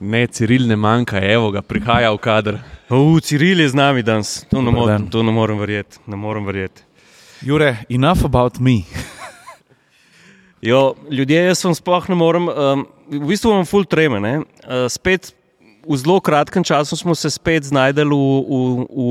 Ne, 0.00 0.26
Ciril 0.26 0.64
ne 0.66 0.76
manjka, 0.80 1.20
evo 1.20 1.50
ga, 1.52 1.60
prihaja 1.60 2.08
v 2.14 2.18
kader. 2.24 2.60
Uf, 2.88 3.20
Ciril 3.28 3.60
je 3.60 3.68
z 3.68 3.76
nami 3.76 4.02
danes, 4.02 4.46
to 4.48 4.62
ne, 4.64 4.72
morem, 4.72 5.04
to 5.12 5.20
ne 5.22 5.32
morem 5.32 5.60
verjeti. 5.60 6.00
Ne 6.08 6.16
morem 6.16 6.46
verjeti. 6.48 6.86
Jure, 7.44 7.74
enough 7.88 8.24
about 8.24 8.60
me. 8.60 8.82
Jo, 10.60 10.92
ljudje, 11.08 11.38
jaz 11.40 11.62
vam 11.64 11.72
sploh 11.72 12.04
ne 12.12 12.16
morem, 12.20 12.48
um, 12.52 12.82
v 13.08 13.30
bistvu 13.30 13.48
imam 13.48 13.64
full 13.64 13.86
treme. 13.88 14.18
Uh, 14.20 14.84
spet 14.92 15.30
v 15.88 15.96
zelo 15.96 16.18
kratkem 16.20 16.60
času 16.60 16.98
smo 17.00 17.14
se 17.16 17.30
spet 17.32 17.64
znašli 17.64 18.04
v, 18.04 18.12
v, 18.12 18.84
v, 18.84 19.06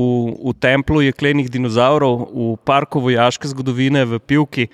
v 0.46 0.54
templu 0.62 1.02
jeklenih 1.02 1.50
dinozavrov, 1.50 2.30
v 2.30 2.54
parku 2.62 3.02
vojaške 3.02 3.50
zgodovine, 3.50 4.04
v 4.06 4.22
Pivki. 4.22 4.68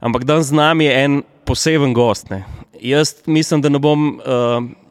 Ampak 0.00 0.24
danes 0.24 0.48
z 0.48 0.56
nami 0.56 0.88
je 0.88 0.96
en 1.04 1.20
poseben 1.44 1.92
gost. 1.92 2.32
Ne. 2.32 2.44
Jaz 2.80 3.20
mislim, 3.26 3.60
da 3.60 3.68
ne 3.68 3.76
bom. 3.76 4.16
Uh, 4.24 4.87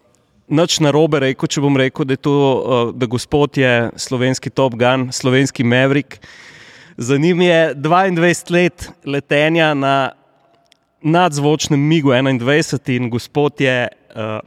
Noč 0.47 0.77
na 0.79 0.93
robe 0.95 1.19
rekel, 1.19 1.49
če 1.51 1.59
bom 1.59 1.75
rekel, 1.75 2.07
da 2.07 2.15
je 2.15 2.21
to, 2.23 2.33
uh, 2.33 2.91
da 2.95 3.07
gospod 3.09 3.57
je 3.59 3.89
slovenski 3.99 4.47
Top 4.47 4.77
Gun, 4.79 5.09
slovenski 5.11 5.63
Maverick. 5.67 6.21
Za 6.97 7.17
njim 7.19 7.41
je 7.43 7.75
22 7.75 8.51
let 8.55 8.87
letenja 9.03 9.73
na 9.73 10.11
nadzvočnem 11.03 11.79
Migu 11.79 12.09
21 12.15 12.95
in 12.95 13.09
gospod 13.09 13.59
je 13.61 13.89
uh, 13.91 14.39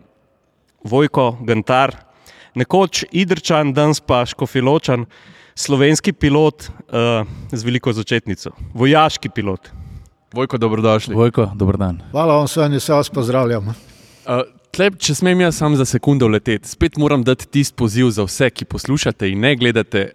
Vojko 0.85 1.37
Gantar, 1.45 1.93
nekoč 2.55 3.05
Idrčan, 3.13 3.75
danes 3.77 4.01
pa 4.01 4.25
Škofiločan, 4.27 5.05
slovenski 5.55 6.13
pilot 6.13 6.65
uh, 6.65 7.29
z 7.53 7.61
veliko 7.65 7.93
začetnico, 7.93 8.55
vojaški 8.73 9.29
pilot. 9.29 9.69
Vojko, 10.33 10.59
dobrodošli. 10.59 11.15
Vojko, 11.15 11.51
dober 11.55 11.77
dan. 11.77 12.01
Hvala 12.11 12.41
vam, 12.41 12.49
Sonja, 12.49 12.81
se 12.81 12.93
vas 12.93 13.11
pozdravljam. 13.11 13.69
Uh, 13.69 14.60
tlep, 14.75 14.99
če 15.03 15.17
smem 15.19 15.43
jaz 15.45 15.59
sam 15.61 15.77
za 15.79 15.87
sekundo 15.89 16.29
leteti, 16.31 16.69
spet 16.69 16.99
moram 17.01 17.25
dati 17.27 17.49
tisti 17.49 17.77
poziv 17.77 18.11
za 18.15 18.27
vse, 18.27 18.51
ki 18.55 18.69
poslušate 18.71 19.31
in 19.31 19.43
ne 19.45 19.55
gledate. 19.59 20.11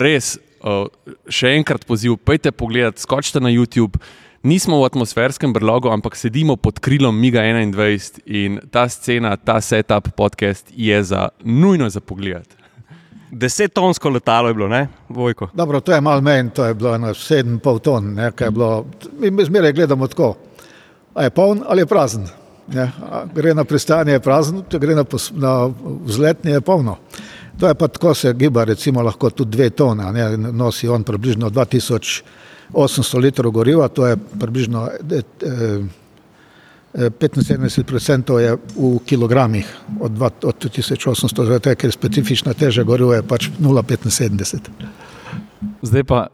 Res, 0.00 0.36
uh, 0.64 0.86
še 1.28 1.54
enkrat 1.58 1.86
poziv, 1.88 2.18
pojdite 2.24 2.54
pogledat, 2.56 3.00
skočite 3.02 3.42
na 3.44 3.52
YouTube. 3.52 4.00
Nismo 4.44 4.82
v 4.82 4.88
atmosferskem 4.90 5.54
brlogu, 5.56 5.88
ampak 5.88 6.18
sedimo 6.20 6.58
pod 6.60 6.76
krilom 6.84 7.16
Miga 7.16 7.40
21 7.40 8.20
in 8.28 8.58
ta 8.72 8.84
scena, 8.92 9.38
ta 9.40 9.56
setup 9.64 10.10
podcast 10.16 10.68
je 10.68 11.00
za 11.00 11.30
nujno 11.40 11.88
za 11.88 12.04
pogled. 12.04 12.44
Desetonsko 13.34 14.12
letalo 14.14 14.52
je 14.52 14.54
bilo, 14.54 14.68
ne, 14.68 14.86
Vojko. 15.08 15.48
Dobro, 15.56 15.80
to 15.80 15.96
je 15.96 16.00
malo 16.04 16.20
menj, 16.20 16.52
to 16.54 16.68
je 16.68 16.76
bilo 16.76 16.92
na 17.00 17.16
7,5 17.16 17.80
ton, 17.82 18.12
ne, 18.14 18.30
kaj 18.36 18.46
je 18.46 18.52
bilo. 18.54 18.84
Mi 19.16 19.44
zmeraj 19.48 19.72
gledamo 19.72 20.06
tako, 20.12 20.34
a 21.14 21.24
je 21.24 21.32
poln 21.34 21.64
ali 21.66 21.82
je 21.82 21.90
prazen. 21.90 22.28
Ne, 22.72 22.86
gre 23.34 23.54
na 23.54 23.64
pristanje, 23.64 24.12
je 24.16 24.20
prazen, 24.24 24.62
če 24.70 24.78
gre 24.80 24.94
na, 24.96 25.04
na 25.36 25.52
vzletni, 26.06 26.54
je 26.56 26.60
polno. 26.64 26.96
To 27.60 27.68
je 27.68 27.74
pa 27.74 27.88
tako 27.88 28.14
se 28.14 28.32
giba, 28.34 28.64
recimo 28.64 29.02
lahko 29.02 29.30
tudi 29.30 29.56
dve 29.56 29.70
tone, 29.70 30.12
ne, 30.12 30.52
nosi 30.52 30.88
on 30.88 31.04
približno 31.04 31.50
2000. 31.50 32.22
800 32.72 33.20
litrov 33.20 33.52
goriva, 33.52 33.88
to 33.88 34.06
je 34.06 34.16
približno 34.40 34.88
75% 36.94 38.38
je 38.38 38.56
v 38.76 38.98
kilogramih 39.06 39.66
od, 40.00 40.12
2, 40.12 40.30
od 40.42 40.64
1800, 40.64 41.46
zato 41.46 41.70
je, 41.70 41.76
ker 41.76 41.92
specifična 41.92 42.54
teža 42.54 42.82
goriva 42.82 43.16
je 43.16 43.22
pač 43.22 43.48
0,75. 43.60 44.70
Zdaj 45.82 46.04
pa 46.04 46.26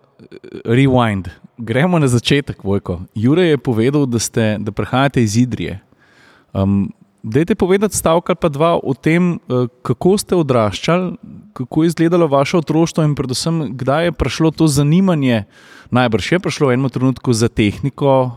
rewind. 0.64 1.28
Gremo 1.58 1.98
na 1.98 2.08
začetek, 2.08 2.64
Vojko. 2.64 3.00
Jure 3.14 3.44
je 3.44 3.58
povedal, 3.58 4.06
da, 4.06 4.18
ste, 4.18 4.56
da 4.60 4.72
prihajate 4.72 5.22
iz 5.22 5.36
Idrije. 5.36 5.80
Um, 6.52 6.92
Dajte 7.20 7.52
povedati 7.52 7.92
stavek 7.92 8.30
ali 8.32 8.38
pa 8.40 8.48
dva 8.48 8.70
o 8.80 8.94
tem, 8.96 9.36
kako 9.84 10.16
ste 10.16 10.38
odraščali, 10.40 11.18
kako 11.52 11.82
je 11.82 11.90
izgledalo 11.92 12.24
vaše 12.24 12.56
otroštvo 12.56 13.04
in 13.04 13.12
predvsem, 13.12 13.76
kdaj 13.76 14.08
je 14.08 14.12
prišlo 14.16 14.50
to 14.56 14.64
zanimanje 14.64 15.44
najbrž 15.90 16.32
je 16.32 16.38
prišlo 16.38 16.70
v 16.70 16.74
enem 16.78 16.90
trenutku 16.90 17.34
za 17.34 17.50
tehniko, 17.50 18.10
uh, 18.10 18.30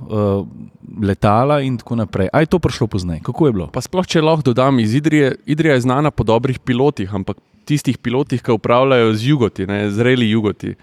letala 1.01 1.61
in 1.61 1.77
tako 1.77 1.95
naprej. 1.95 2.29
Ali 2.33 2.45
je 2.45 2.53
to 2.53 2.59
prišlo 2.59 2.89
pozneje? 2.89 3.21
Kako 3.21 3.47
je 3.47 3.53
bilo? 3.53 3.67
Pa 3.69 3.81
sploh, 3.81 4.05
če 4.05 4.25
lahko 4.25 4.51
dodam, 4.51 4.81
iz 4.81 4.93
Idrije, 4.97 5.37
Idrija 5.45 5.77
je 5.77 5.85
znana 5.85 6.11
po 6.11 6.25
dobrih 6.25 6.59
pilotih, 6.59 7.09
ampak 7.13 7.37
tistih 7.65 7.97
pilotih, 7.97 8.41
ki 8.43 8.57
upravljajo 8.57 9.13
z 9.13 9.29
jugoti, 9.29 9.69
ne, 9.69 9.87
zreli 9.93 10.29
jugoti. 10.33 10.75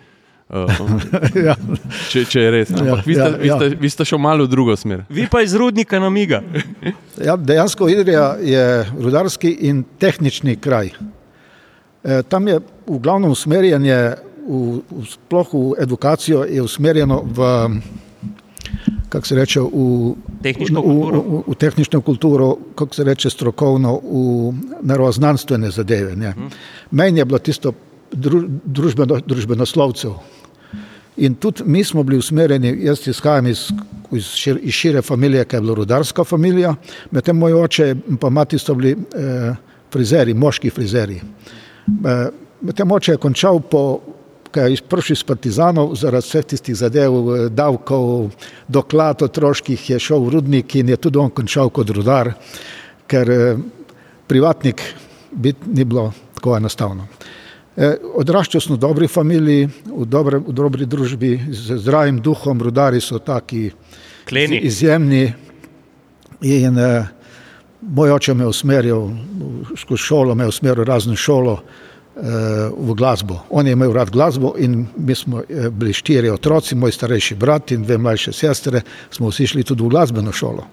ja. 1.47 1.55
če, 2.11 2.25
če 2.27 2.41
je 2.41 2.50
res. 2.50 2.71
Ja, 2.71 2.81
ampak 2.83 3.03
ja, 3.03 3.06
vi 3.06 3.15
ste, 3.15 3.27
ja, 3.27 3.37
vi, 3.38 3.50
ste, 3.50 3.69
ja. 3.71 3.81
vi 3.81 3.91
ste 3.91 4.06
šli 4.09 4.19
malo 4.19 4.47
v 4.49 4.50
drugo 4.50 4.75
smer. 4.77 5.05
Vi 5.09 5.28
pa 5.31 5.44
iz 5.47 5.55
rudnika 5.55 6.00
na 6.03 6.11
Miga. 6.11 6.43
ja, 7.28 7.37
dejansko 7.37 7.88
Idrija 7.88 8.33
je 8.43 8.65
rudarski 8.99 9.53
in 9.71 9.84
tehnični 9.99 10.56
kraj. 10.59 10.91
E, 10.91 12.22
tam 12.28 12.49
je 12.49 12.59
v 12.87 12.99
glavnem 12.99 13.31
usmerjanje 13.31 14.00
v, 14.50 14.83
v 14.91 15.05
sploh 15.06 15.49
v 15.55 15.83
edukacijo 15.83 16.44
je 16.44 16.62
usmerjeno 16.62 17.22
v, 17.22 17.38
kako 19.09 19.27
se 19.27 19.34
reče, 19.34 19.61
v 19.61 20.15
tehnično 20.43 20.82
kulturo, 20.82 21.21
v, 21.21 21.31
v, 21.31 21.43
v 21.47 21.55
tehnično 21.55 22.00
kulturo 22.00 22.49
kako 22.75 22.94
se 22.94 23.05
reče, 23.05 23.31
strokovno, 23.31 24.00
v 24.03 24.55
naravnoznanstvene 24.82 25.71
zadeve. 25.71 26.17
Ne. 26.17 26.32
Hmm. 26.32 26.50
Meni 26.91 27.21
je 27.21 27.25
bilo 27.25 27.38
tisto 27.38 27.75
dru, 28.12 28.44
družbeno, 28.49 29.21
družbenoslovcev. 29.27 30.40
In 31.20 31.34
tudi 31.34 31.62
mi 31.66 31.84
smo 31.84 32.03
bili 32.03 32.19
usmerjeni, 32.19 32.78
jaz 32.84 33.03
izhajam 33.08 33.47
iz, 33.47 33.66
iz, 34.12 34.25
šir, 34.25 34.58
iz 34.62 34.75
šire 34.75 35.03
familije, 35.03 35.44
ki 35.44 35.56
je 35.56 35.60
bila 35.60 35.75
rudarska 35.75 36.25
familija, 36.25 36.75
medtem 37.10 37.36
moj 37.36 37.54
oče 37.54 37.91
in 37.92 38.16
pa 38.16 38.31
mati 38.31 38.58
so 38.58 38.75
bili 38.75 38.92
eh, 38.92 39.50
frizeri, 39.92 40.34
moški 40.34 40.70
frizeri. 40.70 41.20
Eh, 41.20 42.25
medtem 42.60 42.92
oče 42.92 43.12
je 43.12 43.20
končal 43.20 43.60
po 43.60 43.84
ki 44.50 44.60
je 44.60 44.81
prišel 44.88 45.14
iz 45.14 45.22
Partizanov 45.25 45.92
zaradi 45.94 46.26
vseh 46.26 46.44
tistih 46.44 46.76
zadev, 46.76 47.12
davkov, 47.54 48.31
doklad 48.69 49.22
otroških, 49.22 49.91
je 49.91 49.98
šel 49.98 50.25
v 50.25 50.32
rudnik 50.34 50.75
in 50.75 50.88
je 50.91 50.97
tudi 50.97 51.19
on 51.22 51.31
končal 51.31 51.70
kot 51.70 51.91
rudar, 51.94 52.32
ker 53.06 53.31
eh, 53.31 53.60
privatnik 54.26 54.82
biti 55.31 55.70
ni 55.70 55.84
bilo 55.84 56.10
tako 56.34 56.56
enostavno. 56.56 57.06
Eh, 57.76 57.94
odraščal 58.19 58.60
sem 58.60 58.75
v 58.75 58.81
dobri 58.82 59.08
familiji, 59.08 59.69
v, 59.86 60.06
dobre, 60.06 60.41
v 60.42 60.54
dobri 60.54 60.86
družbi, 60.91 61.36
z 61.54 61.78
zdravim 61.78 62.19
duhom, 62.20 62.62
rudari 62.62 63.00
so 63.00 63.19
taki 63.19 63.70
Kleni. 64.28 64.58
izjemni. 64.66 65.32
In, 66.41 66.78
eh, 66.78 67.06
moj 67.81 68.16
oče 68.16 68.34
me 68.34 68.44
je 68.44 68.48
usmeril 68.48 69.10
skozi 69.76 70.03
šolo, 70.03 70.34
me 70.34 70.44
je 70.44 70.48
usmeril 70.48 70.84
razno 70.84 71.16
šolo, 71.16 71.60
v 72.76 72.94
glasbo. 72.94 73.47
On 73.50 73.66
je 73.66 73.72
imel 73.72 73.92
rad 73.92 74.10
glasbo 74.10 74.54
in 74.58 74.87
mi 74.97 75.14
smo 75.14 75.42
eh, 75.48 75.70
bili 75.70 75.92
štiri 75.92 76.31
otroci, 76.31 76.75
moj 76.75 76.92
starejši 76.92 77.34
brat 77.34 77.70
in 77.72 77.82
dve 77.82 77.98
mlajše 77.98 78.32
sestre, 78.32 78.82
smo 79.10 79.31
vsi 79.31 79.47
šli 79.47 79.64
tudi 79.64 79.82
v 79.82 79.88
glasbeno 79.88 80.32
šolo. 80.32 80.66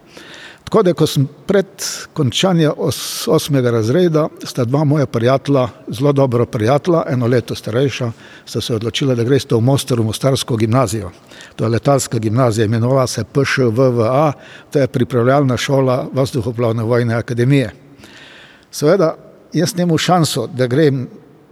Tako 0.68 0.82
da, 0.84 0.92
ko 0.94 1.06
sem 1.08 1.24
pred 1.48 1.84
končanjem 2.14 2.74
os, 2.78 2.98
osmega 3.32 3.72
razreda, 3.72 4.26
sta 4.44 4.66
dva 4.68 4.82
moja 4.84 5.06
prijatelja, 5.08 5.62
zelo 5.88 6.12
dobro 6.12 6.46
prijatelja, 6.46 7.06
eno 7.08 7.28
leto 7.28 7.56
starejša, 7.56 8.10
sta 8.46 8.62
se 8.62 8.76
odločila, 8.76 9.16
da 9.16 9.24
greste 9.24 9.56
v 9.56 9.62
Mostar, 9.64 10.02
v 10.02 10.10
Mostarsko 10.10 10.58
gimnazijo. 10.60 11.12
To 11.56 11.64
je 11.64 11.70
letalska 11.70 12.20
gimnazija, 12.20 12.66
imenovala 12.66 13.08
se 13.08 13.24
PŠVVA, 13.24 14.34
to 14.72 14.80
je 14.80 14.88
pripravljalna 14.88 15.58
šola 15.58 16.02
Vzduhoplavne 16.14 16.84
vojne 16.84 17.16
akademije. 17.16 17.72
Seveda, 18.72 19.16
jaz 19.54 19.76
nemam 19.76 19.98
šanso, 19.98 20.50
da 20.52 20.68
grem 20.68 21.08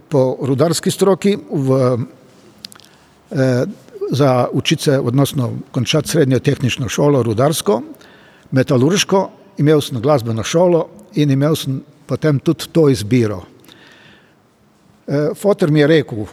po 0.08 0.36
rudarski 0.42 0.90
stroki 0.90 1.38
v, 1.50 1.98
eh, 3.32 3.64
za 4.10 4.48
učice, 4.52 5.00
odnosno 5.00 5.52
končati 5.70 6.08
srednjo 6.08 6.38
tehnično 6.38 6.88
šolo, 6.88 7.22
rudarsko, 7.22 7.82
metalurško, 8.50 9.30
imel 9.58 9.80
sem 9.80 10.00
glasbeno 10.00 10.44
šolo 10.44 10.86
in 11.14 11.30
imel 11.30 11.56
sem 11.56 11.80
potem 12.06 12.38
tudi 12.38 12.68
to 12.72 12.88
izbiro. 12.88 13.42
Eh, 15.06 15.30
Fotor 15.34 15.70
mi 15.70 15.80
je 15.80 15.86
rekel, 15.86 16.26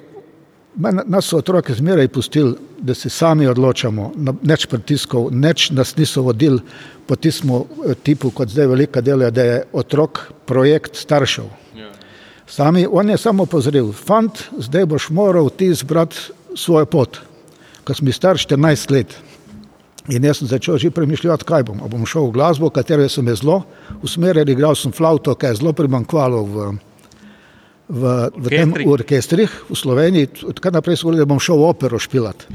nas 1.05 1.25
so 1.25 1.37
otroke 1.37 1.73
zmeraj 1.73 2.07
pustili, 2.07 2.55
da 2.77 2.93
se 2.93 3.09
sami 3.09 3.47
odločamo, 3.47 4.11
neč 4.41 4.65
pritiskov, 4.65 5.29
neč 5.31 5.69
nas 5.69 5.95
niso 5.97 6.21
vodili 6.21 6.59
po 7.07 7.15
eh, 7.15 7.95
tipu, 8.03 8.31
kot 8.31 8.49
zdaj 8.49 8.67
velika 8.67 9.01
dela, 9.01 9.29
da 9.29 9.43
je 9.43 9.63
otrok 9.73 10.19
projekt 10.45 10.95
staršev. 10.95 11.45
Sami, 12.47 12.87
on 12.91 13.09
je 13.09 13.17
samo 13.17 13.45
pozoril, 13.45 13.91
fant, 13.93 14.43
zdaj 14.59 14.85
boš 14.85 15.09
moral 15.09 15.49
ti 15.49 15.65
izbrati 15.65 16.17
svojo 16.55 16.85
pot. 16.85 17.17
Ko 17.83 17.93
sem 17.93 18.05
bil 18.05 18.13
star 18.13 18.37
14 18.37 18.91
let 18.91 19.15
in 20.11 20.23
jaz 20.23 20.41
sem 20.41 20.47
začel 20.47 20.77
že 20.77 20.91
premišljati, 20.91 21.45
kaj 21.47 21.63
bom. 21.69 21.83
A 21.83 21.87
bom 21.87 22.05
šel 22.05 22.27
v 22.27 22.35
glasbo, 22.35 22.69
katero 22.73 23.05
sem 23.09 23.27
je 23.27 23.35
zelo 23.39 23.63
usmerjen, 24.03 24.49
igral 24.49 24.75
sem 24.75 24.91
flauto, 24.91 25.35
ki 25.35 25.53
je 25.53 25.59
zelo 25.61 25.73
primankvalo 25.73 26.43
v, 26.43 26.65
v, 27.87 28.01
v 28.35 28.51
tem 28.51 28.73
orkestrih 28.87 29.51
v 29.69 29.77
Sloveniji. 29.77 30.49
Odkar 30.51 30.75
naprej 30.75 30.99
sem 30.99 31.07
govoril, 31.07 31.23
da 31.23 31.29
bom 31.29 31.39
šel 31.39 31.61
v 31.61 31.69
opero 31.69 31.99
špilat. 32.01 32.47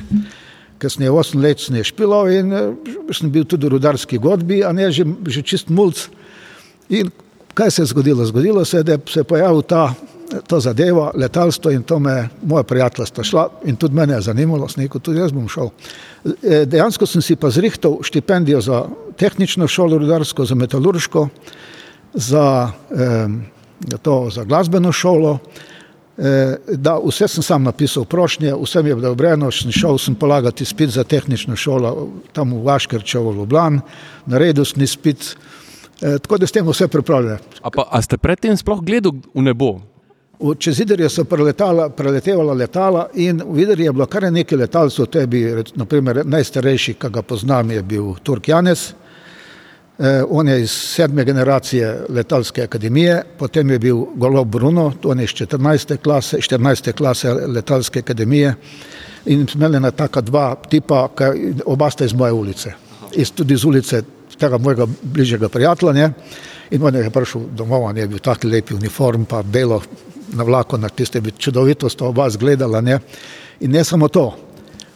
Kasneje 0.78 1.10
8 1.10 1.40
let 1.42 1.58
sem 1.62 1.80
je 1.80 1.88
špilal 1.88 2.28
in 2.30 2.52
eh, 2.52 2.68
sem 3.10 3.32
bil 3.32 3.48
tudi 3.48 3.66
v 3.66 3.78
rudarski 3.78 4.20
godbi, 4.20 4.62
a 4.62 4.70
ne 4.72 4.92
že, 4.92 5.08
že 5.26 5.42
čist 5.42 5.72
mulc. 5.72 6.06
In 6.92 7.10
kaj 7.56 7.70
se 7.74 7.82
je 7.82 7.90
zgodilo? 7.90 8.24
Zgodilo 8.28 8.64
se 8.64 8.80
je, 8.80 8.84
da 8.86 9.00
se 9.08 9.20
je 9.20 9.26
pojavil 9.26 9.62
ta, 9.62 9.96
ta 10.46 10.60
zadeva, 10.60 11.10
letalstvo 11.14 11.70
in 11.70 11.82
to 11.82 11.98
me, 11.98 12.28
moja 12.42 12.62
prijateljstva 12.62 13.24
šla 13.24 13.48
in 13.64 13.76
tudi 13.76 13.94
mene 13.94 14.14
je 14.14 14.26
zanimalo, 14.28 14.68
sem 14.68 14.82
rekel, 14.82 15.00
tudi 15.00 15.20
jaz 15.20 15.32
bom 15.32 15.48
šel. 15.48 15.70
E, 16.42 16.64
Dejansko 16.66 17.06
sem 17.06 17.22
si 17.22 17.36
pa 17.36 17.50
zrihtal 17.50 17.98
štipendijo 18.02 18.60
za 18.60 18.84
tehnično 19.16 19.68
šolo 19.68 19.98
rudarsko, 19.98 20.44
za 20.44 20.54
metalurško, 20.54 21.28
za, 22.14 22.70
eh, 22.90 23.98
to, 24.02 24.30
za 24.30 24.44
glasbeno 24.44 24.92
šolo. 24.92 25.38
Eh, 26.18 26.56
da, 26.74 26.98
vse 27.06 27.28
sem 27.28 27.42
sam 27.42 27.62
napisal 27.62 28.04
prošnje, 28.04 28.54
vse 28.62 28.82
mi 28.82 28.88
je 28.88 28.94
bilo 28.94 29.12
obrejeno, 29.12 29.50
sem 29.50 29.70
šel 29.72 29.98
sem 29.98 30.14
polagati 30.14 30.64
spit 30.64 30.90
za 30.90 31.04
tehnično 31.04 31.56
šolo 31.56 32.08
tam 32.32 32.52
v 32.52 32.64
Vaškerčevo 32.64 33.30
v 33.30 33.36
Ljubljani, 33.36 33.80
naredil 34.26 34.64
sem 34.64 34.86
spit, 34.86 35.36
eh, 36.02 36.18
tako 36.18 36.38
da 36.38 36.46
s 36.46 36.52
tem 36.52 36.66
vse 36.66 36.88
pripravljeno. 36.88 37.38
A, 37.62 37.70
pa, 37.70 37.86
a 37.90 38.02
ste 38.02 38.18
predtem 38.18 38.56
sploh 38.56 38.82
gledali 38.82 39.22
v 39.34 39.42
nebo? 39.42 39.78
Čez 40.38 40.80
Idrijo 40.80 41.08
so 41.10 41.24
preletala, 41.24 41.88
preletevala 41.90 42.54
letala 42.54 43.08
in 43.14 43.42
v 43.42 43.62
Idriji 43.64 43.88
je 43.88 43.92
bilo 43.92 44.06
kar 44.06 44.28
nekaj 44.32 44.58
letalcev, 44.58 45.06
to 45.10 45.18
je 45.18 45.26
bil 45.26 45.64
naprimer, 45.74 46.20
najstarejši, 46.26 46.94
ki 46.94 47.10
ga 47.10 47.22
poznam, 47.22 47.70
je 47.74 47.82
bil 47.82 48.12
Turk 48.22 48.48
Janez. 48.48 48.92
Eh, 49.98 50.22
on 50.30 50.48
je 50.48 50.60
iz 50.62 50.70
sedme 50.70 51.24
generacije 51.24 52.04
letalske 52.08 52.62
akademije, 52.62 53.22
potem 53.38 53.70
je 53.70 53.78
bil 53.78 54.04
Golob 54.14 54.48
Bruno, 54.48 54.92
on 55.04 55.18
je 55.18 55.24
iz 55.24 55.30
14. 55.30 55.96
klase, 55.96 56.38
14. 56.38 56.92
klase 56.92 57.34
letalske 57.34 57.98
akademije 57.98 58.54
in 59.26 59.46
smeljena 59.48 59.90
taka 59.90 60.20
dva 60.20 60.54
tipa, 60.70 61.08
ki 61.18 61.54
oba 61.66 61.90
sta 61.90 62.04
iz 62.04 62.14
moje 62.14 62.32
ulice. 62.32 62.72
Iz, 63.12 63.30
tudi 63.30 63.54
iz 63.54 63.64
ulice 63.64 64.02
tega 64.38 64.58
mojega 64.58 64.86
bližjega 65.02 65.48
prijatelja. 65.48 65.92
Ne? 65.92 66.12
In 66.70 66.82
on 66.82 66.94
je 66.94 67.10
prišel 67.10 67.50
domov, 67.56 67.82
on 67.90 67.96
je 67.96 68.06
bil 68.06 68.18
tako 68.18 68.48
lep 68.48 68.70
uniform, 68.70 69.24
pa 69.24 69.42
belo 69.42 69.82
na 70.32 70.44
vlaku, 70.44 70.78
na 70.78 70.88
tiste 70.88 71.22
čudovito 71.38 71.88
sta 71.88 72.04
oba 72.04 72.30
zgledala. 72.30 72.80
Ne? 72.80 72.98
In 73.60 73.70
ne 73.70 73.84
samo 73.84 74.08
to, 74.08 74.34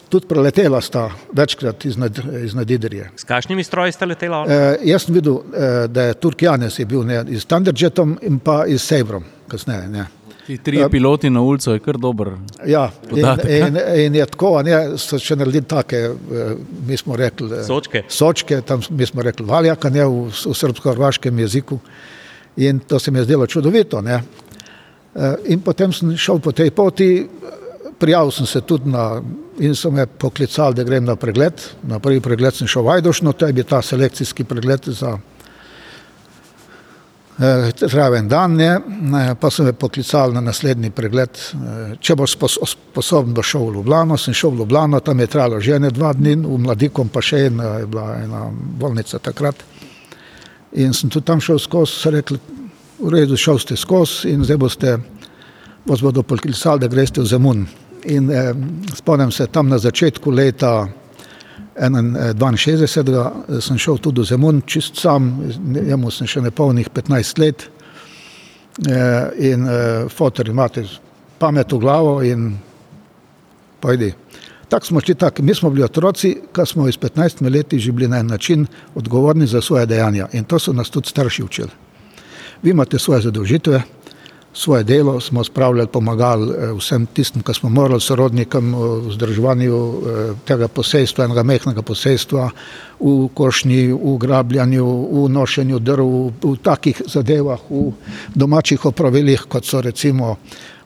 tudi 0.09 0.27
preletela 0.27 0.81
sta 0.81 1.09
večkrat 1.33 1.85
iznad, 1.85 2.19
iznad 2.43 2.71
Idrije. 2.71 3.11
S 3.15 3.23
kakšnimi 3.23 3.63
stroji 3.63 3.91
ste 3.91 4.05
letela? 4.05 4.45
E, 4.47 4.77
jaz 4.85 5.07
sem 5.07 5.15
videl, 5.15 5.39
e, 5.39 5.87
da 5.87 6.09
je 6.09 6.13
Turk 6.13 6.41
Janes 6.41 6.79
je 6.79 6.85
bil 6.85 7.03
ne, 7.03 7.23
z 7.31 7.45
Thunderjetom 7.45 8.17
in 8.21 8.37
pa 8.39 8.63
iz 8.67 8.81
Sabrom 8.81 9.25
kasneje. 9.47 9.87
Ne. 9.89 10.05
Ti 10.45 10.57
tri 10.57 10.83
piloti 10.91 11.29
na 11.29 11.41
ulico 11.41 11.73
je 11.73 11.79
kar 11.79 11.97
dober. 11.97 12.33
Ja, 12.67 12.89
in, 13.03 13.09
Podatek, 13.09 13.49
in, 13.49 13.77
in 14.05 14.15
je 14.15 14.25
tako, 14.25 14.57
a 14.59 14.63
ne, 14.63 14.75
so 14.99 15.17
še 15.19 15.37
naredili 15.39 15.63
take, 15.71 16.01
eh, 16.11 16.55
mi 16.87 16.97
smo 16.99 17.15
rekli, 17.15 17.47
eh, 17.61 17.63
Sočke. 17.63 18.03
sočke 18.11 18.61
tam 18.61 18.83
mi 18.89 19.07
smo 19.07 19.23
rekli 19.23 19.45
valjaka, 19.47 19.89
ne, 19.89 20.03
v, 20.05 20.27
v 20.29 20.55
srbsko-hrvaškem 20.59 21.39
jeziku. 21.39 21.79
In 22.57 22.79
to 22.79 22.99
se 22.99 23.11
mi 23.11 23.19
je 23.19 23.23
zdelo 23.23 23.47
čudovito. 23.47 24.01
Ne. 24.01 24.19
Eh, 25.15 25.35
In 25.53 25.61
potem 25.61 25.93
sem 25.93 26.17
šel 26.17 26.39
po 26.39 26.51
tej 26.51 26.71
poti, 26.71 27.29
prijavil 27.99 28.31
sem 28.31 28.45
se 28.45 28.61
tudi 28.61 28.89
na, 28.89 29.21
in 29.59 29.75
so 29.75 29.91
me 29.91 30.05
poklicali, 30.07 30.75
da 30.75 30.83
grem 30.83 31.05
na 31.05 31.15
pregled. 31.15 31.53
Na 31.83 31.99
prvi 31.99 32.19
pregled 32.19 32.55
sem 32.55 32.67
šel 32.67 32.83
v 32.83 32.89
Ajdošno, 32.97 33.33
to 33.33 33.45
je 33.47 33.53
bil 33.53 33.63
ta 33.63 33.81
selekcijski 33.81 34.43
pregled 34.43 34.81
za 34.89 35.17
eh, 37.39 37.71
traven 37.89 38.27
dan, 38.27 38.55
ne, 38.55 38.79
Ne, 39.01 39.35
pa 39.35 39.49
so 39.49 39.63
me 39.63 39.73
poklicali 39.73 40.33
na 40.33 40.41
naslednji 40.41 40.89
pregled. 40.89 41.29
eh, 41.29 41.95
Če 41.99 42.15
boš 42.15 42.37
spos- 42.37 42.57
sposoben, 42.65 43.33
boš 43.33 43.47
šel 43.53 43.69
v 43.69 43.73
Ljubljano. 43.75 44.17
Sem 44.17 44.33
šel 44.33 44.49
v 44.49 44.57
Ljubljano, 44.57 44.99
tam 44.99 45.19
je 45.19 45.27
trajalo 45.27 45.59
že 45.59 45.79
ne 45.79 45.89
dva 45.91 46.13
dni, 46.13 46.35
v 46.35 46.57
Mladikom 46.57 47.09
pa 47.09 47.21
še 47.21 47.45
ena, 47.45 47.77
je 47.79 47.85
bila 47.85 48.15
ena 48.23 48.49
bolnica 48.79 49.19
takrat. 49.19 49.55
In 50.73 50.93
sem 50.93 51.09
tudi 51.09 51.25
tam 51.25 51.41
šel 51.41 51.59
skozi, 51.59 51.91
so 51.91 52.09
rekli, 52.09 52.39
v 53.03 53.09
redu, 53.11 53.37
šel 53.37 53.59
ste 53.59 53.75
skozi 53.75 54.31
in 54.31 54.43
zdaj 54.43 54.57
boste, 54.57 54.97
vas 55.85 56.01
bodo 56.01 56.23
poklicali, 56.23 56.79
da 56.79 56.87
greste 56.87 57.21
v 57.21 57.25
Zemun. 57.25 57.65
In 58.03 58.31
eh, 58.31 58.53
spomnim 58.95 59.31
se, 59.31 59.47
tam 59.47 59.69
na 59.69 59.77
začetku 59.77 60.31
leta 60.31 60.87
1962 61.75 63.31
eh, 63.57 63.61
sem 63.61 63.77
šel 63.77 63.97
tudi 63.97 64.21
v 64.21 64.25
Zemun, 64.25 64.61
čist 64.65 64.99
sam, 64.99 65.35
njemu 65.59 66.11
sem 66.11 66.27
še 66.27 66.41
nepolnih 66.41 66.89
15 66.89 67.39
let. 67.39 67.69
Eh, 68.73 69.51
in 69.53 69.67
eh, 69.69 70.09
fotor 70.09 70.49
imate 70.49 70.81
pamet 71.37 71.71
v 71.71 71.77
glavo 71.77 72.23
in 72.23 72.57
pojdi. 73.79 74.13
Tako 74.69 74.85
smo 74.85 75.01
šli, 75.01 75.15
tak. 75.15 75.39
mi 75.39 75.53
smo 75.55 75.69
bili 75.69 75.83
otroci, 75.83 76.33
ki 76.53 76.65
smo 76.65 76.87
iz 76.87 76.97
15 76.97 77.49
leti 77.53 77.79
že 77.79 77.91
bili 77.91 78.07
na 78.07 78.17
en 78.17 78.27
način 78.27 78.65
odgovorni 78.95 79.47
za 79.47 79.61
svoje 79.61 79.85
dejanja 79.85 80.27
in 80.33 80.43
to 80.43 80.59
so 80.59 80.73
nas 80.73 80.89
tudi 80.89 81.09
starši 81.09 81.43
učili. 81.43 81.69
Vi 82.63 82.71
imate 82.71 82.99
svoje 82.99 83.21
zadolžitve, 83.21 83.81
svoje 84.53 84.83
delo, 84.83 85.19
smo 85.19 85.43
spravljali, 85.43 85.87
pomagali 85.87 86.51
eh, 86.51 86.71
vsem 86.77 87.05
tistim, 87.05 87.43
ki 87.43 87.53
smo 87.53 87.69
morali, 87.69 88.01
sorodnikom 88.01 88.75
v 88.75 88.91
vzdrževanju 89.09 89.75
eh, 89.75 90.33
tega 90.45 90.67
posejstva, 90.67 91.25
enega 91.25 91.43
mehkega 91.43 91.81
posejstva, 91.81 92.49
v 92.99 93.27
košnji, 93.33 93.91
v 93.91 94.17
grabljanju, 94.17 94.85
v 95.11 95.29
nošenju 95.29 95.79
drv, 95.79 96.13
v 96.43 96.55
takih 96.63 97.01
zadevah, 97.05 97.59
v 97.69 97.91
domačih 98.35 98.85
opravilih, 98.85 99.43
kot 99.49 99.65
so 99.65 99.81
recimo 99.81 100.37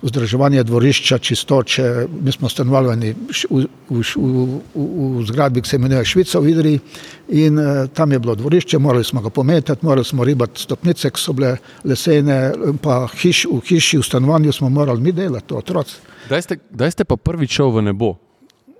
vzdrževanje 0.02 0.64
dvorišča, 0.64 1.18
čistoče. 1.18 2.08
Mi 2.22 2.32
smo 2.32 2.50
stanovali 2.50 3.14
v, 3.14 3.16
v, 3.50 3.66
v, 3.90 4.60
v, 4.76 5.24
zgradbi, 5.26 5.62
ki 5.62 5.70
se 5.70 5.76
imenuje 5.76 6.06
Švica 6.06 6.40
v 6.40 6.50
Idriji 6.50 6.80
in 7.28 7.60
eh, 7.60 7.88
tam 7.94 8.12
je 8.12 8.20
bilo 8.20 8.36
dvorišče, 8.36 8.80
morali 8.80 9.04
smo 9.04 9.22
ga 9.22 9.30
pometati, 9.30 9.86
morali 9.86 10.06
smo 10.06 10.24
ribati 10.24 10.62
stopnice, 10.62 11.10
ki 11.10 11.22
so 11.22 11.34
bile 11.34 11.58
lesene, 11.84 12.54
pa 12.82 13.08
hiš, 13.22 13.46
v 13.52 13.62
hiši, 13.68 13.98
v 13.98 14.06
stanovanju 14.06 14.54
smo 14.54 14.70
morali 14.70 15.02
mi 15.02 15.12
delati, 15.12 15.54
otroci. 15.54 16.00
Kdaj 16.28 16.42
ste, 16.42 16.60
kdaj 16.72 16.92
ste 16.92 17.06
pa 17.06 17.18
prvič 17.18 17.58
šel 17.58 17.72
v 17.72 17.82
nebo? 17.90 18.16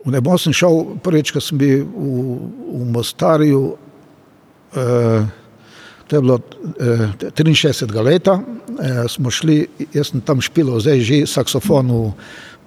V 0.06 0.12
nebo 0.12 0.38
sem 0.38 0.54
šel 0.54 1.00
prvič, 1.04 1.34
ko 1.36 1.42
sem 1.42 1.58
bil 1.58 1.84
v, 1.84 2.38
v 2.78 2.84
Mostarju, 2.94 3.64
eh, 4.76 5.37
to 6.08 6.16
je 6.16 6.22
bilo 6.22 6.40
eh, 6.80 7.10
63. 7.20 8.04
leta, 8.04 8.40
eh, 8.80 9.08
smo 9.08 9.32
šli, 9.32 9.68
jaz 9.94 10.12
sem 10.12 10.22
tam 10.22 10.42
špilal 10.42 10.80
zdaj 10.80 11.02
že 11.02 11.26
saksofon 11.28 11.92
v 11.92 12.12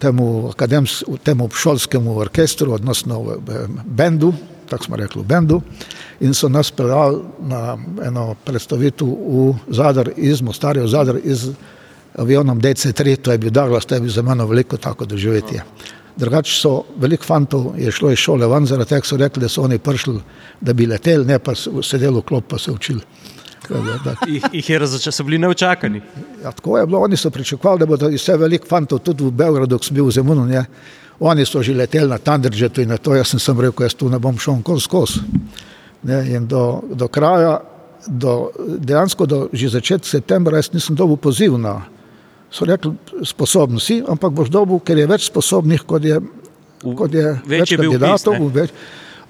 temu, 0.01 0.49
akadems, 0.51 1.03
v 1.09 1.19
temu 1.25 1.49
šolskemu 1.49 2.17
orkestru, 2.19 2.73
odnosno 2.73 3.21
v, 3.23 3.37
v 3.47 3.69
bendu, 3.85 4.33
tako 4.69 4.85
smo 4.85 4.97
rekli 4.97 5.23
v 5.23 5.27
bendu, 5.27 5.61
in 6.21 6.35
so 6.35 6.49
nas 6.49 6.71
peljali 6.71 7.21
na 7.41 7.77
eno 8.07 8.35
predstavitev 8.45 9.09
v 9.09 9.55
Zadar 9.69 10.13
iz 10.17 10.41
Mostarja, 10.41 10.85
v 10.85 10.89
Zadar 10.89 11.19
iz 11.25 11.51
avionom 12.19 12.61
DC-3, 12.61 13.17
to 13.17 13.33
je 13.33 13.38
bil 13.38 13.50
Douglas, 13.50 13.87
to 13.87 13.95
je 13.95 14.00
bil 14.00 14.11
za 14.11 14.23
mano 14.23 14.47
veliko 14.47 14.76
tako 14.76 15.05
doživetje. 15.05 15.64
Drugače 16.17 16.53
so 16.53 16.85
veliko 17.00 17.25
fantov 17.25 17.73
je 17.79 17.93
šlo 17.93 18.11
iz 18.11 18.19
šole 18.19 18.47
ven, 18.47 18.67
zaradi 18.67 18.88
tega 18.88 19.07
so 19.07 19.17
rekli, 19.17 19.41
da 19.41 19.49
so 19.49 19.62
oni 19.62 19.79
prišli, 19.79 20.21
da 20.61 20.73
bi 20.73 20.87
leteli, 20.87 21.25
ne 21.25 21.38
pa 21.38 21.55
sedeli 21.55 22.19
v 22.19 22.23
klop 22.23 22.50
pa 22.50 22.59
se 22.59 22.73
učili. 22.73 23.00
Tako 23.71 23.83
da- 23.83 23.99
da- 24.05 24.17
Ih, 24.27 24.43
jih 24.53 24.71
je 24.71 24.79
razočaralo, 24.79 25.12
so 25.12 25.25
bili 25.25 25.39
neučakani. 25.39 26.00
Ja, 26.43 26.50
tako 26.53 26.79
je 26.79 26.87
bilo, 26.87 27.00
oni 27.00 27.17
so 27.17 27.31
pričakovali, 27.31 27.79
da 27.79 27.87
bodo 27.87 28.11
vse 28.11 28.35
veliko 28.37 28.67
fantov 28.67 28.99
tudi 29.00 29.25
v 29.25 29.31
Beogradu, 29.33 29.79
ko 29.79 29.85
sem 29.85 29.95
bil 29.95 30.09
v 30.09 30.12
Zemunu. 30.12 30.45
Ne. 30.45 30.65
Oni 31.21 31.45
so 31.47 31.62
že 31.62 31.75
leteli 31.75 32.09
na 32.09 32.19
Thunderjetu 32.19 32.81
in 32.83 32.89
na 32.89 32.97
to, 32.97 33.15
jaz 33.15 33.29
sem, 33.29 33.39
sem 33.39 33.61
rekel, 33.61 33.85
jaz 33.85 33.95
tu 33.95 34.09
ne 34.09 34.19
bom 34.19 34.35
šel 34.39 34.57
nikoli 34.59 34.81
skozi. 34.81 35.21
In 36.09 36.47
do, 36.49 36.62
do 36.91 37.09
kraja, 37.09 37.59
do, 38.09 38.49
dejansko 38.81 39.27
do 39.27 39.39
že 39.53 39.69
začetka 39.69 40.09
septembra, 40.09 40.57
jaz 40.57 40.73
nisem 40.73 40.97
dobil 40.97 41.17
poziv 41.21 41.59
na. 41.61 41.83
So 42.50 42.65
rekli, 42.65 42.91
sposoben 43.23 43.79
si, 43.79 44.00
ampak 44.03 44.33
boš 44.33 44.49
dobil, 44.50 44.81
ker 44.81 44.99
je 44.99 45.07
več 45.07 45.29
sposobnih, 45.29 45.85
kot 45.87 46.03
je, 46.03 46.17
kot 46.83 47.12
je 47.15 47.27
več 47.45 47.61
več 47.61 47.71
je 47.71 47.77
kandidatov. 47.79 48.35
vpis, 48.35 48.41
ne? 48.41 48.49
več, 48.57 48.71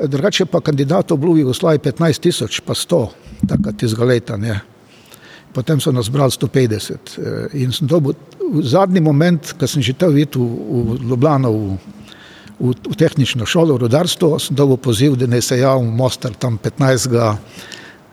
drugače 0.08 0.46
pa 0.46 0.60
kandidatov 0.62 1.18
v 1.18 1.42
Jugoslaviji 1.42 1.82
15 1.90 2.22
tisoč, 2.22 2.60
pa 2.64 2.72
100, 2.72 3.02
takrat 3.46 3.82
iz 3.82 3.94
Galeta. 3.94 4.36
Ne. 4.36 4.60
Potem 5.52 5.80
so 5.80 5.92
nas 5.92 6.08
brali 6.08 6.30
150. 6.30 7.18
eh, 7.18 7.62
In 7.62 7.72
sem 7.72 7.86
dobil 7.88 8.14
v 8.38 8.62
zadnji 8.62 9.00
moment, 9.00 9.52
ko 9.58 9.66
sem 9.66 9.82
že 9.82 9.92
tel 9.94 10.12
videti 10.12 10.38
v, 10.38 10.44
v 10.44 10.98
Ljubljano, 11.10 11.50
v, 11.52 11.78
v, 12.60 12.74
v 12.74 12.94
tehnično 12.98 13.46
šolo, 13.46 13.74
v 13.74 13.86
rudarstvo, 13.86 14.38
sem 14.38 14.56
dobil 14.56 14.76
poziv, 14.76 15.16
da 15.16 15.26
naj 15.26 15.42
se 15.42 15.58
javim 15.58 15.90
v 15.90 15.96
Mostar 15.96 16.34
tam 16.34 16.58
15. 16.58 17.38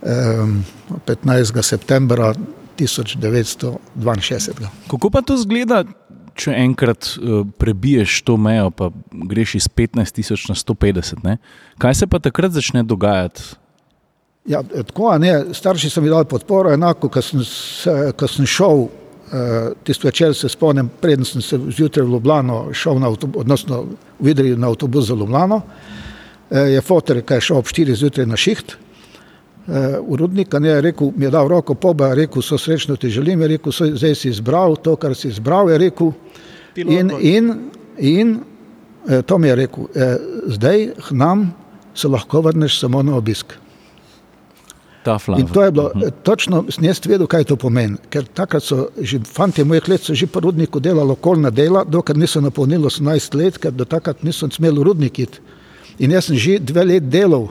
em, 0.03 0.63
15. 1.05 1.63
septembra 1.63 2.34
1962. 2.77 4.69
Kako 4.89 5.10
pa 5.10 5.22
to 5.22 5.38
zgleda, 5.38 5.84
če 6.38 6.53
enkrat 6.53 7.17
uh, 7.17 7.41
prebiješ 7.57 8.22
to 8.22 8.38
mejo, 8.38 8.69
pa 8.69 8.91
greš 9.10 9.55
iz 9.57 9.67
15 9.67 10.22
tisoč 10.22 10.46
na 10.50 10.55
150? 10.55 11.25
Ne? 11.25 11.38
Kaj 11.81 11.96
se 12.03 12.07
pa 12.07 12.22
takrat 12.22 12.53
začne 12.53 12.86
dogajati? 12.86 13.57
Ja, 14.47 14.61
tako, 14.63 15.17
ne, 15.17 15.45
starši 15.53 15.89
so 15.89 16.01
mi 16.01 16.09
dali 16.09 16.25
podporo, 16.25 16.71
enako, 16.73 17.09
ko 17.09 17.21
sem, 17.21 17.43
se- 17.43 18.11
ko 18.15 18.27
sem 18.27 18.45
šel, 18.45 18.87
eh, 19.33 19.71
tisti 19.83 20.07
večer 20.07 20.35
se 20.35 20.49
spomnim, 20.49 20.89
preden 21.01 21.25
sem 21.25 21.41
se 21.41 21.59
zjutraj 21.77 22.05
v 22.05 22.11
Ljubljano 22.11 22.73
šel 22.73 22.99
na 22.99 23.07
avtobus, 23.07 23.41
odnosno 23.41 23.85
v 24.19 24.29
Idriji 24.29 24.55
na 24.57 24.67
avtobus 24.67 25.07
za 25.07 25.13
Ljubljano, 25.15 25.61
eh, 26.51 26.59
je 26.59 26.81
fotor, 26.81 27.21
ki 27.21 27.33
je 27.33 27.41
šel 27.41 27.57
ob 27.57 27.65
4 27.65 27.95
zjutraj 27.95 28.25
na 28.25 28.35
šiht, 28.37 28.77
uh, 29.67 29.73
urodnika, 30.07 30.59
ne, 30.59 30.69
je 30.69 30.81
rekel, 30.81 31.11
mi 31.15 31.25
je 31.25 31.29
dal 31.31 31.47
roko 31.47 31.73
poba, 31.75 32.07
je 32.07 32.15
rekel, 32.15 32.41
so 32.41 32.57
srečno 32.57 32.95
ti 32.95 33.09
želim, 33.09 33.41
je 33.41 33.47
rekel, 33.47 33.71
so, 33.71 33.85
zdaj 33.85 34.15
si 34.15 34.29
izbral 34.29 34.75
to, 34.75 34.95
kar 34.95 35.15
si 35.15 35.27
izbral, 35.27 35.69
je 35.69 35.77
rekel, 35.77 36.11
in, 36.75 37.11
in, 37.21 37.53
in 37.97 38.39
eh, 39.09 39.21
to 39.21 39.37
mi 39.37 39.47
je 39.47 39.55
rekel, 39.55 39.83
eh, 39.95 40.17
zdaj 40.47 40.89
nam 41.11 41.53
se 41.95 42.07
lahko 42.07 42.41
vrneš 42.41 42.79
samo 42.79 43.03
na 43.03 43.15
obisk. 43.15 43.53
In 45.37 45.47
to 45.47 45.63
je 45.63 45.71
bilo 45.71 45.85
uh 45.85 45.91
-huh. 46.01 46.11
točno, 46.23 46.65
sem 46.69 46.83
jaz 46.83 47.01
vedel, 47.05 47.27
kaj 47.27 47.43
to 47.43 47.55
pomeni. 47.55 47.97
Ker 48.09 48.25
takrat 48.25 48.63
so 48.63 48.87
že 49.01 49.19
fanti 49.19 49.63
mojih 49.63 49.89
let, 49.89 50.01
so 50.01 50.13
že 50.13 50.27
po 50.27 50.39
rudniku 50.39 50.79
delali 50.79 51.11
okoljna 51.11 51.49
dela, 51.49 51.83
dokler 51.83 52.17
niso 52.17 52.41
napolnili 52.41 52.83
18 52.83 53.35
let, 53.35 53.57
ker 53.57 53.71
do 53.71 53.85
takrat 53.85 54.23
niso 54.23 54.49
smeli 54.51 54.83
rudnik 54.83 55.19
iti. 55.19 55.39
In 55.99 56.11
jaz 56.11 56.25
sem 56.25 56.35
že 56.35 56.59
dve 56.59 56.83
let 56.83 57.03
delal 57.03 57.47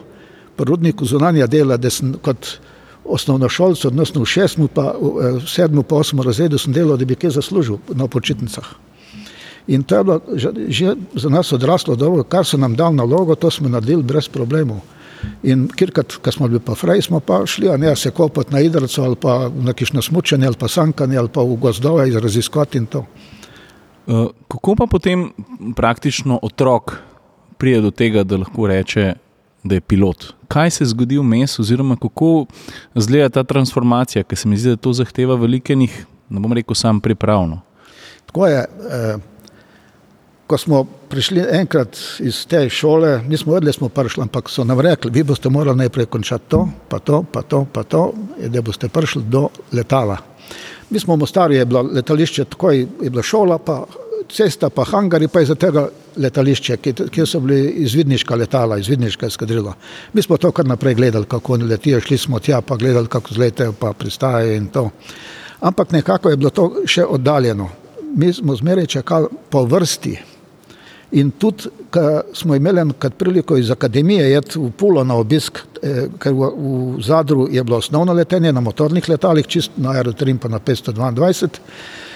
po 0.55 0.63
rudniku 0.63 1.05
zunanja 1.05 1.47
dela, 1.47 1.77
da 1.77 1.89
sem 1.89 2.13
kot 2.21 2.59
osnovnošolc, 3.05 3.85
odnosno 3.85 4.21
v 4.21 4.25
šestmu, 4.25 4.67
pa 4.67 4.95
v 5.01 5.41
sedmu, 5.47 5.83
pa 5.83 5.95
osmo 5.95 6.23
razredu 6.23 6.57
sem 6.57 6.73
delal, 6.73 6.97
da 6.97 7.05
bi 7.05 7.15
kaj 7.15 7.29
zaslužil 7.29 7.77
na 7.95 8.07
počitnicah. 8.07 8.65
In 9.67 9.83
to 9.83 9.95
je 9.95 10.03
bilo 10.03 10.21
že, 10.35 10.49
že 10.67 10.95
za 11.15 11.29
nas 11.29 11.51
odraslo 11.53 11.95
dobro, 11.95 12.23
kar 12.23 12.45
so 12.45 12.57
nam 12.57 12.75
dal 12.75 12.95
nalogo, 12.95 13.35
to 13.35 13.51
smo 13.51 13.69
naredili 13.69 14.03
brez 14.03 14.27
problemov. 14.27 14.79
In 15.43 15.67
kjerkrat, 15.75 16.17
ko 16.23 16.31
smo 16.31 16.47
bili 16.47 16.59
pa 16.59 16.75
fraj, 16.75 17.01
smo 17.01 17.19
pa 17.19 17.41
šli, 17.45 17.69
a 17.69 17.77
ne 17.77 17.95
se 17.95 18.11
kopati 18.11 18.53
na 18.53 18.61
idrco 18.61 19.03
ali 19.03 19.15
pa 19.15 19.49
na 19.49 19.73
kišno 19.73 20.01
smučanje 20.01 20.47
ali 20.47 20.55
pa 20.59 20.67
sankanje 20.67 21.17
ali 21.17 21.29
pa 21.33 21.41
v 21.41 21.55
gozdove 21.55 22.07
in 22.09 22.19
raziskovati 22.19 22.77
in 22.77 22.85
to. 22.85 23.05
Uh, 24.07 24.27
kako 24.47 24.75
pa 24.75 24.85
potem 24.85 25.31
praktično 25.75 26.39
otrok 26.41 26.95
pride 27.57 27.81
do 27.81 27.91
tega, 27.91 28.23
da 28.23 28.37
lahko 28.37 28.67
reče, 28.67 29.13
da 29.63 29.75
je 29.75 29.81
pilot? 29.81 30.33
Kaj 30.47 30.71
se 30.71 30.85
zgodi 30.85 31.17
vmes, 31.17 31.59
oziroma 31.59 31.97
kako 31.99 32.45
izgleda 32.95 33.29
ta 33.29 33.43
transformacija, 33.43 34.23
ker 34.23 34.37
se 34.37 34.47
mi 34.47 34.57
zdi, 34.57 34.75
da 34.75 34.81
to 34.81 34.93
zahteva 34.93 35.35
velikenih, 35.35 36.05
ne 36.29 36.39
bom 36.39 36.53
rekel, 36.53 36.75
sam 36.75 37.01
pripravno. 37.01 37.59
Tako 38.25 38.47
je. 38.47 38.59
Eh, 38.59 39.17
ko 40.47 40.57
smo 40.57 40.83
prišli 40.83 41.43
enkrat 41.51 41.97
iz 42.19 42.45
te 42.47 42.69
šole, 42.69 43.21
nismo 43.27 43.53
vedeli, 43.53 43.73
smo 43.73 43.89
prišli, 43.89 44.21
ampak 44.23 44.49
so 44.49 44.63
nam 44.63 44.79
rekli, 44.79 45.11
vi 45.11 45.23
boste 45.23 45.49
morali 45.49 45.77
najprej 45.77 46.05
končati 46.05 46.49
to, 46.49 46.67
pa 46.89 46.99
to, 46.99 47.23
pa 47.31 47.41
to, 47.41 47.65
pa 47.73 47.83
to, 47.83 48.13
da 48.47 48.61
boste 48.61 48.87
prišli 48.89 49.23
do 49.27 49.49
letala. 49.71 50.17
Mi 50.89 50.99
smo 50.99 51.15
v 51.15 51.19
Mostaru, 51.19 51.53
je 51.53 51.65
bilo 51.65 51.81
letališče, 51.81 52.45
tako 52.45 52.71
je 52.71 52.87
bila 53.09 53.23
šola, 53.23 53.57
pa 53.57 53.83
cesta, 54.31 54.69
pa 54.69 54.85
hangari, 54.85 55.27
pa 55.27 55.39
je 55.39 55.51
za 55.51 55.55
tega 55.55 55.87
letališče, 56.17 56.77
kjer 57.11 57.27
so 57.27 57.39
bili 57.43 57.83
izvidniška 57.83 58.35
letala, 58.35 58.77
izvidniška 58.77 59.27
eskadrila. 59.27 59.73
Mi 60.13 60.21
smo 60.21 60.37
to 60.37 60.51
kar 60.51 60.65
naprej 60.65 60.95
gledali, 60.95 61.25
kako 61.25 61.53
oni 61.53 61.67
letijo, 61.67 61.99
šli 62.01 62.17
smo 62.17 62.39
tja, 62.39 62.61
pa 62.61 62.75
gledali, 62.75 63.07
kako 63.07 63.33
zletejo, 63.33 63.73
pa 63.73 63.93
pristajajo 63.93 64.55
in 64.55 64.67
to. 64.67 64.89
Ampak 65.59 65.91
nekako 65.91 66.29
je 66.29 66.37
bilo 66.37 66.49
to 66.49 66.71
še 66.85 67.05
oddaljeno. 67.05 67.69
Mi 68.15 68.33
smo 68.33 68.55
zmeraj 68.55 68.85
čakali 68.85 69.27
po 69.49 69.65
vrsti, 69.65 70.17
In 71.11 71.31
tudi, 71.39 71.69
ko 71.91 72.21
smo 72.33 72.55
imeli 72.55 72.81
enkrat 72.81 73.13
priliko 73.17 73.57
iz 73.57 73.71
akademije 73.71 74.25
jeti 74.31 74.59
v 74.59 74.71
Pulo 74.71 75.03
na 75.03 75.15
obisk, 75.15 75.59
eh, 75.81 76.07
ker 76.19 76.33
v, 76.33 76.49
v 76.57 77.03
Zadru 77.03 77.47
je 77.51 77.63
bilo 77.63 77.77
osnovno 77.77 78.13
letenje 78.13 78.51
na 78.51 78.61
motornih 78.61 79.09
letalih, 79.09 79.47
čist 79.47 79.71
na 79.77 79.95
Aerotrim 79.95 80.37
pa 80.37 80.51
na 80.51 80.59
522, 80.59 81.47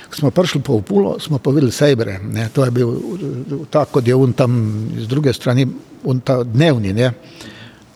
ko 0.09 0.15
smo 0.15 0.31
prišli 0.31 0.61
po 0.61 0.81
Pulo, 0.81 1.19
smo 1.19 1.39
pa 1.39 1.51
videli 1.51 1.71
Sejbre, 1.71 2.19
ne, 2.19 2.49
to 2.53 2.65
je 2.65 2.71
bil 2.71 2.91
tako, 3.69 3.91
kot 3.91 4.07
je 4.07 4.15
on 4.15 4.33
tam 4.33 4.59
z 4.99 5.07
druge 5.07 5.33
strani, 5.33 5.67
on 6.03 6.19
ta 6.19 6.43
dnevni, 6.43 6.93
ne. 6.93 7.13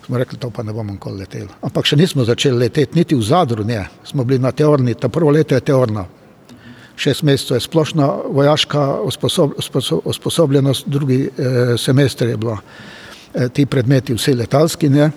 Smo 0.06 0.18
rekli, 0.18 0.38
to 0.40 0.50
pa 0.50 0.64
ne 0.64 0.74
bomo 0.74 0.94
nikoli 0.94 1.26
leteli. 1.26 1.50
Ampak 1.66 1.86
še 1.90 1.98
nismo 1.98 2.24
začeli 2.24 2.58
leteti, 2.58 2.96
niti 2.96 3.16
v 3.18 3.26
Zadru, 3.26 3.66
ne, 3.68 3.84
smo 4.06 4.24
bili 4.24 4.40
na 4.40 4.52
teorni, 4.52 4.96
ta 4.96 5.10
prvo 5.10 5.34
leto 5.34 5.56
je 5.56 5.66
teorna, 5.66 6.06
šest 6.96 7.24
mesecev 7.24 7.58
je 7.58 7.62
splošna 7.62 8.08
vojaška 8.30 9.00
usposobljenost, 10.06 10.88
drugi 10.88 11.30
eh, 11.38 11.78
semester 11.78 12.30
je 12.30 12.38
bilo 12.38 12.58
eh, 13.34 13.50
ti 13.50 13.66
predmeti 13.66 14.14
vsi 14.14 14.34
letalski. 14.34 14.90
Ne? 14.90 15.12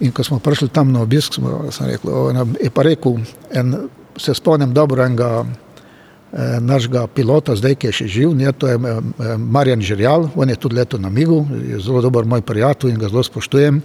In 0.00 0.12
ko 0.12 0.24
smo 0.24 0.38
prišli 0.38 0.68
tam 0.68 0.92
na 0.92 1.02
obisk, 1.02 1.34
smo, 1.34 1.70
sem 1.70 1.86
rekel, 1.86 2.10
o, 2.10 2.46
je 2.60 2.70
pa 2.70 2.82
rekel, 2.82 3.20
en, 3.50 3.76
se 4.16 4.34
spomnim 4.34 4.74
dobro 4.74 5.04
enega 5.04 5.44
eh, 5.44 6.60
našega 6.60 7.06
pilota, 7.06 7.56
zdaj 7.56 7.74
ki 7.74 7.86
je 7.86 7.92
še 7.92 8.06
živ, 8.06 8.34
ne? 8.36 8.52
to 8.52 8.68
je 8.68 8.76
eh, 8.76 9.36
Marjan 9.38 9.82
Žirjal, 9.82 10.30
on 10.34 10.50
je 10.50 10.56
tudi 10.56 10.76
leto 10.76 10.98
na 10.98 11.10
Migu, 11.10 11.46
je 11.68 11.80
zelo 11.80 12.02
dober 12.02 12.24
moj 12.24 12.42
prijatelj 12.42 12.90
in 12.90 12.98
ga 13.00 13.08
zelo 13.08 13.22
spoštujem, 13.22 13.82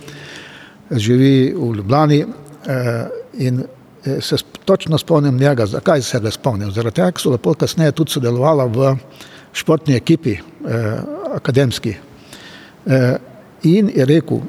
živi 0.92 1.54
v 1.56 1.74
Ljubljani 1.77 2.24
eh, 2.24 3.08
in 3.38 3.63
se 4.22 4.38
točno 4.66 4.98
spomnim 4.98 5.38
njega. 5.38 5.66
Zakaj 5.66 6.02
se 6.02 6.20
ga 6.20 6.32
spomnim? 6.32 6.72
Zaradi 6.72 6.96
tega, 6.96 7.12
ker 7.12 7.22
so 7.22 7.32
lepo 7.34 7.54
kasneje 7.54 7.92
tudi 7.92 8.12
sodelovala 8.12 8.66
v 8.66 8.96
športni 9.54 9.96
ekipi, 9.96 10.38
eh, 10.38 11.00
akademski. 11.36 11.96
Eh, 12.86 13.18
in 13.64 13.92
je 13.96 14.06
rekel, 14.06 14.42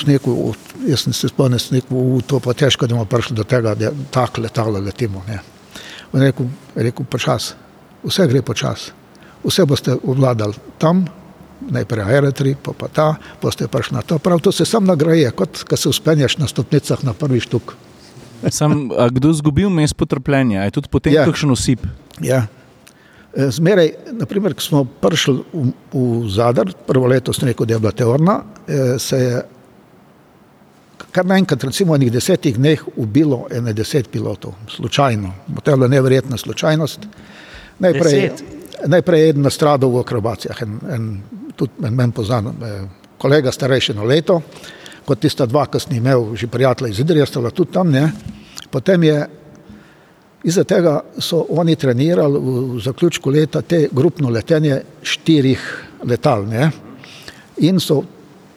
sneku, 0.00 0.54
jaz 0.86 1.00
sem 1.00 1.12
se 1.12 1.28
spomnil, 1.28 1.58
sneku, 1.58 2.20
to 2.26 2.40
pa 2.40 2.54
težko, 2.54 2.86
da 2.86 2.94
bomo 2.94 3.06
prišli 3.08 3.36
do 3.36 3.44
tega, 3.44 3.74
da 3.74 3.90
tako 4.10 4.42
letalo 4.44 4.80
letimo. 4.80 5.24
Ne. 5.28 5.40
On 6.12 6.20
je 6.20 6.30
rekel, 6.30 6.46
je 6.76 6.82
rekel 6.82 7.06
počas, 7.06 7.54
vse 8.04 8.26
gre 8.26 8.42
počas, 8.42 8.90
vse 9.44 9.66
boste 9.66 9.96
obvladali 9.96 10.54
tam, 10.78 11.04
najprej 11.70 12.04
aerotri, 12.04 12.54
pa 12.62 12.72
pa 12.72 12.88
ta, 12.88 13.08
boste 13.42 13.68
prišli 13.68 13.96
na 13.96 14.02
to. 14.02 14.18
Prav 14.18 14.40
to 14.40 14.52
se 14.52 14.64
sam 14.64 14.86
nagraje, 14.86 15.30
kot 15.30 15.64
ko 15.68 15.76
se 15.76 15.88
uspenješ 15.88 16.38
na 16.38 16.48
stopnicah 16.48 17.04
na 17.04 17.12
prvi 17.12 17.40
štuk. 17.40 17.74
Sam, 18.50 18.88
kdo 19.10 19.32
zgubil 19.32 19.70
mes 19.70 19.94
potrpljenja, 19.94 20.62
je 20.68 20.70
tudi 20.78 20.88
potem 20.90 21.12
ja. 21.12 21.24
kakšen 21.26 21.50
osip? 21.50 21.82
Ja. 22.22 22.46
E, 23.34 23.50
zmeraj, 23.50 23.92
naprimer, 24.18 24.54
ko 24.54 24.64
smo 24.64 24.84
prišli 24.84 25.34
v, 25.52 25.70
v 25.92 26.28
Zadar, 26.32 26.70
prvo 26.86 27.10
leto 27.10 27.34
sem 27.34 27.50
rekel, 27.50 27.66
da 27.66 27.76
je 27.76 27.82
bila 27.82 27.92
teorna, 27.92 28.36
e, 28.66 28.98
se 29.02 29.18
je 29.18 29.42
kar 31.12 31.26
naenkrat, 31.26 31.64
recimo 31.64 31.92
v 31.92 32.02
enih 32.02 32.12
desetih 32.14 32.56
dneh, 32.58 32.82
ubilo 32.96 33.46
ene 33.54 33.72
deset 33.74 34.10
pilotov, 34.12 34.54
slučajno. 34.70 35.32
To 35.62 35.70
je 35.70 35.76
bila 35.76 35.88
neverjetna 35.88 36.36
slučajnost. 36.36 37.06
Najprej, 37.78 38.30
najprej 38.86 39.20
je 39.20 39.28
eden 39.34 39.46
nastradal 39.46 39.90
v 39.90 40.02
akrobacijah, 40.02 40.62
en, 40.62 40.80
en, 40.94 41.06
tudi 41.56 41.86
en 41.86 41.94
meni 41.94 42.14
poznan, 42.14 42.52
e, 42.54 42.74
kolega 43.18 43.52
starejši 43.52 43.98
na 43.98 44.06
leto 44.06 44.42
kot 45.08 45.24
tista 45.24 45.46
dva, 45.48 45.64
ki 45.66 45.80
sem 45.80 45.96
imel 45.96 46.34
že 46.36 46.50
prijatelja 46.52 46.92
iz 46.92 47.00
Idrija, 47.00 47.26
sta 47.26 47.50
tudi 47.50 47.72
tam. 47.72 47.90
Ne. 47.92 48.10
Potem 48.70 49.08
je 49.08 49.16
iza 50.44 50.64
tega 50.64 51.00
so 51.18 51.46
oni 51.48 51.76
trenirali 51.76 52.38
v 52.38 52.80
zaključku 52.84 53.30
leta 53.30 53.62
te 53.62 53.88
grupno 53.92 54.30
letenje 54.30 54.82
štirih 55.02 55.64
letal 56.04 56.46
ne. 56.46 56.70
in 57.58 57.80
so 57.80 58.02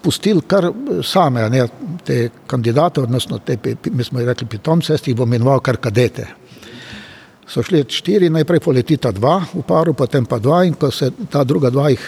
pustili 0.01 0.41
kar 0.47 0.71
same 1.03 1.49
ne, 1.49 1.67
te 2.05 2.29
kandidate, 2.47 3.01
odnosno 3.01 3.39
te, 3.39 3.57
mi 3.91 4.03
smo 4.03 4.19
jih 4.19 4.27
rekli 4.27 4.47
pitomce, 4.47 4.97
jih 5.05 5.15
bom 5.15 5.29
imenoval 5.29 5.59
kar 5.59 5.77
kadete. 5.77 6.27
So 7.47 7.63
šli 7.63 7.83
štiri, 7.89 8.29
najprej 8.29 8.59
poletita 8.59 9.11
dva 9.11 9.41
v 9.53 9.61
paru, 9.67 9.93
potem 9.93 10.25
pa 10.25 10.39
dva 10.39 10.63
in 10.65 10.73
ko 10.73 10.91
se 10.91 11.11
ta 11.29 11.43
druga 11.43 11.69
dva 11.69 11.89
jih 11.89 12.05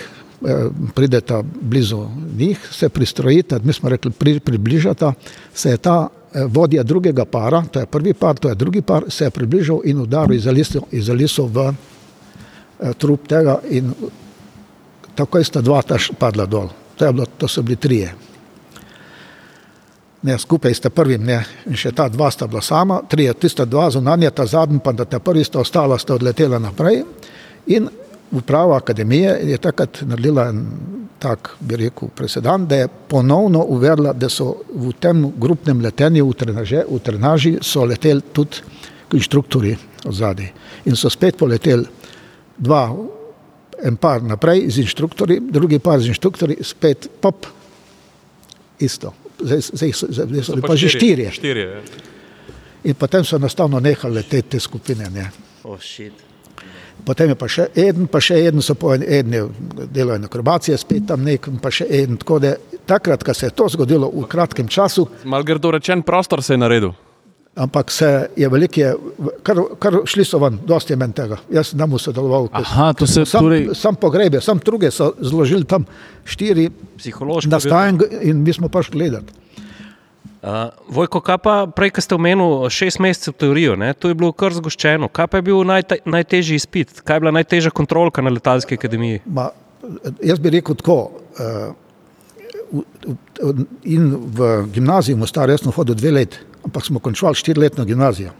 prideta 0.95 1.43
blizu 1.61 2.07
njih, 2.37 2.67
se 2.71 2.89
pristrojita, 2.89 3.59
mi 3.63 3.73
smo 3.73 3.89
rekli, 3.89 4.11
pri, 4.11 4.39
približata, 4.39 5.13
se 5.53 5.69
je 5.69 5.77
ta 5.77 6.07
eh, 6.33 6.45
vodja 6.47 6.83
drugega 6.83 7.25
para, 7.25 7.63
to 7.71 7.79
je 7.79 7.85
prvi 7.85 8.13
par, 8.13 8.35
to 8.35 8.49
je 8.49 8.55
drugi 8.55 8.81
par, 8.81 9.03
se 9.07 9.25
je 9.25 9.29
približal 9.29 9.81
in 9.83 9.99
udaril 9.99 10.39
iz 10.91 11.09
Aliso 11.09 11.45
v 11.45 11.69
eh, 11.69 12.93
trup 12.97 13.27
tega 13.27 13.59
in 13.69 13.93
takoj 15.15 15.43
sta 15.43 15.61
dva 15.61 15.81
taš 15.81 16.11
padla 16.19 16.45
dol. 16.45 16.69
To, 16.97 17.13
bilo, 17.13 17.25
to 17.37 17.47
so 17.47 17.61
bili 17.61 17.75
trije. 17.75 18.13
Ne, 20.23 20.37
skupaj 20.39 20.73
sta 20.73 20.89
prvim, 20.89 21.23
ne, 21.25 21.41
in 21.67 21.75
še 21.75 21.91
ta 21.91 22.07
dva 22.09 22.31
sta 22.31 22.47
bila 22.47 22.61
sama, 22.61 23.01
trije, 23.09 23.33
tista 23.33 23.65
dva 23.65 23.89
zunanja, 23.91 24.31
ta 24.31 24.45
zadnji 24.45 24.79
pa 24.83 24.91
da 24.91 25.05
ta 25.05 25.19
prvi 25.19 25.43
sta 25.43 25.59
ostala, 25.59 25.97
sta 25.99 26.15
odletela 26.15 26.59
naprej 26.59 27.03
in 27.67 27.89
uprava 28.33 28.77
akademije 28.77 29.39
je 29.43 29.57
takrat 29.57 30.01
naredila 30.01 30.53
tak, 31.19 31.55
bi 31.59 31.75
rekel, 31.79 32.09
presedan, 32.15 32.67
da 32.67 32.75
je 32.75 32.87
ponovno 33.07 33.63
uvedla, 33.63 34.13
da 34.13 34.29
so 34.29 34.57
v 34.75 34.91
tem 34.99 35.23
grupnem 35.37 35.81
letenju 35.81 36.25
v, 36.27 36.33
trenaže, 36.35 36.83
v 36.89 36.99
trenaži 36.99 37.53
so 37.61 37.85
leteli 37.87 38.21
tudi 38.33 38.59
inštruktori 39.13 39.75
zadaj. 40.03 40.49
In 40.89 40.97
so 40.99 41.09
spet 41.09 41.37
poleteli 41.39 41.85
dva, 42.57 42.89
en 43.83 43.95
par 43.95 44.23
naprej 44.23 44.65
z 44.67 44.83
inštruktori, 44.83 45.39
drugi 45.39 45.79
par 45.79 46.01
z 46.01 46.11
inštruktori, 46.11 46.57
spet 46.61 47.07
pop, 47.21 47.47
isto. 48.79 49.13
Zdaj, 49.39 49.61
zdaj, 49.61 49.91
zdaj, 49.95 50.27
zdaj 50.27 50.43
so, 50.43 50.57
so 50.57 50.67
pa 50.67 50.75
že 50.75 50.91
štirje. 50.91 51.31
štirje 51.39 51.69
ja. 51.69 51.81
In 52.83 52.99
potem 52.99 53.23
so 53.23 53.39
enostavno 53.39 53.79
nehali 53.79 54.19
leteti 54.19 54.57
te 54.57 54.59
skupine. 54.59 55.07
Ne. 55.09 55.29
Oh, 55.63 55.79
shit. 55.79 56.32
Potem 57.05 57.29
je 57.29 57.35
pa 57.35 57.47
še 57.47 57.67
en, 57.75 58.07
pa 58.07 58.19
še 58.19 58.37
en, 58.47 58.61
so 58.61 58.75
po 58.75 58.93
eni 58.93 59.41
delajo 59.87 60.19
na 60.19 60.25
akrobacije, 60.25 60.77
spet 60.77 61.07
tam 61.07 61.23
nek, 61.23 61.49
pa 61.59 61.69
še 61.69 61.85
en. 61.91 62.17
Tako 62.17 62.39
da 62.39 62.53
takrat, 62.85 63.23
ko 63.23 63.33
se 63.33 63.45
je 63.45 63.51
to 63.51 63.67
zgodilo 63.69 64.07
v 64.09 64.23
kratkem 64.25 64.67
času, 64.67 65.07
Mal 65.25 65.43
grdo 65.43 65.71
rečen, 65.71 66.01
prostor 66.01 66.41
se 66.41 66.53
je 66.53 66.57
naredil. 66.57 66.93
ampak 67.55 67.91
se 67.91 68.07
je 68.35 68.49
velike, 68.49 68.93
kar, 69.43 69.57
kar 69.77 69.99
šli 70.05 70.25
so 70.25 70.39
ven, 70.39 70.57
dosti 70.65 70.93
je 70.93 70.97
meni 70.97 71.13
tega. 71.13 71.37
Jaz 71.51 71.67
sem 71.67 71.83
mu 71.85 71.99
sodeloval. 71.99 72.47
Aha, 72.51 72.93
to 72.93 73.05
se 73.05 73.25
sam, 73.25 73.43
torej- 73.43 73.75
sam 73.75 73.95
pogrebe, 73.95 74.41
sam 74.41 74.57
druge 74.57 74.89
so 74.89 75.13
zložili 75.21 75.63
tam 75.63 75.85
štiri 76.25 76.69
Psihološko. 76.97 77.49
na 77.49 77.57
bi- 77.57 77.61
stajn 77.61 77.99
in 78.23 78.43
mi 78.43 78.53
smo 78.53 78.69
pač 78.69 78.89
gledati. 78.89 79.42
Uh, 80.43 80.49
Vojko, 80.91 81.21
kaj 81.23 81.37
pa 81.39 81.51
prej, 81.71 81.93
ko 81.95 82.01
ste 82.03 82.15
omenili 82.17 82.67
šest 82.67 82.99
mesecev 82.99 83.37
teorijo, 83.39 83.77
ne? 83.79 83.93
to 83.95 84.09
je 84.11 84.17
bilo 84.19 84.33
kar 84.35 84.51
zgoščeno. 84.51 85.07
Kaj 85.07 85.29
pa 85.31 85.39
je 85.39 85.45
bil 85.47 85.61
najte, 85.63 86.01
najtežji 86.03 86.57
izpit, 86.59 86.99
kaj 86.99 87.15
je 87.15 87.23
bila 87.23 87.31
najtežja 87.37 87.71
kontrolka 87.71 88.19
na 88.21 88.33
letalski 88.35 88.75
akademiji? 88.75 89.21
Ma, 89.23 89.47
jaz 90.19 90.43
bi 90.43 90.51
rekel 90.51 90.75
tako. 90.75 90.97
Uh, 91.39 92.83
in 93.87 94.11
v 94.35 94.51
gimnaziji 94.73 95.15
v 95.15 95.21
Mostaru 95.23 95.55
jaz 95.55 95.63
sem 95.63 95.71
hodil 95.71 95.95
dve 95.95 96.11
leti, 96.11 96.43
ampak 96.67 96.91
smo 96.91 96.99
končali 96.99 97.39
štiriletno 97.39 97.85
gimnazijo. 97.87 98.35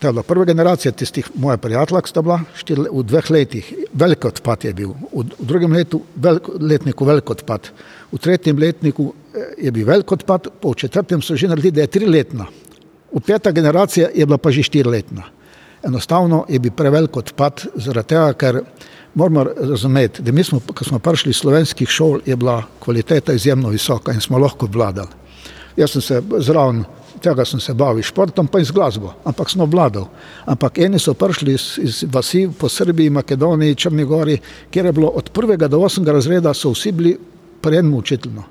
To 0.00 0.08
je 0.08 0.12
bila 0.12 0.22
prva 0.22 0.44
generacija 0.44 0.92
tistih 0.92 1.26
moja 1.34 1.58
prijatelja, 1.60 2.00
ki 2.00 2.08
sta 2.08 2.22
bila 2.24 2.38
štiri, 2.56 2.86
v 2.88 3.02
dveh 3.04 3.26
letih. 3.30 3.66
Velik 3.92 4.24
odpad 4.24 4.64
je 4.64 4.72
bil, 4.72 4.94
v, 5.12 5.24
v 5.36 5.48
drugem 5.48 5.74
letu, 5.76 6.00
velik, 6.16 6.46
letniku 6.56 7.04
velik 7.04 7.30
odpad, 7.30 7.68
v 8.12 8.18
tretjem 8.18 8.58
letniku 8.58 9.10
eh, 9.12 9.50
je 9.66 9.72
bil 9.76 9.84
velik 9.86 10.12
odpad, 10.12 10.48
po 10.60 10.72
četrtem 10.74 11.20
so 11.22 11.36
že 11.36 11.48
naredili, 11.48 11.76
da 11.76 11.84
je 11.84 11.92
triletna. 11.98 12.46
V 13.12 13.20
peta 13.20 13.52
generacija 13.52 14.08
je 14.14 14.26
bila 14.26 14.38
pa 14.38 14.50
že 14.50 14.62
štiriletna. 14.62 15.26
Enostavno 15.84 16.46
je 16.48 16.58
bil 16.58 16.72
prevelik 16.72 17.16
odpad, 17.16 17.66
zaradi 17.74 18.08
tega, 18.08 18.32
ker 18.32 18.60
moramo 19.14 19.44
razumeti, 19.44 20.22
da 20.22 20.32
mi 20.32 20.44
smo, 20.44 20.60
ko 20.60 20.84
smo 20.84 20.98
prišli 20.98 21.30
iz 21.30 21.36
slovenskih 21.36 21.88
šol, 21.88 22.20
je 22.24 22.36
bila 22.36 22.62
kvaliteta 22.80 23.32
izjemno 23.36 23.68
visoka 23.68 24.12
in 24.12 24.20
smo 24.20 24.38
lahko 24.38 24.68
vladali. 24.72 25.12
Jaz 25.76 25.92
sem 25.92 26.02
se 26.02 26.22
zraven 26.38 26.84
tega 27.22 27.44
sem 27.44 27.60
se 27.60 27.74
bavil 27.74 28.02
športom, 28.02 28.46
pa 28.46 28.58
in 28.58 28.64
z 28.64 28.74
glasbo, 28.74 29.12
ampak 29.24 29.50
sem 29.50 29.60
obvladal. 29.60 30.08
Ampak 30.46 30.78
eni 30.78 30.98
so 30.98 31.14
prišli 31.14 31.54
iz, 31.54 31.66
iz 31.82 32.04
vasi 32.12 32.46
po 32.58 32.68
Srbiji, 32.68 33.10
Makedoniji, 33.10 33.74
Črni 33.74 34.04
Gori, 34.04 34.38
kjer 34.70 34.86
je 34.86 34.92
bilo 34.92 35.08
od 35.08 35.30
prvega 35.30 35.68
do 35.68 35.80
osmega 35.80 36.12
razreda, 36.12 36.54
so 36.54 36.72
vsi 36.72 36.92
bili 36.92 37.18
pri 37.60 37.82
enem 37.82 37.94
učitelju. 37.94 38.42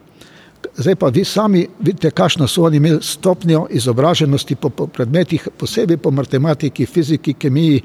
Zdaj 0.78 0.96
pa 0.96 1.08
vi 1.08 1.24
sami 1.26 1.68
vidite, 1.80 2.12
kakšno 2.12 2.48
so 2.48 2.64
oni 2.64 2.78
imeli 2.78 3.00
stopnjo 3.04 3.68
izobraženosti 3.70 4.56
po, 4.56 4.70
po 4.70 4.88
predmetih, 4.88 5.48
posebej 5.58 5.98
po 5.98 6.12
matematiki, 6.12 6.86
fiziki, 6.86 7.34
kemiji 7.34 7.82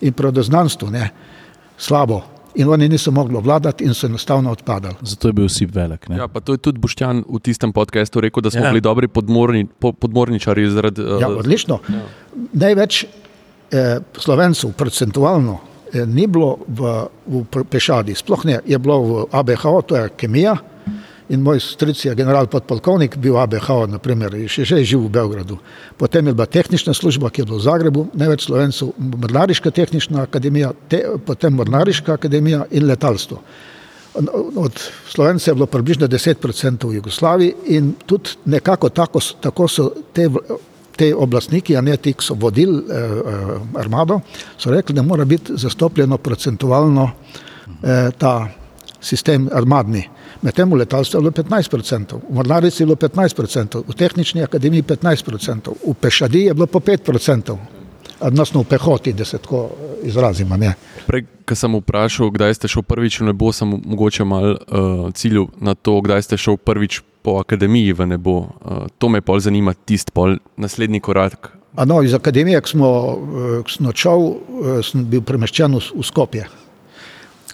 in 0.00 0.12
prirodoznanstvu. 0.12 0.90
Ne? 0.90 1.10
Slabo. 1.78 2.37
In 2.58 2.68
oni 2.68 2.88
niso 2.88 3.10
mogli 3.10 3.38
vladati 3.38 3.84
in 3.84 3.94
so 3.94 4.06
enostavno 4.06 4.50
odpadali. 4.50 4.94
Zato 5.02 5.28
je 5.28 5.32
bil 5.32 5.46
vsi 5.46 5.66
velik. 5.68 6.08
Ne? 6.08 6.16
Ja, 6.16 6.26
pa 6.26 6.40
to 6.40 6.52
je 6.52 6.58
tudi 6.58 6.78
Boštjan 6.78 7.22
v 7.24 7.38
tistem 7.38 7.72
podkastu 7.72 8.20
rekel, 8.20 8.42
da 8.42 8.50
smo 8.50 8.60
Ja. 8.60 8.70
bili 8.70 8.80
dobri 8.80 9.08
podmorni, 9.08 9.64
po, 9.68 9.92
podmorničari 9.92 10.66
zaradi. 10.68 11.00
eh, 11.00 11.20
Ja, 11.20 11.28
odlično. 11.30 11.78
Ja. 11.88 12.02
Največ 12.54 13.04
eh, 13.70 14.00
slovencev, 14.12 14.72
procentualno, 14.72 15.58
eh, 15.92 16.02
ni 16.04 16.26
bilo 16.26 16.58
v, 16.66 16.80
v 17.26 17.64
pešadi, 17.64 18.14
sploh 18.14 18.44
ne, 18.44 18.58
je 18.64 18.78
bilo 18.78 18.98
v 18.98 19.26
ABH, 19.30 19.62
to 19.86 19.96
je 19.96 20.08
kemija. 20.10 20.56
In 21.28 21.42
moj 21.44 21.60
stric 21.60 22.04
je 22.04 22.14
general 22.16 22.46
podpolkovnik, 22.48 23.18
bil 23.20 23.36
ABH, 23.36 23.68
naprimer, 23.92 24.32
še, 24.48 24.64
je 24.64 24.84
živel 24.94 25.08
v 25.08 25.12
Beogradu. 25.12 25.58
Potem 26.00 26.26
je 26.26 26.32
bila 26.32 26.46
tehnična 26.48 26.94
služba, 26.96 27.28
ki 27.28 27.42
je 27.42 27.48
bila 27.50 27.58
v 27.58 27.64
Zagrebu, 27.66 28.04
največ 28.16 28.46
slovencev, 28.46 28.94
Mornariška 28.96 29.70
tehnična 29.76 30.24
akademija, 30.24 30.72
te, 30.88 31.02
potem 31.26 31.52
Mornariška 31.52 32.16
akademija 32.16 32.64
in 32.72 32.88
letalstvo. 32.88 33.42
Od 34.56 34.80
Slovencev 35.08 35.52
je 35.52 35.54
bilo 35.60 35.68
približno 35.68 36.08
10% 36.08 36.88
v 36.88 36.96
Jugoslaviji 36.96 37.76
in 37.76 37.92
tudi 38.06 38.30
nekako 38.48 38.88
tako, 38.88 39.20
tako 39.40 39.68
so 39.68 39.90
te, 40.16 40.30
te 40.96 41.12
oblastniki, 41.14 41.76
a 41.76 41.84
ne 41.84 41.96
ti, 42.00 42.16
ki 42.16 42.24
so 42.24 42.34
vodili 42.40 42.80
eh, 42.80 42.96
eh, 42.96 43.52
armado, 43.78 44.20
so 44.56 44.72
rekli, 44.72 44.96
da 44.96 45.04
mora 45.04 45.28
biti 45.28 45.60
zastopljeno 45.60 46.18
procentualno 46.18 47.10
eh, 47.82 48.10
ta 48.18 48.48
sistem 49.00 49.48
armadni. 49.52 50.08
Medtem 50.42 50.70
v 50.70 50.82
letalstvu 50.82 51.18
je 51.18 51.22
bilo 51.22 51.32
15%, 51.32 52.20
v 52.28 52.34
mornarici 52.34 52.82
je 52.82 52.86
bilo 52.86 52.96
15%, 52.96 53.82
v 53.88 53.94
tehnični 53.94 54.42
akademiji 54.42 54.82
15%, 54.82 55.74
v 55.86 55.94
pešadi 55.94 56.44
je 56.46 56.54
bilo 56.54 56.66
po 56.66 56.80
5%, 56.80 57.56
odnosno 58.20 58.62
v 58.62 58.64
pehoti, 58.64 59.12
da 59.12 59.24
se 59.24 59.38
tako 59.38 59.70
eh, 59.70 60.06
izrazimo. 60.08 60.56
Ne. 60.56 60.74
Prej, 61.06 61.26
ko 61.48 61.54
sem 61.54 61.74
vprašal, 61.74 62.30
kdaj 62.30 62.54
ste 62.54 62.68
šel 62.68 62.82
prvič 62.82 63.20
v 63.20 63.30
nebo, 63.32 63.52
sem 63.52 63.68
mogoče 63.68 64.24
mal 64.24 64.56
uh, 64.56 65.08
ciljal 65.14 65.48
na 65.60 65.74
to, 65.74 66.00
kdaj 66.04 66.22
ste 66.22 66.36
šel 66.36 66.58
prvič 66.60 67.00
po 67.22 67.38
akademiji 67.40 67.92
v 67.92 68.06
nebo. 68.14 68.52
Uh, 68.62 68.86
to 68.98 69.08
me 69.08 69.20
pol 69.20 69.40
zanima, 69.40 69.74
tisti 69.74 70.12
pol 70.12 70.36
naslednji 70.56 71.00
korak. 71.00 71.58
A 71.78 71.84
no, 71.84 72.02
iz 72.02 72.14
akademije, 72.14 72.60
ko 72.60 72.68
smo, 72.68 72.88
eh, 73.12 73.62
ko 73.62 73.70
sem 73.70 73.86
odšel, 73.86 74.22
eh, 74.28 74.82
sem 74.82 75.04
bil 75.04 75.22
premeščen 75.22 75.76
v, 75.76 75.82
v 75.94 76.02
Skopje. 76.02 76.48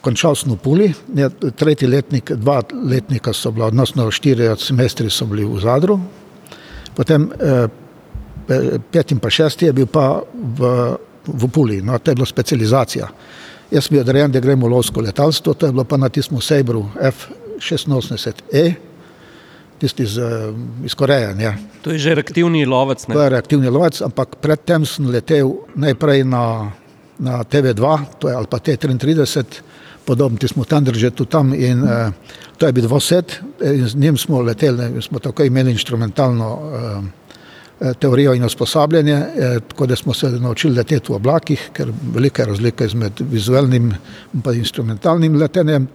Končal 0.05 0.35
sem 0.37 0.53
v 0.53 0.57
Puli, 0.61 0.87
ne, 1.17 1.25
tretji 1.57 1.87
letnik, 1.89 2.29
dva 2.37 2.59
letnika 2.69 3.33
so 3.33 3.49
bila, 3.51 3.71
odnosno 3.73 4.05
štiri 4.13 4.51
semestri 4.61 5.09
so 5.09 5.25
bili 5.25 5.41
v 5.41 5.57
Zadru, 5.57 5.97
potem 6.93 7.25
eh, 7.33 7.65
pe- 8.45 8.77
peti 8.91 9.17
in 9.17 9.19
pa 9.19 9.31
šesti 9.33 9.65
je 9.65 9.73
bil 9.73 9.89
pa 9.89 10.21
v, 10.21 10.61
v 11.25 11.49
Puli, 11.49 11.81
no, 11.81 11.97
to 11.97 12.11
je 12.13 12.15
bila 12.15 12.29
specializacija. 12.29 13.09
Jaz 13.73 13.87
sem 13.87 13.95
bil 13.97 14.03
odrejen, 14.05 14.29
da 14.29 14.39
gremo 14.39 14.69
v 14.69 14.75
lovsko 14.75 15.01
letalstvo, 15.01 15.57
to 15.57 15.65
je 15.65 15.73
bilo 15.73 15.83
pa 15.83 15.97
na 15.97 16.09
tistem 16.09 16.37
Sejbru 16.37 16.85
F-86E, 17.01 18.63
tisti 19.81 20.03
iz, 20.05 20.17
eh, 20.17 20.53
iz 20.85 20.93
Koreje. 20.93 21.33
Ne. 21.35 21.57
To 21.81 21.91
je 21.91 21.97
že 21.97 22.13
reaktivni 22.13 22.61
lovec. 22.65 23.01
To 23.05 23.13
Ne? 23.13 23.23
je 23.25 23.29
reaktivni 23.29 23.69
lovec, 23.69 24.01
ampak 24.01 24.37
predtem 24.37 24.85
sem 24.85 25.09
letel 25.09 25.49
najprej 25.75 26.23
na, 26.23 26.71
na 27.17 27.41
TV2, 27.41 27.83
to 28.21 28.29
je 28.29 28.35
ali 28.35 28.45
pa 28.45 28.57
T33, 28.61 29.43
podobno 30.05 30.37
ti 30.37 30.47
smo 30.47 30.63
tam 30.63 30.83
držali 30.83 31.11
tudi 31.11 31.31
tam 31.31 31.53
in 31.53 31.83
eh, 31.83 32.11
to 32.57 32.65
je 32.65 32.73
bil 32.73 32.87
dvoset 32.87 33.39
in 33.63 33.87
z 33.87 33.95
njim 33.95 34.17
smo 34.17 34.41
leteli, 34.41 35.01
smo 35.01 35.19
tako 35.19 35.43
imeli 35.43 35.71
instrumentalno 35.71 36.59
eh, 36.73 37.87
eh, 37.89 37.93
teorijo 37.93 38.33
in 38.33 38.43
usposabljanje, 38.43 39.13
eh, 39.13 39.59
tako 39.67 39.85
da 39.85 39.95
smo 39.95 40.13
se 40.13 40.29
naučili 40.29 40.75
leteti 40.75 41.11
v 41.11 41.15
oblakih, 41.15 41.69
ker 41.73 41.91
velika 42.13 42.41
je 42.41 42.47
razlika 42.47 42.87
med 42.93 43.11
vizualnim 43.19 43.93
in 44.33 44.41
pa 44.41 44.53
instrumentalnim 44.53 45.35
letenjem. 45.35 45.87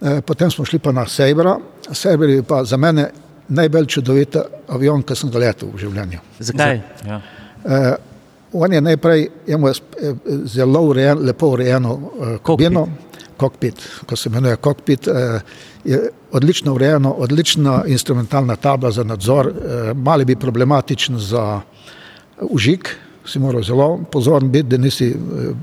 Eh, 0.00 0.20
Potem 0.20 0.50
smo 0.50 0.64
šli 0.64 0.78
pa 0.78 0.92
na 0.92 1.06
Sejbra. 1.06 1.58
Sejber 1.92 2.28
je 2.28 2.42
pa 2.42 2.64
za 2.64 2.76
mene 2.76 3.10
najbolj 3.48 3.86
čudovit 3.86 4.36
avion, 4.68 5.02
ki 5.02 5.16
sem 5.16 5.30
ga 5.30 5.42
letel 5.42 5.68
v 5.74 5.80
življenju. 5.82 6.20
Zakaj? 6.38 6.80
Ja. 7.06 7.20
Uh, 7.60 8.09
on 8.52 8.72
je 8.72 8.80
najprej 8.80 9.28
imel 9.46 9.70
eh, 9.70 10.14
zelo 10.44 10.82
urejen, 10.82 11.18
lepo 11.26 11.48
urejeno 11.48 11.92
uh, 11.94 12.36
kabino, 12.46 12.88
kokpit, 13.36 13.74
ko 14.06 14.16
se 14.16 14.28
imenuje 14.28 14.56
kokpit, 14.56 15.06
uh, 15.06 15.14
je 15.84 16.10
odlično 16.32 16.74
urejeno, 16.74 17.12
odlična 17.12 17.84
instrumentalna 17.86 18.56
tabla 18.56 18.90
za 18.90 19.04
nadzor, 19.04 19.52
mali 19.94 20.24
bi 20.24 20.36
problematičen 20.36 21.18
za 21.18 21.60
užik, 22.40 22.96
si 23.26 23.38
moral 23.38 23.62
zelo 23.62 24.00
pozoren 24.10 24.50
biti, 24.50 24.68
da 24.68 24.76
nisi 24.76 25.06
eh, 25.06 25.14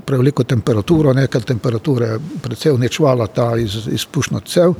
preveliko 0.06 0.44
temperaturo, 0.44 1.12
nekaj 1.12 1.40
temperature 1.40 2.18
predvsej 2.42 2.72
uničvala 2.72 3.26
ta 3.26 3.56
iz, 3.56 3.88
izpušno 3.92 4.40
cev. 4.40 4.74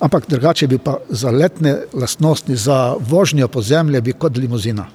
Ampak 0.00 0.24
drugače 0.28 0.66
bi 0.66 0.78
pa 0.78 0.96
za 1.08 1.30
letne 1.30 1.76
lastnosti, 1.92 2.56
za 2.56 2.94
vožnjo 3.00 3.48
po 3.48 3.62
zemlji 3.62 4.00
bi 4.00 4.12
kot 4.12 4.36
limuzina. 4.36 4.86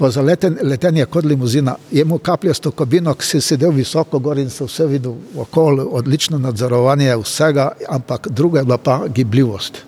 Pa 0.00 0.08
za 0.10 0.22
leten, 0.22 0.56
letenje 0.62 1.04
kot 1.12 1.24
limuzina 1.24 1.74
je 1.92 2.00
imel 2.02 2.18
kapljasto 2.18 2.70
kabino, 2.72 3.12
ki 3.14 3.26
si 3.26 3.40
sedel 3.44 3.74
visoko 3.76 4.18
gor 4.18 4.38
in 4.40 4.48
se 4.50 4.64
vse 4.64 4.86
videl 4.88 5.12
okoli, 5.36 5.84
odlično 5.84 6.38
nadzorovanje 6.38 7.16
vsega, 7.20 7.66
ampak 7.88 8.28
druga 8.30 8.58
je 8.58 8.64
bila 8.64 8.78
pa 8.78 9.02
gibljivost. 9.08 9.82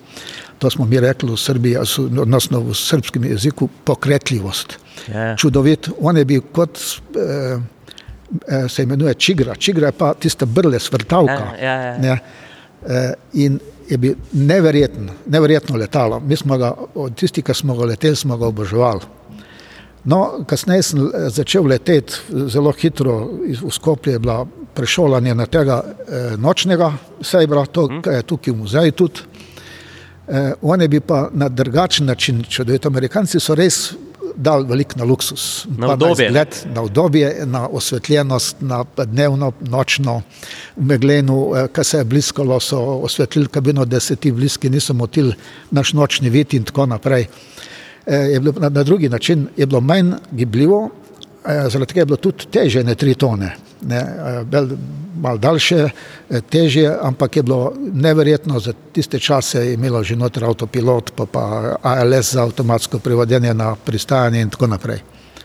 To 0.58 0.70
smo 0.70 0.84
mi 0.84 1.00
rekli 1.00 1.32
v 1.32 1.36
Srbiji, 1.36 1.76
odnosno 2.20 2.60
v 2.60 2.74
srpskem 2.74 3.24
jeziku, 3.24 3.70
pokretljivost. 3.84 4.76
Ja. 5.08 5.36
Čudovit, 5.36 5.88
on 6.00 6.16
je 6.16 6.24
bil 6.24 6.44
kot 6.52 6.78
eh, 7.16 7.56
eh, 8.48 8.68
se 8.68 8.82
imenuje 8.82 9.14
čigra, 9.14 9.54
čigra 9.54 9.88
je 9.88 9.92
pa 9.92 10.12
tista 10.14 10.46
brle, 10.46 10.80
svrtavka. 10.80 11.56
Ja, 11.56 11.64
ja, 11.64 11.80
ja. 11.86 11.98
Ne, 11.98 12.18
eh, 12.86 13.14
in 13.32 13.58
je 13.88 13.96
bil 13.98 14.14
neverjeten, 14.32 15.08
neverjetno 15.26 15.76
letalo. 15.76 16.20
Mi 16.20 16.36
smo 16.36 16.58
ga, 16.58 16.74
od 16.94 17.16
tisti, 17.16 17.42
ki 17.42 17.54
smo 17.54 17.76
ga 17.80 17.84
leteli, 17.94 18.16
smo 18.16 18.36
ga 18.36 18.46
oboževali. 18.46 19.21
No, 20.04 20.44
kasneje 20.46 20.82
sem 20.82 21.00
eh, 21.06 21.30
začel 21.30 21.66
leteti 21.66 22.14
zelo 22.50 22.72
hitro, 22.72 23.30
v 23.62 23.70
Skopje 23.70 24.12
je 24.12 24.18
bila 24.18 24.46
prešolanje 24.74 25.34
na 25.34 25.46
tega 25.46 25.82
eh, 25.82 26.36
nočnega 26.36 26.92
sejbra, 27.22 27.66
to 27.66 27.88
je 28.02 28.22
tukaj 28.22 28.52
v 28.52 28.56
muzeju 28.56 28.92
tudi. 28.92 29.20
Eh, 30.28 30.54
on 30.62 30.80
je 30.80 30.88
bil 30.88 31.00
pa 31.00 31.28
na 31.32 31.48
drugačen 31.48 32.06
način 32.06 32.42
čudovit. 32.42 32.86
Amerikanci 32.86 33.40
so 33.40 33.54
res 33.54 33.92
dal 34.36 34.64
veliko 34.66 34.98
na 34.98 35.04
luksus. 35.04 35.66
Na 35.76 35.86
Pa 35.86 35.94
udobje. 35.94 36.26
izgled, 36.26 36.56
na 36.74 36.82
udobje, 36.82 37.46
na 37.46 37.68
osvetljenost, 37.68 38.56
na 38.60 38.84
dnevno, 38.96 39.52
nočno, 39.60 40.22
v 40.76 40.86
meglenu, 40.86 41.52
eh, 41.56 41.68
kar 41.72 41.84
se 41.84 41.98
je 41.98 42.04
bliskalo, 42.04 42.60
so 42.60 42.78
osvetlili 42.78 43.48
kabino, 43.48 43.84
da 43.84 44.00
se 44.00 44.16
ti 44.16 44.32
bliski 44.32 44.70
niso 44.70 44.94
motili, 44.94 45.34
naš 45.70 45.92
nočni 45.92 46.30
vid 46.30 46.54
in 46.54 46.64
tako 46.64 46.86
naprej. 46.86 47.22
Eh, 47.22 47.28
Je 48.06 48.40
bilo, 48.40 48.54
na, 48.60 48.68
na 48.68 48.82
drugi 48.82 49.08
način 49.08 49.46
je 49.56 49.66
bilo 49.66 49.80
manj 49.80 50.12
gibljivo, 50.30 50.90
eh, 51.44 51.68
zaradi 51.68 51.86
tega 51.86 52.00
je 52.00 52.06
bilo 52.06 52.16
tudi 52.16 52.46
teže, 52.50 52.84
ne 52.84 52.94
tri 52.94 53.14
tone. 53.14 53.56
Ne, 53.80 53.96
eh, 53.96 54.44
bel, 54.44 54.68
malo 55.16 55.38
daljše, 55.38 55.88
eh, 56.30 56.40
težje, 56.40 56.98
ampak 57.02 57.36
je 57.36 57.42
bilo 57.42 57.72
neverjetno, 57.78 58.60
za 58.60 58.72
tiste 58.92 59.18
čase 59.18 59.66
je 59.66 59.74
imelo 59.74 60.02
že 60.02 60.16
noter 60.16 60.44
avtopilot, 60.44 61.12
pa, 61.16 61.26
pa 61.26 61.76
ALS 61.82 62.32
za 62.32 62.42
avtomatsko 62.42 62.98
privodenje 62.98 63.54
na 63.54 63.76
pristajanje 63.76 64.40
in 64.40 64.50
tako 64.50 64.66
naprej. 64.66 65.02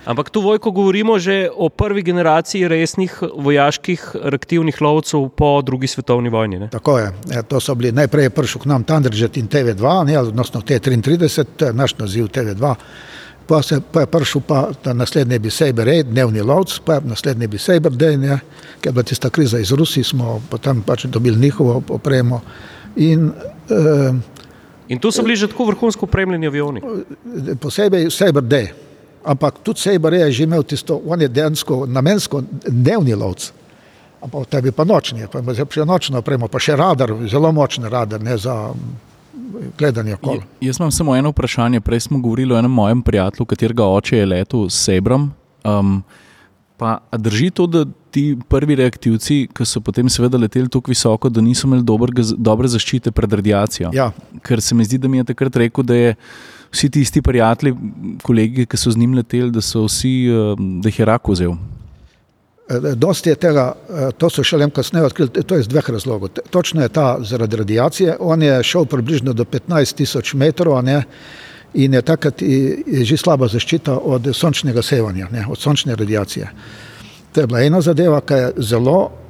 Ampak 0.07 0.29
tu 0.31 0.39
vojko 0.41 0.71
govorimo 0.71 1.19
že 1.19 1.49
o 1.51 1.67
prvi 1.69 2.01
generaciji 2.01 2.67
resnih 2.67 3.11
vojaških 3.35 4.15
reaktivnih 4.23 4.81
lovcev 4.81 5.27
po 5.35 5.61
drugi 5.61 5.87
svetovni 5.87 6.29
vojni. 6.29 6.59
Ne? 6.59 6.69
Tako 6.71 6.99
je, 6.99 7.11
e, 7.31 7.43
to 7.43 7.59
so 7.59 7.75
bili 7.75 7.91
najprej 7.91 8.29
prišel 8.29 8.61
k 8.61 8.71
nam 8.71 8.83
Thunderjet 8.87 9.37
in 9.37 9.49
TV2, 9.51 10.05
ne, 10.07 10.19
odnosno 10.19 10.61
T33, 10.61 11.43
to 11.57 11.65
je 11.65 11.73
naš 11.73 11.97
naziv 11.99 12.31
TV2. 12.31 12.75
Pa, 13.47 13.61
se, 13.61 13.81
pa 13.91 14.05
je 14.05 14.07
prišel 14.07 14.41
pa 14.47 14.71
naslednji 14.93 15.39
bi 15.39 15.51
Saber 15.51 15.85
Raid, 15.87 16.07
dnevni 16.07 16.41
lovc, 16.41 16.79
pa 16.85 16.93
je 16.93 17.01
naslednji 17.11 17.47
bi 17.47 17.57
Saber 17.57 17.91
Day, 17.91 18.17
ne, 18.17 18.39
ker 18.79 18.89
je 18.89 18.93
bila 18.93 19.03
tista 19.03 19.29
kriza 19.29 19.59
iz 19.59 19.71
Rusije, 19.71 20.03
smo 20.03 20.41
potem 20.49 20.81
pač 20.87 21.05
dobili 21.05 21.39
njihovo 21.39 21.81
opremo. 21.89 22.41
In 22.95 23.31
eh, 23.69 24.35
In 24.87 24.99
tu 24.99 25.11
so 25.11 25.23
bili 25.23 25.35
že 25.35 25.47
tako 25.47 25.65
vrhunsko 25.65 26.05
opremljeni 26.05 26.47
avioni. 26.47 26.81
posebej 27.59 28.09
Saber 28.11 28.43
Day, 28.43 28.71
ampak 29.27 29.59
tudi 29.63 29.79
Saber 29.79 30.13
je 30.13 30.31
že 30.31 30.43
imel 30.43 30.63
tisto, 30.63 31.01
on 31.05 31.21
je 31.21 31.27
dejansko 31.27 31.85
namensko 31.85 32.41
dnevni 32.67 33.15
lovc. 33.15 33.51
Ampak 34.23 34.47
tebi 34.49 34.71
pa 34.71 34.83
nočni, 34.83 35.27
pa 35.31 35.39
ima 35.39 35.53
še 35.53 35.85
nočno 35.85 36.23
opremo, 36.23 36.47
pa 36.47 36.59
še 36.59 36.75
radar, 36.75 37.13
zelo 37.29 37.51
močni 37.51 37.89
radar, 37.89 38.23
ne 38.23 38.37
za 38.37 38.73
gledanje 39.77 40.13
okoli. 40.13 40.41
Jaz 40.61 40.79
imam 40.79 40.91
samo 40.91 41.15
eno 41.15 41.29
vprašanje. 41.29 41.81
Prej 41.81 41.99
smo 41.99 42.19
govorili 42.19 42.53
o 42.53 42.57
enem 42.57 42.71
mojem 42.71 43.01
prijatelju, 43.01 43.45
katerega 43.45 43.85
oče 43.85 44.17
je 44.17 44.25
letel 44.25 44.69
s 44.69 44.83
Sebrom. 44.85 45.31
Um, 45.63 46.01
pa 46.77 46.97
drži 47.11 47.49
to, 47.49 47.67
da 47.67 47.85
ti 48.11 48.37
prvi 48.49 48.75
reaktivci, 48.75 49.47
ki 49.53 49.65
so 49.65 49.81
potem 49.81 50.09
seveda 50.09 50.37
leteli 50.37 50.69
tako 50.69 50.91
visoko, 50.93 51.29
da 51.29 51.41
niso 51.41 51.67
imeli 51.67 51.83
dobrega, 51.85 52.23
dobre 52.37 52.69
zaščite 52.69 53.11
pred 53.11 53.33
radiacijo? 53.33 53.91
Ja, 53.93 54.11
Ker 54.45 54.61
se 54.61 54.75
mi 54.75 54.85
zdi, 54.85 54.97
da 54.97 55.07
mi 55.07 55.21
je 55.21 55.27
takrat 55.33 55.55
rekel, 55.55 55.85
da 55.85 55.97
je 55.97 56.15
vsi 56.71 56.89
ti 56.89 57.01
isti 57.01 57.21
prijatelji, 57.21 57.75
kolegi, 58.23 58.65
ki 58.65 58.77
so 58.77 58.91
z 58.91 58.97
njim 58.97 59.15
leteli, 59.17 59.51
da 59.51 59.61
so 59.61 59.85
vsi, 59.85 60.13
um, 60.29 60.79
da 60.81 60.89
jih 60.89 60.99
je 60.99 61.05
rak 61.05 61.27
vzel. 61.27 61.55
Eh, 62.69 62.95
Dosti 62.95 63.29
je 63.29 63.35
tega, 63.35 63.73
eh, 63.89 64.11
to 64.17 64.29
so 64.29 64.43
šele 64.43 64.69
kasneje 64.69 65.05
odkrili, 65.05 65.29
to 65.29 65.55
je 65.55 65.61
iz 65.61 65.67
dveh 65.67 65.89
razlogov. 65.89 66.29
Točno 66.49 66.81
je 66.81 66.89
ta 66.89 67.17
zaradi 67.21 67.55
radiacije, 67.55 68.17
on 68.19 68.41
je 68.41 68.63
šel 68.63 68.85
približno 68.85 69.33
do 69.33 69.43
15 69.43 69.95
tisoč 69.95 70.33
metrov 70.33 70.83
ne, 70.83 71.03
in 71.73 71.93
je 71.93 72.01
takrat 72.01 72.41
je 72.41 73.05
že 73.05 73.17
slaba 73.17 73.47
zaščita 73.47 73.97
od 73.97 74.27
sončnega 74.33 74.81
sevanja, 74.81 75.27
ne, 75.31 75.45
od 75.49 75.59
sončne 75.59 75.95
radiacije. 75.95 76.51
To 77.33 77.41
je 77.41 77.47
bila 77.47 77.61
ena 77.61 77.81
zadeva, 77.81 78.21
ki 78.21 78.33
je 78.33 78.51
zelo 78.57 79.11
eh, 79.11 79.26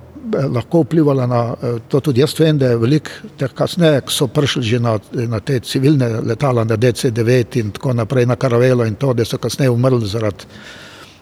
lahko 0.53 0.81
vplivala 0.83 1.27
na 1.27 1.41
eh, 1.53 1.79
to, 1.87 1.99
tudi 1.99 2.21
jaz 2.21 2.35
vem, 2.39 2.57
da 2.57 2.71
je 2.71 2.77
veliko 2.77 3.31
teh 3.37 3.53
kasneje, 3.53 4.01
ki 4.07 4.13
so 4.13 4.27
prišli 4.27 4.63
že 4.63 4.79
na, 4.79 4.97
na 5.27 5.39
te 5.39 5.59
civilne 5.59 6.09
letala, 6.21 6.65
na 6.65 6.77
DC-9 6.77 7.59
in 7.59 7.71
tako 7.71 7.93
naprej, 7.93 8.25
na 8.25 8.35
Karavelo 8.35 8.85
in 8.85 8.95
to, 8.95 9.13
da 9.13 9.25
so 9.25 9.37
kasneje 9.37 9.69
umrli 9.69 10.07
zaradi 10.07 10.45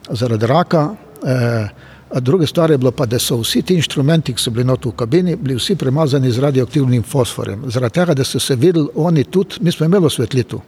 zaradi 0.10 0.46
raka. 0.46 0.90
Eh, 1.26 1.68
druga 2.14 2.48
stvar 2.48 2.72
je 2.72 2.78
bilo 2.78 2.92
pa, 2.92 3.06
da 3.06 3.20
so 3.20 3.38
vsi 3.38 3.62
ti 3.62 3.76
inštrumenti, 3.76 4.34
ki 4.34 4.42
so 4.42 4.52
bili 4.52 4.66
not 4.66 4.86
v 4.86 4.92
kabini, 4.92 5.36
bili 5.36 5.56
vsi 5.56 5.76
premazani 5.76 6.32
z 6.32 6.40
radioaktivnim 6.40 7.04
fosforjem. 7.04 7.64
Zaradi 7.72 7.94
tega, 7.94 8.14
da 8.14 8.24
so 8.24 8.40
se 8.40 8.56
videli 8.56 8.88
oni 8.96 9.24
tudi, 9.24 9.56
mi 9.62 9.72
smo 9.72 9.86
imeli 9.86 10.06
osvetlitev. 10.06 10.60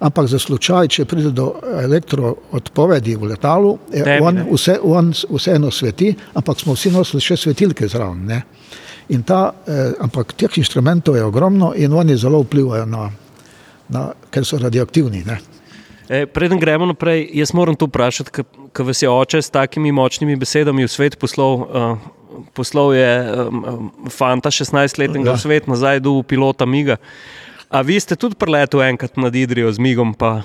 Ampak 0.00 0.26
za 0.26 0.38
slučaj, 0.38 0.88
če 0.88 1.04
pride 1.04 1.30
do 1.30 1.52
elektroodpovedi 1.82 3.14
v 3.16 3.30
letalu, 3.30 3.76
je 3.92 4.04
Tebi, 4.04 4.24
on, 4.24 4.42
vse, 4.50 4.78
on 4.82 5.12
vseeno 5.30 5.70
sveti, 5.70 6.14
ampak 6.34 6.60
smo 6.60 6.74
vsi 6.74 6.90
nosili 6.90 7.22
še 7.22 7.36
svetilke 7.36 7.88
zraven. 7.88 8.26
Ne? 8.26 8.42
In 9.14 9.22
ta, 9.22 9.52
eh, 9.66 9.92
ampak 10.00 10.34
teh 10.34 10.58
inštrumentov 10.58 11.16
je 11.16 11.24
ogromno 11.24 11.72
in 11.76 11.92
oni 11.92 12.16
zelo 12.16 12.42
vplivajo 12.42 12.86
na, 12.86 13.10
na 13.88 14.08
ker 14.30 14.44
so 14.44 14.58
radioaktivni. 14.58 15.22
Ne? 15.26 15.38
E, 16.12 16.26
preden 16.28 16.60
gremo 16.60 16.84
naprej, 16.84 17.24
jaz 17.32 17.54
moram 17.56 17.72
to 17.72 17.88
vprašati, 17.88 18.44
ker 18.76 18.84
vas 18.84 19.00
je 19.00 19.08
oče 19.08 19.40
s 19.40 19.48
takimi 19.48 19.92
močnimi 19.96 20.36
besedami 20.36 20.84
v 20.84 20.90
svet 20.92 21.16
poslal. 21.16 21.64
Uh, 21.64 22.10
Poslal 22.56 22.94
je 22.96 23.08
um, 23.44 23.90
fanta 24.08 24.48
16-letnega 24.48 25.28
Ja. 25.28 25.36
v 25.36 25.40
svet, 25.40 25.66
nazaj 25.68 26.00
do 26.00 26.16
pilota 26.24 26.64
Miga. 26.64 26.96
A 27.68 27.84
vi 27.84 28.00
ste 28.00 28.16
tudi 28.16 28.40
preletel 28.40 28.80
enkrat 28.88 29.20
nad 29.20 29.36
Idrijo 29.36 29.68
z 29.68 29.76
Migom? 29.76 30.16
Pa... 30.16 30.40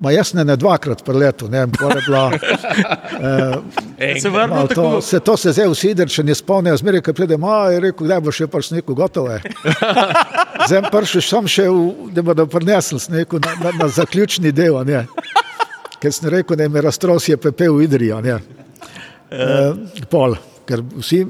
Ma 0.00 0.10
jaz 0.12 0.34
ne, 0.36 0.44
ne 0.44 0.56
dvakrat 0.60 1.00
preletel, 1.04 1.48
ne 1.48 1.62
vem, 1.64 1.72
je 1.72 2.02
bila. 2.06 2.24
Eh, 3.98 4.20
Se 4.20 4.28
vrnil 4.28 4.54
malo 4.54 4.66
tako? 4.68 4.82
to, 4.82 5.00
se, 5.00 5.20
to 5.20 5.36
se 5.36 5.52
zdaj 5.52 5.68
vsi 5.72 5.94
drži, 5.94 6.22
ne 6.22 6.34
spomnijo, 6.34 6.76
zmeraj, 6.76 7.00
ko 7.00 7.12
pridem, 7.16 7.44
a 7.44 7.70
je 7.72 7.80
rekel, 7.80 8.06
da 8.10 8.18
bo 8.20 8.32
še 8.32 8.44
pač 8.46 8.68
neko 8.74 8.94
gotovo. 8.94 9.30
je." 9.32 9.40
Zdaj 10.68 10.68
sem 10.68 10.88
prišel 10.92 11.22
sam 11.24 11.48
še, 11.48 11.64
v, 11.68 12.10
da 12.12 12.22
bodo 12.22 12.44
prinesli 12.46 12.98
sneko 13.00 13.40
na, 13.40 13.54
na, 13.62 13.72
na 13.78 13.88
zaključni 13.88 14.52
del, 14.52 14.76
ne. 14.84 15.06
ker 16.02 16.12
sem 16.12 16.28
rekel, 16.32 16.56
da 16.60 16.68
me 16.68 16.80
raztrosijo 16.84 17.38
pepel 17.40 17.72
v 17.78 17.88
Idrijo. 17.88 18.20
ne. 18.20 18.36
Eh, 19.30 20.04
pol, 20.10 20.36
ker 20.68 20.84
vsi, 21.00 21.22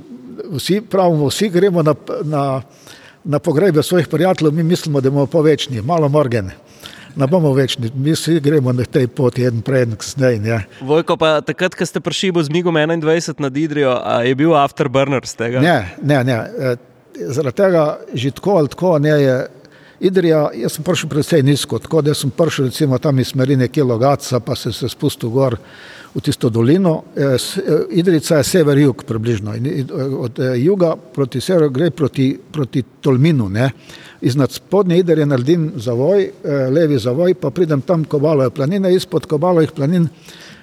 vsi 0.59 0.81
pravimo, 0.81 1.31
vsi 1.31 1.49
gremo 1.55 1.83
na, 1.87 1.95
na, 2.25 2.43
na 3.25 3.39
pogrebe 3.39 3.83
svojih 3.83 4.09
prijateljev, 4.09 4.55
mi 4.55 4.63
mislimo, 4.63 5.01
da 5.01 5.11
bomo 5.11 5.27
povečni, 5.27 5.83
malo 5.83 6.09
morgen. 6.09 6.51
Ne 7.17 7.27
bomo 7.27 7.53
večni, 7.53 7.91
mi 7.95 8.13
vsi 8.13 8.41
gremo 8.41 8.73
na 8.73 8.85
tej 8.85 9.07
poti, 9.09 9.45
en 9.45 9.63
prej, 9.63 9.83
en 9.83 9.97
kasneje. 9.97 10.39
ne. 10.41 10.59
Vojko, 10.81 11.17
pa 11.17 11.41
takrat, 11.41 11.75
ko 11.75 11.87
ste 11.87 12.01
prišli 12.01 12.45
z 12.45 12.53
Migom 12.53 12.77
21 12.77 13.41
nad 13.41 13.57
Idrijo, 13.57 13.97
a 13.97 14.21
je 14.23 14.35
bil 14.35 14.53
afterburner 14.55 15.25
z 15.25 15.35
tega? 15.35 15.61
Ne, 15.61 15.97
ne, 16.03 16.25
ne. 16.25 16.39
eh, 16.59 16.77
Zaradi 17.17 17.57
tega 17.57 17.85
že 18.13 18.31
tako 18.31 18.59
ali 18.59 18.69
tako 18.69 18.99
ne 18.99 19.09
je. 19.11 19.37
Idrija, 20.01 20.51
jaz 20.53 20.73
sem 20.73 20.85
prišel 20.85 21.09
precej 21.09 21.43
nizko, 21.43 21.79
tako 21.79 22.03
da 22.03 22.13
sem 22.15 22.29
prišel 22.31 22.69
recimo 22.69 22.99
tam 22.99 23.17
iz 23.19 23.29
smeri 23.29 23.57
nekje 23.57 23.81
Logaca, 23.85 24.41
pa 24.41 24.53
sem 24.53 24.73
se 24.73 24.89
spustil 24.89 25.31
gor 25.31 25.57
v 26.15 26.21
tisto 26.21 26.51
dolino. 26.51 27.03
S- 27.17 27.57
eh, 27.57 27.63
Idrica 27.91 28.37
je 28.37 28.45
sever-jug 28.45 29.05
približno 29.09 29.57
in 29.57 29.89
od 30.19 30.37
juga 30.57 30.97
proti 30.97 31.41
severu 31.41 31.71
gre 31.71 31.91
proti, 31.91 32.37
proti 32.53 32.85
Tolminu. 33.01 33.49
Ne. 33.49 33.71
Iznad 34.21 34.53
spodnje 34.53 34.99
Idrije 34.99 35.27
naredim 35.27 35.73
zavoj, 35.77 36.23
eh, 36.25 36.31
levi 36.71 36.99
zavoj, 36.99 37.35
pa 37.35 37.51
pridem 37.51 37.81
tam 37.81 38.05
Kobalove 38.05 38.51
planine, 38.51 38.95
izpod 38.95 39.27
Kobalovih 39.27 39.73
planin 39.73 40.09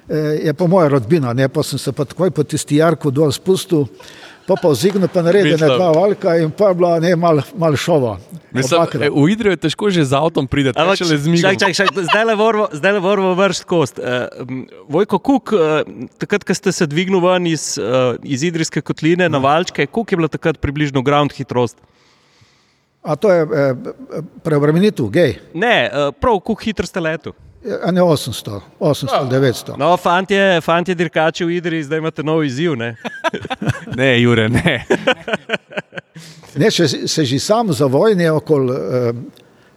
eh, 0.10 0.16
je 0.44 0.54
pa 0.54 0.68
moja 0.68 0.88
rodbina, 0.88 1.34
ne, 1.34 1.50
pa 1.50 1.64
sem 1.64 1.80
se 1.80 1.92
pa 1.92 2.06
takoj 2.06 2.32
po 2.32 2.44
tisti 2.44 2.76
jarku 2.76 3.12
dol 3.12 3.32
spustil, 3.32 3.86
pa 4.48 4.56
pa 4.62 4.70
vzignil, 4.74 5.08
pa 5.08 5.22
naredil 5.22 5.54
Mislim- 5.54 5.70
ne 5.70 5.76
dva 5.76 5.92
valka 5.92 6.36
in 6.38 6.52
pa 6.52 6.68
je 6.68 6.76
bila 6.76 7.00
ne 7.00 7.16
mal, 7.16 7.40
mal 7.58 7.76
šova. 7.76 8.18
Mislim, 8.52 8.82
e, 9.02 9.10
v 9.10 9.30
Idrijo 9.30 9.52
je 9.52 9.58
težko 9.58 9.90
že 9.90 10.04
z 10.04 10.14
avtom 10.14 10.48
priti, 10.48 10.74
Ampak, 10.76 10.98
če 10.98 11.06
le 11.06 11.18
z 11.18 11.28
migom. 11.28 11.52
čak, 11.52 11.60
čak, 11.60 11.74
čak, 11.76 12.04
zdaj 12.10 12.26
le 12.26 12.36
moramo, 12.36 12.68
zdaj 12.74 12.92
le 12.92 13.00
moramo 13.00 13.34
vršiti 13.34 13.66
kost. 13.66 14.00
Uh, 14.00 14.28
Vojko 14.90 15.20
Kuk, 15.20 15.54
uh, 15.54 15.88
takrat, 16.18 16.44
ko 16.44 16.54
ste 16.54 16.72
se 16.72 16.86
dvignili 16.86 17.22
ven 17.22 17.48
iz, 17.48 17.80
uh, 17.80 18.20
iz 18.24 18.44
Idrijske 18.44 18.82
kotline 18.82 19.30
na 19.30 19.38
Valčke, 19.38 19.88
koliko 19.88 20.14
je 20.14 20.18
bila 20.18 20.28
takrat 20.28 20.60
približno 20.60 21.02
ground 21.02 21.32
hitrost? 21.32 21.78
A 23.04 23.16
to 23.16 23.32
je 23.32 23.42
eh, 23.44 23.76
preobremenitev, 24.44 25.10
gej, 25.12 25.36
Ne, 25.54 25.90
uh, 25.92 26.14
prav, 26.16 26.40
koliko 26.40 26.64
hitro 26.64 26.86
ste 26.88 27.00
letu. 27.00 27.34
a 27.84 27.92
ne 27.92 28.02
800, 28.02 28.60
800 28.80 29.08
ali 29.12 29.30
900. 29.30 29.78
No, 29.78 29.98
fantje, 29.98 30.62
fantje 30.62 30.96
dirkači 30.96 31.46
v 31.46 31.52
Idriji, 31.58 31.84
zdaj 31.84 32.00
imate 32.00 32.24
nov 32.24 32.44
izziv. 32.44 32.76
Ne? 32.76 32.96
Ne, 33.98 34.22
Jure, 34.22 34.50
ne. 34.50 34.86
Ne, 36.56 36.70
če 36.72 36.88
se 37.08 37.26
že 37.26 37.40
sam 37.40 37.72
za 37.74 37.86
vojne 37.90 38.28
okoli, 38.32 38.74
eh, 38.78 39.14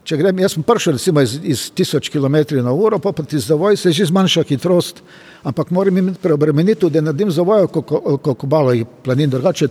če 0.04 0.16
grem, 0.20 0.38
jaz 0.44 0.52
sem 0.54 0.62
prišel 0.62 0.92
recimo 0.98 1.22
iz, 1.24 1.38
iz 1.42 1.62
1000 1.72 2.10
km 2.12 2.36
na 2.62 2.72
uro, 2.72 2.98
pa 2.98 3.12
proti 3.12 3.38
zavoj 3.40 3.76
se 3.80 3.92
že 3.92 4.04
zmanjša 4.10 4.44
hitrost, 4.44 5.00
ampak 5.42 5.70
moram 5.70 5.96
imeti 5.98 6.20
preobremenitev, 6.22 6.90
da 6.92 7.00
naredim 7.00 7.30
zavoj 7.30 7.64
oko 7.64 8.34
Kobalo 8.34 8.74
in 8.76 8.84
planin, 9.02 9.30
drugače 9.30 9.68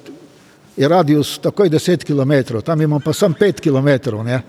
je 0.78 0.88
radius 0.88 1.38
takoj 1.40 1.70
10 1.70 2.04
km, 2.04 2.58
tam 2.66 2.82
imam 2.82 3.02
pa 3.02 3.14
sam 3.14 3.34
5 3.34 3.62
km. 3.62 4.16
Ne. 4.26 4.42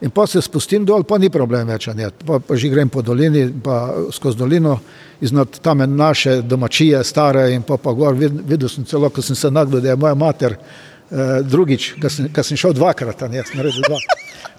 In 0.00 0.10
pa 0.10 0.26
se 0.26 0.42
spustim 0.42 0.84
dol, 0.86 1.02
pa 1.02 1.18
ni 1.18 1.26
problem 1.30 1.66
več, 1.66 1.88
pa, 2.26 2.38
pa 2.38 2.54
že 2.56 2.68
grem 2.70 2.88
po 2.88 3.02
dolini, 3.02 3.48
pa 3.64 3.88
skozi 4.14 4.38
dolino, 4.38 4.76
iznad 5.20 5.58
tam 5.58 5.82
naše 5.96 6.42
domačije, 6.42 7.00
stare 7.04 7.48
in 7.54 7.62
pa, 7.66 7.76
pa 7.82 7.92
gor, 7.92 8.14
vid, 8.14 8.36
videl 8.46 8.68
sem 8.70 8.84
celo, 8.86 9.10
ko 9.10 9.22
sem 9.22 9.34
se 9.36 9.50
nagnil, 9.50 9.80
da 9.82 9.90
je 9.90 9.96
moja 9.98 10.14
mater 10.14 10.54
eh, 10.54 11.40
drugič, 11.42 11.96
ko 11.98 12.10
sem, 12.14 12.28
ko 12.30 12.42
sem 12.46 12.56
šel 12.56 12.76
dvakrat, 12.78 13.24
ne, 13.26 13.42
sem 13.42 13.58
naredil 13.58 13.82
dva, 13.88 13.98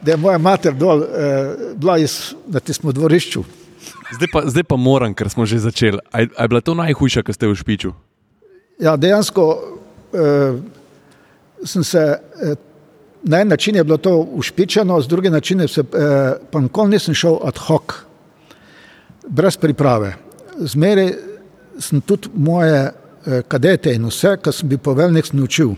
da 0.04 0.12
je 0.12 0.18
moja 0.20 0.38
mater 0.44 0.76
dol 0.76 1.06
eh, 1.08 1.56
bila 1.80 1.96
iz, 2.04 2.34
na 2.48 2.60
tistem 2.60 2.92
dvorišču. 2.92 3.44
Zdaj 4.20 4.30
pa, 4.34 4.44
zdaj 4.44 4.66
pa 4.68 4.76
moram, 4.76 5.16
ker 5.16 5.30
smo 5.32 5.48
že 5.48 5.62
začeli. 5.64 6.04
A, 6.12 6.20
je- 6.26 6.34
a 6.36 6.42
je 6.44 6.52
bila 6.52 6.60
to 6.60 6.76
najhujša, 6.76 7.24
kar 7.24 7.32
ste 7.38 7.48
v 7.48 7.56
špiču? 7.56 7.94
Ja, 8.84 8.98
dejansko 9.00 9.48
eh, 10.12 10.60
sem 11.66 11.84
se, 11.84 12.00
eh, 12.42 12.56
na 13.24 13.42
en 13.42 13.48
način 13.48 13.76
je 13.76 13.84
bilo 13.84 13.98
to 13.98 14.18
ušpičeno, 14.18 15.02
z 15.02 15.08
druge 15.08 15.30
načine 15.30 15.68
se, 15.68 15.82
eh, 15.82 16.34
pa 16.52 16.60
nikoli 16.60 16.90
nisem 16.90 17.14
šel 17.14 17.38
ad 17.44 17.58
hoc, 17.58 17.94
brez 19.28 19.58
priprave. 19.58 20.16
Zmeraj 20.58 21.14
sem 21.80 22.02
tudi 22.02 22.30
moje 22.34 22.92
eh, 23.26 23.42
kadete 23.48 23.94
in 23.94 24.06
vse, 24.06 24.38
kar 24.42 24.54
sem 24.54 24.70
bil 24.70 24.78
poveljnik, 24.78 25.26
sem 25.26 25.40
naučil, 25.40 25.76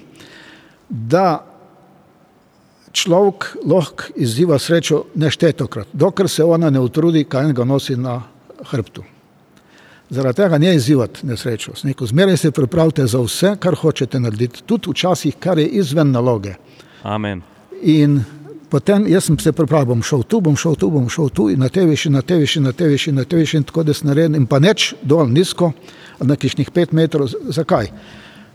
da 0.89 1.45
človek 2.91 3.55
lahko 3.65 4.11
izziva 4.15 4.59
srečo 4.59 5.03
neštetokrat, 5.15 5.87
dokler 5.93 6.29
se 6.29 6.43
ona 6.43 6.69
ne 6.69 6.79
utrudi, 6.79 7.23
kaj 7.23 7.53
ga 7.53 7.63
nosi 7.63 7.95
na 7.95 8.21
hrbtu. 8.71 9.03
Zaradi 10.11 10.35
tega 10.35 10.57
ne 10.57 10.75
izzivati 10.75 11.27
nesrečo. 11.27 11.71
Rekel, 11.83 12.07
Zmeraj 12.07 12.37
se 12.37 12.51
pripravite 12.51 13.05
za 13.07 13.19
vse, 13.19 13.55
kar 13.59 13.75
hočete 13.75 14.19
narediti, 14.19 14.63
tudi 14.65 14.91
včasih, 14.91 15.35
kar 15.39 15.59
je 15.59 15.67
izven 15.67 16.11
naloge. 16.11 16.53
Amen. 17.03 17.41
In 17.81 18.19
potem 18.69 19.07
jaz 19.07 19.29
sem 19.29 19.39
se 19.39 19.51
pripravil, 19.51 19.85
bom 19.85 20.03
šel 20.03 20.23
tu, 20.23 20.41
bom 20.41 20.57
šel 20.57 20.75
tu, 20.75 20.89
bom 20.91 21.07
šel 21.09 21.29
tu 21.29 21.47
in 21.49 21.63
na 21.63 21.69
te 21.69 21.85
višine, 21.87 22.19
na 22.19 22.21
te 22.21 22.35
višine, 22.35 22.65
na 22.65 22.73
te 22.73 22.87
višine, 22.91 23.15
na 23.15 23.23
te 23.23 23.39
višine, 23.39 23.63
tako 23.71 23.83
da 23.87 23.95
sem 23.95 24.11
naredil 24.11 24.35
in 24.35 24.49
pa 24.51 24.59
neč 24.59 24.91
dol 25.01 25.31
nizko, 25.31 25.71
na 26.19 26.35
kišnih 26.35 26.71
pet 26.75 26.91
metrov. 26.91 27.31
Zakaj? 27.47 27.87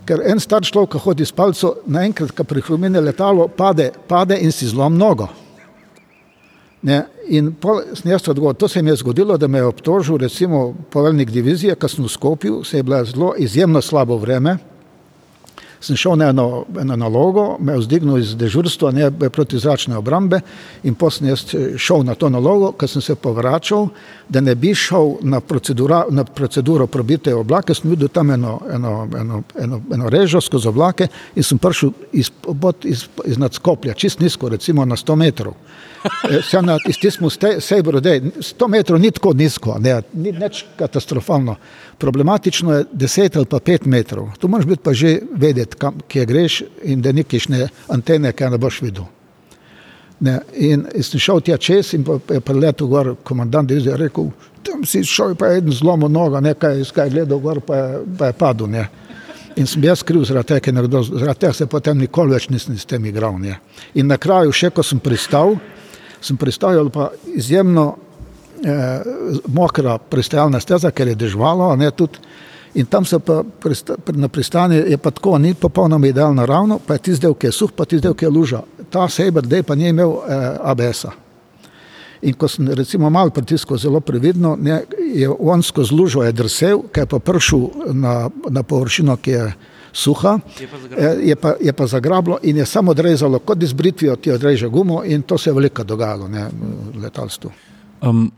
Ker 0.06 0.20
en 0.28 0.40
star 0.40 0.62
človek, 0.62 0.92
ki 0.92 1.04
hodi 1.08 1.24
s 1.24 1.32
palco, 1.32 1.72
naenkrat, 1.88 2.36
ko 2.36 2.44
prihrumine 2.44 3.00
letalo, 3.00 3.48
pade, 3.48 3.90
pade 4.08 4.36
in 4.44 4.52
si 4.52 4.68
zlom 4.68 5.00
nogo. 5.00 5.32
Ne, 6.86 7.00
in 7.34 7.50
pol 7.58 7.80
sem 7.98 8.12
jaz 8.12 8.28
odgovoril, 8.30 8.54
to 8.60 8.68
se 8.70 8.82
mi 8.82 8.92
je 8.92 9.00
zgodilo, 9.00 9.34
da 9.36 9.48
me 9.50 9.58
je 9.58 9.66
obtožil 9.66 10.20
recimo 10.22 10.74
poveljnik 10.90 11.30
divizije, 11.34 11.74
ko 11.74 11.88
sem 11.88 12.04
vstopil, 12.06 12.62
se 12.64 12.76
je 12.76 12.82
bilo 12.82 13.04
zelo 13.04 13.34
izjemno 13.38 13.82
slabo 13.82 14.16
vreme. 14.16 14.56
Sem 15.80 15.96
šel 15.96 16.14
na 16.16 16.28
eno, 16.30 16.64
eno 16.80 16.96
nalogo, 16.96 17.56
me 17.60 17.72
je 17.72 17.78
vzdignil 17.78 18.18
iz 18.18 18.36
dežurstva, 18.38 18.92
ne 18.94 19.10
protizračne 19.10 19.98
obrambe 19.98 20.40
in 20.82 20.94
potem 20.94 21.28
jaz 21.28 21.42
eh, 21.54 21.74
šel 21.78 22.04
na 22.06 22.14
to 22.14 22.30
nalogo, 22.30 22.70
ko 22.78 22.86
sem 22.86 23.02
se 23.02 23.14
povračal, 23.14 23.88
da 24.28 24.40
ne 24.40 24.54
bi 24.54 24.70
šel 24.74 25.16
na, 25.20 25.40
procedura, 25.40 26.04
na 26.10 26.24
proceduro 26.24 26.86
probite 26.86 27.34
oblake, 27.34 27.74
sem 27.74 27.90
videl 27.90 28.08
tam 28.08 28.30
eno, 28.30 28.60
eno, 28.72 29.08
eno, 29.20 29.42
eno, 29.58 29.82
eno 29.94 30.08
režo 30.08 30.40
skozi 30.40 30.68
oblake 30.68 31.08
in 31.34 31.42
sem 31.42 31.58
prišel 31.58 31.90
iz, 32.12 32.30
iz, 32.30 32.64
iz, 32.84 33.04
iz 33.24 33.38
nadskoplja, 33.38 33.94
čist 33.94 34.22
nizko, 34.22 34.48
recimo 34.48 34.84
na 34.84 34.96
100 34.96 35.16
metrov. 35.16 35.58
Eh, 36.04 36.42
Sem 36.42 36.66
na 36.66 36.78
tistem 36.78 37.30
sejbru, 37.60 38.00
da 38.00 38.14
100 38.20 38.68
metrov 38.68 39.00
ni 39.00 39.10
tako 39.10 39.32
nizko, 39.34 39.76
ne, 39.80 40.00
ni 40.12 40.32
nič 40.32 40.64
katastrofalno. 40.78 41.56
Problematično 41.98 42.72
je 42.72 42.84
10 42.92 43.36
ali 43.36 43.46
pa 43.46 43.58
5 43.58 43.86
metrov. 43.86 44.28
Tu 44.38 44.48
moraš 44.48 44.66
biti 44.66 44.82
pa 44.82 44.94
že 44.94 45.20
vedeti, 45.32 45.76
kam, 45.76 45.98
kje 46.08 46.26
greš 46.26 46.62
in 46.82 47.02
da 47.02 47.12
nikišne 47.12 47.68
antene, 47.88 48.32
kaj 48.32 48.50
ne 48.50 48.58
boš 48.58 48.82
videl. 48.82 49.04
Ne, 50.20 50.40
in 50.54 50.86
in 50.94 51.02
sem 51.02 51.20
šel 51.20 51.40
tja 51.40 51.56
čez 51.56 51.94
in 51.94 52.04
je 52.30 52.40
preletel 52.40 52.86
gor 52.88 53.14
komandant 53.22 53.68
divizije 53.68 53.96
rekel, 53.96 54.30
tam 54.64 54.84
si 54.84 55.04
šel, 55.04 55.34
pa 55.34 55.46
je 55.46 55.58
eden 55.58 55.72
zlomil 55.72 56.08
noga, 56.08 56.40
nekaj 56.40 56.78
je 56.78 57.10
gledal 57.10 57.38
gor, 57.38 57.60
pa 57.60 57.76
je, 57.76 57.98
pa 58.18 58.26
je 58.26 58.32
padel. 58.32 58.66
Ne. 58.66 58.88
In 59.56 59.66
sem 59.66 59.84
jaz 59.84 60.02
kriv 60.04 60.24
zaradi 60.24 60.52
tega, 60.52 60.60
ker 60.60 60.74
je 60.74 60.76
nekdo, 60.80 61.02
zaradi 61.02 61.40
tega 61.40 61.52
se 61.52 61.66
potem 61.66 61.98
nikoli 61.98 62.34
več 62.36 62.48
nisem 62.52 62.76
s 62.78 62.88
tem 62.88 63.04
igral. 63.08 63.38
Ne. 63.40 63.58
In 63.94 64.08
na 64.08 64.18
kraju, 64.20 64.52
še 64.52 64.70
ko 64.70 64.84
sem 64.84 65.00
pristal, 65.00 65.56
sem 66.20 66.36
pristajal 66.36 66.90
pa 66.90 67.10
izjemno 67.34 67.96
eh, 68.64 69.00
mokra 69.46 69.98
pristajalna 69.98 70.60
steza, 70.60 70.90
ker 70.90 71.08
je 71.08 71.14
dežvalo, 71.14 71.70
a 71.72 71.76
ne 71.76 71.90
tudi. 71.90 72.18
In 72.76 72.86
tam 72.86 73.04
se 73.04 73.18
pa 73.18 73.42
na 74.12 74.28
pristani 74.28 74.76
je 74.76 74.98
pa 74.98 75.10
tako, 75.10 75.38
ni 75.38 75.54
popolnoma 75.54 76.06
idealno 76.06 76.46
ravno, 76.46 76.78
pa 76.86 76.94
je 76.94 76.98
tisti 77.08 77.24
del, 77.24 77.34
ki 77.34 77.46
je 77.46 77.52
suh, 77.52 77.72
pa 77.72 77.84
tisti 77.84 78.04
del, 78.04 78.14
ki 78.14 78.24
je 78.24 78.30
luža. 78.30 78.60
Ta 78.90 79.08
Saber 79.08 79.42
Day 79.42 79.62
pa 79.62 79.74
ni 79.74 79.88
imel 79.88 80.12
eh, 80.12 80.58
ABS-a. 80.60 81.12
In 82.22 82.34
ko 82.34 82.48
sem 82.48 82.68
recimo 82.68 83.10
malo 83.10 83.30
pritiskal 83.30 83.78
zelo 83.78 84.00
previdno, 84.00 84.56
ne, 84.60 84.82
je 85.14 85.28
on 85.28 85.62
skozi 85.62 85.94
lužo 85.94 86.22
je 86.24 86.32
drsel, 86.32 86.82
ki 86.92 87.00
je 87.00 87.06
pa 87.06 87.18
prišel 87.18 87.92
na, 87.92 88.30
na 88.50 88.62
površino, 88.62 89.16
ki 89.16 89.30
je 89.30 89.46
suha, 89.96 90.38
Je 90.60 90.68
pa 90.68 90.76
eh, 90.96 91.16
je 91.22 91.36
pa, 91.36 91.54
je 91.60 91.72
pa 91.72 91.86
zagrablo 91.86 92.38
in 92.42 92.56
je 92.56 92.66
samo 92.66 92.90
odrezalo, 92.90 93.38
kot 93.38 93.62
iz 93.62 93.72
britvijo 93.72 94.16
ti 94.16 94.30
odreže 94.30 94.68
gumo 94.68 95.04
in 95.04 95.22
to 95.22 95.38
se 95.38 95.50
je 95.50 95.54
veliko 95.54 95.84
dogajalo 95.84 96.28
ne, 96.28 96.48
v 96.94 97.00
letalstvu. 97.02 97.50
Um, 98.02 98.30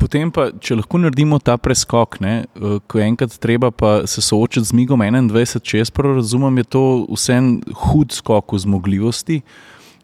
potem 0.00 0.30
pa, 0.32 0.48
če 0.60 0.78
lahko 0.80 0.98
naredimo 1.02 1.38
ta 1.38 1.58
preskok, 1.60 2.20
ne, 2.24 2.34
eh, 2.44 2.78
ko 2.86 2.98
je 2.98 3.06
enkrat 3.06 3.36
treba 3.38 3.70
pa 3.70 4.06
se 4.06 4.22
soočiti 4.24 4.66
z 4.66 4.72
Migom 4.72 5.00
21, 5.00 5.60
če 5.60 5.82
jaz 5.82 5.90
prav 5.90 6.16
razumem, 6.22 6.62
je 6.62 6.64
to 6.64 6.84
vsem 7.12 7.60
hud 7.84 8.16
skok 8.16 8.56
v 8.56 8.64
zmogljivosti. 8.64 9.42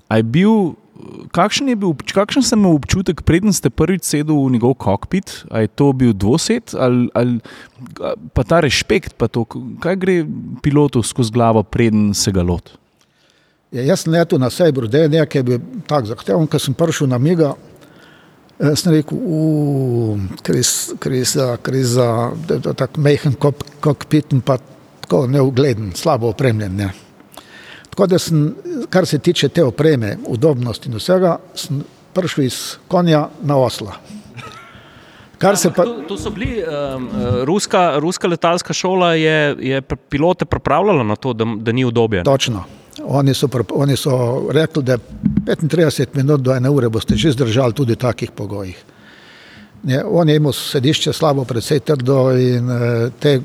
A 0.09 0.21
je 0.21 0.23
bil, 0.23 0.77
kakšen, 1.35 1.69
je 1.69 1.77
bil, 1.77 1.95
kakšen 2.15 2.45
sem 2.47 2.61
imel 2.61 2.79
občutek, 2.79 3.23
preden 3.27 3.55
ste 3.55 3.71
prvič 3.73 4.07
sedel 4.07 4.39
v 4.39 4.57
njegov 4.57 4.77
kokpit? 4.83 5.47
A 5.51 5.65
je 5.65 5.71
to 5.73 5.93
bil 5.97 6.15
dvosed 6.17 6.75
ali, 6.75 7.09
ali 7.15 7.41
pa 8.33 8.43
ta 8.47 8.61
respekt, 8.65 9.17
pa 9.21 9.29
to, 9.29 9.45
kaj 9.83 9.97
gre 10.01 10.17
pilotu 10.63 11.03
skozi 11.03 11.33
glavo, 11.35 11.63
preden 11.63 12.13
se 12.15 12.33
ga 12.33 12.45
lot? 12.47 12.77
Ja, 13.75 13.83
jaz 13.83 14.05
sem 14.05 14.15
letel 14.15 14.39
na 14.39 14.49
Day, 14.49 15.09
nekaj 15.11 15.41
je 15.41 15.45
bil 15.45 15.61
tak 15.87 16.07
zahteven, 16.07 16.47
ko 16.47 16.59
sem 16.59 16.75
prišel 16.75 17.11
na 17.11 17.19
Miga, 17.19 17.55
eh, 18.61 18.77
sem 18.77 18.93
rekel, 18.93 19.19
"U, 19.19 20.19
kriz, 20.43 20.95
kriza, 20.99 21.57
kriza, 21.63 22.33
da 22.47 22.55
je 22.55 22.75
tako 22.75 23.01
mehen 23.01 23.35
kok, 23.35 23.55
kokpit 23.81 24.33
in 24.33 24.41
pa 24.41 24.59
tako 25.01 25.27
neugleden, 25.27 25.93
slabo 25.95 26.29
opremljen. 26.29 26.77
Ne. 26.77 27.06
Tako 27.97 28.07
da 28.07 28.19
sem, 28.19 28.55
kar 28.93 29.07
se 29.07 29.19
tiče 29.19 29.49
te 29.49 29.63
opreme, 29.65 30.19
udobnosti 30.29 30.91
in 30.91 30.99
vsega, 31.01 31.39
sem 31.57 31.79
prišel 32.13 32.45
iz 32.45 32.77
konja 32.93 33.23
na 33.43 33.57
osla. 33.57 33.95
Kar 35.39 35.57
se 35.57 35.71
pa, 35.73 35.85
To, 35.85 36.03
to 36.09 36.19
so 36.21 36.31
bili, 36.31 36.61
um, 36.61 37.09
ruska, 37.49 37.97
ruska 37.99 38.29
letalska 38.29 38.77
šola 38.77 39.15
je, 39.15 39.57
je 39.61 39.81
pilote 39.81 40.45
pripravljala 40.45 41.05
na 41.05 41.17
to, 41.17 41.33
da, 41.33 41.45
da 41.57 41.73
ni 41.73 41.85
udobje. 41.85 42.25
točno, 42.25 42.65
oni 43.05 43.35
so, 43.35 43.49
oni 43.71 43.97
so 43.97 44.45
rekli, 44.53 44.83
da 44.83 44.99
35 45.47 46.07
minut 46.15 46.41
do 46.41 46.53
ene 46.53 46.71
ure 46.71 46.89
boste 46.89 47.17
že 47.17 47.33
zdržali 47.33 47.73
tudi 47.73 47.93
v 47.93 47.97
takih 47.97 48.31
pogojih. 48.31 48.85
Ne, 49.83 50.05
on 50.05 50.29
je 50.29 50.37
imel 50.37 50.53
sedišče 50.53 51.13
slabo, 51.13 51.45
precej 51.45 51.81
trdo 51.81 52.31
in 52.37 52.71
eh, 52.71 53.11
te, 53.21 53.41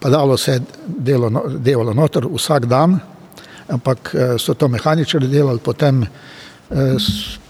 padalo 0.00 0.36
se 0.36 0.52
je 0.52 0.60
delo, 0.86 1.30
no- 1.30 1.42
delalo 1.58 1.94
noter 1.94 2.26
vsak 2.34 2.66
dan, 2.66 3.00
ampak 3.72 4.14
eh, 4.14 4.34
so 4.38 4.54
to 4.54 4.68
mehaničari 4.68 5.28
delali, 5.28 5.58
potem 5.58 6.02
eh, 6.02 6.96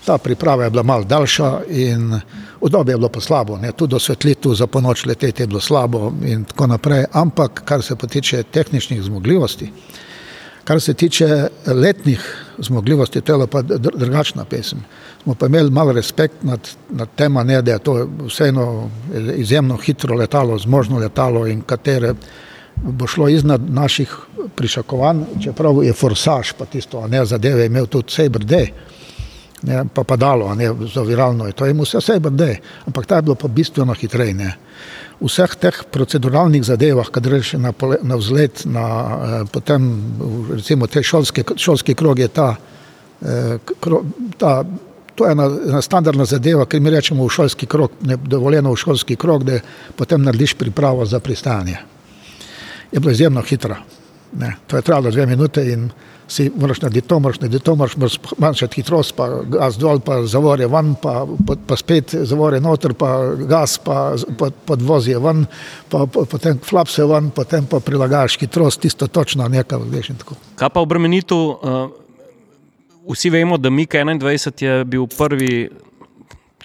ta 0.07 0.19
priprava 0.19 0.65
je 0.65 0.71
bila 0.71 0.83
malo 0.83 1.05
daljša 1.05 1.61
in 1.69 2.21
udobje 2.61 2.93
je 2.93 2.99
bilo 2.99 3.09
pa 3.09 3.21
slabo, 3.21 3.59
ne, 3.59 3.73
tudi 3.73 3.95
osvetlitev 3.95 4.55
za 4.55 4.67
ponoč 4.67 5.07
leteti 5.07 5.43
je 5.43 5.47
bilo 5.47 5.61
slabo 5.61 6.13
in 6.25 6.45
tako 6.45 6.67
naprej, 6.67 7.05
ampak 7.13 7.63
kar 7.65 7.83
se 7.83 7.97
pa 7.97 8.07
tiče 8.07 8.43
tehničnih 8.43 9.03
zmogljivosti, 9.03 9.73
Kar 10.65 10.81
se 10.81 10.95
tiče 10.95 11.49
letnih 11.67 12.45
zmogljivosti, 12.59 13.21
to 13.21 13.41
je 13.41 13.47
pa 13.47 13.63
dr- 13.63 13.97
drugačna 13.99 14.45
pesem. 14.45 14.85
Smo 15.23 15.35
pa 15.35 15.47
imeli 15.47 15.71
malo 15.71 15.93
respekt 15.93 16.43
nad, 16.43 16.61
nad 16.91 17.09
tema, 17.17 17.43
ne, 17.43 17.63
da 17.63 17.73
je 17.73 17.79
to 17.79 18.09
vseeno 18.27 18.91
izjemno 19.37 19.77
hitro 19.77 20.15
letalo, 20.15 20.59
zmožno 20.59 20.99
letalo 20.99 21.47
in 21.47 21.63
katere 21.63 22.15
bo 22.83 23.07
šlo 23.07 23.29
iznad 23.29 23.71
naših 23.71 24.17
pričakovanj, 24.55 25.25
čeprav 25.43 25.85
je 25.85 25.93
forsaž, 25.93 26.53
pa 26.59 26.65
tisto, 26.65 27.01
a 27.01 27.07
ne 27.07 27.25
zadeve, 27.27 27.61
je 27.61 27.67
imel 27.67 27.87
tudi 27.87 28.29
Day, 28.29 28.71
ne, 29.63 29.85
pa 29.95 30.05
padalo, 30.05 30.47
a 30.47 30.55
ne 30.55 30.71
zaviralno 30.95 31.47
je 31.47 31.53
to, 31.53 31.65
je 31.65 31.71
imel 31.71 31.85
vse 31.85 32.19
Day, 32.19 32.57
ampak 32.87 33.07
ta 33.07 33.17
je 33.17 33.23
bilo 33.23 33.35
pa 33.35 33.49
bistveno 33.49 33.95
hitreje. 33.95 34.35
ne. 34.35 34.57
V 35.21 35.31
vseh 35.31 35.55
teh 35.55 35.85
proceduralnih 35.91 36.65
zadevah, 36.65 37.07
kad 37.11 37.23
greš 37.23 37.53
na, 37.53 37.73
na 38.03 38.17
vzlet, 38.17 38.65
na, 38.65 38.87
eh, 38.87 39.45
potem 39.53 40.03
recimo 40.51 40.87
te 40.87 41.03
šolske, 41.03 41.45
šolski 41.57 41.95
krog 41.95 42.19
je 42.19 42.29
ta, 42.29 42.57
eh, 43.23 43.59
kro, 43.81 44.03
ta 44.39 44.65
to 45.15 45.27
je 45.27 45.33
ena, 45.33 45.51
ena 45.69 45.83
standardna 45.83 46.25
zadeva, 46.25 46.67
ki 46.67 46.81
mi 46.81 46.91
rečemo 46.91 47.25
v 47.27 47.31
šolski 47.31 47.67
krog, 47.67 47.91
ne 48.01 48.17
dovoljeno 48.17 48.73
v 48.73 48.77
šolski 48.77 49.17
krog, 49.17 49.45
da 49.45 49.61
potem 49.97 50.23
narediš 50.23 50.55
pripravo 50.55 51.07
za 51.07 51.21
pristanje. 51.21 51.77
Je 52.93 53.01
bilo 53.01 53.13
izjemno 53.13 53.43
hitro. 53.43 53.77
Ne, 54.33 54.55
to 54.67 54.77
je 54.77 54.83
trajalo 54.83 55.11
dve 55.11 55.27
minute 55.27 55.65
in 55.73 55.91
si 56.29 56.51
moraš 56.57 56.81
narediti 56.81 57.09
to, 57.09 57.19
moraš 57.21 57.41
narediti 57.41 57.65
to, 57.65 57.75
moraš 57.77 57.95
manjšati 58.39 58.75
hitrost, 58.75 59.15
pa 59.17 59.29
gas 59.45 59.77
dol, 59.77 60.01
pa 60.01 60.23
zavore 60.27 60.67
ven, 60.67 60.95
pa, 61.03 61.27
pa, 61.47 61.57
pa 61.67 61.77
spet 61.77 62.15
zavore 62.15 62.61
noter, 62.61 62.95
pa 62.95 63.35
gas, 63.49 63.77
pa 63.85 64.15
pod, 64.39 64.55
podvozje 64.65 65.19
ven, 65.19 65.45
pa, 65.93 66.07
pa 66.07 66.25
potem 66.31 66.61
flapse 66.65 67.05
ven, 67.05 67.31
potem 67.31 67.67
pa 67.69 67.81
prilagajaš 67.81 68.39
hitrost, 68.41 68.81
tisto 68.81 69.07
točno 69.07 69.49
nekaj, 69.49 69.85
veš 69.93 70.13
in 70.15 70.23
tako. 70.23 70.39
Kaj 70.57 70.73
pa 70.73 70.81
obremenitev? 70.81 71.37
Uh, 71.37 71.91
vsi 73.13 73.31
vemo, 73.31 73.59
da 73.59 73.71
Mik 73.71 73.95
21 73.95 74.65
je 74.65 74.85
bil 74.85 75.07
prvi 75.07 75.69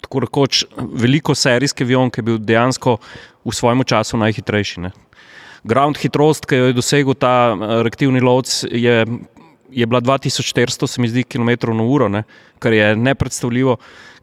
tako 0.01 0.19
rekoč 0.19 0.63
veliko 0.77 1.35
serijski 1.35 1.83
avion, 1.83 2.11
ki 2.11 2.19
je 2.19 2.29
bil 2.29 2.37
dejansko 2.39 2.97
v 3.43 3.55
svojem 3.55 3.83
času 3.83 4.17
najhitrejši. 4.17 4.85
Ne. 4.85 4.91
Ground 5.63 5.97
hitrost, 5.97 6.45
ki 6.45 6.55
jo 6.55 6.69
je 6.69 6.77
dosegel 6.77 7.15
ta 7.17 7.33
eh, 7.53 7.81
reaktivni 7.87 8.21
lovec, 8.23 8.51
je, 8.71 9.05
je 9.69 9.85
bila 9.85 10.01
2400, 10.01 10.87
se 10.87 11.01
mi 11.01 11.09
zdi, 11.09 11.23
km 11.23 11.49
na 11.73 11.83
uro, 11.83 12.09
ne, 12.09 12.23
kar 12.59 12.73
je 12.73 12.95
nepredstavljivo. 12.95 13.77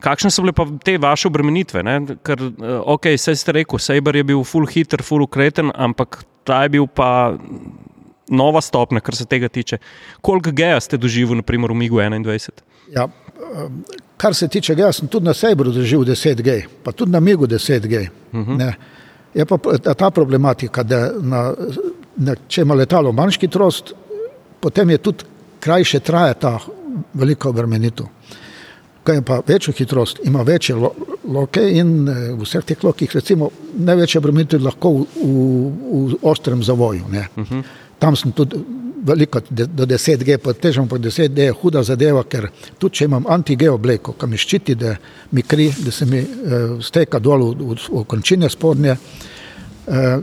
Kakšne 0.05 0.31
so 0.31 0.45
bile 0.45 0.53
pa 0.53 0.67
te 0.85 0.99
vaše 1.01 1.29
obremenitve? 1.29 1.83
Ne? 1.83 2.01
Ker, 2.27 2.41
eh, 2.41 2.77
ok, 2.95 3.15
vse 3.17 3.37
ste 3.37 3.59
rekel, 3.61 3.79
Saber 3.79 4.17
je 4.17 4.25
bil 4.25 4.45
full 4.45 4.69
hitter, 4.71 5.03
full 5.03 5.25
ukreten, 5.25 5.73
ampak 5.75 6.23
ta 6.45 6.63
je 6.67 6.77
bil 6.77 6.87
pa 6.87 7.35
nova 8.29 8.61
stopnja, 8.65 9.01
kar 9.05 9.17
se 9.17 9.27
tega 9.29 9.49
tiče. 9.49 9.79
Koliko 10.25 10.53
geja 10.53 10.81
ste 10.81 10.97
doživeli, 10.97 11.43
naprimer, 11.43 11.73
v 11.73 11.75
MIG-u 11.75 12.01
21? 12.01 12.65
Ja, 12.93 13.09
kar 14.17 14.35
se 14.35 14.49
tiče 14.49 14.75
geja, 14.75 14.93
sem 14.93 15.09
tudi 15.09 15.27
na 15.27 15.35
Saberu 15.35 15.73
doživel 15.73 16.05
10 16.09 16.43
gej, 16.45 16.67
pa 16.85 16.93
tudi 16.93 17.13
na 17.13 17.21
MIG-u 17.21 17.47
10 17.47 17.87
gej. 17.89 18.09
Uh 18.33 18.41
-huh. 18.41 18.75
Je 19.35 19.45
pa 19.47 19.59
ta 19.95 20.11
problematika, 20.11 20.83
da 20.83 21.09
na, 21.21 21.49
na, 22.17 22.35
če 22.49 22.63
ima 22.63 22.75
letalo 22.75 23.13
manjši 23.13 23.41
hitrost, 23.47 23.93
potem 24.61 24.91
je 24.91 24.99
tudi 24.99 25.25
krajše 25.61 26.01
traja 26.01 26.35
ta 26.35 26.59
velika 27.15 27.49
obremenitev. 27.49 28.07
Kaj 29.05 29.21
pa 29.27 29.41
večjo 29.47 29.75
hitrost, 29.77 30.21
ima 30.25 30.43
večje 30.43 30.77
lo, 30.77 30.93
loke 31.29 31.61
in 31.61 32.09
eh, 32.09 32.31
v 32.33 32.45
vseh 32.45 32.65
teh 32.65 32.85
lokih, 32.85 33.11
recimo, 33.15 33.51
največja 33.75 34.23
obremenitev 34.23 34.63
lahko 34.65 34.93
v, 34.95 35.05
v, 35.19 36.07
v 36.15 36.19
ostrem 36.23 36.63
zavoju. 36.63 37.05
Uh 37.05 37.45
-huh. 37.45 37.63
Tam 37.99 38.17
sem 38.17 38.33
tudi 38.33 38.57
veliko, 39.05 39.41
do 39.51 39.87
10G, 39.87 40.39
pa 40.43 40.55
težko 40.57 40.87
po 40.89 40.99
10G 40.99 41.49
je 41.49 41.57
huda 41.61 41.83
zadeva, 41.85 42.25
ker 42.25 42.49
tudi 42.79 43.01
če 43.01 43.09
imam 43.09 43.29
antigeo-obleko, 43.31 44.17
ki 44.19 44.29
mi 44.31 44.41
ščiti, 44.41 44.77
da 44.81 44.95
mi 45.37 45.45
kri, 45.45 45.69
da 45.85 45.93
se 45.93 46.09
mi 46.09 46.23
uh, 46.23 46.79
steka 46.85 47.21
dol 47.23 47.51
v, 47.53 47.75
v, 47.75 47.79
v 48.01 48.05
končine 48.09 48.51
spodnje, 48.51 48.97
uh, 48.97 50.17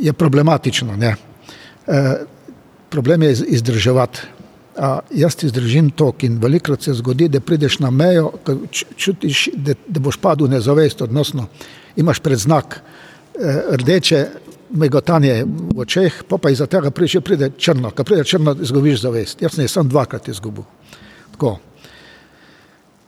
je 0.00 0.12
problematično. 0.12 0.98
Uh, 0.98 2.12
problem 2.90 3.22
je 3.22 3.32
izdrževati. 3.56 4.26
A 4.80 5.00
jaz 5.12 5.34
ti 5.36 5.48
zdržim 5.48 5.90
tok 5.90 6.22
in 6.24 6.38
velikrat 6.40 6.82
se 6.82 6.94
zgodi, 6.94 7.28
da 7.28 7.40
prideš 7.40 7.78
na 7.82 7.90
mejo, 7.90 8.30
čutiš, 8.96 9.48
da, 9.54 9.74
da 9.86 10.00
boš 10.00 10.16
padel 10.22 10.48
nezavest, 10.48 11.02
odnosno 11.02 11.48
imaš 11.96 12.20
predznak 12.20 12.78
eh, 12.80 13.62
rdeče 13.76 14.26
megotanje 14.70 15.44
v 15.44 15.80
očeh, 15.80 16.22
pa 16.28 16.38
pa 16.38 16.50
iz 16.50 16.62
tega 16.70 16.90
pride, 16.90 17.20
pride 17.20 17.50
črno, 17.58 17.90
ko 17.90 18.04
pride 18.04 18.24
črno, 18.24 18.54
izgubiš 18.62 19.02
zavest. 19.02 19.42
Jaz 19.42 19.54
sem 19.54 19.64
jih 19.64 19.70
sam 19.70 19.88
dvakrat 19.88 20.28
izgubil. 20.28 20.64
Tako. 21.32 21.58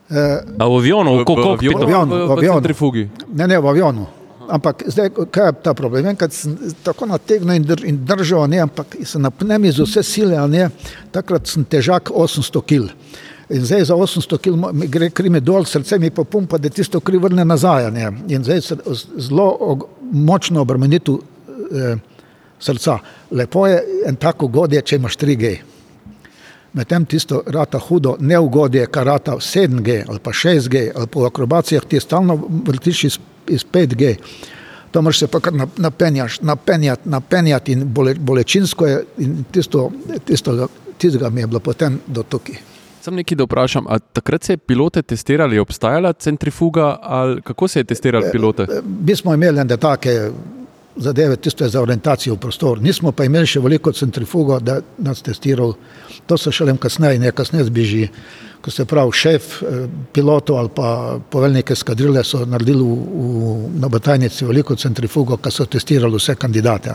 Eh, 0.09 0.41
A 0.59 0.67
v 0.67 0.75
avionu, 0.77 1.15
v 1.21 1.25
kokpitu? 1.25 1.77
V 1.77 1.83
avionu, 1.83 2.15
v 2.27 2.31
avionu. 2.37 3.07
Ne, 3.33 3.47
ne, 3.47 3.57
v 3.59 3.67
avionu. 3.67 4.07
Ampak 4.43 4.83
zdaj, 4.91 5.09
kaj 5.31 5.45
je 5.47 5.53
ta 5.63 5.73
problem? 5.73 6.03
Vem, 6.03 6.15
kad 6.19 6.33
sem 6.35 6.57
tako 6.83 7.07
nategnil 7.07 7.55
in, 7.55 7.63
dr 7.63 7.85
in 7.87 8.01
držal, 8.05 8.47
ne, 8.51 8.59
ampak 8.59 8.97
se 9.07 9.19
napnem 9.19 9.65
iz 9.65 9.79
vse 9.79 10.03
sile, 10.03 10.35
ne, 10.51 10.67
takrat 11.15 11.47
sem 11.47 11.63
težak 11.63 12.11
800 12.11 12.61
kg. 12.67 12.91
In 13.53 13.63
zdaj 13.63 13.85
za 13.87 13.95
800 13.95 14.39
kg 14.43 14.73
mi 14.75 14.87
gre 14.91 15.09
krimi 15.09 15.39
dol, 15.39 15.63
srce 15.65 15.99
mi 15.99 16.11
pa 16.11 16.23
pumpa, 16.23 16.57
da 16.57 16.69
tisto 16.69 16.99
kri 16.99 17.17
vrne 17.17 17.45
nazaj. 17.45 17.91
Ne. 17.91 18.11
In 18.27 18.43
zdaj 18.43 18.61
se 18.61 18.77
zelo 19.17 19.79
močno 20.11 20.61
obremenitev 20.61 21.19
eh, 21.71 21.95
srca. 22.59 22.97
Lepo 23.31 23.67
je 23.67 23.83
en 24.07 24.15
tako 24.15 24.47
godje, 24.47 24.81
če 24.81 24.95
imaš 24.95 25.17
3G. 25.17 25.57
Medtem 26.73 27.05
tisto 27.05 27.43
rata 27.45 27.79
hudo, 27.79 28.15
neugodje, 28.19 28.87
kar 28.89 29.05
rata 29.05 29.37
7G 29.37 30.03
ali 30.09 30.19
pa 30.19 30.31
6G 30.31 30.91
ali 30.95 31.07
v 31.15 31.25
akrobacijah 31.25 31.85
ti 31.85 31.99
stalno 31.99 32.39
vrtiš 32.65 33.03
iz 33.03 33.19
iz 33.47 33.65
5G. 33.71 34.15
To 34.91 35.01
moraš 35.01 35.19
se 35.19 35.27
pa 35.27 35.39
kar 35.39 35.53
napenjati, 35.77 36.45
napenjati, 36.45 37.09
napenjati 37.09 37.71
in 37.71 37.93
bole, 37.93 38.13
bolečinsko 38.15 38.87
je 38.87 39.03
in 39.17 39.43
tisto, 39.51 39.91
tisto, 40.25 40.67
tistega 40.97 41.29
mi 41.29 41.41
je 41.41 41.47
bilo 41.47 41.59
potem 41.59 41.99
do 42.07 42.23
tukaj. 42.23 42.55
Sem 43.01 43.15
nekaj, 43.15 43.35
da 43.35 43.43
vprašam, 43.43 43.85
ali 43.89 43.99
takrat 44.13 44.43
se 44.43 44.53
je 44.53 44.57
pilote 44.57 45.01
testirali, 45.01 45.59
obstajala 45.59 46.13
centrifuga 46.13 46.97
ali 47.01 47.41
kako 47.41 47.67
se 47.67 47.79
je 47.79 47.83
testirali 47.83 48.31
pilote? 48.31 48.63
E, 48.63 48.81
mi 49.07 49.15
smo 49.15 49.33
imeli 49.33 49.59
ene 49.59 49.77
take 49.77 50.29
zadeve, 50.95 51.35
tisto 51.35 51.63
je 51.63 51.69
za 51.69 51.81
orientacijo 51.81 52.35
v 52.35 52.39
prostor. 52.39 52.81
Nismo 52.81 53.11
pa 53.11 53.25
imeli 53.25 53.47
še 53.47 53.61
veliko 53.63 53.91
centrifugo, 53.91 54.59
da 54.59 54.79
nas 54.97 55.21
testiral. 55.21 55.73
To 56.27 56.37
so 56.37 56.51
šele 56.51 56.75
kasneje, 56.77 57.19
ne 57.19 57.31
kasneje 57.31 57.69
zbiži 57.69 58.07
ko 58.63 58.71
se 58.71 58.85
pravi 58.85 59.11
šef 59.11 59.61
eh, 59.61 59.87
pilotov 60.13 60.57
ali 60.57 60.69
pa 60.75 61.19
poveljnike 61.29 61.75
skadrile 61.75 62.23
so 62.23 62.45
naredili 62.45 62.83
v, 62.83 62.95
v, 62.95 63.55
na 63.79 63.89
Batajnici 63.91 64.45
veliko 64.45 64.75
centrifugo, 64.79 65.37
ki 65.37 65.51
so 65.51 65.65
testirali 65.65 66.15
vse 66.15 66.35
kandidate. 66.39 66.93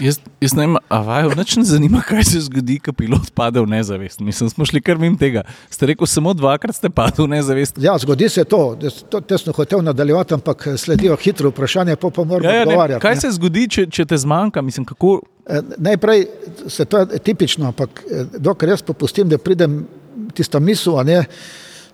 Jaz, 0.00 0.18
jaz 0.40 0.54
ne 0.58 0.66
vem, 0.66 0.74
a 0.88 1.00
vaju 1.06 1.36
nič 1.38 1.56
ne 1.60 1.64
zanima, 1.68 2.02
kaj 2.08 2.24
se 2.32 2.42
zgodi, 2.48 2.80
ko 2.82 2.92
pilot 2.92 3.30
pade 3.34 3.62
v 3.62 3.70
nezavest. 3.70 4.20
Mislim, 4.20 4.50
smo 4.50 4.66
šli 4.66 4.82
kar 4.82 4.98
mim 4.98 5.14
tega. 5.18 5.44
Ste 5.70 5.92
rekel, 5.92 6.06
samo 6.10 6.34
dvakrat 6.34 6.76
ste 6.76 6.90
padli 6.90 7.26
v 7.26 7.30
nezavest. 7.36 7.78
Ja, 7.82 7.94
zgodi 7.98 8.28
se 8.28 8.44
to. 8.44 8.74
To 9.10 9.20
tesno 9.20 9.54
hotel 9.54 9.82
nadaljevati, 9.86 10.34
ampak 10.34 10.66
sledijo 10.76 11.16
hitro 11.16 11.54
vprašanje, 11.54 11.96
pa 11.96 12.10
pa 12.10 12.24
moramo 12.24 12.50
ja, 12.50 12.62
ja, 12.62 12.66
odgovarjati. 12.66 13.02
Kaj 13.02 13.14
ne? 13.14 13.20
se 13.20 13.30
zgodi, 13.38 13.68
če, 13.70 13.86
če 13.86 14.06
te 14.10 14.18
zmanjka? 14.18 14.62
Mislim, 14.62 14.86
kako... 14.88 15.20
Eh, 15.48 15.62
najprej 15.78 16.26
se 16.66 16.84
to 16.84 16.98
je 16.98 17.18
tipično, 17.18 17.70
ampak 17.70 18.02
eh, 18.10 18.26
dokler 18.38 18.74
jaz 18.74 18.82
popustim, 18.82 19.28
da 19.28 19.38
pridem 19.38 19.86
tista 20.34 20.60
misel, 20.60 21.00
ne, 21.04 21.18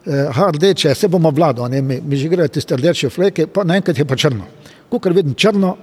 eh, 0.06 0.42
rdeče, 0.56 0.94
se 0.94 1.08
bomo 1.08 1.30
vladali, 1.30 1.76
ne, 1.76 1.82
mi, 1.82 2.00
mi 2.00 2.16
že 2.16 2.28
grejo 2.28 2.48
tiste 2.48 2.76
rdeče 2.76 3.10
fleke, 3.10 3.46
pa 3.46 3.64
naenkrat 3.64 3.98
je 3.98 4.04
pa 4.04 4.16
črno. 4.16 4.46
Ko 4.88 4.98
kar 4.98 5.12
vidim 5.12 5.34
črno, 5.34 5.76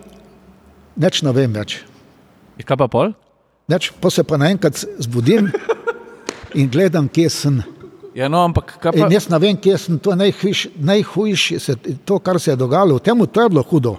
neč 0.96 1.22
ne 1.22 1.34
vem 1.36 1.54
več. 1.54 1.82
In 2.58 2.66
kaj 2.66 2.78
pa 2.78 2.88
pol? 2.88 3.14
Neč, 3.72 3.92
pa 4.02 4.10
se 4.10 4.24
pa 4.24 4.38
naenkrat 4.38 4.84
zbudim 5.00 5.52
in 6.60 6.70
gledam, 6.70 7.08
kje 7.08 7.30
sem. 7.30 7.62
Ja, 8.16 8.28
no, 8.28 8.44
ampak 8.44 8.76
pa... 8.84 8.92
In 8.96 9.12
jaz 9.14 9.30
ne 9.32 9.40
vem, 9.40 9.58
kje 9.58 9.78
sem, 9.80 10.00
to 10.00 10.12
je 10.12 10.32
najhujše, 10.76 11.60
to, 12.06 12.20
kar 12.20 12.40
se 12.40 12.52
je 12.52 12.60
dogajalo, 12.60 13.00
v 13.00 13.06
tem 13.06 13.26
to 13.26 13.42
je 13.42 13.50
bilo 13.50 13.64
hudo. 13.64 13.96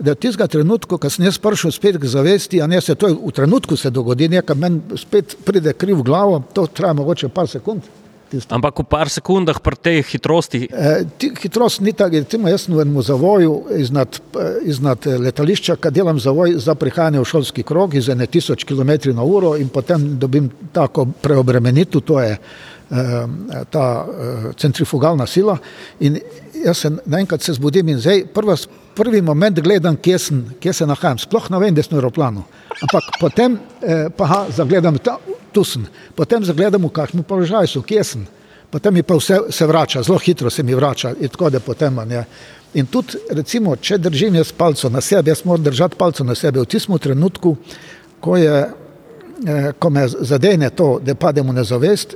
Da 0.00 0.14
tistega 0.16 0.46
trenutka, 0.48 0.96
ko 0.96 1.08
sem 1.12 1.26
jaz 1.26 1.36
prišel 1.38 1.74
spet 1.76 1.98
k 2.00 2.08
zavesti, 2.08 2.62
a 2.62 2.66
ne 2.66 2.80
se 2.80 2.94
to 2.96 3.08
je, 3.10 3.16
v 3.20 3.32
trenutku 3.36 3.76
se 3.76 3.90
dogodi, 3.92 4.30
nekaj 4.32 4.56
meni 4.56 4.96
spet 4.96 5.36
pride 5.44 5.74
kriv 5.76 6.00
v 6.00 6.06
glavo, 6.08 6.38
to 6.54 6.64
traja 6.66 6.96
mogoče 6.96 7.28
par 7.28 7.48
sekund. 7.48 7.84
Tisto. 8.30 8.54
Ampak 8.54 8.78
v 8.78 8.86
par 8.86 9.10
sekundah 9.10 9.58
pri 9.58 9.74
tej 9.74 10.06
hitrosti. 10.06 10.70
E, 10.70 11.02
hitrost 11.42 11.82
ni 11.82 11.90
tako, 11.90 12.22
recimo 12.22 12.46
jaz 12.46 12.62
sem 12.62 12.78
v 12.78 12.86
enem 12.86 13.02
zavoju 13.02 13.74
iznad, 13.74 14.22
iznad 14.62 15.02
letališča, 15.02 15.74
kad 15.82 15.90
delam 15.90 16.14
zavoj 16.22 16.54
za 16.62 16.78
prihajanje 16.78 17.18
v 17.18 17.26
šolski 17.26 17.66
krog 17.66 17.98
iz 17.98 18.06
ene 18.06 18.30
tisoč 18.30 18.62
km 18.62 19.10
na 19.18 19.26
uro 19.26 19.56
in 19.58 19.66
potem 19.66 20.14
dobim 20.14 20.46
tako 20.70 21.10
preobremenitev, 21.10 22.06
to 22.06 22.22
je 22.22 22.38
e, 22.38 22.40
ta 23.66 23.86
e, 24.06 24.54
centrifugalna 24.54 25.26
sila 25.26 25.58
in 25.98 26.22
jaz 26.54 26.86
se 26.86 26.90
naenkrat 27.06 27.42
se 27.42 27.58
zbudim 27.58 27.88
in 27.88 27.98
zdaj 27.98 28.30
prva 28.30 28.54
prvi 28.94 29.22
moment 29.22 29.60
gledam, 29.60 29.96
kje, 29.96 30.18
sem, 30.18 30.42
kje 30.60 30.72
se 30.72 30.86
nahajam. 30.86 31.18
Sploh 31.18 31.50
ne 31.50 31.58
vem, 31.58 31.74
da 31.74 31.82
sem 31.82 31.96
v 31.96 32.00
aeroplanu. 32.00 32.44
Ampak 32.80 33.14
potem 33.20 33.58
eh, 33.82 34.08
pa 34.16 34.26
ha, 34.26 34.40
zagledam, 34.56 34.98
ta, 34.98 35.18
tu 35.52 35.64
sem, 35.64 35.86
potem 36.16 36.44
zagledam, 36.44 36.86
v 36.86 36.92
kakšnem 36.94 37.26
položaju 37.26 37.70
so, 37.70 37.82
kje 37.82 38.04
sem. 38.04 38.26
Potem 38.70 38.94
mi 38.94 39.02
pa 39.02 39.16
vse 39.18 39.40
se 39.50 39.66
vrača, 39.66 40.02
zelo 40.06 40.18
hitro 40.22 40.50
se 40.50 40.62
mi 40.62 40.74
vrača. 40.74 41.14
In, 41.20 41.30
potem, 41.64 41.98
in 42.74 42.86
tudi, 42.86 43.18
recimo, 43.30 43.74
če 43.76 43.98
držim 43.98 44.36
jaz 44.38 44.52
palco 44.52 44.90
na 44.90 45.00
sebi, 45.00 45.30
jaz 45.30 45.44
moram 45.44 45.64
držati 45.64 45.98
palco 45.98 46.24
na 46.24 46.34
sebi. 46.34 46.60
V 46.60 46.70
tistem 46.70 46.98
trenutku, 46.98 47.56
ko, 48.20 48.36
je, 48.36 48.60
eh, 49.46 49.72
ko 49.78 49.90
me 49.90 50.06
zadene 50.08 50.70
to, 50.70 51.00
da 51.02 51.14
padem 51.14 51.50
v 51.50 51.56
nezavest, 51.58 52.14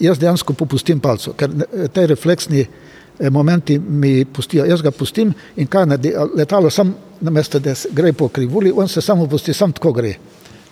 jaz 0.00 0.18
dejansko 0.18 0.56
popustim 0.56 1.00
palco, 1.00 1.36
ker 1.36 1.52
te 1.92 2.06
refleksni. 2.06 2.64
Eh, 2.64 2.89
momenti 3.30 3.78
mi 3.78 4.24
pustijo, 4.24 4.64
jaz 4.64 4.82
ga 4.82 4.90
pustim 4.90 5.32
in 5.56 5.66
kaj 5.66 5.86
naredi, 5.86 6.12
letalo 6.36 6.70
sam 6.70 6.94
na 7.20 7.30
mesto, 7.30 7.58
da 7.58 7.74
gre 7.92 8.12
po 8.12 8.28
krivuli, 8.28 8.72
on 8.76 8.88
se 8.88 9.00
samo 9.00 9.26
pusti, 9.26 9.52
sam 9.54 9.72
tako 9.72 9.92
gre. 9.92 10.14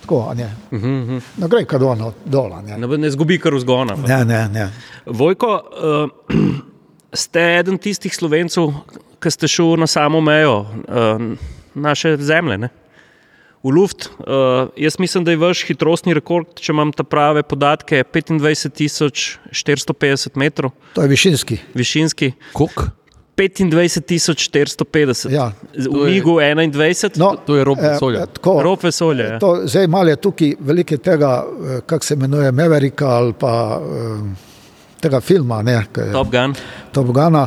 Tako, 0.01 0.35
ne. 0.37 0.55
Uh 0.71 0.83
-huh. 0.83 1.21
no, 1.37 1.49
gre 1.49 1.65
kar 1.65 1.85
ono, 1.85 2.13
dol. 2.25 2.51
Ne. 2.67 2.79
ne, 2.79 2.99
ne 2.99 3.11
zgubi 3.11 3.39
kar 3.39 3.55
vzgona. 3.55 3.97
Ne, 4.07 4.25
ne, 4.25 4.49
ne. 4.49 4.71
Vojko, 5.07 5.63
uh, 6.29 6.37
ste 7.13 7.59
eden 7.59 7.79
tistih 7.79 8.15
slovencev, 8.15 8.73
ki 9.21 9.31
ste 9.31 9.49
šli 9.49 9.77
na 9.77 9.87
samo 9.87 10.21
mejo 10.21 10.61
uh, 10.61 10.67
naše 11.75 12.17
zemlje. 12.17 12.59
Ne? 12.59 12.69
V 13.63 13.71
Luft. 13.75 14.11
Uh, 14.19 14.25
jaz 14.77 14.99
mislim, 14.99 15.25
da 15.25 15.31
je 15.31 15.37
vaš 15.37 15.65
hitrostni 15.69 16.15
rekord, 16.15 16.47
če 16.61 16.73
imam 16.73 16.93
ta 16.93 17.03
prave 17.03 17.43
podatke, 17.43 18.05
25.450 18.05 20.37
metrov. 20.39 20.71
To 20.95 21.03
je 21.03 21.09
višinski. 21.09 21.59
Višinski. 21.75 22.33
Kok? 22.53 22.91
25.450. 23.39 25.31
Ja. 25.31 25.53
V 25.75 26.11
Migu 26.11 26.41
21. 26.41 27.19
No, 27.19 27.37
to 27.47 27.57
je 27.57 27.65
rob 27.65 27.79
vesolja. 27.79 28.23
Eh, 28.23 28.27
tako, 28.35 28.63
rob 28.63 28.79
vesolja. 28.83 29.25
Ja. 29.25 29.39
To, 29.39 29.61
zdaj 29.65 29.87
malo 29.87 30.11
je 30.11 30.17
tukaj 30.17 30.55
velike 30.61 30.99
tega, 30.99 31.45
eh, 31.47 31.81
kako 31.87 32.05
se 32.05 32.15
imenuje, 32.15 32.53
Mavericka 32.53 33.07
ali 33.07 33.33
pa 33.39 33.81
eh, 33.83 33.87
tega 35.01 35.21
filma. 35.21 35.63
Ne, 35.63 35.85
Top 36.13 36.33
Gun. 36.33 36.55
Top 36.93 37.07
Guna. 37.07 37.47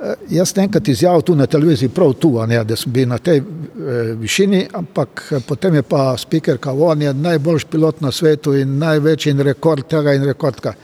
Eh, 0.00 0.14
Jaz 0.28 0.50
sem 0.52 0.64
enkrat 0.66 0.88
izjavil 0.88 1.22
tu 1.24 1.34
na 1.34 1.46
televiziji, 1.46 1.88
prav 1.88 2.12
tu, 2.20 2.34
ne, 2.46 2.58
da 2.64 2.76
sem 2.76 2.92
bil 2.92 3.08
na 3.08 3.16
tej 3.18 3.38
eh, 3.38 4.10
višini, 4.20 4.66
ampak 4.76 5.22
eh, 5.30 5.40
potem 5.46 5.74
je 5.74 5.82
pa 5.82 6.16
speaker, 6.20 6.58
kao 6.58 6.90
on 6.90 7.02
je 7.02 7.14
najboljši 7.14 7.66
pilot 7.70 8.00
na 8.04 8.12
svetu 8.12 8.54
in 8.54 8.76
največji 8.78 9.32
in 9.32 9.40
rekord 9.40 9.88
tega 9.88 10.12
in 10.14 10.24
rekordka. 10.24 10.74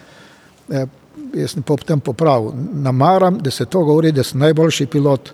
Jaz 1.34 1.52
sem 1.52 1.62
potem 1.62 2.00
popravil. 2.00 2.52
Namaram, 2.84 3.38
da 3.38 3.50
se 3.50 3.64
to 3.64 3.84
govori, 3.84 4.12
da 4.12 4.24
sem 4.24 4.40
najboljši 4.40 4.86
pilot. 4.86 5.32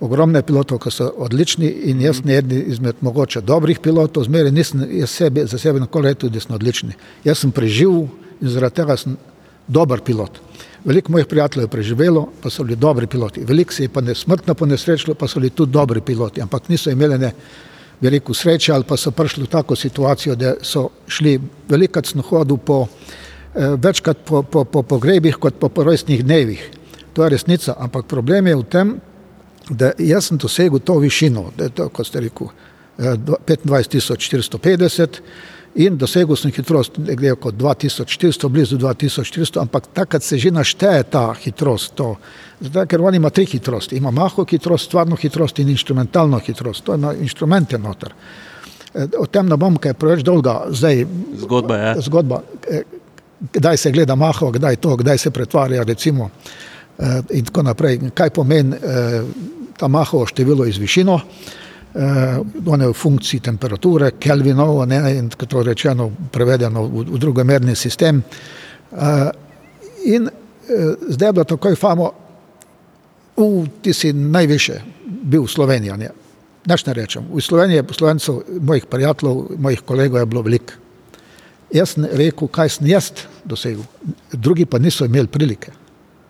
Ogromne 0.00 0.42
pilotov, 0.42 0.78
ki 0.84 0.90
so 0.92 1.06
odlični 1.24 1.70
in 1.90 2.02
jaz 2.04 2.20
sem 2.20 2.30
eden 2.30 2.70
izmed 2.70 3.00
mogoče 3.00 3.40
dobrih 3.40 3.80
pilotov, 3.80 4.26
zmeraj 4.28 4.52
nisem 4.52 4.82
sebe, 5.06 5.46
za 5.46 5.58
sebe 5.58 5.80
nikoli 5.80 6.12
rekel, 6.12 6.30
da 6.30 6.40
sem 6.40 6.54
odlični. 6.54 6.94
Jaz 7.24 7.40
sem 7.42 7.50
preživel 7.50 8.04
in 8.40 8.52
zaradi 8.52 8.82
tega 8.82 8.96
sem 9.00 9.16
dober 9.66 10.04
pilot. 10.04 10.42
Veliko 10.86 11.12
mojih 11.12 11.26
prijateljev 11.26 11.64
je 11.64 11.70
preživelo, 11.70 12.28
pa 12.42 12.50
so 12.50 12.64
bili 12.64 12.76
dobri 12.76 13.06
piloti. 13.06 13.44
Veliko 13.44 13.72
se 13.72 13.84
je 13.84 13.88
pa 13.88 14.00
nesmrtno 14.00 14.54
ponesrečilo, 14.54 15.14
pa 15.14 15.28
so 15.28 15.40
bili 15.40 15.50
tudi 15.50 15.72
dobri 15.72 16.00
piloti, 16.00 16.42
ampak 16.42 16.68
niso 16.68 16.90
imeli 16.90 17.18
ne 17.18 17.32
veliko 18.00 18.34
sreče 18.34 18.72
ali 18.72 18.84
pa 18.84 18.96
so 18.96 19.10
prišli 19.10 19.42
v 19.44 19.46
tako 19.46 19.76
situacijo, 19.76 20.34
da 20.34 20.54
so 20.62 20.88
šli 21.08 21.40
velikrat 21.68 22.06
sem 22.06 22.22
hodil 22.22 22.56
po, 22.56 22.86
eh, 23.54 23.74
večkrat 23.82 24.18
po, 24.24 24.42
po, 24.42 24.64
po 24.64 24.82
pogrebih 24.82 25.36
kot 25.36 25.54
po 25.58 25.70
rojstnih 25.82 26.24
dnevih. 26.24 26.70
To 27.12 27.24
je 27.24 27.30
resnica, 27.30 27.74
ampak 27.78 28.06
problem 28.06 28.46
je 28.46 28.56
v 28.56 28.64
tem, 28.64 29.00
da 29.70 29.92
jaz 29.98 30.28
sem 30.28 30.38
dosegel 30.38 30.78
to 30.78 30.98
višino, 30.98 31.50
da 31.56 31.64
je 31.64 31.70
to, 31.70 31.88
kot 31.88 32.06
ste 32.06 32.20
rekel, 32.20 32.46
eh, 32.98 33.16
dva- 33.16 33.40
25.450 33.46 35.22
in 35.76 35.96
dosegel 35.98 36.36
sem 36.36 36.52
hitrost 36.56 36.96
nekje 36.98 37.34
kot 37.40 37.54
2400, 37.54 38.48
blizu 38.48 38.78
2400, 38.80 39.60
ampak 39.60 39.86
takrat 39.94 40.22
se 40.24 40.38
že 40.38 40.50
našteje 40.50 41.02
ta 41.12 41.34
hitrost. 41.44 41.94
To. 41.94 42.16
Zdaj, 42.60 42.86
ker 42.86 43.00
on 43.04 43.14
ima 43.14 43.30
tri 43.30 43.44
hitrosti, 43.44 43.96
ima 43.96 44.10
maho 44.10 44.44
hitrost, 44.48 44.84
stvarno 44.88 45.16
hitrost 45.16 45.58
in 45.58 45.68
instrumentalno 45.68 46.38
hitrost, 46.38 46.84
to 46.84 46.94
ima 46.94 47.14
inštrumente 47.14 47.78
noter. 47.78 48.14
Eh, 48.94 49.08
O 49.18 49.26
tem 49.26 49.48
ne 49.48 49.56
bom, 49.56 49.76
ker 49.76 49.90
je 49.92 50.00
preveč 50.00 50.24
dolga 50.24 50.62
zdaj 50.70 51.06
Zgodba 51.36 51.76
je. 51.76 51.94
zgodba, 52.00 52.40
eh, 52.70 52.82
kdaj 53.52 53.76
se 53.76 53.92
gleda 53.92 54.14
maho, 54.14 54.50
kdaj 54.50 54.76
to, 54.76 54.96
kdaj 54.96 55.18
se 55.18 55.30
pretvarja, 55.30 55.82
recimo, 55.82 56.30
eh, 56.98 57.20
in 57.30 57.44
tako 57.44 57.62
naprej. 57.62 58.00
Kaj 58.14 58.30
pomeni 58.30 58.76
ta 59.76 59.88
maho 59.88 60.26
število 60.26 60.64
iz 60.64 60.78
višino, 60.78 61.20
eh, 61.94 62.38
on 62.66 62.80
je 62.80 62.88
v 62.88 62.92
funkciji 62.92 63.40
temperature, 63.40 64.10
Kelvinov, 64.18 64.86
ne, 64.88 65.00
in 65.16 65.28
tako 65.28 65.62
rečeno 65.62 66.10
prevedeno 66.32 66.82
v, 66.86 67.04
v 67.14 67.18
drugomerni 67.18 67.76
sistem. 67.76 68.22
Eh, 68.92 69.30
in 70.04 70.28
eh, 70.28 70.94
zdaj 71.08 71.28
je 71.28 71.32
bilo 71.32 71.44
takoj 71.44 71.76
famo, 71.76 72.12
v 73.36 73.68
ti 73.82 73.92
si 73.92 74.12
najviše 74.12 74.80
bil 75.04 75.44
v 75.44 75.50
Sloveniji. 75.50 75.98
Ne? 76.00 76.10
Naš 76.66 76.86
ne 76.86 76.92
rečem. 76.96 77.24
V 77.30 77.40
Sloveniji 77.44 77.76
je 77.76 77.84
slovencev, 77.92 78.42
mojih 78.60 78.86
prijateljev, 78.86 79.58
mojih 79.58 79.80
kolegov 79.86 80.20
je 80.20 80.26
bilo 80.26 80.42
veliko. 80.42 80.72
Jaz 81.74 81.94
sem 81.94 82.06
rekel, 82.06 82.48
kaj 82.48 82.68
sem 82.78 82.86
jaz 82.86 83.10
dosegel, 83.44 83.82
drugi 84.32 84.64
pa 84.66 84.78
niso 84.78 85.04
imeli 85.04 85.26
prilike. 85.26 85.72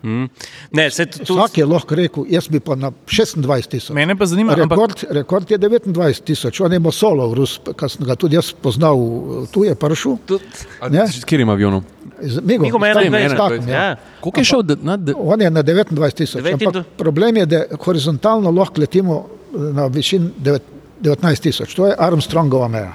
Mm. 0.03 0.29
Ne, 0.71 0.89
se 0.91 1.05
tu, 1.05 1.35
Vsak 1.35 1.57
je 1.57 1.65
lahko 1.65 1.95
rekel, 1.95 2.25
jaz 2.29 2.47
bi 2.47 2.59
pa 2.59 2.75
na 2.75 2.91
26 3.07 3.67
tisoč. 3.67 3.95
Mene 3.95 4.15
pa 4.15 4.25
zanima, 4.25 4.53
ampak 4.53 4.77
Rekord, 4.77 5.03
rekord 5.09 5.51
je 5.51 5.57
29 5.59 6.23
tisoč, 6.23 6.61
on 6.61 6.71
je 6.71 6.77
imel 6.77 6.91
solo, 6.91 7.33
Rus, 7.33 7.57
ki 7.65 7.89
sem 7.89 8.05
ga 8.05 8.15
tudi 8.15 8.37
jaz 8.37 8.53
poznal, 8.53 8.95
tu 9.51 9.65
je 9.65 9.75
prišel. 9.75 10.17
S 11.09 11.23
katerim 11.25 11.49
avionom? 11.49 11.83
z 12.21 12.35
takim 12.41 12.73
21, 12.73 13.37
takim, 13.37 13.67
ja. 13.69 13.73
ja. 13.73 13.95
Koliko 14.21 14.39
je 14.39 14.45
šel? 14.45 14.63
Na, 14.81 14.97
da, 14.97 15.13
On 15.17 15.41
je 15.41 15.49
na 15.49 15.63
29 15.63 16.13
tisoč, 16.13 16.41
Devet 16.41 16.61
in 16.61 16.67
ampak 16.67 16.73
do- 16.73 16.83
problem 16.97 17.37
je, 17.37 17.45
da 17.45 17.63
horizontalno 17.85 18.51
lahko 18.51 18.81
letimo 18.81 19.25
na 19.53 19.87
višini 19.87 20.31
devet- 20.37 20.65
19 21.01 21.41
tisoč, 21.41 21.75
to 21.75 21.87
je 21.87 21.95
Armstrongova 21.99 22.67
meja, 22.67 22.93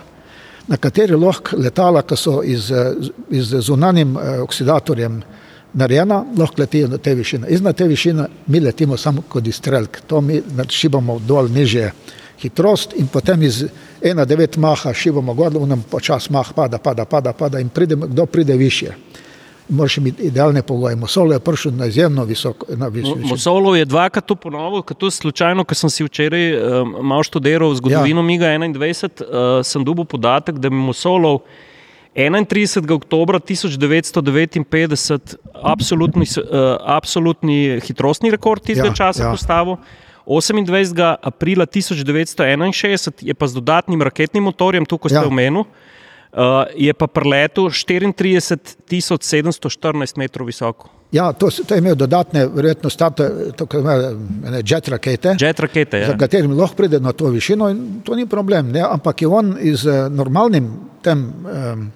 na 0.69 0.77
kateri 0.77 1.15
lahko 1.15 1.57
letala, 1.57 2.03
ki 2.03 2.17
so 2.17 2.41
iz, 2.43 2.71
eh, 2.71 2.95
iz 3.31 3.55
zunanjim 3.63 4.17
eh, 4.17 4.41
oksidatorjem 4.43 5.23
narejena, 5.75 6.25
lahko 6.39 6.63
letijo 6.63 6.89
na 6.89 6.99
te 6.99 7.15
višine. 7.15 7.49
Iznad 7.49 7.77
te 7.77 7.85
višine 7.89 8.27
mi 8.47 8.61
letimo 8.61 8.97
samo 8.97 9.23
kot 9.29 9.47
izstrelk, 9.47 10.01
to 10.07 10.21
mi 10.21 10.43
šibamo 10.69 11.19
dol 11.19 11.49
nižje 11.49 11.93
hitrost 12.43 12.93
in 12.99 13.07
potem 13.07 13.43
iz 13.43 13.65
1,9 14.03 14.59
maha 14.59 14.93
šibamo 14.95 15.35
gor, 15.35 15.55
v 15.55 15.67
nam 15.67 15.85
počas 15.91 16.31
mah 16.31 16.53
pada, 16.55 16.79
pada, 16.79 17.05
pada, 17.05 17.33
pada 17.33 17.61
in 17.61 17.69
pride, 17.69 17.97
kdo 17.97 18.27
pride 18.27 18.57
više. 18.57 18.95
Moraš 19.69 19.97
imeti 19.97 20.23
idealne 20.23 20.63
pogoje. 20.63 20.97
Mosolo 20.97 21.33
je 21.33 21.41
prišel 21.41 21.73
na 21.73 21.87
izjemno 21.87 22.25
visoko. 22.25 22.67
Na 22.77 22.89
vis, 22.89 23.05
Mo- 23.05 23.15
višino. 23.15 23.29
Mosolov 23.31 23.77
je 23.77 23.85
dvakrat 23.85 24.27
to 24.27 24.35
ponovil, 24.35 24.83
kot 24.83 24.99
tudi 24.99 25.15
slučajno, 25.15 25.65
ko 25.65 25.75
sem 25.75 25.91
si 25.91 26.05
včeraj 26.05 26.57
um, 26.57 26.97
malo 27.01 27.23
študiral 27.23 27.75
zgodovino 27.75 28.21
ja. 28.21 28.27
Miga 28.27 28.47
21, 28.47 29.23
uh, 29.23 29.65
sem 29.65 29.85
dobil 29.85 30.05
podatek, 30.05 30.59
da 30.59 30.67
je 30.67 30.75
Mosolov 30.75 31.41
31. 32.15 32.93
oktober 32.93 33.41
1959 33.41 35.37
absolutni, 35.63 36.25
uh, 36.25 36.33
absolutni 36.81 37.81
hitrostni 37.81 38.31
rekord 38.31 38.63
tistega 38.63 38.89
Ja, 38.89 38.95
časa 38.95 39.23
ja. 39.25 39.31
postavil. 39.31 39.77
28. 40.27 41.17
aprila 41.23 41.67
1961 41.67 42.73
je 43.21 43.35
pa 43.35 43.47
z 43.47 43.55
dodatnim 43.55 44.03
raketnim 44.03 44.43
motorjem, 44.45 44.85
tukaj 44.87 45.09
ste 45.11 45.19
Ja. 45.19 45.27
omenili, 45.27 45.65
uh, 45.65 45.67
je 46.77 46.93
pa 46.95 47.07
preletel 47.07 47.65
34.714 47.65 50.19
metrov 50.19 50.47
visoko. 50.47 50.89
Ja, 51.13 51.33
to, 51.33 51.51
to 51.51 51.75
je 51.75 51.79
imel 51.79 51.95
dodatne, 51.95 52.47
verjetno, 52.47 52.91
state, 52.91 53.31
tako 53.57 53.77
imenovane 53.79 54.63
jet 54.65 54.89
rakete. 54.89 55.37
Jet 55.41 55.61
rakete. 55.61 56.05
za 56.07 56.13
Ja. 56.13 56.19
katerim 56.19 56.51
lahko 56.57 56.77
pride 56.77 57.01
na 57.01 57.13
to 57.13 57.27
višino 57.27 57.69
in 57.71 58.01
to 58.05 58.15
ni 58.17 58.27
problem. 58.27 58.73
Ne? 58.73 58.81
Ampak 58.81 59.23
je 59.23 59.29
on 59.29 59.57
z 59.75 59.87
eh, 59.87 60.09
normalnim 60.09 60.71
tem 61.03 61.19
um, 61.45 61.91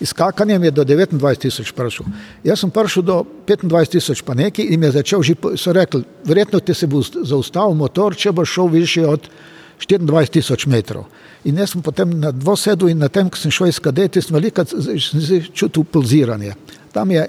izkakanjem 0.00 0.64
je 0.64 0.70
do 0.70 0.84
29 0.84 1.38
tisoč 1.38 1.72
prišel. 1.72 2.06
Jaz 2.44 2.60
sem 2.60 2.70
prišel 2.70 3.02
do 3.02 3.24
25 3.46 3.90
tisoč 3.96 4.22
pa 4.22 4.34
neki 4.34 4.62
in 4.74 4.82
je 4.82 4.90
začel 4.90 5.22
že, 5.22 5.34
so 5.56 5.72
rekli, 5.72 6.04
verjetno 6.24 6.60
ti 6.60 6.74
se 6.74 6.86
bo 6.86 7.00
ust- 7.00 7.22
zaustavil 7.24 7.74
motor, 7.74 8.16
če 8.16 8.32
bo 8.32 8.44
šel 8.44 8.68
više 8.68 9.06
od 9.06 9.28
24 9.80 10.30
tisoč 10.30 10.66
metrov. 10.66 11.04
In 11.44 11.58
jaz 11.58 11.72
sem 11.72 11.82
potem 11.82 12.10
na 12.20 12.32
dvosedu 12.32 12.88
in 12.88 12.98
na 12.98 13.08
tem, 13.08 13.30
ko 13.30 13.38
sem 13.38 13.50
šel 13.50 13.68
iz 13.68 13.80
kadeti, 13.80 14.22
sem 14.22 14.34
veliko 14.34 14.64
čutil 15.52 15.84
pulziranje. 15.84 16.54
Tam 16.92 17.10
je 17.10 17.26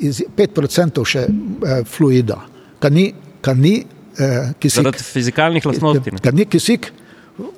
iz 0.00 0.22
5% 0.36 1.04
še 1.06 1.26
eh, 1.26 1.82
fluida, 1.88 2.40
kar 2.82 2.92
ni, 2.92 3.08
kar 3.40 3.56
ni 3.56 3.78
eh, 3.80 4.52
kisik. 4.60 4.82
Zaradi 4.82 5.02
fizikalnih 5.02 5.66
lastnosti. 5.66 6.16
Ker 6.22 6.34
ni 6.34 6.46
kisik, 6.50 6.90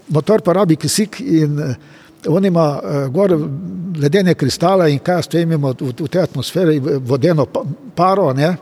motor 0.09 0.45
pa 0.47 0.55
rabi 0.61 0.77
kisik 0.77 1.21
in 1.21 1.59
eh, 1.59 1.75
on 2.27 2.45
ima 2.45 2.81
uh, 2.83 3.07
gor 3.13 3.35
ledene 3.99 4.35
kristale 4.35 4.93
in 4.93 4.99
kaj 4.99 5.15
jaz 5.15 5.29
vem, 5.33 5.53
imamo 5.53 5.75
v, 5.81 5.93
v 6.01 6.09
tej 6.09 6.23
atmosferi 6.23 6.81
vodeno 6.81 7.47
pa- 7.47 7.65
paro. 7.95 8.33
Ne? 8.33 8.57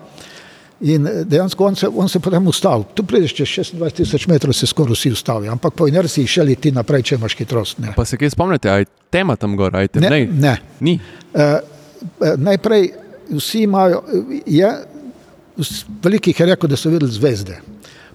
In 0.81 1.07
eh, 1.07 1.23
dejansko 1.25 1.65
on 1.65 1.77
se, 1.77 1.89
on 1.89 2.09
se 2.09 2.21
potem 2.21 2.47
ustavi. 2.47 2.85
Tu 2.95 3.05
prideš 3.05 3.35
čez 3.35 3.73
26 3.73 3.97
tisoč 3.97 4.27
metrov, 4.29 4.53
se 4.53 4.67
skoraj 4.67 4.93
vsi 4.93 5.13
ustavijo, 5.13 5.53
ampak 5.53 5.75
po 5.75 5.89
inerciji 5.89 6.29
še 6.29 6.45
leti 6.45 6.73
naprej, 6.73 7.03
če 7.03 7.17
imaš 7.17 7.37
hitrost. 7.39 7.79
Ne, 7.81 7.95
pa 7.97 8.05
se 8.05 8.19
kaj 8.21 8.35
spomnite, 8.35 8.71
aj 8.71 8.85
tema 9.11 9.37
tam 9.41 9.57
gor, 9.57 9.77
aj 9.77 9.89
ne, 9.89 9.95
temnej? 9.95 10.29
ne. 10.29 10.57
Ni. 10.81 10.99
Uh, 11.33 12.37
najprej 12.37 12.91
vsi 13.31 13.63
imajo, 13.65 14.03
je, 14.47 14.69
velikih 16.05 16.41
je 16.41 16.47
rekel, 16.47 16.69
da 16.69 16.77
so 16.77 16.93
videli 16.93 17.13
zvezde. 17.13 17.57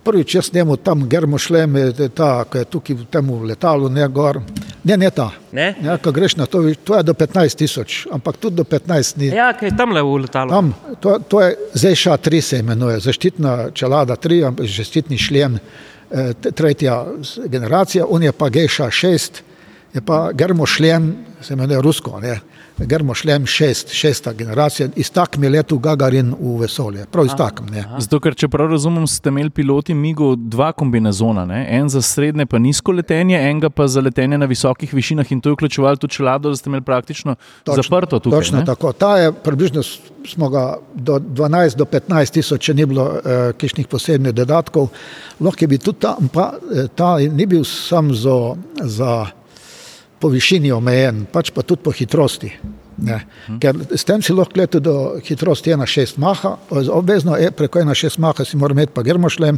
Prvič 0.04 0.36
jaz 0.36 0.54
njemu 0.54 0.78
tam 0.78 1.10
germo 1.10 1.38
šlem, 1.38 1.76
ta, 2.16 2.46
ki 2.52 2.58
je 2.58 2.66
tukaj 2.66 2.96
v 2.96 3.06
tem 3.06 3.28
letalu, 3.46 3.90
ne 3.90 4.08
gor. 4.08 4.40
Ne, 4.84 4.98
ne 4.98 5.10
ta. 5.14 5.30
Ne? 5.52 5.76
Ja, 5.84 5.98
ko 6.02 6.12
greš 6.12 6.36
na 6.40 6.48
to, 6.50 6.64
to 6.84 6.98
je 6.98 7.04
do 7.06 7.14
15 7.14 7.58
tisoč, 7.58 8.08
ampak 8.12 8.38
tudi 8.42 8.56
do 8.58 8.64
15 8.64 9.18
ni. 9.22 9.30
Ja, 9.30 9.52
kaj 9.54 9.70
je 9.70 9.76
tam 9.78 9.94
le 9.94 10.02
v 10.02 10.24
letalu? 10.24 10.50
Tam, 10.50 10.74
to, 11.00 11.20
to 11.30 11.42
je 11.42 11.52
ZŠA-3 11.74 12.42
se 12.42 12.60
imenuje, 12.60 12.98
zaščitna 13.06 13.56
čelada 13.78 14.18
3, 14.18 14.42
ampak 14.50 14.66
zaščitni 14.66 15.22
šlem, 15.22 15.60
eh, 16.10 16.34
tretja 16.50 17.04
generacija, 17.46 18.10
on 18.10 18.26
je 18.26 18.34
pa 18.34 18.50
GŠA-6, 18.50 19.44
je 19.94 20.02
pa 20.02 20.32
germošlem, 20.34 21.14
se 21.42 21.54
imenuje 21.54 21.82
rusko, 21.82 22.20
ne? 22.24 22.40
Germošlem 22.86 23.46
6, 23.46 23.94
šesta 23.94 24.34
generacija, 24.34 24.90
iz 24.96 25.12
takmi 25.12 25.50
letu 25.50 25.78
Gagarin 25.80 26.34
v 26.40 26.58
vesolje, 26.62 27.06
prav 27.12 27.26
iz 27.26 27.36
takm. 27.38 27.66
ne. 27.72 27.86
Zato, 28.00 28.20
ker 28.20 28.36
če 28.36 28.50
prav 28.52 28.72
razumem, 28.72 29.08
ste 29.08 29.30
imeli 29.30 29.50
piloti 29.50 29.94
Migo 29.94 30.36
dva 30.36 30.72
kombinazona, 30.72 31.46
ne? 31.46 31.66
en 31.78 31.90
za 31.90 32.02
srednje 32.02 32.46
pa 32.46 32.60
nizko 32.60 32.92
letenje, 32.92 33.38
enega 33.38 33.70
pa 33.70 33.88
za 33.88 34.02
letenje 34.02 34.38
na 34.38 34.46
visokih 34.46 34.94
višinah 34.94 35.32
in 35.32 35.42
to 35.42 35.50
je 35.50 35.60
vključevalo 35.60 35.96
tudi 35.96 36.14
čelado, 36.14 36.50
da 36.50 36.56
ste 36.56 36.70
imeli 36.70 36.84
praktično 36.84 37.36
Točno, 37.64 37.84
zaprto 37.84 38.20
tukaj. 38.20 38.40
Točno 38.40 38.60
ne? 38.60 38.66
tako. 38.66 38.94
Ta 38.94 39.18
je 39.18 39.32
približno 39.32 39.84
smo 40.28 40.50
ga 40.50 40.78
do 40.94 41.20
12 41.20 41.76
do 41.76 41.86
15 41.86 42.34
tisoč, 42.34 42.62
če 42.66 42.74
ni 42.74 42.86
bilo 42.86 43.08
eh, 43.18 43.54
kišnih 43.58 43.88
posebnih 43.88 44.34
dodatkov. 44.34 44.90
Lahko 45.40 45.64
je 45.64 45.68
bil 45.68 45.82
tudi 45.82 46.00
ta, 46.06 46.16
pa 46.34 46.52
eh, 46.54 46.88
ta 46.96 47.16
ni 47.18 47.46
bil 47.46 47.64
sam 47.68 48.14
za, 48.14 48.56
za 48.84 49.26
po 50.22 50.30
višini 50.30 50.72
omejen, 50.72 51.26
pač 51.32 51.52
pa 51.52 51.64
tudi 51.66 51.84
po 51.84 51.92
hitrosti. 51.96 52.52
Ne. 53.02 53.18
Ker 53.62 53.78
s 53.98 54.06
tem 54.06 54.22
si 54.22 54.34
lahko 54.36 54.60
letel 54.60 54.84
do 54.86 54.96
hitrosti 55.26 55.74
1,6 55.74 56.20
maha, 56.22 56.56
obvezno 56.94 57.38
je 57.40 57.50
preko 57.52 57.82
1,6 57.82 58.20
maha 58.22 58.46
si 58.46 58.60
mora 58.62 58.78
imeti 58.78 58.94
pa 58.94 59.04
germošlem 59.04 59.58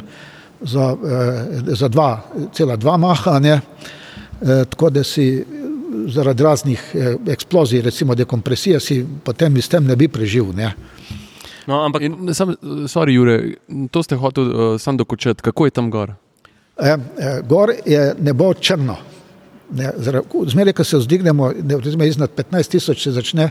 za, 0.61 0.93
eh, 0.95 1.75
za 1.75 1.89
2,2 1.89 2.97
maha, 2.97 3.39
ne. 3.39 3.59
Eh, 4.41 4.63
tako 4.69 4.89
da 4.89 5.03
si 5.03 5.45
zaradi 6.07 6.43
raznih 6.43 6.81
eh, 6.93 7.15
eksplozij, 7.33 7.81
recimo 7.81 8.15
dekompresije, 8.15 8.79
si 8.79 9.05
potem 9.23 9.57
s 9.57 9.69
tem 9.69 9.85
ne 9.85 9.95
bi 9.95 10.07
preživel. 10.07 10.55
Ne. 10.55 10.73
No, 11.67 11.83
ampak 11.85 12.01
In, 12.01 12.33
sam, 12.33 12.55
sorry, 12.87 13.15
Jure, 13.15 13.55
to 13.91 14.03
ste 14.03 14.15
hotel 14.15 14.43
uh, 14.43 14.79
sam 14.81 14.97
dokončati. 14.97 15.41
Kako 15.41 15.65
je 15.65 15.71
tam 15.71 15.91
gor? 15.91 16.11
E, 16.77 16.89
e, 16.89 16.97
gor 17.47 17.71
je 17.85 18.15
nebo 18.19 18.53
črno. 18.53 18.97
Ne, 19.71 19.91
Zmeraj, 20.45 20.73
ko 20.73 20.83
se 20.83 20.97
vzdignemo, 20.97 21.51
ne, 21.63 21.77
recimo 21.77 22.03
iznad 22.03 22.31
15 22.35 22.69
tisoč 22.71 23.03
se 23.03 23.11
začne 23.11 23.49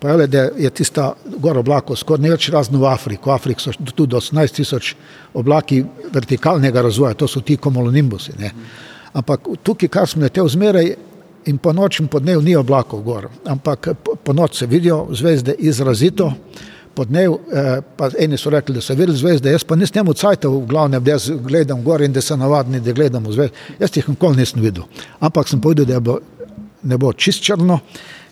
pojavljati, 0.00 0.32
da 0.32 0.42
je 0.58 0.70
tista 0.70 1.12
gor 1.38 1.58
oblakov 1.58 1.96
skoraj 1.96 2.22
največ 2.22 2.48
razno 2.50 2.78
v 2.78 2.88
Afriki. 2.90 3.22
V 3.26 3.32
Afriki 3.32 3.62
so 3.62 3.72
tudi 3.94 4.10
do 4.10 4.20
18 4.20 4.56
tisoč 4.56 4.94
oblaki 5.34 5.84
vertikalnega 6.12 6.82
razvoja, 6.82 7.14
to 7.14 7.28
so 7.28 7.40
ti 7.40 7.56
komolonimbusi. 7.56 8.32
Ne. 8.38 8.50
Ampak 9.12 9.48
tukaj, 9.62 9.88
kar 9.88 10.08
smo 10.08 10.26
letel 10.26 10.48
zmeraj 10.48 10.94
in 11.46 11.58
po 11.58 11.72
noč 11.72 12.00
in 12.00 12.08
po 12.08 12.20
dnevu 12.20 12.42
ni 12.42 12.56
oblakov 12.56 13.02
gor, 13.02 13.28
ampak 13.46 13.88
po, 14.02 14.32
noč 14.32 14.58
se 14.58 14.66
vidijo 14.66 15.06
zvezde 15.10 15.54
izrazito, 15.58 16.32
po 16.94 17.04
dnevu 17.04 17.40
eh, 17.52 17.80
pa 17.96 18.10
eni 18.18 18.38
so 18.38 18.50
rekli, 18.50 18.74
da 18.74 18.80
so 18.80 18.94
videli 18.94 19.16
zvezde, 19.18 19.50
jaz 19.52 19.64
pa 19.64 19.76
nisem 19.76 20.06
v 20.06 20.14
cajtu 20.14 20.50
v 20.50 20.66
glavnem, 20.68 21.04
da 21.04 21.14
jaz 21.14 21.30
gledam 21.30 21.82
gor 21.84 22.02
in 22.02 22.12
da 22.12 22.20
so 22.20 22.36
navadni, 22.36 22.80
da 22.80 22.92
gledamo 22.92 23.32
zvezde. 23.32 23.56
Jaz 23.80 23.96
jih 23.96 24.08
nikoli 24.08 24.36
nisem 24.42 24.62
videl. 24.62 24.84
Ampak 25.20 25.48
sem 25.48 25.60
povedal, 25.60 25.86
da 25.86 26.00
bo, 26.00 26.18
ne 26.82 26.98
bo 26.98 27.12
čist 27.12 27.42
črno, 27.44 27.80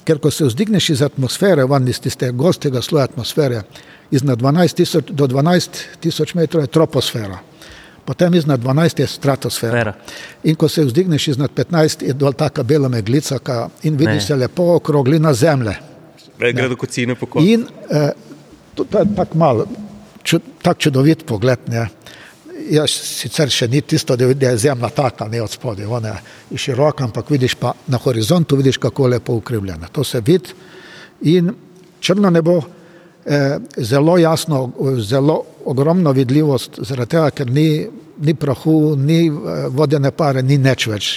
ker 0.05 0.19
ko 0.19 0.31
se 0.31 0.45
vzdigneš 0.45 0.91
iz 0.91 1.03
atmosfere, 1.03 1.65
van 1.65 1.89
iz 1.89 2.01
tiste 2.01 2.33
gostega 2.33 2.83
sloja 2.83 3.05
atmosfere, 3.05 3.63
iznad 4.11 4.41
12 4.43 4.75
tisoč 4.75 5.11
do 5.11 5.27
12 5.27 5.85
tisoč 6.01 6.35
metrov 6.35 6.65
je 6.65 6.73
troposfera. 6.73 7.39
Potem 8.05 8.35
iznad 8.35 8.61
12 8.61 9.01
je 9.01 9.07
stratosfera. 9.07 9.73
Sfera. 9.73 9.93
In 10.45 10.57
ko 10.57 10.69
se 10.69 10.83
vzdigneš 10.85 11.29
iznad 11.29 11.51
15, 11.55 12.03
je 12.07 12.13
dol 12.13 12.33
taka 12.33 12.63
bela 12.63 12.89
meglica 12.89 13.39
ka, 13.39 13.69
in 13.83 13.97
vidiš 13.97 14.15
Ne. 14.15 14.21
se 14.21 14.37
lepo 14.37 14.75
okroglina 14.75 15.35
zemlje. 15.35 15.77
gre 16.39 16.69
do 16.69 16.77
kocine 16.77 17.15
po 17.15 17.27
koncu. 17.27 17.49
In 17.49 17.67
eh, 17.91 18.11
to, 18.75 18.85
to 18.85 18.99
je 18.99 19.15
tako 19.17 19.39
malo, 19.39 19.67
ču, 20.23 20.39
tak 20.63 20.79
čudovit 20.79 21.27
pogled. 21.27 21.59
Ne. 21.69 21.87
Jaz 22.71 22.93
sicer 22.93 23.51
še 23.51 23.69
ni 23.69 23.81
tisto, 23.81 24.17
da 24.17 24.29
je 24.51 24.57
zemlja 24.57 24.91
taka, 24.95 25.29
ne 25.29 25.41
od 25.43 25.51
spodaj, 25.51 25.87
ona 25.87 26.15
je 26.51 26.59
široka, 26.59 27.05
ampak 27.05 27.31
vidiš 27.31 27.57
pa 27.59 27.73
na 27.87 27.99
horizontu, 27.99 28.57
vidiš 28.57 28.79
kako 28.79 29.09
lepo 29.15 29.35
ukrivljena. 29.41 29.89
To 29.93 30.05
se 30.05 30.21
vidi 30.21 30.55
in 31.23 31.51
črno 32.01 32.31
nebo, 32.31 32.61
eh, 33.27 33.59
zelo 33.77 34.19
jasno, 34.19 34.71
zelo 34.99 35.43
ogromno 35.65 36.13
vidljivost, 36.13 36.79
zaradi 36.83 37.11
tega, 37.11 37.31
ker 37.31 37.51
ni, 37.51 37.89
ni 38.21 38.35
prahu, 38.35 38.97
ni 38.97 39.27
eh, 39.27 39.67
vodene 39.69 40.11
pare, 40.11 40.43
ni 40.43 40.59
nič 40.59 40.87
več. 40.87 41.09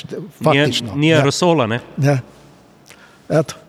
Faktično. 0.43 0.95
Ni, 0.95 1.07
ni 1.07 1.11
ne, 1.11 1.19
aerosola, 1.19 1.67
ne? 1.67 1.79
ne. 1.97 2.17
Eto. 3.29 3.62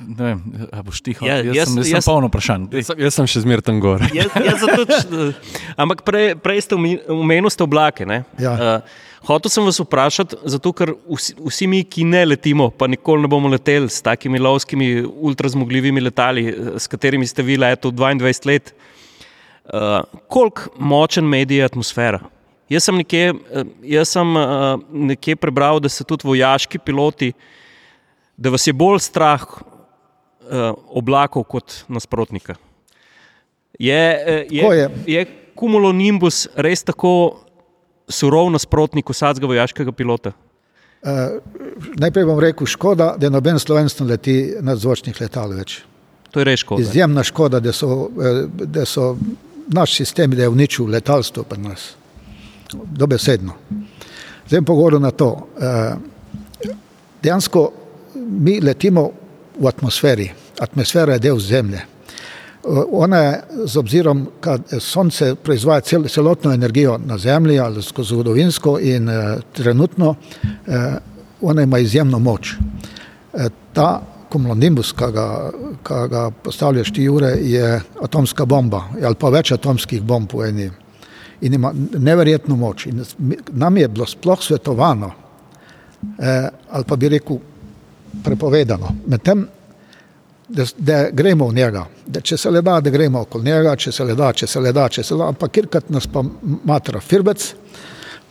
Ne 0.00 0.24
vem, 0.24 0.38
a 0.72 0.80
boš 0.82 1.02
tiho. 1.04 1.26
Ja, 1.26 1.36
jaz, 1.36 1.54
jaz- 1.56 1.68
sem, 1.68 1.76
jaz, 1.76 1.88
jaz- 1.90 2.04
sem 2.04 2.08
polno 2.08 2.28
vprašanj. 2.30 2.66
Jaz, 2.72 2.86
sem- 2.88 2.98
jaz 2.98 3.14
sem 3.14 3.26
še 3.28 3.42
zmeraj 3.44 3.66
tam 3.66 3.80
gor. 3.80 4.00
Jaz, 4.14 4.32
jaz 4.34 4.64
č- 4.64 5.34
ampak 5.82 6.02
prej, 6.02 6.34
prej 6.40 6.60
ste 6.64 6.74
omenili 7.08 7.50
ste 7.50 7.64
oblake. 7.64 8.06
ne? 8.06 8.24
Ja. 8.38 8.54
Uh, 8.80 8.98
hotel 9.28 9.52
sem 9.52 9.64
vas 9.64 9.76
vprašati, 9.76 10.38
zato 10.48 10.72
ker 10.72 10.94
vsi, 11.06 11.34
vsi 11.36 11.66
mi, 11.68 11.82
ki 11.84 12.04
ne 12.04 12.24
letimo, 12.24 12.70
pa 12.70 12.88
nikoli 12.88 13.22
ne 13.22 13.28
bomo 13.28 13.52
leteli 13.52 13.88
s 13.88 14.00
takimi 14.00 14.40
lovskimi, 14.40 15.02
ultrazmogljivimi 15.04 16.00
letali, 16.00 16.46
eh, 16.48 16.54
s 16.80 16.88
katerimi 16.88 17.26
ste 17.28 17.44
vi 17.44 17.58
letel 17.60 17.92
22 17.92 18.46
let, 18.48 18.72
uh, 19.66 20.00
koliko 20.28 20.72
močen 20.78 21.28
medij 21.28 21.60
je 21.60 21.64
atmosfera? 21.64 22.20
Jaz 22.70 22.84
sem, 22.86 22.96
nekje, 22.96 23.34
jaz 23.84 24.08
sem 24.08 24.28
uh, 24.32 24.78
nekje 24.88 25.34
prebral, 25.36 25.80
da 25.80 25.88
se 25.88 26.04
tudi 26.04 26.22
vojaški 26.24 26.78
piloti, 26.78 27.32
da 28.36 28.48
vas 28.48 28.64
je 28.64 28.72
bolj 28.72 29.02
strah 29.02 29.42
oblakov 30.94 31.44
kot 31.44 31.84
nasprotnika. 31.88 32.54
Je, 33.78 34.02
eh, 34.26 34.46
Tako 34.48 34.72
je, 34.72 34.90
je. 35.06 35.14
je 35.14 35.26
kumulonimbus 35.54 36.48
res 36.56 36.82
tako 36.84 37.40
surov 38.08 38.50
nasprotnik 38.52 39.08
vsakega 39.08 39.46
vojaškega 39.46 39.92
pilota? 39.92 40.32
Uh, 41.00 41.38
najprej 41.96 42.26
bom 42.28 42.40
rekel, 42.42 42.66
škoda, 42.68 43.14
da 43.16 43.30
noben 43.32 43.58
slovenski 43.58 44.04
leti 44.04 44.34
nadzvočnih 44.60 45.16
letal 45.20 45.54
več. 45.56 45.78
To 46.30 46.42
je 46.42 46.44
res 46.44 46.60
škoda. 46.60 46.82
Izjemna 46.82 47.22
škoda, 47.24 47.60
da 47.60 47.72
so, 47.72 48.10
da 48.52 48.84
so 48.84 49.14
naš 49.72 49.94
sistem, 49.96 50.34
da 50.36 50.42
je 50.44 50.52
uničil 50.52 50.90
letalstvo 50.92 51.42
pri 51.48 51.60
nas. 51.62 51.94
Dobesedno. 52.72 53.56
Zdaj 54.48 54.60
pa 54.60 54.72
govorim 54.72 55.02
na 55.02 55.10
to. 55.10 55.30
eh, 55.56 55.94
Dejansko 57.22 57.72
mi 58.14 58.60
letimo 58.60 59.10
v 59.60 59.68
atmosferi. 59.68 60.30
Atmosfera 60.60 61.12
je 61.12 61.24
del 61.28 61.38
zemlje. 61.38 61.78
Eh, 61.78 62.82
Ona 62.92 63.18
je 63.18 63.42
z 63.66 63.76
obzirom, 63.76 64.26
kad 64.40 64.60
sonce 64.80 65.34
proizvaja 65.34 65.80
cel, 65.80 66.04
celotno 66.08 66.52
energijo 66.52 66.98
na 66.98 67.18
zemlji 67.18 67.58
ali 67.58 67.82
skozi 67.82 68.14
zgodovinsko 68.14 68.78
in 68.80 69.08
eh, 69.08 69.38
trenutno, 69.52 70.14
eh, 70.66 70.96
ona 71.40 71.62
ima 71.62 71.78
izjemno 71.78 72.18
moč. 72.18 72.54
Eh, 73.34 73.48
ta 73.72 74.02
kumulonimbus, 74.30 74.92
ki 74.92 75.10
ga, 75.12 75.26
ki 75.86 76.08
ga 76.10 76.30
postavljaš 76.30 76.92
ti 76.94 77.08
ure, 77.08 77.30
je 77.42 77.80
atomska 78.02 78.44
bomba 78.44 78.84
ali 79.02 79.18
pa 79.18 79.30
več 79.30 79.52
atomskih 79.52 80.02
bomb 80.02 80.32
v 80.34 80.48
eni. 80.48 80.70
In 81.40 81.54
ima 81.54 81.72
neverjetno 81.98 82.56
moč. 82.56 82.86
In 82.86 83.04
nam 83.52 83.76
je 83.76 83.88
bilo 83.88 84.06
sploh 84.06 84.42
svetovano, 84.42 85.10
eh, 86.18 86.48
ali 86.70 86.84
pa 86.84 86.96
bi 86.96 87.08
rekel 87.08 87.38
prepovedano, 88.24 88.94
medtem, 89.06 89.46
da, 90.48 90.64
da 90.76 91.10
gremo 91.10 91.48
v 91.48 91.54
njega. 91.54 91.84
Da 92.06 92.20
če 92.20 92.36
se 92.36 92.50
le 92.50 92.62
da, 92.62 92.80
da 92.80 92.90
gremo 92.90 93.20
okoli 93.20 93.44
njega, 93.44 93.76
če 93.76 93.92
se 93.92 94.04
le 94.04 94.14
da, 94.18 94.32
če 94.32 94.46
se 94.50 94.60
le 94.60 94.72
da, 94.72 94.88
če 94.88 95.04
se 95.06 95.14
le 95.14 95.22
da, 95.22 95.30
ampak 95.34 95.52
kjerkrat 95.54 95.90
nas 95.94 96.08
pa 96.10 96.24
matra 96.64 97.00
firbec, 97.00 97.44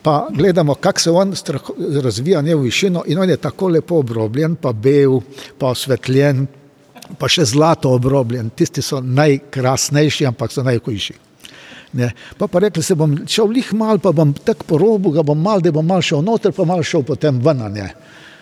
pa 0.03 0.27
gledamo, 0.31 0.75
kako 0.75 0.99
se 0.99 1.11
on 1.11 1.35
strah, 1.35 1.71
razvija 2.03 2.41
njegov 2.41 2.63
višino 2.63 3.03
in 3.07 3.19
on 3.19 3.29
je 3.29 3.37
tako 3.37 3.67
lepo 3.67 3.99
obrobljen, 4.03 4.55
pa 4.55 4.73
bel, 4.73 5.19
pa 5.57 5.73
osvetljen, 5.75 6.45
pa 7.19 7.27
še 7.27 7.45
zlato 7.49 7.91
obrobljen. 7.95 8.51
Tisti 8.55 8.83
so 8.85 9.01
najkrasnejši, 9.01 10.27
ampak 10.29 10.53
so 10.53 10.63
najhujši. 10.63 11.17
Ne. 11.93 12.11
Pa 12.37 12.47
pa 12.47 12.59
rekli 12.59 12.83
se 12.83 12.95
bom 12.95 13.15
šel 13.27 13.49
lih 13.49 13.73
mal, 13.73 13.97
pa 13.99 14.11
bom 14.13 14.33
tak 14.33 14.63
po 14.67 14.77
robu, 14.77 15.11
ga 15.11 15.23
bom 15.25 15.39
mal, 15.41 15.61
da 15.61 15.71
bom 15.73 15.85
mal 15.85 16.03
šel 16.05 16.21
noter, 16.21 16.53
pa 16.53 16.67
mal 16.69 16.83
šel 16.85 17.03
potem 17.03 17.39
ven. 17.41 17.63
Ne. 17.73 17.87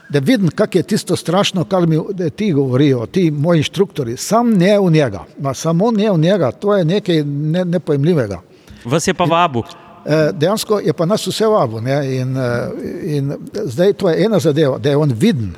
Da 0.10 0.20
vidim, 0.20 0.49
kak 0.55 0.76
je 0.76 0.84
tisto 0.84 1.16
strašno, 1.16 1.66
kar 1.66 1.88
mi 1.88 1.99
ti 2.36 2.53
govorijo, 2.53 3.05
ti 3.05 3.32
moji 3.32 3.60
inštruktori, 3.60 4.18
sam 4.18 4.53
ne 4.53 4.80
v 4.80 4.91
njega, 4.91 5.26
ma 5.39 5.53
samo 5.53 5.91
ne 5.91 6.12
v 6.12 6.18
njega, 6.18 6.51
to 6.51 6.76
je 6.76 6.86
nekaj 6.86 7.24
ne, 7.24 7.66
nepojemljivega. 7.66 8.41
Vas 8.86 9.08
je 9.08 9.14
pa 9.14 9.24
vabu. 9.24 9.64
Eh, 10.05 10.32
Dejansko 10.34 10.80
je 10.80 10.93
pa 10.93 11.05
nas 11.05 11.28
vse 11.28 11.47
vabo 11.47 11.82
ne, 11.82 11.97
in, 12.16 12.38
eh, 12.38 12.70
in 13.18 13.34
zdaj 13.66 13.93
to 13.93 14.10
je 14.10 14.26
ena 14.26 14.39
zadeva, 14.39 14.78
da 14.78 14.89
je 14.89 14.97
on 14.97 15.12
viden. 15.12 15.51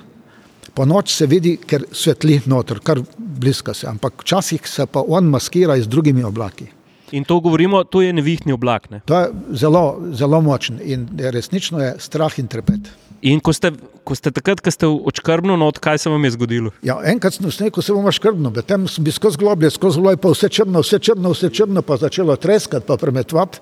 Po 0.73 0.85
noč 0.85 1.13
se 1.13 1.25
vidi, 1.25 1.57
ker 1.57 1.83
svetli 1.91 2.41
noter, 2.45 2.79
kar 2.83 3.01
bliska 3.17 3.73
se, 3.73 3.87
ampak 3.87 4.23
včasih 4.23 4.67
se 4.67 4.85
pa 4.85 5.03
on 5.07 5.29
maskira 5.29 5.77
z 5.81 5.87
drugimi 5.87 6.23
oblaki. 6.23 6.65
In 7.11 7.25
to 7.25 7.39
govorimo, 7.39 7.83
to 7.83 8.01
je 8.01 8.13
nevihni 8.13 8.53
oblak. 8.53 8.89
Ne? 8.89 9.01
To 9.05 9.19
je 9.19 9.29
zelo, 9.57 9.99
zelo 10.13 10.41
močen 10.41 10.79
in 10.83 11.07
resnično 11.19 11.79
je 11.83 11.93
strah 11.99 12.39
in 12.39 12.47
trepet. 12.47 12.89
In 13.21 13.41
ko 13.43 13.51
ste, 13.51 13.73
ko 14.07 14.15
ste 14.15 14.31
takrat, 14.31 14.61
ko 14.63 14.71
ste 14.71 14.87
očkrbno, 14.87 15.57
no, 15.59 15.67
kaj 15.75 15.97
se 15.99 16.11
vam 16.11 16.23
je 16.23 16.31
zgodilo? 16.37 16.71
Ja, 16.87 17.01
enkrat 17.03 17.35
sem 17.35 17.51
snegel, 17.51 17.83
se 17.83 17.91
bomo 17.91 18.11
škrbno, 18.15 18.51
potem 18.55 18.87
sem 18.87 19.03
bil 19.03 19.11
skozi 19.15 19.41
globlje, 19.41 19.73
skozi 19.75 19.99
globlje, 19.99 20.21
pa 20.23 20.31
vse 20.31 20.49
črno, 20.55 20.83
vse 20.85 20.99
črno, 21.03 21.33
vse 21.35 21.49
črno, 21.51 21.83
pa 21.83 21.97
začelo 21.99 22.37
treskati, 22.39 22.87
pa 22.87 22.95
premetvati. 22.97 23.59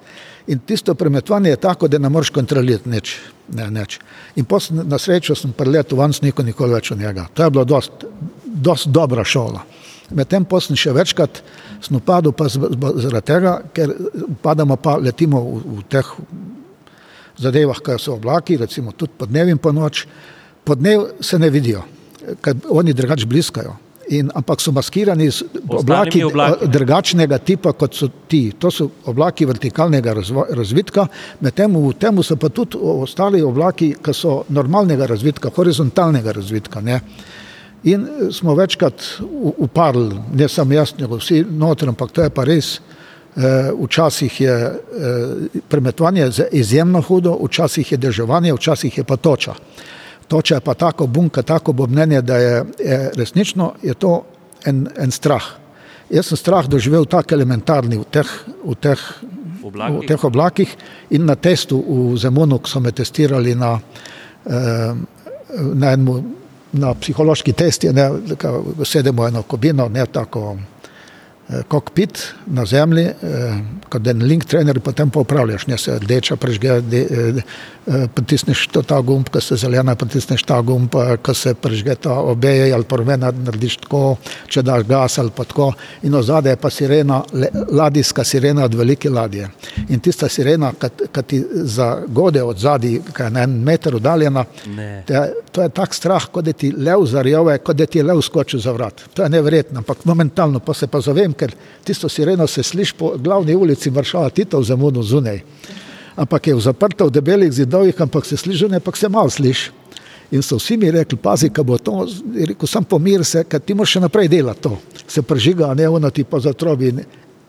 In 0.54 0.62
tisto 0.62 0.94
premetvanje 0.96 1.56
je 1.56 1.62
tako, 1.66 1.90
da 1.90 1.98
ne 1.98 2.10
moreš 2.14 2.30
kontrolirati 2.36 2.90
nič. 2.90 3.16
Ne, 3.58 3.72
nič. 3.74 3.98
In 4.38 4.46
posl, 4.46 4.78
na 4.86 5.02
srečo 5.02 5.36
sem 5.36 5.56
preletel 5.58 5.98
van, 5.98 6.14
sniko 6.14 6.46
nikoli 6.46 6.78
več 6.78 6.94
od 6.94 7.02
njega. 7.02 7.26
To 7.34 7.44
je 7.48 7.56
bilo 7.58 7.66
dost, 7.66 8.06
dost 8.46 8.94
dobra 8.94 9.26
šola. 9.26 9.66
Medtem 10.16 10.46
sem 10.62 10.78
še 10.80 10.94
večkrat 10.96 11.42
upadel, 11.92 12.32
pa 12.32 12.48
zaradi 12.50 13.26
tega, 13.26 13.58
ker 13.74 13.94
padamo 14.42 14.78
pa 14.78 14.98
letimo 14.98 15.42
v, 15.42 15.80
v 15.80 15.84
teh 15.90 16.14
zadevah, 17.38 17.82
ki 17.84 17.98
so 18.02 18.18
oblaki, 18.18 18.58
recimo 18.58 18.92
tudi 18.92 19.18
podnevi 19.18 19.52
in 19.52 19.58
po 19.58 19.72
noč. 19.72 20.06
Podnev 20.64 21.22
se 21.22 21.40
ne 21.40 21.50
vidijo, 21.50 21.84
ker 22.42 22.56
oni 22.70 22.94
drugače 22.94 23.26
bliskajo. 23.26 23.76
In, 24.08 24.30
ampak 24.36 24.62
so 24.64 24.72
maskirani 24.72 25.26
z 25.32 25.44
oblaki, 25.68 26.22
oblaki, 26.24 26.64
ne. 26.64 26.72
drugačnega 26.72 27.38
tipa, 27.44 27.74
kot 27.76 27.96
so 27.96 28.08
ti. 28.28 28.54
To 28.60 28.72
so 28.72 28.88
oblaki 29.12 29.46
vertikalnega 29.46 30.14
razvo, 30.16 30.46
razvitka, 30.56 31.08
medtem 31.44 31.76
v 31.76 31.92
tem 32.00 32.22
so 32.24 32.38
pa 32.40 32.48
tudi 32.50 32.80
ostali 32.80 33.42
oblaki, 33.44 33.98
ki 34.04 34.14
so 34.16 34.46
normalnega 34.50 35.10
razvitka, 35.12 35.52
horizontalnega 35.56 36.32
razvitka. 36.40 36.82
Ne? 36.82 37.02
In 37.84 38.06
eh, 38.06 38.32
smo 38.32 38.56
večkrat 38.56 39.02
uparili, 39.58 40.16
ne 40.34 40.48
samo 40.48 40.74
jaz, 40.74 40.94
nego 41.00 41.18
vsi 41.18 41.46
noter, 41.50 41.90
ampak 41.90 42.12
to 42.12 42.24
je 42.24 42.30
pa 42.30 42.44
res. 42.44 42.78
Eh, 43.38 43.72
Včasih 43.84 44.42
je 44.42 44.54
eh, 44.54 45.60
premetovanje 45.70 46.30
izjemno 46.52 47.02
hudo, 47.02 47.38
včasih 47.44 47.92
je 47.92 47.98
deževanje, 47.98 48.54
včasih 48.54 48.98
je 48.98 49.04
pa 49.04 49.18
toča. 49.18 49.54
Toča 50.28 50.56
je 50.56 50.62
pa 50.62 50.74
tako 50.74 51.08
bunka, 51.08 51.42
tako 51.42 51.74
bobnenje, 51.74 52.22
da 52.22 52.38
je, 52.38 52.66
je 52.80 53.12
resnično 53.16 53.74
je 53.82 53.94
to 53.94 54.24
en, 54.66 54.88
en 54.98 55.12
strah. 55.12 55.44
Jaz 56.10 56.26
sem 56.26 56.38
strah 56.38 56.68
doživel 56.68 57.06
tako 57.06 57.36
elementarni 57.36 57.98
v 57.98 58.06
teh, 58.12 58.28
v 58.66 58.76
teh, 58.76 59.00
Oblakih. 59.64 60.00
v 60.00 60.08
teh 60.08 60.24
oblakih 60.24 60.76
in 61.12 61.26
na 61.26 61.36
testu 61.36 61.78
v 61.78 62.18
Zemunu, 62.18 62.60
ko 62.60 62.70
so 62.70 62.80
me 62.80 62.92
testirali 62.92 63.56
na, 63.56 63.80
na, 65.74 65.92
enmu, 65.92 66.16
na 66.74 66.94
psihološki 66.94 67.54
test, 67.54 67.84
je, 67.84 67.94
ne, 67.94 68.10
sedemo 68.86 69.28
eno 69.28 69.44
kabino, 69.44 69.88
ne 69.90 70.06
tako 70.06 70.58
kokpit 71.68 72.34
na 72.46 72.66
zemlji, 72.66 73.04
eh, 73.04 73.14
kot 73.90 74.08
en 74.08 74.24
link 74.24 74.46
trener, 74.46 74.80
potem 74.80 75.10
pa 75.10 75.20
upravljaš, 75.20 75.68
ne 75.68 75.78
se 75.78 76.00
rdeča 76.00 76.36
prežge, 76.36 76.82
de, 76.82 77.02
eh, 77.12 77.42
eh, 77.88 78.08
pritisneš 78.16 78.68
to 78.68 78.82
ta 78.82 79.00
gumb, 79.02 79.30
ko 79.30 79.42
se 79.42 79.56
zelena, 79.56 79.96
pritisneš 79.96 80.44
ta 80.44 80.62
gumb, 80.62 80.96
ko 81.22 81.34
se 81.34 81.54
prežge 81.54 81.96
ta 81.96 82.20
obeje 82.20 82.74
ali 82.74 82.84
porvena, 82.84 83.32
narediš 83.32 83.78
tako, 83.78 84.18
če 84.48 84.62
daš 84.62 84.84
gas 84.84 85.18
ali 85.18 85.32
pa 85.36 85.44
tako. 85.44 85.72
In 86.04 86.16
ozadje 86.16 86.50
je 86.50 86.56
pa 86.56 86.70
sirena, 86.70 87.24
ladijska 87.72 88.24
sirena 88.24 88.66
od 88.66 88.76
velike 88.76 89.10
ladje. 89.10 89.50
In 89.90 90.00
tista 90.00 90.30
sirena, 90.30 90.74
ki 91.14 91.24
ti 91.28 91.44
zagode 91.64 92.44
od 92.44 92.60
zadaj, 92.60 93.00
ki 93.14 93.24
je 93.24 93.30
na 93.30 93.44
en 93.44 93.64
meter 93.64 93.96
oddaljena, 93.96 94.46
Ne. 94.68 95.04
to 95.52 95.62
je, 95.62 95.70
tak 95.70 95.94
strah, 95.94 96.26
kot 96.32 96.46
da 96.46 96.54
ti 96.54 96.72
lev 96.72 97.06
zarjove, 97.06 97.58
kot 97.58 97.76
da 97.76 97.86
ti 97.86 98.04
lev 98.04 98.22
skočil 98.22 98.60
za 98.60 98.72
vrat. 98.72 99.02
To 99.14 99.24
je 99.24 99.30
neverjetno, 99.30 99.80
ampak 99.80 100.06
momentalno 100.06 100.60
pa 100.60 100.74
se 100.74 100.88
pa 100.88 101.02
zavem, 101.02 101.34
ker 101.38 101.54
tisto 101.86 102.10
sireno 102.10 102.48
se 102.48 102.64
sliši 102.64 102.96
po 102.98 103.14
glavni 103.18 103.56
ulici 103.56 103.92
Maršala 103.92 104.30
Tita 104.30 104.58
v 104.58 104.68
Zemunu 104.68 105.04
zunaj. 105.04 105.42
Ampak 106.18 106.48
je 106.48 106.60
zaprta 106.60 107.06
v 107.06 107.14
debelih 107.14 107.52
zidovih, 107.54 108.02
ampak 108.02 108.26
se 108.26 108.38
sliši, 108.38 108.66
zunaj, 108.66 108.82
ampak 108.82 108.98
se 108.98 109.10
malo 109.10 109.30
sliši. 109.30 109.72
In 110.32 110.44
so 110.44 110.58
vsi 110.60 110.76
mi 110.78 110.92
rekli, 110.92 111.18
pazi, 111.24 111.50
ko 111.50 111.64
bo 111.64 111.78
to, 111.80 112.04
je 112.36 112.50
rekel, 112.50 112.68
sam 112.68 112.84
pomir 112.84 113.24
se, 113.26 113.46
ker 113.48 113.62
ti 113.64 113.76
moraš 113.78 113.96
še 113.96 114.02
naprej 114.04 114.28
delati 114.34 114.66
to. 114.66 114.74
Se 115.08 115.24
prežiga, 115.24 115.72
ne 115.78 115.88
ono 115.88 116.10
ti 116.12 116.26
pa 116.28 116.42
zatrobi. 116.44 116.92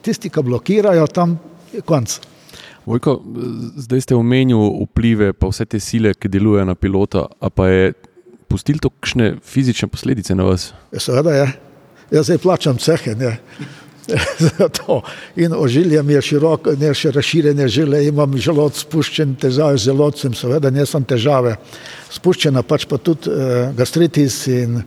Tisti, 0.05 0.31
ki 0.31 0.45
blokirajo, 0.47 1.07
tam 1.11 1.35
je 1.73 1.83
konc. 1.83 2.21
Vojko, 2.87 3.19
zdaj 3.83 4.05
ste 4.07 4.15
omenili 4.17 4.85
vplive, 4.85 5.33
pa 5.35 5.51
vse 5.51 5.67
te 5.67 5.81
sile, 5.83 6.15
ki 6.15 6.31
delujejo 6.31 6.69
na 6.71 6.77
pilota, 6.79 7.27
a 7.41 7.51
pa 7.51 7.67
je 7.69 7.91
pustilo 8.49 8.81
to 8.81 8.93
kakšne 8.95 9.35
fizične 9.45 9.91
posledice 9.93 10.39
na 10.39 10.47
vas? 10.49 10.71
Ja, 10.95 11.03
Seveda 11.03 11.35
je. 11.35 11.49
Jaz 12.11 12.29
zdaj 12.29 12.39
plačam 12.39 12.79
cehe. 12.79 13.15
Ne. 13.15 13.37
Zato. 14.59 15.03
In 15.37 15.53
ožilje 15.53 16.03
mi 16.03 16.13
je 16.13 16.23
široko, 16.23 16.73
ne 16.81 16.95
še 16.97 17.13
razširjene 17.13 17.69
žile, 17.69 18.01
imam 18.09 18.37
želod 18.41 18.77
spuščen, 18.79 19.35
težave 19.41 19.77
z 19.77 19.91
želodcem, 19.91 20.35
seveda 20.35 20.71
ne 20.73 20.87
sem 20.89 21.05
težave. 21.05 21.59
Spuščena 22.13 22.63
pač 22.65 22.87
pa 22.89 22.97
tudi 22.99 23.29
eh, 23.29 23.69
gastritis 23.77 24.47
in 24.53 24.81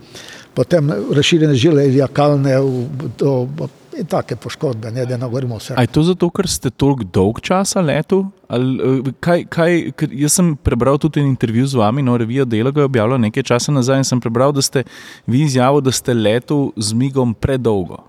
potem 0.54 0.90
razširjene 1.14 1.54
žile, 1.54 1.86
iliakalne 1.88 2.58
v- 2.60 3.12
do- 3.18 3.70
in 3.98 4.06
take 4.06 4.36
poškodbe, 4.36 4.90
ne 4.90 5.04
da 5.06 5.16
ne 5.16 5.26
govorimo 5.26 5.56
vse. 5.56 5.74
Je 5.80 5.86
to 5.86 6.02
zato, 6.02 6.30
ker 6.30 6.48
ste 6.48 6.70
toliko 6.70 7.04
dolg 7.04 7.40
časa 7.40 7.80
letu? 7.80 8.24
Ali, 8.48 8.78
eh, 8.78 9.12
kaj, 9.20 9.44
kaj, 9.52 9.92
jaz 10.10 10.38
sem 10.38 10.54
prebral 10.56 10.98
tudi 10.98 11.20
en 11.20 11.26
intervju 11.26 11.66
z 11.66 11.80
vami, 11.80 12.02
no, 12.02 12.16
revija 12.16 12.44
Delo 12.44 12.72
je 12.76 12.84
objavila 12.84 13.18
nekaj 13.18 13.42
časa 13.42 13.72
nazaj 13.72 14.02
in 14.02 14.08
sem 14.08 14.20
prebral, 14.20 14.52
da 14.52 14.62
ste 14.62 14.84
vi 15.26 15.42
izjavili, 15.42 15.82
da 15.82 15.92
ste 15.92 16.14
letu 16.14 16.72
z 16.76 16.92
migom 16.92 17.34
predolgo. 17.34 18.04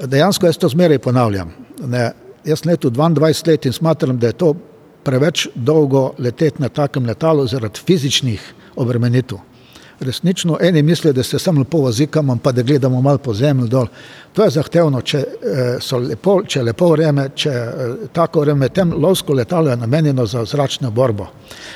Dejansko 0.00 0.46
jaz 0.46 0.58
to 0.58 0.68
zmeraj 0.68 0.98
ponavljam. 0.98 1.52
Ne, 1.86 2.10
jaz 2.44 2.62
sem 2.62 2.70
letu 2.70 2.90
22 2.90 3.48
let 3.48 3.66
in 3.66 3.72
smatram, 3.72 4.18
da 4.18 4.26
je 4.26 4.32
to 4.32 4.54
preveč 5.04 5.48
dolgo 5.54 6.12
leteti 6.18 6.62
na 6.62 6.68
takem 6.68 7.06
letalu 7.06 7.46
zaradi 7.46 7.80
fizičnih 7.86 8.54
obremenitev. 8.76 9.38
Resnično 10.00 10.58
eni 10.60 10.82
mislijo, 10.82 11.12
da 11.12 11.22
se 11.22 11.38
samo 11.38 11.60
lepo 11.60 11.78
vozikamo, 11.78 12.36
pa 12.42 12.52
da 12.52 12.62
gledamo 12.62 13.02
malo 13.02 13.18
po 13.18 13.34
zemlji 13.34 13.68
dol. 13.68 13.86
To 14.32 14.44
je 14.44 14.50
zahtevno, 14.50 15.00
če, 15.00 15.18
eh, 15.18 15.76
so 15.80 15.98
lepo, 15.98 16.40
je 16.54 16.62
lepo 16.62 16.88
vreme, 16.88 17.28
če 17.34 17.50
eh, 17.50 17.94
tako 18.12 18.40
vreme, 18.40 18.68
tem 18.68 18.92
lovsko 18.96 19.32
letalo 19.32 19.70
je 19.70 19.76
namenjeno 19.76 20.26
za 20.26 20.44
zračno 20.44 20.90
borbo. 20.90 21.26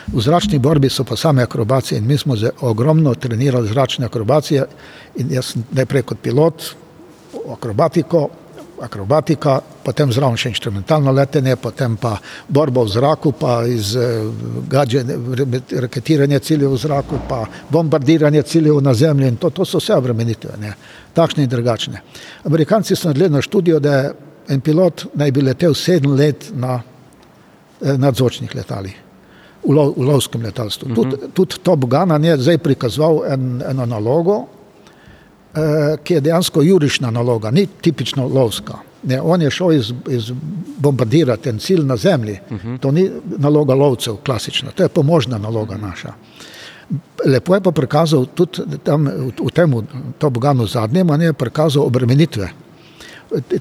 V 0.06 0.22
zračni 0.22 0.58
borbi 0.58 0.88
so 0.88 1.04
pa 1.04 1.16
same 1.16 1.42
akrobacije 1.42 1.98
in 1.98 2.06
mi 2.06 2.18
smo 2.18 2.36
že 2.36 2.50
ogromno 2.60 3.14
trenirali 3.14 3.68
zračne 3.68 4.06
akrobacije 4.06 4.64
in 5.16 5.32
jaz 5.32 5.54
najprej 5.72 6.02
kot 6.02 6.18
pilot, 6.22 6.64
akrobatiko, 7.52 8.28
akrobatika, 8.82 9.58
potem 9.84 10.12
zraven 10.12 10.36
še 10.40 10.50
inštrumentalno 10.52 11.12
letenje, 11.12 11.56
potem 11.60 11.96
pa 12.00 12.16
borba 12.48 12.84
v 12.84 12.92
zraku, 12.94 13.32
pa 13.38 13.62
iz 13.68 13.94
eh, 13.96 14.24
gađenja, 14.70 15.16
raketiranje 15.86 16.38
ciljev 16.38 16.74
v 16.74 16.80
zraku, 16.82 17.20
pa 17.28 17.44
bombardiranje 17.70 18.42
ciljev 18.42 18.80
na 18.82 18.94
zemlji 18.94 19.28
in 19.28 19.36
to, 19.36 19.50
to 19.50 19.64
so 19.64 19.82
vse 19.82 19.96
obremenitve, 19.98 20.56
ne, 20.60 20.74
takšne 21.14 21.44
in 21.44 21.50
drugačne. 21.50 22.02
Amerikanci 22.44 22.96
so 22.96 23.08
naredili 23.08 23.36
na 23.36 23.42
študijo, 23.42 23.80
da 23.80 23.94
je 23.98 24.12
en 24.48 24.60
pilot 24.60 25.06
naj 25.14 25.32
bi 25.32 25.42
letel 25.42 25.74
sedem 25.74 26.16
let 26.16 26.50
na 26.52 26.80
eh, 26.80 27.96
nadzvočnih 27.98 28.54
letalih. 28.54 29.00
V, 29.64 29.72
lov, 29.72 29.94
v 29.96 30.04
lovskem 30.04 30.42
letalstvu. 30.44 30.90
Uh 30.90 30.96
-huh. 30.96 31.10
Tudi 31.10 31.32
tud 31.32 31.58
Top 31.62 31.84
Gun 31.88 32.24
je 32.24 32.36
zdaj 32.36 32.58
prikazoval 32.58 33.22
en, 33.32 33.62
eno 33.70 33.86
nalogo, 33.86 34.44
ki 36.02 36.14
je 36.14 36.20
dejansko 36.20 36.62
jurišna 36.62 37.10
naloga, 37.10 37.50
ni 37.50 37.66
tipično 37.66 38.26
lovska. 38.28 38.78
Ne, 39.02 39.20
on 39.20 39.42
je 39.42 39.50
šel 39.50 39.72
iz, 39.72 39.92
iz 40.08 40.32
bombardirati 40.78 41.48
en 41.48 41.58
cilj 41.58 41.84
na 41.84 41.96
zemlji. 41.96 42.38
Uh 42.50 42.56
-huh. 42.56 42.78
To 42.80 42.90
ni 42.90 43.10
naloga 43.38 43.74
lovcev, 43.74 44.16
klasična, 44.16 44.70
to 44.70 44.82
je 44.82 44.88
pomožna 44.88 45.38
naloga 45.38 45.76
naša. 45.76 46.12
Lepo 47.26 47.54
je 47.54 47.60
pa 47.60 47.70
prikazal 47.70 48.26
tudi 48.26 48.62
tam 48.84 49.04
v, 49.04 49.32
v 49.46 49.50
tem 49.52 49.86
Top 50.18 50.38
Gunu 50.38 50.66
zadnjem, 50.66 51.10
a 51.10 51.16
ne 51.16 51.24
je 51.24 51.32
prikazal 51.32 51.82
obremenitve. 51.82 52.48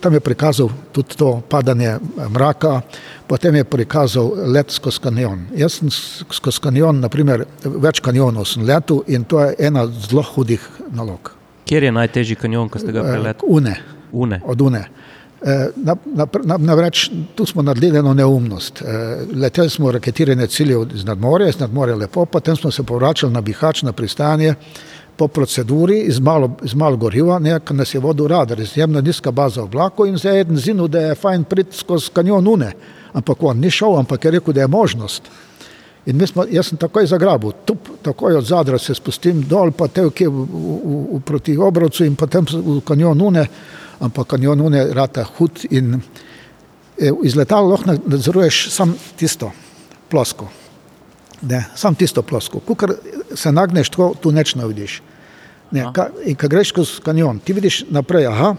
Tam 0.02 0.14
je 0.14 0.20
prikazal 0.20 0.70
tudi 0.92 1.16
to 1.18 1.42
padanje 1.50 1.98
mraka, 2.30 2.82
potem 3.28 3.56
je 3.56 3.64
prikazal 3.64 4.32
let 4.46 4.72
skozi 4.72 5.00
kanjon. 5.00 5.48
Jaz 5.56 5.74
sem 5.74 5.90
skozi 6.30 6.60
kanjon, 6.62 7.00
naprimer, 7.00 7.46
več 7.64 8.00
kanjonov 8.00 8.46
sem 8.46 8.64
letel 8.64 9.04
in 9.08 9.24
to 9.24 9.40
je 9.40 9.56
ena 9.60 9.88
zelo 9.88 10.22
hudih 10.22 10.70
nalog. 10.92 11.43
Kjer 11.66 11.84
je 11.84 11.92
najtežji 11.92 12.36
kanjon, 12.36 12.70
ko 12.70 12.80
ste 12.80 12.92
ga 12.92 13.00
Eh, 13.00 13.12
preleteli? 13.12 13.50
Une, 13.52 13.76
Une. 14.14 14.42
od 14.46 14.62
une. 14.62 14.84
Eh, 15.46 15.68
Na, 15.76 15.96
na, 16.16 16.28
na, 16.44 16.58
na 16.58 16.74
vreč, 16.76 17.10
tu 17.36 17.46
smo 17.46 17.62
naredili 17.62 17.98
eno 17.98 18.14
neumnost. 18.14 18.82
Eh, 18.82 18.86
Leteli 19.36 19.70
smo 19.70 19.92
raketiranje 19.92 20.48
ciljev 20.48 20.86
iz 20.96 21.06
nadmorja, 21.06 21.48
iz 21.50 21.60
nadmorja 21.60 21.96
lepo, 21.96 22.26
potem 22.26 22.56
smo 22.56 22.72
se 22.72 22.84
povračali 22.84 23.34
na 23.34 23.42
Bihač, 23.42 23.82
na 23.84 23.92
pristanje, 23.92 24.54
po 25.18 25.28
proceduri 25.28 26.06
z 26.12 26.20
malo, 26.20 26.56
z 26.64 26.74
malo 26.76 26.98
goriva, 26.98 27.40
nekaj 27.40 27.78
nas 27.78 27.94
je 27.94 28.00
vodil 28.00 28.28
radar, 28.28 28.60
izjemno 28.60 29.02
nizka 29.02 29.32
baza 29.32 29.62
v 29.62 29.64
oblaku 29.64 30.06
in 30.06 30.18
zdaj 30.18 30.36
je 30.36 30.42
eden 30.42 30.58
zinil, 30.58 30.88
da 30.88 31.00
je 31.00 31.16
fajn 31.16 31.44
priti 31.44 31.78
skozi 31.78 32.10
kanjon 32.14 32.48
une. 32.48 32.72
Ampak 33.14 33.44
on 33.44 33.60
ni 33.60 33.70
šel, 33.72 33.98
ampak 34.00 34.26
je 34.26 34.32
rekel, 34.32 34.54
da 34.54 34.62
je 34.62 34.68
možnost. 34.68 35.22
In 36.06 36.18
mi 36.18 36.28
smo, 36.28 36.44
jaz 36.52 36.68
sem 36.68 36.78
takoj 36.78 37.08
zagrabil, 37.08 37.54
tup, 37.66 37.88
takoj 38.04 38.36
od 38.36 38.46
zadra 38.46 38.80
se 38.80 38.96
spustim 38.96 39.44
dol, 39.48 39.72
pa 39.72 39.88
te 39.88 40.04
v, 40.04 40.12
v, 40.12 40.28
v, 40.28 40.98
v 41.14 41.20
proti 41.24 41.56
obrocu 41.56 42.04
in 42.04 42.18
potem 42.20 42.44
v 42.44 42.82
kanjon 42.84 43.22
une, 43.24 43.46
ampak 44.04 44.34
kanjon 44.36 44.66
une 44.68 44.84
rata 44.92 45.24
hud 45.38 45.64
in 45.72 45.96
eh, 45.96 47.12
iz 47.24 47.38
letala 47.40 47.72
lahko 47.72 47.96
nadzoruješ 47.96 48.68
sam 48.74 48.92
tisto 49.16 49.54
plosko. 50.12 50.50
Ne, 51.48 51.64
sam 51.76 51.96
tisto 51.96 52.24
plosko. 52.24 52.60
Kukar 52.60 52.96
se 53.36 53.52
nagneš 53.52 53.90
tako, 53.90 54.12
tu 54.20 54.32
neč 54.32 54.56
ne 54.60 54.68
vidiš. 54.68 55.00
Ne, 55.72 55.88
ka, 55.96 56.10
in 56.28 56.36
ko 56.36 56.52
greš 56.52 56.76
skozi 56.76 57.00
kanjon, 57.04 57.40
ti 57.40 57.56
vidiš 57.56 57.86
naprej, 57.96 58.28
aha, 58.28 58.54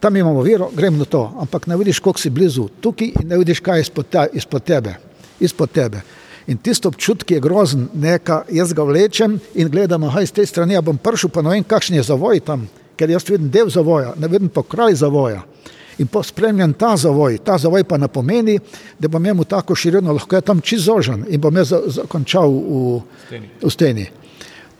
tam 0.00 0.16
imamo 0.16 0.42
viro, 0.46 0.70
grem 0.74 1.02
na 1.02 1.04
to, 1.04 1.26
ampak 1.42 1.66
ne 1.66 1.76
vidiš, 1.76 1.98
koliko 1.98 2.22
si 2.22 2.30
blizu 2.30 2.68
tukaj 2.80 3.12
in 3.20 3.28
ne 3.28 3.42
vidiš, 3.42 3.60
kaj 3.60 3.78
je 3.78 3.88
izpod, 3.88 4.08
te, 4.08 4.26
izpod 4.38 4.64
tebe. 4.64 4.94
Izpod 5.40 5.70
tebe. 5.74 6.00
In 6.50 6.58
tisto 6.58 6.88
občutek 6.90 7.30
je 7.30 7.40
grozen, 7.40 7.88
neka, 7.94 8.42
jaz 8.50 8.72
ga 8.74 8.82
vlečem 8.82 9.36
in 9.54 9.68
gledam, 9.70 10.02
aha, 10.08 10.24
iz 10.26 10.32
te 10.34 10.42
strani 10.46 10.74
ja 10.74 10.82
bom 10.82 10.96
prišel, 10.98 11.30
pa 11.30 11.44
ne 11.46 11.52
vem, 11.52 11.64
kakšen 11.64 12.00
je 12.00 12.02
zavoj 12.08 12.40
tam, 12.42 12.64
ker 12.98 13.10
jaz 13.10 13.28
vidim 13.28 13.52
del 13.54 13.70
zavoja, 13.70 14.16
ne 14.18 14.28
vidim 14.28 14.48
pa 14.50 14.64
kraj 14.66 14.98
zavoja. 14.98 15.44
In 16.02 16.08
pa 16.10 16.24
spremljam 16.26 16.72
ta 16.74 16.96
zavoj, 16.96 17.38
ta 17.44 17.58
zavoj 17.58 17.84
pa 17.84 17.98
ne 18.02 18.08
pomeni, 18.08 18.56
da 18.98 19.08
bom 19.08 19.26
imel 19.26 19.46
tako 19.46 19.76
širino, 19.78 20.16
lahko 20.16 20.36
je 20.36 20.40
tam 20.42 20.60
čist 20.60 20.88
zožen 20.88 21.22
in 21.28 21.40
bom 21.40 21.56
jaz 21.56 21.70
za- 21.70 21.82
zakončal 22.00 22.50
v, 22.50 22.98
v 23.62 23.70
steni. 23.70 24.08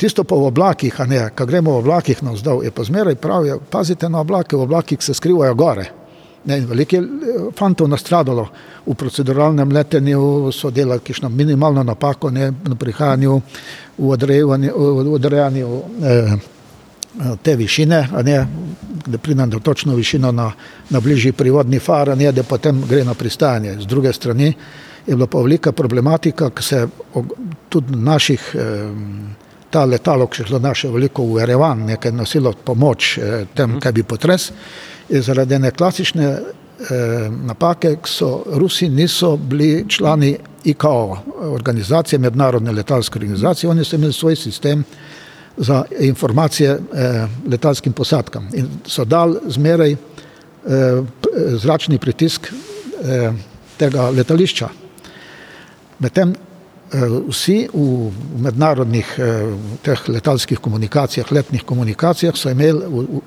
Tisto 0.00 0.24
pa 0.24 0.34
v 0.34 0.48
oblakih, 0.48 1.00
a 1.00 1.06
ne, 1.06 1.22
ko 1.36 1.46
gremo 1.46 1.76
v 1.76 1.84
oblakih 1.84 2.22
navzdol, 2.24 2.64
je 2.64 2.70
pa 2.72 2.82
zmeraj 2.82 3.14
prav, 3.20 3.46
je, 3.46 3.60
pazite 3.70 4.08
na 4.08 4.24
oblake, 4.24 4.56
v 4.56 4.64
oblakih 4.66 4.98
se 4.98 5.14
skrivajo 5.14 5.54
gore. 5.54 5.99
Ne, 6.44 6.60
veliko 6.60 6.96
je 6.96 7.02
eh, 7.02 7.50
fantov 7.56 7.88
nastradalo 7.88 8.46
v 8.86 8.94
proceduralnem 8.94 9.72
letenju, 9.72 10.52
so 10.52 10.70
delali 10.70 11.00
kišno 11.04 11.28
minimalno 11.28 11.82
napako 11.82 12.30
ne, 12.30 12.52
na 12.64 12.74
prihajanju, 12.74 13.40
v 13.98 14.10
odrejanju, 14.10 14.72
v 14.76 15.12
odrejanju 15.12 15.82
eh, 16.02 16.32
eh, 16.32 17.36
te 17.42 17.56
višine, 17.56 18.08
ne, 18.24 18.46
da 19.06 19.18
pridem 19.18 19.50
do 19.50 19.58
točno 19.58 19.94
višino 19.94 20.32
na, 20.32 20.52
na 20.90 21.00
bližji 21.00 21.32
privodni 21.32 21.78
far, 21.78 22.16
ne 22.16 22.32
da 22.32 22.42
potem 22.42 22.82
gre 22.88 23.04
na 23.04 23.14
pristajanje. 23.14 23.80
Z 23.80 23.86
druge 23.86 24.12
strani 24.12 24.54
je 25.06 25.16
bila 25.16 25.26
pa 25.26 25.38
velika 25.38 25.72
problematika, 25.72 26.50
ki 26.50 26.62
se 26.62 26.86
tudi 27.68 27.96
naših, 27.96 28.54
eh, 28.54 28.90
ta 29.70 29.84
letalo, 29.84 30.26
ki 30.26 30.42
je 30.42 30.46
šlo 30.46 30.58
naše 30.58 30.88
veliko 30.88 31.24
v 31.24 31.42
Erevan, 31.42 31.84
nekaj 31.86 32.12
nosilo 32.12 32.52
pomoč 32.52 33.18
eh, 33.18 33.44
tem, 33.54 33.78
kaj 33.80 33.92
bi 33.92 34.02
potres, 34.02 34.50
je 35.08 35.22
zaradi 35.22 35.54
ene 35.54 35.70
klasične 35.70 36.26
eh, 36.30 36.42
napake, 37.30 37.96
ki 38.02 38.10
so 38.10 38.30
Rusi 38.46 38.88
niso 38.88 39.36
bili 39.36 39.84
člani 39.88 40.36
IKO, 40.64 41.18
organizacije, 41.52 42.18
mednarodne 42.18 42.72
letalske 42.72 43.18
organizacije, 43.18 43.70
oni 43.70 43.84
so 43.84 43.96
imeli 43.96 44.12
svoj 44.12 44.36
sistem 44.36 44.84
za 45.56 45.84
informacije 46.00 46.70
eh, 46.70 47.26
letalskim 47.50 47.92
posadkam 47.92 48.48
in 48.52 48.68
so 48.86 49.04
dal 49.04 49.34
zmeraj 49.46 49.92
eh, 49.92 49.98
zračni 51.56 51.98
pritisk 51.98 52.52
eh, 52.52 53.32
tega 53.76 54.10
letališča. 54.10 54.68
Medtem 55.98 56.34
vsi 57.28 57.68
v 57.72 58.10
mednarodnih 58.42 59.14
eh, 59.18 59.52
teh 59.82 60.08
letalskih 60.08 60.58
komunikacijah, 60.58 61.32
letnih 61.32 61.62
komunikacijah 61.62 62.36
so 62.36 62.50
imeli, 62.50 62.80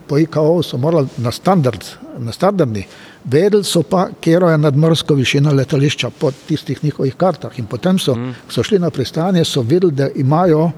po 0.07 0.18
IKO 0.18 0.64
so 0.64 0.78
morali 0.78 1.07
na 1.18 1.32
standard, 1.32 1.86
na 2.20 2.32
standardni, 2.32 2.84
vedeli 3.24 3.64
so 3.64 3.84
pa, 3.84 4.09
kje 4.22 4.39
je 4.51 4.57
nadmorska 4.57 5.14
višina 5.14 5.51
letališča 5.51 6.09
po 6.20 6.32
tistih 6.47 6.84
njihovih 6.84 7.16
kartah 7.16 7.59
in 7.59 7.66
potem 7.66 7.99
so, 7.99 8.16
mm. 8.16 8.36
so 8.49 8.64
šli 8.64 8.80
na 8.80 8.89
pristanje, 8.89 9.45
so 9.45 9.61
videli, 9.61 9.91
da 9.91 10.09
imajo 10.16 10.72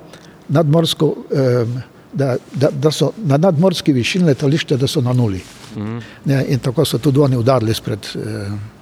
nadmorsko, 0.50 1.16
eh, 1.32 1.66
da, 2.14 2.36
da, 2.54 2.70
da 2.70 2.92
so 2.92 3.12
na 3.18 3.38
nadmorski 3.38 3.94
višini 3.94 4.26
letališča, 4.26 4.78
da 4.78 4.88
so 4.88 5.02
na 5.02 5.14
nuli. 5.14 5.42
Mm. 5.76 6.00
Ne, 6.26 6.46
in 6.48 6.60
tako 6.60 6.86
so 6.86 6.98
tudi 6.98 7.20
oni 7.20 7.38
udarili 7.38 7.74
spred. 7.74 8.08
Eh, 8.16 8.75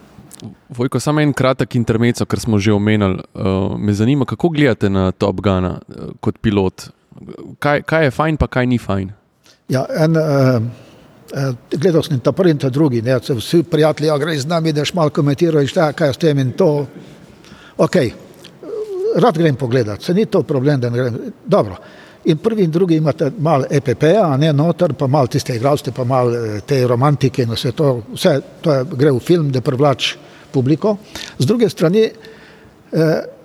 Vojko, 0.69 0.99
samo 0.99 1.21
en 1.21 1.33
kratek 1.33 1.75
intermezzo, 1.75 2.25
ker 2.25 2.39
smo 2.39 2.59
že 2.59 2.73
omenili. 2.73 3.23
Uh, 3.33 3.77
me 3.79 3.93
zanima, 3.93 4.25
kako 4.25 4.49
gledate 4.49 4.89
na 4.89 5.11
Top 5.11 5.41
Gun 5.41 5.65
uh, 5.65 5.77
kot 6.19 6.39
pilot. 6.41 6.89
Kaj, 7.59 7.81
kaj 7.81 8.05
je 8.05 8.11
fajn, 8.11 8.37
pa 8.37 8.47
kaj 8.47 8.67
ni 8.67 8.77
fajn. 8.77 9.11
Ja, 9.69 9.85
en, 10.05 10.17
uh, 10.17 10.61
uh, 11.31 11.55
gledal 11.71 12.03
sem 12.03 12.19
ta 12.19 12.31
prvi 12.31 12.51
in 12.51 12.59
ta 12.59 12.69
drugi, 12.69 13.01
ne, 13.01 13.19
vsi 13.19 13.63
prijatelji, 13.63 14.07
ja, 14.07 14.17
greš 14.17 14.43
z 14.43 14.51
nami, 14.51 14.73
daš 14.73 14.93
malo 14.93 15.09
komentiraš, 15.09 15.69
šta, 15.69 15.91
kaj 15.93 16.13
je 16.13 16.13
s 16.13 16.23
tem 16.25 16.39
in 16.39 16.51
to. 16.57 16.85
Ok, 17.77 17.95
rad 19.15 19.37
grem 19.37 19.55
pogledat, 19.55 20.01
se 20.01 20.13
ni 20.13 20.25
to 20.25 20.43
problem, 20.43 20.79
da 20.79 20.89
ne 20.89 20.97
grem. 20.97 21.19
Dobro. 21.45 21.77
In 22.25 22.37
prvi 22.37 22.63
in 22.63 22.71
drugi 22.71 22.95
imate 22.95 23.31
malo 23.37 23.65
EPP-ja, 23.69 24.37
ne 24.37 24.53
noter, 24.53 24.93
pa 24.93 25.07
malo 25.07 25.27
tiste 25.27 25.55
igralce, 25.55 25.91
pa 25.91 26.03
malo 26.03 26.35
eh, 26.35 26.61
te 26.65 26.87
romantike 26.87 27.43
in 27.43 27.51
vse 27.51 27.71
to, 27.71 27.97
vse 28.13 28.39
to 28.61 28.73
je, 28.73 28.85
gre 28.95 29.11
v 29.11 29.19
film, 29.19 29.49
da 29.51 29.61
privlač 29.61 30.13
publiko. 30.53 30.97
Z 31.39 31.45
druge 31.49 31.69
strani 31.69 32.03
eh, 32.03 32.13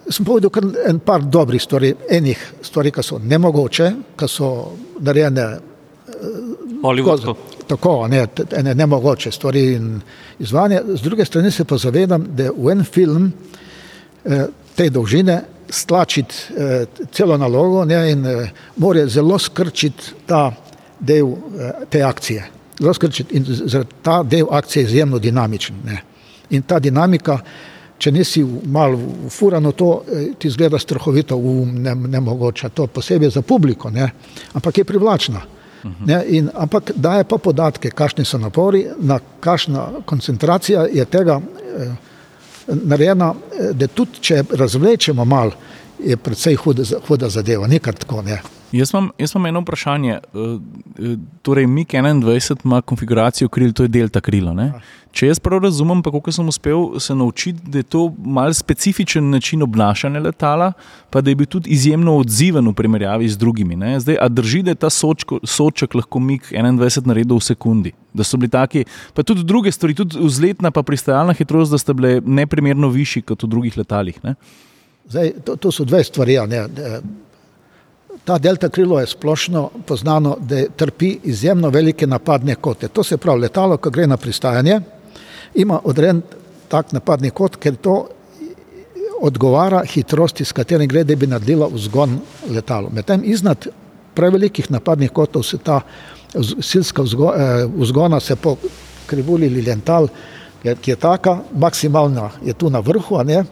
sem 0.08 0.24
povedal 0.24 0.50
kar 0.50 0.64
en 0.88 1.00
par 1.04 1.24
dobrih 1.24 1.62
stvari, 1.62 1.94
enih 2.10 2.44
stvari, 2.62 2.92
ki 2.92 3.04
so 3.04 3.18
nemogoče, 3.18 3.90
ki 4.16 4.28
so 4.28 4.52
narejene 5.00 5.48
Hollywoodsko. 6.82 7.36
tako, 7.68 8.02
a 8.04 8.08
ne, 8.08 8.26
ene 8.56 8.74
nemogoče 8.74 9.30
stvari 9.30 9.64
in 9.72 10.00
izvanje. 10.38 10.80
Z 10.94 11.02
druge 11.02 11.24
strani 11.24 11.50
se 11.50 11.64
pa 11.64 11.76
zavedam, 11.78 12.24
da 12.36 12.50
v 12.56 12.72
en 12.72 12.84
film 12.84 13.32
eh, 14.24 14.46
te 14.76 14.90
dolžine 14.90 15.42
stlačiti 15.68 16.34
eh, 16.56 16.86
celo 17.12 17.36
nalogo 17.36 17.84
ne, 17.84 18.12
in 18.12 18.26
eh, 18.26 18.50
mora 18.76 19.06
zelo 19.06 19.38
skrčiti 19.38 20.14
ta 20.26 20.52
del 20.98 21.26
eh, 21.26 21.72
te 21.90 22.02
akcije. 22.02 22.50
Zelo 22.80 22.94
skrčiti 22.94 23.36
in 23.36 23.46
ta 24.02 24.22
del 24.22 24.46
akcije 24.50 24.82
je 24.82 24.86
izjemno 24.86 25.18
dinamičen. 25.18 25.76
Ne. 25.84 26.02
In 26.50 26.62
ta 26.62 26.78
dinamika, 26.78 27.38
če 27.98 28.12
nisi 28.14 28.44
malo 28.66 29.28
furano, 29.30 29.72
to 29.72 29.90
eh, 30.06 30.26
ti 30.38 30.50
zgleda 30.50 30.78
strahovito, 30.78 31.36
um, 31.36 31.74
ne, 31.82 31.94
nemogoče, 31.94 32.68
to 32.74 32.86
posebej 32.86 33.30
za 33.30 33.42
publiko, 33.42 33.90
ne, 33.90 34.10
ampak 34.54 34.78
je 34.78 34.84
privlačna. 34.84 35.44
Ne, 36.06 36.24
in, 36.26 36.50
ampak 36.54 36.90
daje 36.96 37.24
pa 37.24 37.38
podatke, 37.38 37.90
kakšni 37.94 38.24
so 38.26 38.38
napori, 38.38 38.82
na 38.98 39.20
kakšna 39.40 40.02
koncentracija 40.04 40.86
je 40.92 41.04
tega 41.04 41.38
eh, 41.40 41.92
narejena, 42.66 43.32
eh, 43.34 43.72
da 43.72 43.86
tudi 43.86 44.20
če 44.20 44.42
razvlečemo 44.58 45.24
mal, 45.24 45.54
je 45.98 46.16
predvsej 46.16 46.56
huda, 46.62 46.84
huda 47.08 47.28
zadeva, 47.30 47.66
nikar 47.66 47.94
tako 47.94 48.22
ne. 48.22 48.40
Jaz 48.72 48.90
imam, 48.92 49.10
jaz 49.18 49.32
imam 49.34 49.46
eno 49.46 49.60
vprašanje. 49.60 50.18
Eh, 50.18 51.16
Torej, 51.42 51.66
MIG 51.66 51.88
21 51.88 52.56
ima 52.64 52.82
konfiguracijo 52.82 53.48
kril, 53.48 53.72
to 53.72 53.82
je 53.82 53.88
delta 53.88 54.20
krilo. 54.20 54.54
Ne? 54.54 54.72
Če 55.12 55.30
jaz 55.30 55.40
prav 55.42 55.62
razumem, 55.64 56.02
pa 56.04 56.12
kako 56.12 56.32
sem 56.32 56.48
uspel 56.48 56.98
se 57.00 57.14
naučiti, 57.16 57.70
da 57.72 57.80
je 57.80 57.86
to 57.90 58.04
mal 58.18 58.52
specifičen 58.54 59.30
način 59.30 59.62
obnašanja 59.64 60.20
letala, 60.20 60.72
pa 61.10 61.20
da 61.20 61.30
je 61.30 61.38
bil 61.40 61.48
tudi 61.50 61.72
izjemno 61.74 62.18
odziven 62.20 62.68
v 62.68 62.74
primerjavi 62.76 63.28
z 63.28 63.40
drugimi. 63.40 63.76
Ne? 63.76 63.96
Zdaj, 64.00 64.18
a 64.20 64.28
drži, 64.28 64.62
da 64.62 64.76
je 64.76 64.80
ta 64.84 64.90
sočko, 64.90 65.40
soček 65.42 65.96
lahko 65.98 66.20
MIG 66.20 66.52
21 66.52 67.08
naredil 67.08 67.40
v 67.40 67.46
sekundi? 67.48 67.92
Da 68.12 68.24
so 68.24 68.36
bili 68.36 68.52
taki, 68.52 68.84
pa 69.14 69.24
tudi 69.24 69.46
druge 69.48 69.72
stvari, 69.72 69.96
tudi 69.96 70.20
vzletna 70.20 70.70
pa 70.70 70.82
pristajalna 70.82 71.34
hitrost, 71.38 71.72
da 71.72 71.80
sta 71.80 71.96
bile 71.96 72.20
neprimerno 72.24 72.90
višji 72.92 73.24
kot 73.32 73.42
v 73.42 73.50
drugih 73.56 73.78
letalih. 73.80 74.20
Ne? 74.24 74.36
Zdaj, 75.08 75.32
to, 75.44 75.56
to 75.56 75.72
so 75.72 75.88
dve 75.88 76.04
stvari. 76.04 76.36
Ja, 76.36 76.46
ne. 76.46 76.66
Eh, 76.68 77.00
Ta 78.28 78.34
delta 78.36 78.68
krilo 78.68 78.98
je 79.00 79.06
splošno 79.06 79.70
poznano, 79.86 80.34
da 80.40 80.66
trpi 80.76 81.14
izjemno 81.24 81.70
velike 81.72 82.06
napadne 82.06 82.54
kote. 82.54 82.88
To 82.88 83.00
se 83.02 83.16
pravi, 83.16 83.40
letalo, 83.40 83.78
ko 83.80 83.90
gre 83.90 84.04
na 84.06 84.18
pristajanje, 84.20 84.80
ima 85.58 85.80
odrejen 85.84 86.22
tak 86.68 86.92
napadni 86.92 87.30
kot, 87.30 87.56
ker 87.56 87.76
to 87.76 88.06
odgovara 89.20 89.82
hitrosti, 89.84 90.44
s 90.44 90.54
katerim 90.54 90.88
gre, 90.88 91.02
da 91.04 91.16
bi 91.16 91.26
naredila 91.26 91.66
vzgon 91.72 92.18
letalo. 92.50 92.90
Medtem 92.94 93.24
iznad 93.24 93.66
prevelikih 94.14 94.70
napadnih 94.70 95.10
kotov 95.10 95.42
se 95.42 95.58
ta 95.58 95.80
silska 96.62 97.02
vzgo, 97.02 97.32
eh, 97.34 97.66
vzgona 97.76 98.20
se 98.20 98.36
po 98.36 98.56
krivulji 99.06 99.64
je- 100.64 100.76
ki 100.76 100.90
je 100.90 100.96
taka, 100.96 101.38
maksimalna 101.54 102.30
je 102.44 102.52
tu 102.52 102.70
na 102.70 102.78
vrhu, 102.80 103.16
a 103.16 103.22
ne, 103.22 103.44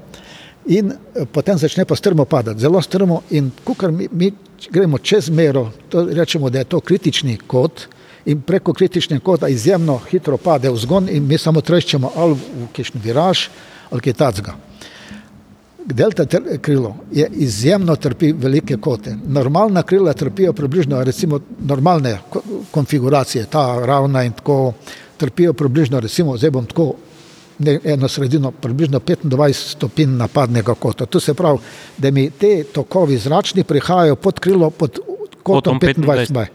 in 0.66 0.92
eh, 0.92 1.24
potem 1.32 1.58
začne 1.58 1.84
pa 1.84 1.96
strmo 1.96 2.24
padati, 2.24 2.60
zelo 2.60 2.82
strmo 2.82 3.22
in 3.30 3.50
kukar 3.64 3.92
mi, 3.92 4.08
mi 4.12 4.32
gremo 4.70 4.98
čez 4.98 5.30
mero, 5.30 5.70
to 5.88 6.04
rečemo, 6.04 6.50
da 6.50 6.58
je 6.58 6.64
to 6.64 6.80
kritični 6.80 7.38
kot 7.46 7.86
in 8.26 8.40
preko 8.42 8.72
kritičnega 8.72 9.24
kota 9.24 9.48
izjemno 9.48 9.98
hitro 10.10 10.36
pade 10.36 10.70
vzgon 10.70 11.08
in 11.08 11.26
mi 11.26 11.38
samo 11.38 11.60
treščemo 11.60 12.12
ali 12.16 12.34
v 12.34 12.68
kišni 12.72 13.00
viraž 13.04 13.48
ali 13.90 14.00
kaj 14.00 14.12
tacga. 14.12 14.54
Delta 15.86 16.24
krilo 16.60 16.96
je 17.12 17.28
izjemno 17.32 17.96
trpi 17.96 18.32
velike 18.32 18.76
kote. 18.76 19.14
Normalna 19.26 19.82
krila 19.82 20.12
trpijo 20.12 20.52
približno, 20.52 21.04
recimo 21.04 21.40
normalne 21.60 22.18
ko- 22.30 22.42
konfiguracije, 22.70 23.46
ta 23.46 23.86
ravna 23.86 24.24
in 24.24 24.32
tako 24.32 24.72
trpijo 25.16 25.52
približno, 25.52 26.00
recimo 26.00 26.36
zdaj 26.36 26.50
bom 26.50 26.66
tako 26.66 26.94
ne, 27.58 27.78
eno 27.84 28.08
sredino, 28.08 28.50
približno 28.50 29.00
25 29.00 29.52
stopinj 29.52 30.16
napadnega 30.16 30.74
kota. 30.74 31.06
To 31.06 31.20
se 31.20 31.34
pravi, 31.34 31.58
da 31.98 32.10
mi 32.10 32.30
te 32.30 32.64
tokovi 32.64 33.18
zračni 33.18 33.64
prihajajo 33.64 34.16
pod 34.16 34.40
krilo, 34.40 34.70
pod 34.70 34.98
Kotom 35.42 35.78
kotom 35.78 35.80
25 35.80 36.26
25. 36.32 36.46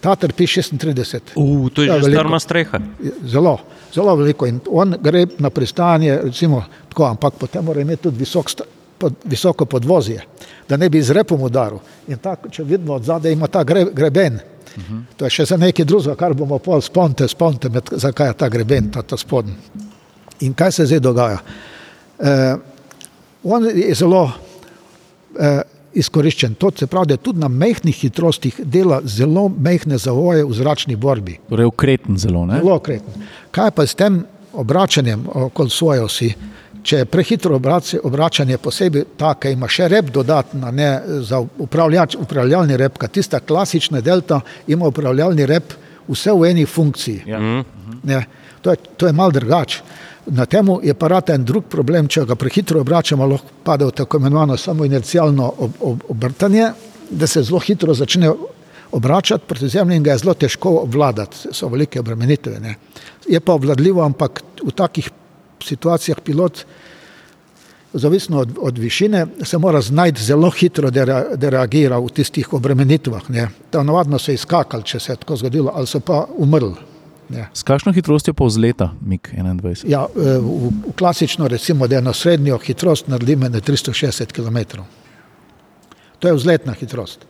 Ta 0.00 0.14
trpi 0.16 0.46
36. 0.46 1.34
Uh, 1.34 1.70
to 1.74 1.82
je 1.82 1.88
Ja, 1.88 1.98
že 1.98 2.10
strma 2.10 2.38
streha. 2.38 2.78
Zelo, 3.26 3.58
zelo 3.94 4.14
veliko. 4.16 4.46
In 4.46 4.60
on 4.70 4.94
gre 5.02 5.26
na 5.38 5.50
pristanje, 5.50 6.20
recimo, 6.22 6.62
tako, 6.88 7.04
ampak 7.04 7.34
potem 7.38 7.64
mora 7.64 7.80
imeti 7.80 8.02
tudi 8.02 8.18
visok, 8.18 8.50
pod, 8.98 9.14
visoko 9.24 9.66
podvozje, 9.66 10.22
da 10.68 10.76
ne 10.76 10.88
bi 10.90 11.02
z 11.02 11.16
repom 11.18 11.42
udaril. 11.42 11.80
In 12.08 12.18
tako, 12.22 12.50
če 12.50 12.62
vidimo 12.64 12.94
od 12.94 13.04
zadaj, 13.04 13.32
ima 13.32 13.46
ta 13.46 13.64
gre, 13.64 13.86
greben. 13.92 14.38
Uh 14.76 14.82
-huh. 14.82 15.02
To 15.16 15.26
je 15.26 15.30
še 15.30 15.44
za 15.44 15.56
nekaj 15.56 15.84
drugega, 15.84 16.14
kar 16.14 16.34
bomo 16.34 16.58
pol 16.58 16.80
sponte, 16.80 17.28
sponte, 17.28 17.68
med, 17.68 17.90
zakaj 17.90 18.26
je 18.26 18.34
ta 18.34 18.48
greben, 18.48 18.90
ta, 18.90 19.02
ta 19.02 19.16
spodnji. 19.16 19.54
In 20.40 20.54
kaj 20.54 20.72
se 20.72 20.86
zdaj 20.86 21.00
dogaja? 21.00 21.38
Eh, 22.18 22.56
on 23.44 23.64
je 23.64 23.94
zelo 23.94 24.30
eh, 25.40 25.62
izkoriščen. 25.94 26.54
To 26.54 26.70
se 26.76 26.86
pravi, 26.86 27.06
da 27.06 27.16
tudi 27.16 27.40
na 27.40 27.48
mehkih 27.48 27.96
hitrostih 27.96 28.60
dela 28.64 29.00
zelo 29.04 29.48
mehke 29.48 29.98
zavoje 29.98 30.44
v 30.44 30.54
zračni 30.54 30.96
borbi. 30.96 31.38
Torej, 31.48 31.66
ukreten 31.66 32.18
zelo. 32.18 32.46
Ne? 32.46 32.60
Zelo 32.62 32.78
kreten. 32.78 33.26
Kaj 33.50 33.70
pa 33.70 33.86
s 33.86 33.94
tem 33.94 34.22
obračanjem 34.52 35.26
okoli 35.34 35.70
svoje 35.70 36.02
osi? 36.02 36.32
Če 36.82 37.02
je 37.02 37.04
prehitro 37.10 37.58
obračanje 38.02 38.58
posebej 38.58 39.04
tako, 39.18 39.48
da 39.48 39.52
ima 39.52 39.68
še 39.68 39.88
rep 39.88 40.12
dodatna, 40.14 40.70
ne 40.70 40.88
za 41.26 41.40
upravljač, 41.58 42.16
upravljalni 42.16 42.76
rep, 42.80 42.98
kaj 42.98 43.10
tista 43.18 43.40
klasična 43.40 44.00
delta 44.00 44.40
ima 44.66 44.86
upravljalni 44.88 45.46
rep 45.46 45.74
vse 46.08 46.32
v 46.32 46.50
eni 46.50 46.66
funkciji. 46.66 47.22
Ja. 47.26 47.40
Ne, 48.02 48.22
to 48.62 48.70
je, 48.70 48.76
to 48.96 49.06
je 49.06 49.12
mal 49.12 49.34
drugače. 49.34 49.82
Na 50.30 50.46
temu 50.46 50.80
je 50.82 50.94
pa 50.94 51.08
rata 51.08 51.34
en 51.34 51.44
drug 51.44 51.64
problem, 51.70 52.08
če 52.08 52.26
ga 52.28 52.36
prehitro 52.36 52.80
obračamo, 52.80 53.26
lahko 53.26 53.62
pade 53.64 53.86
v 53.88 53.94
tako 53.96 54.18
imenovano 54.20 54.56
samo 54.56 54.84
inercialno 54.84 55.52
ob, 55.58 55.78
ob, 55.80 56.02
obrtanje, 56.08 56.70
da 57.10 57.26
se 57.26 57.42
zelo 57.42 57.60
hitro 57.64 57.94
začne 57.94 58.32
obračati 58.92 59.44
proti 59.48 59.68
zemlji 59.68 59.96
in 59.96 60.02
ga 60.02 60.12
je 60.12 60.18
zelo 60.24 60.34
težko 60.34 60.74
obvladati, 60.82 61.48
so 61.52 61.68
velike 61.68 62.00
obremenitve. 62.00 62.60
Ne. 62.60 62.74
Je 63.28 63.40
pa 63.40 63.52
obvladljivo, 63.52 64.02
ampak 64.04 64.42
v 64.64 64.72
takih 64.76 65.10
situacijah 65.64 66.20
pilot, 66.24 66.64
zavisno 67.92 68.40
od, 68.40 68.52
od 68.60 68.78
višine, 68.78 69.26
se 69.42 69.58
mora 69.58 69.80
znajti 69.80 70.22
zelo 70.22 70.50
hitro, 70.50 70.90
da, 70.90 71.04
rea, 71.04 71.24
da 71.36 71.48
reagira 71.48 71.98
v 71.98 72.12
tistih 72.14 72.52
obremenitvah. 72.52 73.30
Ne. 73.30 73.48
Ta 73.70 73.82
navadno 73.82 74.18
so 74.18 74.32
izkakali, 74.32 74.84
če 74.84 75.00
se 75.00 75.12
je 75.12 75.16
tako 75.24 75.36
zgodilo, 75.36 75.72
ali 75.74 75.86
so 75.86 76.00
pa 76.00 76.26
umrli. 76.36 76.87
Ne. 77.28 77.48
S 77.52 77.62
kakšno 77.62 77.92
hitrostjo 77.92 78.32
pa 78.34 78.46
vzleta 78.48 78.92
MiG-21? 79.04 79.84
Ja, 79.84 80.06
v, 80.08 80.40
v 80.40 80.92
klasično, 80.96 81.48
recimo, 81.48 81.86
da 81.86 81.98
je 81.98 82.02
na 82.02 82.12
srednjo 82.16 82.58
hitrost 82.58 83.08
naredimo 83.08 83.48
na 83.48 83.60
360 83.60 84.32
km. 84.32 84.80
To 86.18 86.28
je 86.28 86.34
vzletna 86.34 86.72
hitrost. 86.72 87.26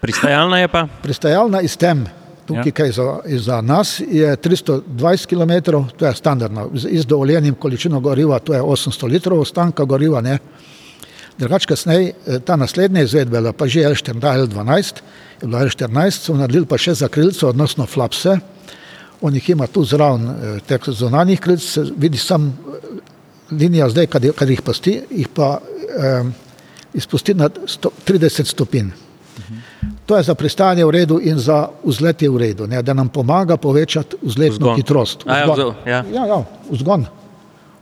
Pristajalna 0.00 0.58
je 0.58 0.68
pa? 0.68 0.86
Pristajalna 1.02 1.60
iz 1.62 1.76
tem, 1.76 2.06
tukaj, 2.46 2.70
ja. 2.70 2.72
kaj 2.74 2.92
za, 2.92 3.04
za 3.38 3.60
nas, 3.60 4.00
je 4.00 4.36
320 4.36 5.26
km, 5.26 5.82
to 5.96 6.06
je 6.06 6.14
standardno. 6.14 6.70
Z 6.74 7.06
dovoljenim 7.06 7.54
količino 7.54 8.00
goriva, 8.00 8.38
to 8.38 8.54
je 8.54 8.62
800 8.62 9.10
litrov 9.10 9.40
ostanka 9.40 9.84
goriva. 9.84 10.22
Drugač, 11.38 11.66
kasneje, 11.66 12.12
ta 12.46 12.56
naslednja 12.56 13.02
izvedba, 13.02 13.52
pa 13.52 13.66
že 13.66 13.86
L14, 13.90 15.02
L14 15.42 16.10
so 16.10 16.34
naredili 16.38 16.66
pa 16.66 16.78
še 16.78 16.94
za 16.94 17.08
krilce, 17.08 17.46
odnosno 17.46 17.86
flapse. 17.86 18.38
On 19.22 19.34
jih 19.34 19.50
ima 19.50 19.66
tu 19.66 19.84
zraven 19.84 20.28
teh 20.66 20.88
zunanjih 20.90 21.40
krilc, 21.40 21.78
vidi 21.96 22.18
sam 22.18 22.50
linija 23.58 23.88
zdaj, 23.88 24.06
kad, 24.06 24.26
kad 24.34 24.50
jih 24.50 24.62
pusti, 24.62 25.00
jih 25.10 25.28
pa 25.28 25.58
eh, 25.98 26.24
izpusti 26.94 27.34
na 27.34 27.50
sto, 27.66 27.90
30 28.06 28.44
stopinj. 28.44 28.90
To 30.06 30.16
je 30.16 30.22
za 30.22 30.34
pristanje 30.34 30.84
v 30.84 30.90
redu 30.90 31.20
in 31.22 31.38
za 31.38 31.68
vzlet 31.84 32.22
je 32.22 32.30
v 32.30 32.36
redu, 32.36 32.66
ne, 32.66 32.82
da 32.82 32.94
nam 32.94 33.08
pomaga 33.08 33.56
povečati 33.56 34.16
vzletno 34.22 34.66
Vzgon. 34.66 34.76
hitrost. 34.76 35.24
A 35.26 35.38
ja, 35.38 35.44
Vzgon. 35.44 35.56
vzgon, 35.56 35.74
ja. 35.86 36.04
ja, 36.12 36.26
ja, 36.26 36.44
vzgon. 36.70 37.06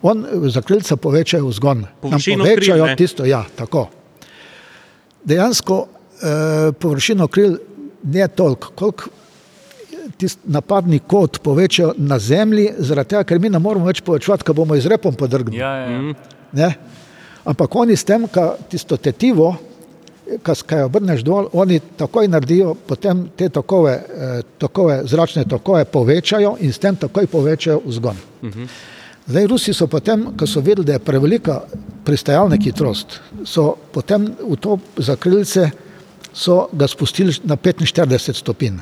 On 0.02 0.26
za 0.48 0.62
krilca 0.62 0.96
povečajo 0.96 1.46
vzgon. 1.46 1.80
Nam 1.80 1.90
Površino 2.00 2.44
povečajo 2.44 2.84
kril, 2.84 2.86
ne? 2.86 2.96
tisto, 2.96 3.24
ja, 3.24 3.44
tako. 3.56 3.88
Dejansko 5.24 5.86
eh, 5.86 6.72
površino 6.72 7.28
kril 7.28 7.56
ne 8.02 8.28
toliko, 8.28 8.72
koliko 8.74 9.08
tisti 10.20 10.52
napadni 10.52 11.00
kot 11.00 11.40
povečajo 11.44 11.94
na 11.98 12.18
zemlji, 12.18 12.68
zaradi 12.78 13.14
tega, 13.14 13.24
ker 13.24 13.40
mi 13.40 13.50
ne 13.50 13.58
moramo 13.62 13.88
več 13.88 14.02
povečevati, 14.04 14.44
ker 14.46 14.56
bomo 14.56 14.76
izrepom 14.76 15.16
podrgnili. 15.16 15.60
Ja, 15.62 15.74
ja. 15.84 15.88
Mhm. 15.96 16.38
Ne? 16.52 16.70
Ampak 17.44 17.76
oni 17.76 17.96
s 17.96 18.04
tem, 18.04 18.26
ka 18.28 18.52
tisto 18.68 18.98
tetivo, 19.00 19.54
ki 20.30 20.76
jo 20.78 20.86
obrneš 20.86 21.24
dol, 21.26 21.48
oni 21.58 21.80
takoj 21.98 22.28
naredijo, 22.30 22.74
potem 22.86 23.24
te 23.36 23.48
tokove, 23.48 23.92
eh, 23.92 24.42
tokove, 24.58 25.00
zračne 25.10 25.44
tokove 25.44 25.84
povečajo 25.84 26.56
in 26.60 26.72
s 26.72 26.78
tem 26.78 26.96
takoj 26.96 27.26
povečajo 27.26 27.80
vzgon. 27.86 28.16
Zdaj, 29.26 29.46
Rusi 29.46 29.72
so 29.74 29.86
potem, 29.86 30.32
ko 30.36 30.46
so 30.46 30.60
videli, 30.60 30.86
da 30.86 30.92
je 30.92 30.98
prevelika 30.98 31.60
pristajalna 32.04 32.56
hitrost, 32.62 33.20
so 33.44 33.74
potem 33.92 34.26
v 34.26 34.56
to 34.56 34.78
zakrilce 34.96 35.70
so 36.32 36.68
ga 36.72 36.86
spustili 36.88 37.34
na 37.44 37.56
45 37.56 38.34
stopinj. 38.34 38.80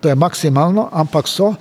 To 0.00 0.08
je 0.08 0.14
maksimalno, 0.14 0.88
ampak 0.92 1.28
so 1.28 1.54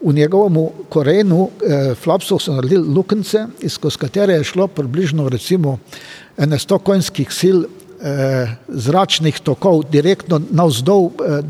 v 0.00 0.12
njegovem 0.14 0.68
korenu 0.88 1.48
eh, 1.48 1.94
flapsov 1.94 2.38
so 2.40 2.54
naredili 2.54 2.88
luknjice, 2.94 3.46
skozi 3.68 3.98
katere 3.98 4.34
je 4.34 4.44
šlo 4.44 4.66
približno 4.66 5.28
recimo 5.28 5.78
ene 6.38 6.58
100 6.58 6.78
konjskih 6.78 7.32
sil 7.40 7.58
eh, 7.64 8.56
zračnih 8.68 9.40
tokov 9.40 9.84
direktno 9.90 10.40
navzdol, 10.50 11.10
eh, 11.10 11.42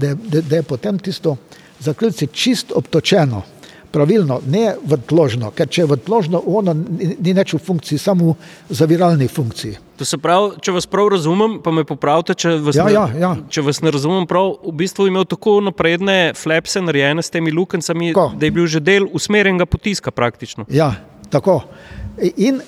da 0.42 0.56
je 0.56 0.62
potem 0.62 0.98
tisto 0.98 1.36
zakrilce 1.80 2.26
čist 2.26 2.72
obtočeno, 2.74 3.42
pravilno, 3.90 4.40
ne 4.46 4.74
vrtložno, 4.86 5.50
ker 5.50 5.68
če 5.68 5.82
je 5.82 5.86
vrtložno, 5.90 6.40
ono 6.46 6.74
ni, 6.74 7.32
več 7.34 7.54
v 7.54 7.58
funkciji, 7.58 7.98
samo 7.98 8.34
v 8.68 8.76
zaviralni 8.78 9.28
funkciji. 9.28 9.78
To 10.00 10.06
se 10.08 10.16
pravi, 10.18 10.54
če 10.64 10.72
vas 10.72 10.86
prav 10.88 11.10
razumem, 11.12 11.58
pa 11.64 11.72
me 11.74 11.84
popravite, 11.84 12.34
če 12.34 12.54
vas, 12.64 12.76
Ja, 12.78 12.86
ne, 12.86 12.92
ja, 12.94 13.04
ja. 13.20 13.30
če 13.50 13.64
vas 13.66 13.82
ne 13.84 13.90
razumem 13.92 14.26
prav, 14.30 14.54
v 14.64 14.72
bistvu 14.80 15.08
imel 15.10 15.26
tako 15.28 15.58
napredne 15.60 16.32
flapse 16.38 16.80
narejene 16.80 17.22
s 17.22 17.30
temi 17.34 17.52
luknjicami, 17.52 18.12
Tako. 18.14 18.30
da 18.38 18.46
je 18.46 18.54
bil 18.56 18.66
že 18.66 18.80
del 18.80 19.08
usmerjenega 19.12 19.66
potiska 19.66 20.10
praktično. 20.10 20.64
Ja, 20.70 20.92
tako. 21.30 21.60
In 22.36 22.62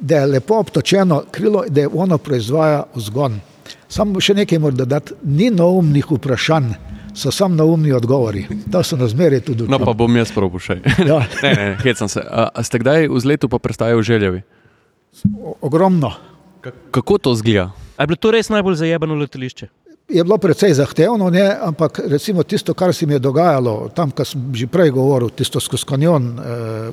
da 0.00 0.22
je 0.22 0.26
lepo 0.26 0.58
obtočeno 0.62 1.22
krilo, 1.30 1.64
da 1.68 1.80
je 1.80 1.88
ono 1.92 2.18
proizvaja 2.18 2.84
vzgon. 2.94 3.40
Samo 3.88 4.20
še 4.20 4.34
nekaj 4.34 4.58
moram 4.60 4.76
dodati, 4.76 5.14
ni 5.24 5.50
neumnih 5.50 6.06
vprašanj, 6.10 6.72
so 7.18 7.30
samo 7.34 7.54
neumni 7.58 7.92
odgovori. 7.92 8.46
To 8.72 8.82
so 8.82 8.96
razmeri 8.96 9.40
tudi. 9.40 9.66
No, 9.68 9.78
pa 9.82 9.92
bom 9.92 10.16
jaz 10.16 10.30
prav 10.34 10.54
še. 10.62 10.78
Ja, 11.10 11.18
Ne, 11.42 11.50
ne, 11.54 11.66
hecam 11.82 12.08
se. 12.08 12.22
A, 12.22 12.48
a 12.54 12.62
ste 12.62 12.78
kdaj 12.78 13.08
v 13.10 13.20
zletu 13.20 13.50
pa 13.50 13.58
prestajali 13.58 13.98
v 13.98 14.06
željevi? 14.06 14.42
o- 15.42 15.56
ogromno. 15.60 16.12
Kako 16.90 17.18
to 17.18 17.34
zgleda? 17.34 17.70
A 17.96 18.02
je 18.02 18.06
bilo 18.06 18.16
to 18.16 18.30
res 18.30 18.48
najbolj 18.48 18.74
zajebano 18.78 19.14
letališče? 19.18 19.68
Je 20.08 20.22
bilo 20.24 20.38
precej 20.40 20.72
zahtevno, 20.72 21.26
ne? 21.30 21.44
ampak 21.60 22.00
recimo 22.08 22.42
tisto, 22.42 22.72
kar 22.74 22.94
se 22.94 23.06
mi 23.06 23.12
je 23.12 23.18
dogajalo 23.18 23.90
tam, 23.94 24.10
kar 24.10 24.24
sem 24.26 24.40
že 24.56 24.66
prej 24.66 24.90
govoril, 24.96 25.28
tisto 25.28 25.60
skozi 25.60 25.84
kanjon 25.84 26.30
uh, 26.38 26.44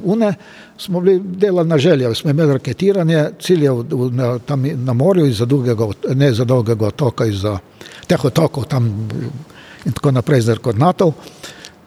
Une, 0.04 0.34
smo 0.78 1.00
bili 1.02 1.22
delali 1.24 1.70
na 1.70 1.78
želje, 1.78 2.12
smo 2.16 2.30
imeli 2.34 2.54
raketiranje 2.54 3.30
ciljev 3.40 3.86
na, 4.12 4.40
tam 4.40 4.66
na 4.84 4.94
morju 4.94 5.26
iz 5.26 5.38
za 5.38 5.46
dolgega, 5.46 5.88
ne 6.16 6.34
za 6.34 6.44
dolgega 6.44 6.88
otoka, 6.88 7.26
iz 7.26 7.40
za 7.40 7.58
teh 8.08 8.26
otokov 8.26 8.68
tam 8.68 9.08
in 9.86 9.94
tako 9.94 10.12
naprej 10.12 10.42
z 10.42 10.58
koordinatov. 10.58 11.14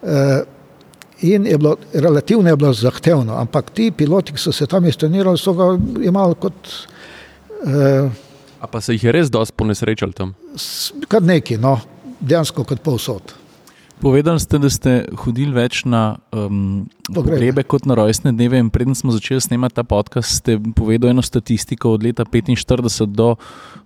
Uh, 0.01 0.57
In 1.21 1.43
je 1.43 1.57
bilo, 1.57 1.75
relativno 1.93 2.47
je 2.47 2.55
bilo 2.55 2.73
zahtevno, 2.73 3.35
ampak 3.35 3.73
ti 3.75 3.91
piloti, 3.91 4.31
ki 4.31 4.39
so 4.39 4.53
se 4.55 4.63
tam 4.71 4.85
instalirali, 4.87 5.37
so 5.37 5.51
ga 5.53 5.65
imeli 5.99 6.37
kot 6.39 6.69
A 8.61 8.67
pa 8.67 8.81
se 8.81 8.93
jih 8.93 9.03
je 9.03 9.11
res 9.11 9.31
dosti 9.31 9.55
ponesrečal 9.55 10.13
tam? 10.15 10.35
kar 11.07 11.23
neki, 11.23 11.57
no, 11.57 11.79
dejansko 12.19 12.63
kot 12.63 12.81
povsod. 12.83 13.35
Povedali 13.99 14.39
ste, 14.39 14.59
da 14.63 14.69
ste 14.71 14.91
hodili 15.25 15.51
več 15.51 15.81
na 15.83 16.15
um, 16.31 16.87
Pogrebe. 17.03 17.35
pogrebe 17.35 17.63
kot 17.67 17.83
na 17.83 17.97
rojstne 17.99 18.31
dneve. 18.31 18.59
In 18.59 18.69
preden 18.71 18.95
smo 18.95 19.11
začeli 19.11 19.43
snemati 19.43 19.75
ta 19.75 19.83
podcast, 19.83 20.39
ste 20.39 20.55
povedali 20.55 21.11
eno 21.11 21.23
statistiko 21.23 21.97
od 21.97 22.07
leta 22.07 22.23
45 22.23 23.11
do, 23.11 23.33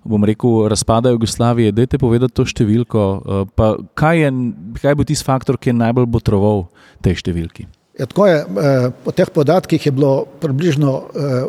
bom 0.04 0.24
rekel, 0.24 0.68
razpada 0.70 1.10
Jugoslavije. 1.14 1.72
Dajte 1.72 2.00
povedati 2.02 2.36
to 2.36 2.46
številko. 2.46 3.06
Pa 3.56 3.76
kaj, 4.00 4.20
je, 4.20 4.32
kaj 4.82 4.92
je 4.92 5.00
bil 5.00 5.08
tisti 5.10 5.28
faktor, 5.28 5.58
ki 5.58 5.72
je 5.72 5.80
najbolj 5.80 6.10
botroval 6.12 6.68
tej 7.06 7.22
številki? 7.24 7.68
Ja, 8.00 8.08
je, 8.10 8.38
eh, 8.42 8.88
po 9.06 9.14
teh 9.14 9.30
podatkih 9.30 9.86
je 9.86 9.92
bilo 9.94 10.26
približno 10.42 10.92
eh, 11.14 11.44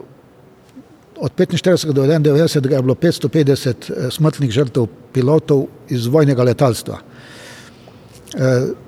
od 1.17 1.33
45 1.37 1.93
do 1.93 2.05
91 2.05 2.73
je 2.73 2.83
bilo 2.83 2.95
550 2.95 3.91
eh, 3.91 4.11
smrtnih 4.11 4.51
žrtev 4.51 4.87
pilotov 5.13 5.67
iz 5.89 6.07
vojnega 6.07 6.43
letalstva. 6.43 6.99
Eh, 8.35 8.85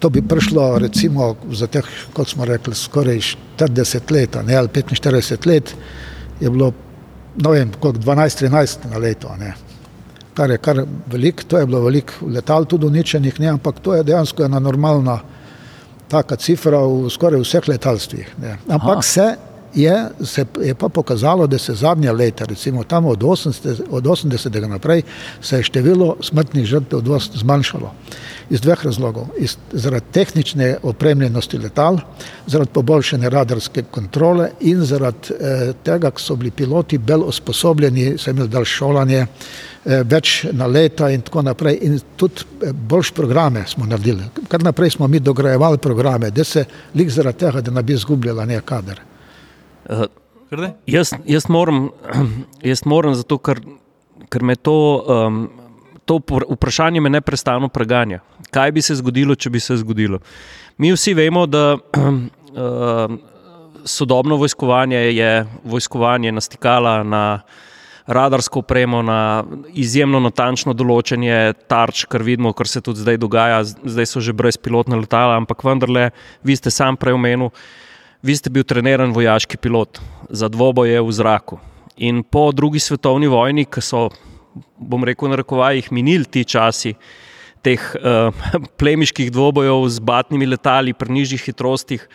To 0.00 0.10
bi 0.12 0.20
prišlo 0.20 0.78
recimo 0.78 1.34
za 1.56 1.66
teh, 1.66 1.84
kot 2.12 2.28
smo 2.28 2.44
rekli, 2.44 2.74
skoraj 2.74 3.22
40 3.56 4.12
let 4.12 4.36
ne, 4.44 4.56
ali 4.56 4.68
45 4.68 5.46
let, 5.46 5.74
je 6.40 6.50
bilo 6.50 6.72
ne 7.38 7.50
vem, 7.50 7.72
koliko 7.80 7.98
12-13 7.98 8.90
na 8.90 8.98
leto. 8.98 9.30
Ne. 9.38 9.54
Kar 10.34 10.50
je 10.50 10.58
kar 10.58 10.84
veliko, 11.06 11.42
to 11.48 11.58
je 11.58 11.66
bilo 11.66 11.80
veliko 11.80 12.26
letal 12.26 12.64
tudi 12.64 12.86
uničenih, 12.86 13.40
ne, 13.40 13.48
ampak 13.56 13.80
to 13.82 13.94
je 13.94 14.02
dejansko 14.02 14.44
ena 14.44 14.58
normalna 14.58 15.18
taka 16.08 16.36
cifra 16.36 16.80
v 16.86 17.10
skoraj 17.10 17.42
vseh 17.42 17.68
letalstvih. 17.68 18.34
Ne. 18.42 18.56
Ampak 18.68 19.02
Aha. 19.02 19.02
se 19.02 19.26
je, 19.74 20.08
se 20.24 20.44
je 20.60 20.74
pa 20.74 20.88
pokazalo, 20.88 21.46
da 21.46 21.58
se 21.58 21.74
zadnja 21.74 22.12
leta, 22.12 22.44
recimo 22.44 22.84
tam 22.84 23.06
od 23.06 23.18
80. 23.18 23.82
od 23.90 24.04
80. 24.04 24.68
naprej, 24.68 25.02
se 25.40 25.56
je 25.56 25.62
število 25.62 26.16
smrtnih 26.20 26.66
žrtev 26.66 27.02
zmanjšalo. 27.34 27.92
Iz 28.50 28.60
dveh 28.60 28.84
razlogov. 28.84 29.26
Iz, 29.38 29.56
zaradi 29.72 30.06
tehnične 30.12 30.76
opremljenosti 30.82 31.58
letal, 31.58 31.98
zaradi 32.46 32.70
poboljšane 32.72 33.30
radarske 33.30 33.82
kontrole 33.90 34.50
in 34.60 34.84
zaradi 34.84 35.34
eh, 35.40 35.72
tega, 35.84 36.10
ker 36.10 36.22
so 36.22 36.36
bili 36.36 36.50
piloti 36.50 36.98
bolj 36.98 37.26
usposobljeni, 37.28 38.14
so 38.18 38.30
imeli 38.30 38.48
daljše 38.48 38.74
šolanje, 38.74 39.20
eh, 39.20 40.02
več 40.04 40.46
na 40.52 40.66
leta 40.66 41.10
in 41.10 41.20
tako 41.20 41.42
naprej. 41.42 41.78
In 41.82 42.00
tudi 42.16 42.46
eh, 42.62 42.72
boljše 42.72 43.14
programe 43.14 43.66
smo 43.68 43.86
naredili. 43.86 44.24
Kar 44.48 44.64
naprej 44.64 44.96
smo 44.96 45.08
mi 45.08 45.20
dograjevali 45.20 45.78
programe, 45.78 46.30
da 46.30 46.44
se 46.44 46.64
lik 46.94 47.10
zaradi 47.10 47.38
tega, 47.38 47.60
da 47.60 47.70
ne 47.70 47.82
bi 47.82 47.92
izgubljala 47.92 48.44
ne 48.44 48.60
kader. 48.60 49.08
Uh, 49.88 50.04
jaz, 50.86 51.14
jaz, 51.26 51.48
moram, 51.48 51.90
jaz 52.70 52.84
moram, 52.84 53.14
zato 53.14 53.38
ker, 53.38 53.60
ker 54.28 54.44
me 54.44 54.56
to, 54.56 54.76
um, 55.08 55.46
to 56.04 56.20
vpr- 56.20 56.48
vprašanje 56.56 57.00
me 57.00 57.12
neprestano 57.12 57.68
preganja. 57.68 58.20
Kaj 58.50 58.72
bi 58.72 58.82
se 58.84 58.96
zgodilo, 59.00 59.36
če 59.36 59.50
bi 59.50 59.60
se 59.60 59.76
zgodilo? 59.80 60.20
Mi 60.78 60.92
vsi 60.92 61.14
vemo, 61.16 61.46
da 61.46 61.76
uh, 61.78 63.16
sodobno 63.88 64.36
vojskovanje 64.36 64.98
je 65.16 65.32
vojskovanje 65.64 66.32
na 66.32 66.40
stikala, 66.40 67.02
na 67.02 67.40
radarsko 68.08 68.58
opremo, 68.58 69.02
na 69.02 69.44
izjemno 69.76 70.20
natančno 70.24 70.72
določenje 70.72 71.52
tarč, 71.68 72.06
kar 72.08 72.24
vidimo, 72.24 72.54
kar 72.56 72.68
se 72.68 72.80
tudi 72.84 73.04
zdaj 73.04 73.20
dogaja. 73.20 73.60
Zdaj 73.68 74.08
so 74.08 74.22
že 74.24 74.32
brezpilotna 74.32 74.96
letala, 74.96 75.36
ampak 75.36 75.64
vendarle, 75.64 76.10
vi 76.42 76.56
ste 76.56 76.72
sam 76.72 76.96
prej 76.96 77.18
omenili, 77.18 77.50
vi 78.22 78.36
ste 78.36 78.50
bil 78.50 78.64
treniran 78.66 79.12
vojaški 79.14 79.56
pilot 79.56 80.00
za 80.30 80.48
dvoboje 80.48 81.00
v 81.00 81.12
zraku. 81.12 81.58
In 81.96 82.22
po 82.22 82.50
drugi 82.52 82.78
svetovni 82.78 83.26
vojni, 83.26 83.64
ki 83.66 83.82
so, 83.82 84.08
bom 84.78 85.04
rekel, 85.04 85.30
na 85.30 85.38
rekovajih 85.40 85.90
minili 85.92 86.24
ti 86.24 86.44
časi. 86.44 86.94
Teh 87.62 87.82
uh, 87.98 88.34
plemiških 88.78 89.32
dvobojev 89.34 89.88
z 89.90 90.02
batnimi 90.02 90.46
letali, 90.46 90.94
pri 90.94 91.12
nižjih 91.12 91.42
hitrostih, 91.50 92.06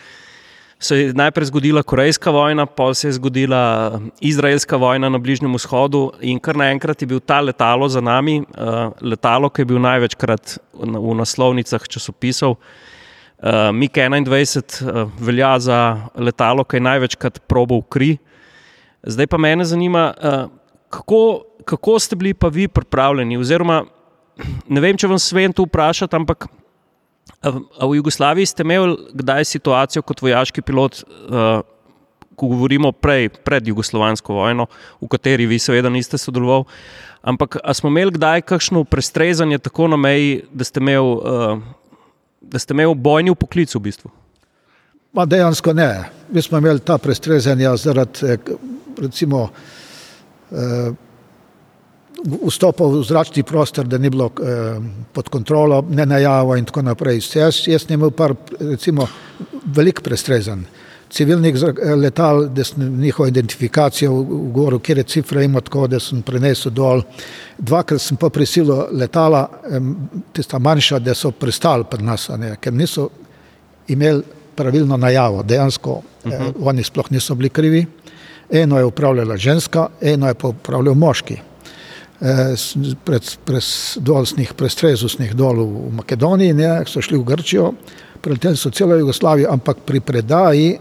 se 0.84 0.98
je 0.98 1.12
najprej 1.16 1.48
zgodila 1.48 1.82
Korejska 1.82 2.30
vojna, 2.30 2.66
potem 2.66 2.94
se 2.94 3.08
je 3.08 3.12
zgodila 3.16 3.60
eh, 3.94 4.08
Izraelska 4.20 4.76
vojna 4.76 5.08
na 5.08 5.18
Bližnjem 5.18 5.54
vzhodu, 5.54 6.10
in 6.20 6.40
kar 6.40 6.56
naenkrat 6.56 7.02
je 7.02 7.08
bil 7.08 7.20
ta 7.20 7.40
letalo 7.40 7.88
za 7.88 8.00
nami, 8.04 8.40
uh, 8.42 8.92
letalo, 9.00 9.48
ki 9.48 9.62
je 9.62 9.70
bil 9.70 9.80
največkrat 9.80 10.58
v 10.74 11.14
naslovnicah 11.16 11.88
časopisov. 11.88 12.58
Uh, 13.38 13.70
MiG-21 13.74 14.84
uh, 14.84 15.10
velja 15.20 15.58
za 15.58 15.78
letalo, 16.16 16.64
ki 16.64 16.76
je 16.78 16.86
največkrat 16.86 17.40
probal 17.50 17.82
kri. 17.82 18.16
Zdaj 19.02 19.26
pa 19.26 19.38
me 19.38 19.64
zanima, 19.64 20.14
uh, 20.16 20.44
kako, 20.88 21.44
kako 21.64 21.98
ste 21.98 22.16
bili 22.16 22.34
pa 22.34 22.48
vi 22.48 22.68
pripravljeni, 22.68 23.36
oziroma 23.36 23.84
ne 24.68 24.80
vem, 24.80 24.96
če 24.96 25.10
vam 25.10 25.18
smem 25.18 25.52
to 25.52 25.66
vprašati, 25.66 26.16
ampak 26.16 26.48
A 27.44 27.84
v 27.84 28.00
Jugoslaviji 28.00 28.46
ste 28.46 28.62
imeli 28.64 28.96
kdaj 29.12 29.44
situacijo 29.44 30.02
kot 30.02 30.22
vojaški 30.22 30.62
pilot, 30.64 31.02
uh, 31.04 31.60
ko 32.34 32.48
govorimo 32.50 32.92
prej, 32.92 33.28
pred 33.44 33.68
Jugoslovansko 33.68 34.34
vojno, 34.34 34.66
v 35.00 35.08
kateri 35.12 35.46
vi 35.46 35.58
seveda 35.60 35.92
niste 35.92 36.18
sodelovali, 36.18 36.64
ampak 37.22 37.60
smo 37.76 37.92
imeli 37.92 38.16
kdaj 38.16 38.42
kakšno 38.48 38.84
prestrezanje 38.84 39.58
tako 39.58 39.88
na 39.92 39.96
meji, 39.96 40.42
da 40.52 40.64
ste 40.64 40.80
imeli, 40.80 41.14
uh, 41.20 41.60
da 42.54 42.58
ste 42.62 42.74
imeli 42.74 42.94
bojni 42.94 43.34
v 43.34 43.38
poklicu 43.38 43.78
v 43.78 43.82
bistvu? 43.88 44.10
Ma 45.14 45.26
dejansko 45.26 45.72
ne. 45.74 45.88
Mi 46.30 46.42
smo 46.42 46.58
imeli 46.58 46.80
ta 46.80 46.98
prestrezanja 46.98 47.76
zaradi, 47.76 48.26
eh, 48.30 48.52
recimo, 49.02 49.48
uh, 50.50 50.94
vstopa 52.24 52.86
v 52.88 53.02
zračni 53.04 53.42
prostor, 53.42 53.86
da 53.86 53.98
ni 53.98 54.10
bilo 54.10 54.30
eh, 54.30 54.78
pod 55.12 55.28
kontrolo, 55.28 55.82
ne 55.90 56.06
najavo 56.06 56.56
in 56.56 56.64
tako 56.64 56.82
naprej. 56.82 57.20
Jaz, 57.34 57.66
jaz 57.68 57.84
sem 57.84 57.98
imel 57.98 58.14
par, 58.16 58.34
recimo, 58.60 59.06
velik 59.64 60.00
prestrezan. 60.00 60.64
Civilnih 61.10 61.54
eh, 61.54 61.94
letal, 61.94 62.48
da 62.48 62.64
sem 62.64 63.00
njihovo 63.00 63.28
identifikacijo 63.28 64.12
v 64.12 64.38
goru, 64.52 64.78
kjer 64.78 64.98
je 64.98 65.04
cifra 65.04 65.42
ima 65.42 65.60
tako, 65.60 65.86
da 65.86 66.00
sem 66.00 66.22
prenesel 66.22 66.72
dol. 66.72 67.02
Dvakrat 67.58 68.02
sem 68.02 68.16
pa 68.16 68.30
prisilil 68.30 68.86
letala, 68.92 69.48
tista 70.32 70.58
manjša, 70.58 70.98
da 70.98 71.14
so 71.14 71.30
pristali 71.30 71.84
pri 71.90 72.02
nas, 72.02 72.28
ne, 72.38 72.56
ker 72.60 72.72
niso 72.72 73.08
imeli 73.88 74.22
pravilno 74.56 74.96
najavo. 74.96 75.42
Dejansko 75.42 75.90
uh 75.90 76.02
-huh. 76.24 76.32
eh, 76.32 76.40
mhm. 76.40 76.66
oni 76.68 76.82
sploh 76.82 77.10
niso 77.10 77.34
bili 77.34 77.48
krivi. 77.48 77.86
Eno 78.50 78.78
je 78.78 78.84
upravljala 78.84 79.36
ženska, 79.36 79.88
eno 80.00 80.28
je 80.28 80.34
pa 80.34 80.48
upravljal 80.48 80.94
moški. 80.94 81.38
Eh, 82.20 82.54
pred, 83.04 83.22
pred 83.44 83.62
dolsnih 83.96 84.52
prestrezusnih 84.54 85.34
dol 85.34 85.56
v 85.64 85.92
Makedoniji, 85.92 86.52
ne, 86.52 86.82
so 86.86 87.00
šli 87.00 87.18
v 87.18 87.24
Grčijo, 87.24 87.72
preleteli 88.20 88.56
so 88.56 88.70
celo 88.70 88.94
Jugoslavijo, 88.96 89.50
ampak 89.52 89.76
pri 89.86 90.00
predaji 90.00 90.78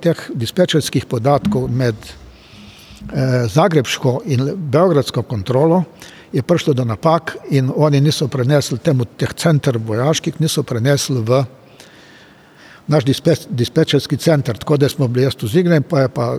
teh 0.00 0.18
dispečerskih 0.34 1.06
podatkov 1.06 1.70
med 1.70 1.94
eh, 1.94 3.46
Zagrebško 3.48 4.20
in 4.26 4.52
Beogradsko 4.56 5.22
kontrolo 5.22 5.84
je 6.32 6.42
prišlo 6.42 6.74
do 6.74 6.84
napak 6.84 7.36
in 7.50 7.72
oni 7.76 8.00
niso 8.00 8.28
prenesli 8.28 8.78
temu 8.78 9.04
teh 9.04 9.32
center 9.34 9.78
vojaških, 9.78 10.40
niso 10.40 10.62
prenesli 10.62 11.22
v 11.22 11.44
naš 12.90 13.04
dispe, 13.04 13.34
dispečerski 13.50 14.16
center, 14.16 14.58
tako 14.58 14.76
da 14.76 14.88
smo 14.88 15.08
bili 15.08 15.24
jaz 15.24 15.34
tu 15.34 15.48
zignen, 15.48 15.82
pa 15.82 16.00
je 16.00 16.08
pa 16.08 16.38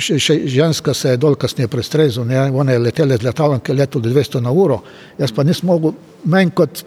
še, 0.00 0.18
še 0.20 0.36
ženska 0.50 0.94
se 0.94 1.14
je 1.14 1.20
dol 1.20 1.36
kasneje 1.40 1.68
prestrezila, 1.72 2.46
ona 2.52 2.76
je 2.76 2.82
letela 2.82 3.16
z 3.16 3.26
letalom, 3.26 3.60
ki 3.60 3.72
je 3.72 3.78
letelo 3.80 4.04
200 4.04 4.42
na 4.44 4.52
uro, 4.52 4.80
jaz 5.18 5.32
pa 5.32 5.44
nisem 5.46 5.68
mogel, 5.70 5.96
manj 6.24 6.52
kot, 6.56 6.84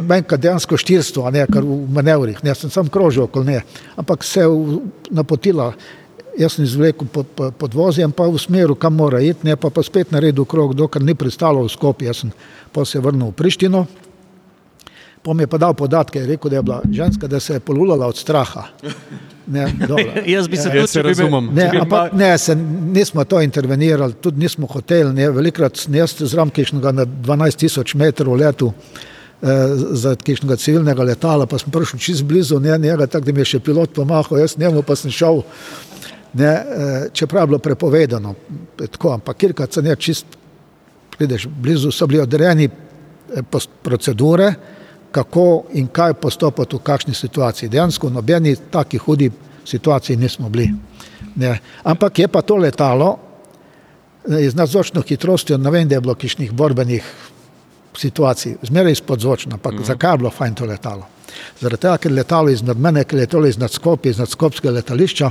manj 0.00 0.26
kot 0.28 0.42
dejansko 0.42 0.78
štirstvo, 0.80 1.26
a 1.28 1.32
ne 1.34 1.46
kar 1.50 1.66
v 1.66 1.78
manevrih, 1.94 2.42
ne, 2.46 2.54
sem 2.54 2.72
sam 2.72 2.90
krožil 2.92 3.26
okoli 3.26 3.54
nje, 3.54 3.62
ampak 4.00 4.24
se 4.24 4.44
je 4.44 4.80
napotila, 5.10 5.72
jaz 6.38 6.56
sem 6.56 6.64
izvlekel 6.64 7.08
pod, 7.12 7.30
pod, 7.34 7.56
pod 7.58 7.74
vozjem, 7.74 8.12
pa 8.14 8.28
v 8.30 8.40
smeru, 8.40 8.78
kam 8.78 8.96
mora 8.96 9.20
iti, 9.24 9.46
ne, 9.48 9.56
pa 9.56 9.70
pa 9.74 9.82
spet 9.82 10.12
naredil 10.14 10.46
krog, 10.48 10.76
dokler 10.78 11.04
ni 11.04 11.16
pristalo 11.18 11.64
v 11.66 11.72
Skopje, 11.72 12.10
jaz 12.10 12.22
sem 12.24 12.34
pa 12.72 12.84
se 12.84 13.00
vrnil 13.02 13.32
v 13.32 13.38
Prištino, 13.38 13.86
pa 15.28 15.34
mi 15.34 15.42
je 15.42 15.46
pa 15.46 15.58
dal 15.58 15.74
podatke, 15.74 16.22
rekel, 16.26 16.50
da 16.50 16.56
je 16.56 16.62
bila 16.62 16.82
ženska, 16.90 17.28
da 17.28 17.40
se 17.40 17.54
je 17.54 17.60
polulala 17.60 18.06
od 18.06 18.16
straha. 18.16 18.62
Ne, 19.46 19.66
jaz 20.34 20.48
bi 20.48 20.56
se 20.56 20.70
tudi 20.70 20.98
ja, 20.98 21.02
razumel. 21.02 21.42
Ne, 21.52 21.70
ampak, 21.80 22.12
ne, 22.12 22.38
se, 22.38 22.54
nismo 22.94 23.24
to 23.24 23.40
intervenirali, 23.40 24.12
tudi 24.12 24.40
nismo 24.40 24.66
hoteli. 24.66 25.12
Ne, 25.12 25.30
velikrat 25.30 25.82
jaz 25.92 26.14
zraven 26.18 26.50
kišnega 26.50 26.92
na 26.92 27.04
12 27.04 27.60
tisoč 27.60 27.94
metrov 27.94 28.38
letu 28.40 28.70
eh, 28.72 29.48
za 30.00 30.14
kišnega 30.16 30.56
civilnega 30.56 31.04
letala, 31.04 31.46
pa 31.46 31.60
sem 31.60 31.72
prišel 31.76 32.00
čez 32.00 32.22
blizu 32.22 32.60
ne, 32.60 32.78
njega, 32.78 33.06
tako 33.06 33.28
da 33.28 33.36
mi 33.36 33.44
je 33.44 33.50
še 33.52 33.60
pilot 33.60 33.92
pomahal, 34.00 34.40
jaz 34.40 34.56
njemu 34.56 34.82
pa 34.82 34.96
sem 34.96 35.12
šel, 35.12 35.42
ne, 36.40 36.54
eh, 36.54 36.96
čeprav 37.12 37.44
je 37.44 37.52
bilo 37.52 37.60
prepovedano. 37.68 38.34
Tako, 38.80 39.12
ampak 39.20 39.36
kjerkrat 39.44 39.76
se 39.76 39.84
ne 39.84 39.96
čist, 39.96 40.40
prideš 41.18 41.50
blizu, 41.52 41.92
so 41.92 42.08
bili 42.08 42.24
odrejeni 42.24 42.68
eh, 42.72 43.62
procedure, 43.82 44.52
kako 45.12 45.64
in 45.72 45.86
kaj 45.86 46.14
postopati 46.14 46.76
v 46.76 46.82
kakšni 46.82 47.14
situaciji. 47.14 47.68
Dejansko 47.68 48.10
nobeni 48.10 48.56
taki 48.70 48.98
hudi 48.98 49.30
situaciji 49.64 50.16
nismo 50.16 50.48
bili. 50.48 50.70
Ne. 51.36 51.58
Ampak 51.82 52.18
je 52.18 52.28
pa 52.28 52.42
to 52.42 52.56
letalo 52.56 53.16
z 54.24 54.54
nadzočno 54.54 55.02
hitrostjo, 55.02 55.58
ne 55.58 55.70
vem, 55.70 55.88
da 55.88 55.94
je 55.94 56.00
bilo 56.00 56.14
kišnih 56.14 56.52
borbenih 56.52 57.04
situacij, 57.96 58.56
zmeraj 58.62 58.92
izpod 58.92 59.20
zvočna, 59.20 59.54
ampak 59.54 59.72
mm 59.72 59.78
-hmm. 59.78 59.86
zakaj 59.86 60.12
je 60.12 60.18
bilo 60.18 60.30
fajn 60.30 60.54
to 60.54 60.64
letalo? 60.64 61.06
Zaradi 61.60 61.80
tega, 61.80 61.96
ker 61.96 62.10
je 62.12 62.16
letalo 62.16 62.48
iznad 62.48 62.78
mene, 62.78 63.04
ker 63.04 63.18
je 63.18 63.20
letalo 63.20 63.46
iznad 63.46 63.70
Skopje, 63.70 64.10
iznad 64.10 64.28
Skopskega 64.28 64.74
letališča 64.74 65.30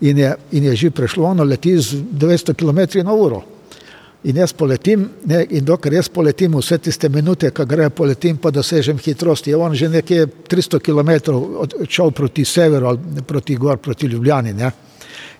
in 0.00 0.18
je, 0.18 0.36
in 0.52 0.64
je 0.64 0.76
že 0.76 0.90
prešlo, 0.90 1.24
ono 1.24 1.44
leti 1.44 1.78
z 1.78 1.94
200 1.94 2.54
km 2.54 3.04
na 3.04 3.12
uro 3.12 3.42
in 4.24 4.36
jaz 4.36 4.52
poletim, 4.56 5.04
ne, 5.28 5.42
in 5.50 5.64
dokler 5.64 5.98
jaz 5.98 6.08
poletim 6.08 6.56
vse 6.56 6.78
tiste 6.86 7.08
minute, 7.12 7.50
ko 7.54 7.66
gre 7.68 7.90
poletim, 7.90 8.38
pa 8.40 8.50
dosežem 8.54 8.98
hitrost, 8.98 9.46
je 9.46 9.56
on 9.56 9.74
že 9.76 9.88
nekje 9.88 10.26
300 10.48 10.80
km 10.80 11.36
odšel 11.84 12.10
proti 12.10 12.44
severu 12.44 12.88
ali 12.88 13.22
proti 13.26 13.56
gor, 13.56 13.78
proti 13.78 14.06
Ljubljani. 14.06 14.54
Ne. 14.54 14.70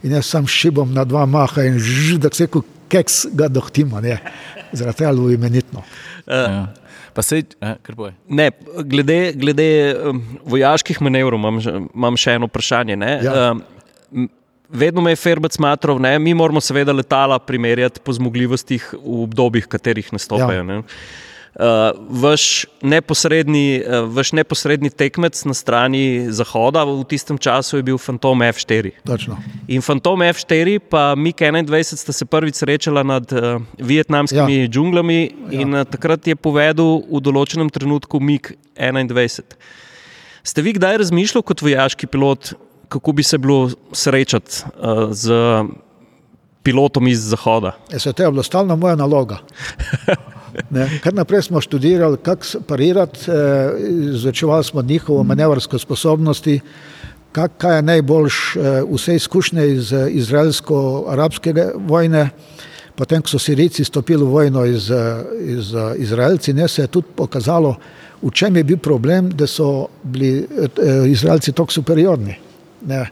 In 0.03 0.13
jaz 0.13 0.27
sam 0.27 0.47
šibom 0.47 0.93
na 0.95 1.05
dva 1.05 1.27
maha 1.27 1.65
in 1.65 1.79
že 1.79 2.19
da 2.19 2.31
se 2.33 2.49
keks 2.89 3.27
ga 3.33 3.49
dohtimo, 3.49 4.01
zaradi 4.73 4.99
tega 4.99 5.11
je 5.11 5.35
imenitno. 5.35 5.83
Uh. 6.27 6.67
Pa 7.15 7.23
se, 7.23 7.43
eh, 7.61 7.75
ne, 8.29 8.51
glede, 8.83 9.33
glede 9.39 9.95
um, 9.95 10.23
vojaških 10.51 10.99
manevrov 11.03 11.39
imam, 11.39 11.61
imam 11.95 12.17
še 12.19 12.35
eno 12.41 12.49
vprašanje. 12.51 12.97
Ja. 13.23 13.53
Um, 13.53 14.29
vedno 14.75 15.01
me 15.01 15.15
je 15.15 15.17
Ferbec 15.17 15.55
smatral, 15.55 15.99
da 15.99 16.19
mi 16.19 16.35
moramo 16.35 16.61
seveda 16.61 16.93
letala 16.93 17.39
primerjati 17.39 18.01
po 18.05 18.13
zmogljivostih 18.13 18.95
v 18.95 19.23
obdobjih, 19.23 19.65
v 19.65 19.69
katerih 19.69 20.13
nastopajo. 20.13 20.65
Ja. 20.65 20.83
Uh, 21.55 21.95
vaš, 22.11 22.67
neposredni, 22.83 23.79
uh, 23.79 24.09
vaš 24.11 24.33
neposredni 24.35 24.91
tekmec 24.91 25.39
na 25.47 25.55
strani 25.55 26.27
Zahoda 26.35 26.83
v 26.83 27.05
tistem 27.07 27.39
času 27.39 27.79
je 27.79 27.85
bil 27.87 27.99
Phantom 27.99 28.43
F4. 28.43 28.91
Točno. 29.07 29.39
In 29.71 29.79
Phantom 29.79 30.19
F4, 30.19 30.81
pa 30.91 31.15
MiG-21 31.15 31.95
sta 31.95 32.13
se 32.13 32.27
prvič 32.27 32.59
srečala 32.59 33.07
nad 33.07 33.33
uh, 33.33 33.63
vietnamskimi 33.79 34.65
ja. 34.65 34.69
džunglami 34.69 35.21
ja. 35.23 35.61
in 35.61 35.79
uh, 35.79 35.87
takrat 35.87 36.27
je 36.27 36.35
povedal 36.35 37.07
v 37.07 37.23
določenem 37.23 37.71
trenutku 37.71 38.19
MiG-21. 38.19 39.55
Ste 40.43 40.63
vi 40.63 40.75
kdaj 40.75 41.05
razmišljali 41.07 41.47
kot 41.47 41.63
vojaški 41.63 42.11
pilot, 42.11 42.57
kako 42.89 43.13
bi 43.13 43.23
se 43.23 43.39
bilo 43.39 43.71
srečati 43.93 44.63
uh, 44.65 45.13
z 45.13 45.33
pilotom 46.63 47.09
iz 47.09 47.29
Zahoda? 47.29 47.73
Se 47.99 48.13
to 48.13 48.23
je 48.23 48.31
bila 48.31 48.43
stalna 48.43 48.77
moja 48.77 48.97
naloga. 48.97 49.39
Ne, 50.71 50.87
kar 51.03 51.15
naprej 51.15 51.43
smo 51.43 51.61
študirali, 51.61 52.17
kako 52.23 52.63
parirati, 52.67 53.31
eh, 53.31 53.73
izučevali 54.15 54.65
smo 54.65 54.83
njihovo 54.83 55.25
manevrsko 55.25 55.79
sposobnost, 55.79 56.47
kaj 57.33 57.77
je 57.77 57.83
najboljš, 57.83 58.57
eh, 58.57 58.83
vse 58.93 59.17
izkušnje 59.17 59.69
iz 59.69 59.93
izraelsko-arabske 59.93 61.55
vojne. 61.77 62.29
Potem, 62.95 63.23
ko 63.23 63.29
so 63.29 63.39
Sirijci 63.39 63.85
stopili 63.85 64.23
v 64.23 64.29
vojno 64.29 64.65
iz, 64.65 64.91
iz 65.41 65.75
Izraelci, 65.97 66.53
ne, 66.55 66.69
se 66.69 66.83
je 66.83 66.87
tudi 66.87 67.07
pokazalo, 67.17 67.75
v 68.23 68.31
čem 68.31 68.57
je 68.57 68.65
bil 68.65 68.79
problem, 68.79 69.31
da 69.35 69.47
so 69.47 69.89
bili 70.03 70.47
Izraelci 71.11 71.53
tako 71.53 71.73
superiorni. 71.73 72.44
Ne. 72.87 73.07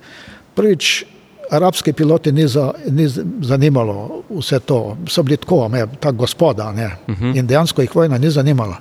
Prvič, 0.55 1.05
arabske 1.53 1.93
pilote 1.93 2.33
ni, 2.33 2.49
za, 2.49 2.73
ni 2.91 3.09
zanimalo 3.41 4.23
vse 4.31 4.61
to, 4.61 4.97
so 5.09 5.23
bili 5.23 5.37
tako, 5.37 5.69
ne, 5.69 5.87
ta 6.01 6.11
gospoda 6.11 6.73
ne, 6.73 6.87
uh 7.09 7.15
-huh. 7.21 7.39
in 7.39 7.47
dejansko 7.47 7.83
jih 7.83 7.95
vojna 7.95 8.19
ni 8.19 8.31
zanimala. 8.31 8.77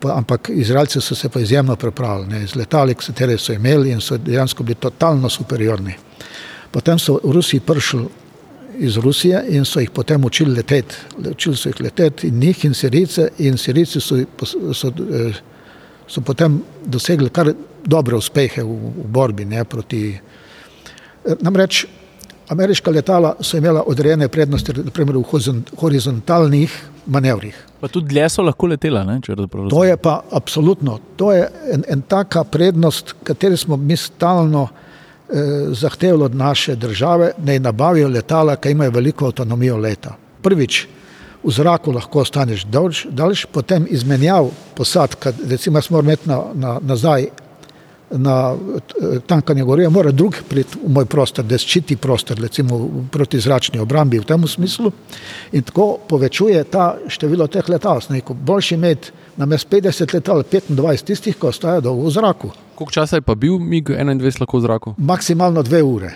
Pa, 0.00 0.16
ampak 0.16 0.48
Izraelci 0.48 1.00
so 1.00 1.14
se 1.14 1.28
pa 1.28 1.40
izjemno 1.40 1.76
pripravili, 1.76 2.28
ne, 2.28 2.46
z 2.46 2.56
letali, 2.56 2.94
katere 2.94 3.38
so 3.38 3.52
imeli 3.52 3.90
in 3.90 4.00
so 4.00 4.18
dejansko 4.18 4.62
bili 4.62 4.74
totalno 4.74 5.28
superiorni. 5.28 5.94
Potem 6.70 6.98
so 6.98 7.20
v 7.24 7.32
Rusiji 7.32 7.60
prišli 7.60 8.06
iz 8.78 8.96
Rusije 8.96 9.44
in 9.48 9.64
so 9.64 9.80
jih 9.80 9.90
potem 9.90 10.24
učili 10.24 10.54
leteti, 10.56 10.94
učili 11.30 11.56
so 11.56 11.68
jih 11.68 11.80
leteti 11.80 12.28
in 12.28 12.38
njih 12.38 12.64
in 12.64 12.74
Sirice 12.74 13.28
in 13.38 13.58
Sirici 13.58 14.00
so, 14.00 14.16
so, 14.44 14.74
so, 14.74 14.92
so 16.08 16.20
potem 16.20 16.62
dosegli 16.86 17.30
kar 17.30 17.52
dobre 17.84 18.16
uspehe 18.16 18.62
v, 18.62 18.78
v 19.04 19.10
borbi 19.12 19.44
ne, 19.44 19.64
proti. 19.64 20.06
Namreč 21.40 21.86
ameriška 22.48 22.90
letala 22.90 23.36
so 23.40 23.56
imela 23.56 23.82
odrejene 23.86 24.28
prednosti, 24.28 24.72
naprimer 24.84 25.16
v 25.16 25.24
horizontalnih 25.80 26.72
manevrih. 27.06 27.56
Pa 27.80 27.88
tudi 27.88 28.14
dlje 28.14 28.28
so 28.28 28.42
lahko 28.42 28.68
letela, 28.72 29.04
ne, 29.04 29.18
če 29.22 29.34
razumem. 29.34 29.68
To 29.72 29.84
je 29.84 29.96
pa 29.96 30.20
absolutno, 30.32 30.98
to 31.16 31.32
je 31.32 31.46
en, 31.72 31.84
en 31.88 32.02
taka 32.08 32.44
prednost, 32.44 33.14
kateri 33.24 33.56
smo 33.56 33.76
mi 33.76 33.96
stalno 33.96 34.66
eh, 34.68 35.70
zahtevali 35.72 36.24
od 36.24 36.34
naše 36.34 36.76
države, 36.76 37.32
da 37.38 37.52
jim 37.52 37.62
nabavijo 37.62 38.08
letala, 38.08 38.56
ki 38.56 38.72
imajo 38.72 38.90
veliko 38.90 39.26
avtonomijo 39.26 39.76
leta. 39.76 40.16
Prvič, 40.42 40.86
v 41.44 41.52
zraku 41.52 41.92
lahko 41.92 42.22
ostaneš 42.24 42.64
daljši, 42.64 43.08
daljš, 43.12 43.46
potem 43.52 43.86
izmenjav 43.90 44.48
posadka, 44.76 45.32
recimo, 45.48 45.82
smo 45.82 46.00
imeti 46.00 46.28
na, 46.28 46.40
na, 46.54 46.78
nazaj 46.82 47.28
na 48.18 48.56
tankanje 49.26 49.64
goriva, 49.64 49.90
mora 49.90 50.10
drug 50.12 50.36
priti 50.48 50.78
v 50.82 50.90
moj 50.94 51.06
prostor, 51.10 51.44
da 51.44 51.58
ščiti 51.58 51.96
prostor, 51.96 52.38
recimo 52.40 52.78
proti 53.12 53.40
zračni 53.40 53.80
obrambi 53.82 54.18
v 54.18 54.28
tem 54.28 54.46
smislu 54.48 54.92
in 55.52 55.62
tako 55.62 55.98
povečuje 56.08 56.64
ta 56.64 56.94
število 57.08 57.46
teh 57.46 57.68
letal. 57.68 58.00
Neko 58.10 58.34
boljši 58.34 58.74
imeti 58.74 59.12
na 59.36 59.46
mestu 59.46 59.76
50 59.76 60.14
letal, 60.14 60.44
25 60.44 61.04
tistih, 61.04 61.38
ko 61.38 61.50
ostajajo 61.50 61.80
dolgo 61.80 62.06
v 62.06 62.14
zraku. 62.14 62.52
Koliko 62.74 62.92
časa 62.92 63.16
je 63.16 63.22
pa 63.22 63.34
bil 63.34 63.58
MiG-21 63.58 64.40
lahko 64.40 64.58
v 64.58 64.62
zraku? 64.62 64.94
Maksimalno 64.98 65.62
dve 65.62 65.82
ure. 65.82 66.14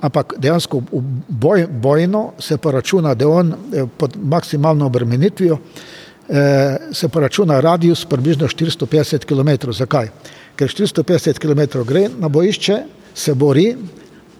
Ampak 0.00 0.34
dejansko 0.40 0.80
boj, 1.28 1.66
bojno 1.68 2.32
se 2.38 2.56
pa 2.56 2.70
računa, 2.72 3.14
da 3.14 3.24
je 3.24 3.28
on 3.28 3.52
eh, 3.52 3.86
pod 3.98 4.16
maksimalno 4.16 4.86
obremenitvijo, 4.86 5.58
eh, 6.28 6.76
se 6.92 7.08
pa 7.08 7.20
računa 7.20 7.60
radius 7.60 8.04
približno 8.04 8.48
450 8.48 9.24
km. 9.28 9.72
Zakaj? 9.72 10.08
Ker 10.60 10.68
450 10.68 11.40
km 11.40 11.80
gre 11.88 12.08
na 12.20 12.28
bojišče, 12.28 12.82
se 13.14 13.34
bori 13.34 13.70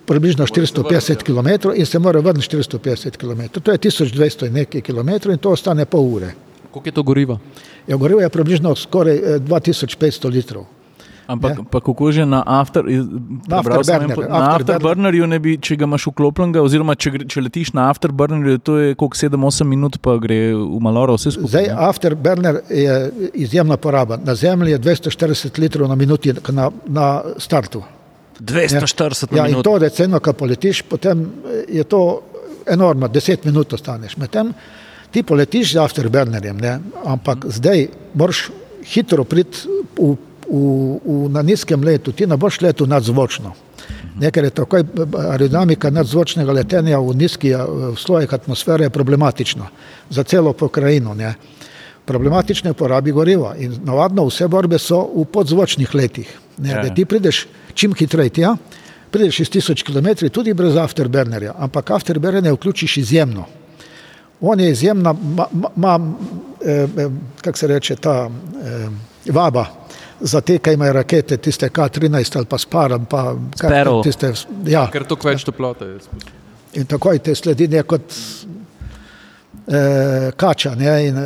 približno 0.06 0.46
450 0.46 1.22
km 1.24 1.72
in 1.74 1.86
se 1.86 1.98
mora 1.98 2.20
vrniti 2.20 2.56
450 2.56 3.16
km. 3.16 3.60
To 3.60 3.72
je 3.72 3.78
1200 3.78 4.46
in 4.46 4.52
nekaj 4.52 4.84
km 4.84 5.30
in 5.30 5.38
to 5.38 5.54
ostane 5.54 5.86
pol 5.86 6.12
ure. 6.14 6.34
Koliko 6.70 6.88
je 6.88 6.92
to 6.92 7.02
goriva? 7.02 7.38
Ja, 7.86 7.96
gorivo 7.96 8.20
je 8.20 8.28
približno 8.28 8.74
skoraj 8.76 9.18
2500 9.46 10.26
eh, 10.26 10.28
litrov. 10.30 10.66
Ampak 11.30 11.60
kako 11.70 12.10
že 12.12 12.26
na 12.26 12.42
after, 12.46 12.82
na 13.48 13.60
afterburnerju? 13.60 14.28
Na 14.28 14.40
afterburnerju 14.56 15.26
ne 15.30 15.38
bi, 15.42 15.54
če 15.62 15.76
ga 15.78 15.86
imaš 15.86 16.08
vklopljenega, 16.10 16.62
oziroma 16.66 16.96
če, 16.98 17.12
če 17.30 17.44
letiš 17.46 17.70
na 17.78 17.86
afterburnerju, 17.92 18.58
to 18.66 18.78
je 18.80 18.96
koliko 18.98 19.20
7-8 19.20 19.70
minut, 19.70 20.00
pa 20.02 20.16
gre 20.22 20.40
v 20.56 20.80
maloro 20.82 21.14
vse 21.18 21.36
skupaj. 21.36 21.52
Zdaj, 21.54 21.70
afterburner 21.90 22.60
je 22.66 22.96
izjemna 23.46 23.78
poraba. 23.78 24.18
Na 24.24 24.34
zemlji 24.34 24.74
je 24.74 24.82
240 24.88 25.62
litrov 25.62 25.90
na 25.90 25.98
minuti 25.98 26.34
na, 26.50 26.70
na 26.86 27.08
startu. 27.38 27.84
240 28.40 29.36
ja, 29.36 29.44
minut. 29.44 29.66
In 29.66 29.66
to, 29.70 29.94
ceno, 29.94 30.20
ko 30.24 30.34
poletiš, 30.34 30.82
potem 30.88 31.26
je 31.68 31.84
to 31.84 32.04
enormno, 32.66 33.08
10 33.08 33.46
minut 33.46 33.72
ostaneš. 33.78 34.16
Medtem 34.16 34.54
ti 35.10 35.22
poletiš 35.26 35.74
z 35.74 35.82
afterburnerjem, 35.82 36.58
ne? 36.58 36.78
ampak 37.04 37.46
zdaj 37.50 37.88
moraš 38.14 38.48
hitro 38.86 39.24
priti 39.24 39.68
v 39.98 40.14
v, 40.50 41.00
v, 41.04 41.28
na 41.30 41.42
nizkem 41.42 41.82
letu, 41.84 42.12
ti 42.12 42.26
ne 42.26 42.36
boš 42.36 42.60
letel 42.60 42.88
nadzvočno. 42.90 43.54
Nekaj 44.20 44.44
je 44.44 44.50
tako, 44.50 44.82
aerodinamika 45.18 45.90
nadzvočnega 45.90 46.52
letenja 46.52 46.98
v 47.00 47.14
nizki 47.16 47.54
v 47.54 47.94
slojih 47.96 48.32
atmosfere 48.34 48.84
je 48.84 48.90
problematična 48.90 49.68
za 50.10 50.24
celo 50.24 50.52
pokrajino. 50.52 51.14
Ne. 51.14 51.34
Problematične 52.04 52.74
porabi 52.74 53.12
goriva 53.12 53.54
in 53.58 53.78
navadno 53.84 54.26
vse 54.26 54.48
borbe 54.48 54.78
so 54.78 55.00
v 55.14 55.24
podzvočnih 55.24 55.94
letih. 55.94 56.28
Ne, 56.58 56.74
da 56.74 56.88
ja. 56.90 56.94
ti 56.94 57.04
prideš 57.04 57.46
čim 57.74 57.94
hitreje 57.94 58.30
tja, 58.30 58.56
prideš 59.10 59.40
iz 59.40 59.50
tisoč 59.50 59.82
km 59.82 60.28
tudi 60.32 60.54
brez 60.54 60.76
afterburnerja, 60.76 61.54
ampak 61.58 61.90
afterburner 61.90 62.52
vključiš 62.52 62.96
izjemno. 62.96 63.46
On 64.40 64.60
je 64.60 64.70
izjemna, 64.70 65.14
ima, 65.76 66.14
eh, 66.64 66.88
eh, 66.96 67.10
kako 67.40 67.58
se 67.58 67.66
reče, 67.66 67.96
ta 67.96 68.30
eh, 68.64 68.88
vaba 69.32 69.79
za 70.20 70.40
te, 70.40 70.58
ki 70.58 70.72
imajo 70.76 70.92
rakete, 70.92 71.36
tiste 71.36 71.68
K-13 71.68 72.36
ali 72.36 72.46
pa 72.46 72.58
Sparam. 72.58 73.06
Pa, 73.06 73.34
kar, 73.60 73.88
tiste, 74.04 74.32
ja. 74.66 74.86
Ker 74.92 75.04
to 75.08 75.18
več 75.24 75.44
toplote. 75.48 75.88
In 76.78 76.86
takoj 76.86 77.18
te 77.24 77.34
sledi 77.34 77.68
nekot 77.68 78.16
eh, 79.66 80.30
kača. 80.36 80.74
Ne, 80.78 80.96
in, 81.06 81.22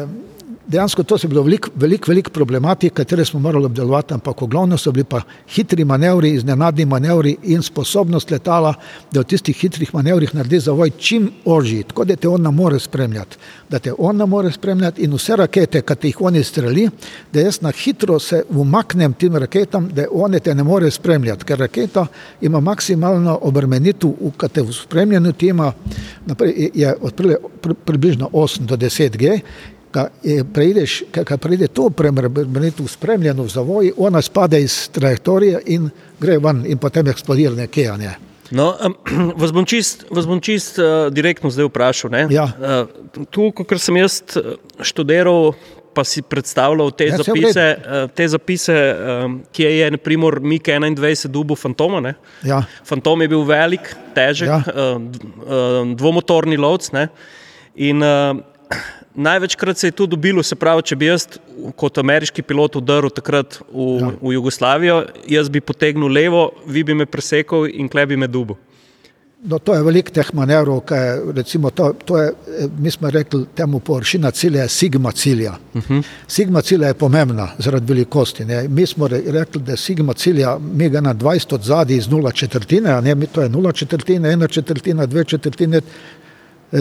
dejansko 0.67 1.03
to 1.03 1.17
je 1.23 1.29
bilo 1.29 1.43
veliko 1.43 1.71
velik, 1.75 2.09
velik 2.09 2.31
problematik, 2.31 2.93
katere 2.93 3.25
smo 3.25 3.41
morali 3.41 3.65
obdelovati, 3.65 4.15
ampak 4.15 4.43
v 4.43 4.47
glavnem 4.47 4.79
so 4.79 4.93
bili 4.93 5.05
pa 5.05 5.21
hitri 5.49 5.85
manevri, 5.85 6.31
iznenadni 6.35 6.85
manevri 6.85 7.37
in 7.43 7.63
sposobnost 7.63 8.31
letala, 8.31 8.75
da 9.13 9.21
v 9.21 9.25
tistih 9.25 9.57
hitrih 9.57 9.95
manevrih 9.95 10.35
naredi 10.35 10.61
zavoj 10.61 10.91
čim 10.99 11.31
ožji, 11.45 11.83
tako 11.83 12.05
da 12.05 12.17
te 12.17 12.29
on 12.29 12.43
ne 12.43 12.51
more 12.51 12.79
spremljati, 12.81 13.37
da 13.69 13.79
te 13.79 13.93
on 13.99 14.17
ne 14.17 14.27
more 14.27 14.53
spremljati 14.53 15.03
in 15.03 15.15
vse 15.15 15.37
rakete, 15.37 15.83
ki 15.83 15.97
te 15.97 16.09
jih 16.09 16.21
oni 16.21 16.45
streli, 16.45 16.89
da 17.33 17.41
jaz 17.41 17.61
na 17.63 17.73
hitro 17.73 18.19
se 18.19 18.43
umaknem 18.49 19.13
tim 19.13 19.37
raketam, 19.37 19.89
da 19.93 20.07
one 20.11 20.41
te 20.41 20.55
ne 20.55 20.63
more 20.65 20.91
spremljati, 20.91 21.45
ker 21.45 21.59
raketa 21.59 22.07
ima 22.41 22.61
maksimalno 22.61 23.39
obremenitev, 23.43 24.11
v 24.21 24.33
kateri 24.37 24.67
v 24.69 24.73
spremljanju 24.73 25.33
tima 25.33 25.73
je 26.75 26.95
odprle 27.01 27.37
približno 27.85 28.29
8 28.33 28.67
do 28.67 28.77
10 28.77 29.17
G 29.17 29.41
preideš, 30.53 31.03
kad 31.11 31.41
pride 31.41 31.69
to 31.69 31.91
premeretu 31.91 32.87
spremljeno 32.89 33.43
v 33.43 33.49
zavoji, 33.49 33.93
ona 33.97 34.23
spada 34.23 34.59
iz 34.59 34.89
trajektorije 34.89 35.61
in 35.67 35.91
gre 36.21 36.39
ven 36.39 36.65
in 36.67 36.79
potem 36.79 37.09
eksplodira 37.09 37.55
nekje. 37.55 37.97
Ne. 37.99 38.15
No, 38.51 38.75
um, 38.87 38.95
vas 39.41 39.53
bom 39.53 39.65
čist, 39.67 40.05
vas 40.11 40.27
bom 40.29 40.41
čist 40.41 40.79
uh, 40.79 41.09
direktno 41.13 41.51
zdaj 41.51 41.71
vprašal. 41.71 42.19
Ja. 42.31 42.49
Uh, 42.59 43.25
tu, 43.33 43.51
kar 43.65 43.81
sem 43.81 43.97
jaz 43.99 44.21
študiral, 44.85 45.55
pa 45.95 46.03
si 46.07 46.25
predstavljal 46.27 46.91
te 46.99 47.07
ja, 47.09 47.19
zapise, 47.23 47.67
uh, 47.79 48.07
te 48.11 48.27
zapise 48.29 48.75
um, 48.75 49.37
ki 49.55 49.69
je 49.79 49.91
naprimer 49.95 50.41
Mik 50.43 50.69
21 50.69 51.31
dubu 51.31 51.57
Fantoma. 51.57 52.15
Ja. 52.43 52.65
Fantom 52.85 53.23
je 53.23 53.31
bil 53.31 53.45
velik, 53.47 53.95
težek, 54.15 54.51
ja. 54.51 54.61
uh, 54.75 54.99
uh, 54.99 55.79
dvomotorni 55.95 56.59
lovc. 56.61 56.91
In 57.75 58.03
uh, 58.03 58.43
Največkrat 59.15 59.79
se 59.79 59.87
je 59.87 59.95
to 59.95 60.07
dobilo, 60.07 60.43
se 60.43 60.57
pravi, 60.59 60.83
če 60.83 60.97
bi 60.99 61.07
jaz 61.07 61.27
kot 61.79 61.99
ameriški 62.03 62.43
pilot 62.43 62.81
udaril 62.81 63.13
takrat 63.15 63.61
v, 63.71 63.89
ja. 64.03 64.11
v 64.19 64.33
Jugoslavijo, 64.35 65.01
jaz 65.31 65.49
bi 65.49 65.63
potegnil 65.63 66.11
levo, 66.11 66.49
vi 66.67 66.83
bi 66.83 66.97
me 66.99 67.07
presekal 67.07 67.69
in 67.71 67.89
kleb 67.89 68.11
bi 68.11 68.19
me 68.19 68.27
dubo. 68.27 68.59
No, 69.45 69.59
to 69.61 69.75
je 69.77 69.83
veliko 69.85 70.09
teh 70.09 70.31
manevrov, 70.33 70.79
kaj, 70.89 71.19
recimo, 71.37 71.69
to, 71.71 71.91
to 72.09 72.17
je, 72.17 72.31
mi 72.81 72.91
smo 72.91 73.11
rekli 73.13 73.45
temu 73.55 73.79
površina 73.85 74.31
cilja 74.31 74.63
je 74.63 74.69
sigma 74.69 75.13
cilja. 75.13 75.53
Uh 75.75 75.83
mhm. 75.83 75.95
-huh. 75.95 76.03
Sigma 76.29 76.63
cilja 76.63 76.89
je 76.89 76.95
pomembna 76.95 77.49
zaradi 77.59 77.93
velikosti. 77.93 78.45
Ne. 78.45 78.69
Mi 78.69 78.87
smo 78.87 79.09
rekli, 79.09 79.63
da 79.63 79.73
je 79.73 79.77
sigma 79.77 80.13
cilja, 80.13 80.59
mi 80.59 80.89
ga 80.89 81.01
na 81.01 81.15
20 81.15 81.55
od 81.55 81.63
zadnji 81.63 81.97
iz 81.97 82.09
0 82.09 82.33
četrtine, 82.33 82.91
a 82.91 83.01
ne, 83.01 83.15
mi 83.15 83.27
to 83.27 83.43
je 83.43 83.49
0 83.49 83.73
četrtine, 83.73 84.37
1 84.37 84.51
četrtina, 84.51 85.07
2 85.07 85.27
četrtine, 85.27 85.81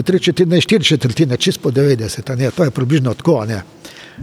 tri 0.02 0.20
četrtine, 0.20 0.60
štiri 0.60 0.84
četrtine, 0.84 1.36
čist 1.36 1.62
po 1.62 1.70
90, 1.70 2.36
ne, 2.36 2.50
to 2.50 2.64
je 2.64 2.70
približno 2.70 3.14
tako, 3.14 3.44
ne, 3.44 3.62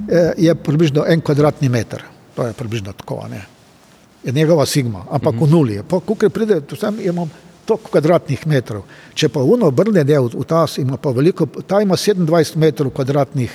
eh, 0.09 0.33
je 0.37 0.55
približno 0.55 1.05
en 1.07 1.21
kvadratni 1.21 1.69
meter, 1.69 2.03
to 2.35 2.47
je 2.47 2.53
približno 2.53 2.93
tako, 2.93 3.27
ne, 3.29 3.41
je 4.23 4.31
njegova 4.31 4.65
sigma, 4.65 5.05
ampak 5.11 5.35
mm 5.35 5.39
-hmm. 5.39 5.47
v 5.47 5.51
nuli 5.51 5.73
je, 5.73 5.83
ko 5.89 6.29
pride, 6.29 6.61
tu 6.61 6.75
sem 6.75 6.97
imam 7.01 7.31
toliko 7.65 7.89
kvadratnih 7.89 8.47
metrov, 8.47 8.83
če 9.13 9.29
pa 9.29 9.39
uno 9.39 9.67
obrne 9.67 10.03
del 10.03 10.29
v 10.33 10.43
ta, 10.47 10.65
ima 10.77 10.97
pa 10.97 11.11
veliko, 11.11 11.45
ta 11.67 11.81
ima 11.81 11.95
27 11.95 12.55
metrov 12.55 12.91
kvadratnih 12.91 13.51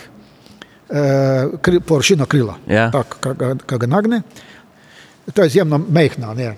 eh, 0.91 1.47
kri, 1.61 1.81
površino 1.81 2.27
krila, 2.27 2.59
ja. 2.66 2.91
tako, 2.91 3.35
kak 3.66 3.81
ga 3.81 3.87
nagne, 3.87 4.23
to 5.35 5.43
je 5.43 5.47
izjemno 5.47 5.78
mehna, 5.78 6.35
ne, 6.35 6.55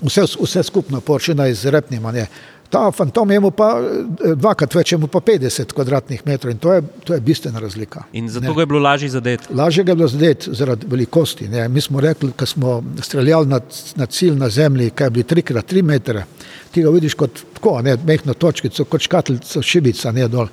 vse, 0.00 0.24
vse 0.40 0.62
skupno 0.62 1.00
površina 1.00 1.46
je 1.46 1.54
z 1.54 1.70
repnima, 1.70 2.12
ne, 2.12 2.26
Ta 2.70 2.90
fantom 2.92 3.30
je 3.30 3.40
mu 3.40 3.50
pa 3.50 3.68
eh, 3.78 4.34
dvakrat 4.34 4.74
več, 4.74 4.94
mu 4.98 5.06
pa 5.06 5.20
50 5.20 5.72
kvadratnih 5.72 6.22
metrov 6.26 6.52
in 6.54 6.58
to 6.58 6.72
je, 6.72 6.82
to 7.04 7.14
je 7.14 7.20
bistvena 7.20 7.62
razlika. 7.62 8.04
In 8.12 8.28
zato 8.28 8.54
ga 8.54 8.62
je 8.62 8.66
bilo 8.66 8.80
lažje 8.82 9.08
zadeti. 9.08 9.54
Lažje 9.54 9.84
ga 9.84 9.92
je 9.92 9.96
bilo 9.96 10.08
zadeti 10.08 10.54
zaradi 10.54 10.86
velikosti. 10.90 11.48
Ne. 11.48 11.68
Mi 11.68 11.80
smo 11.80 12.00
rekli, 12.00 12.32
ko 12.32 12.46
smo 12.46 12.82
streljali 13.02 13.46
na, 13.46 13.60
na 13.96 14.06
cilj 14.06 14.38
na 14.38 14.48
zemlji, 14.50 14.90
kaj 14.90 15.10
bi 15.10 15.22
3x3 15.22 15.82
metre, 15.82 16.24
ti 16.72 16.82
ga 16.82 16.90
vidiš 16.90 17.14
kot 17.14 17.44
tako, 17.54 17.80
ne, 17.82 17.96
mehno 18.06 18.34
točkico, 18.34 18.84
kot 18.84 19.06
škatlico 19.06 19.62
šibica, 19.62 20.12
ne 20.12 20.28
dol. 20.28 20.50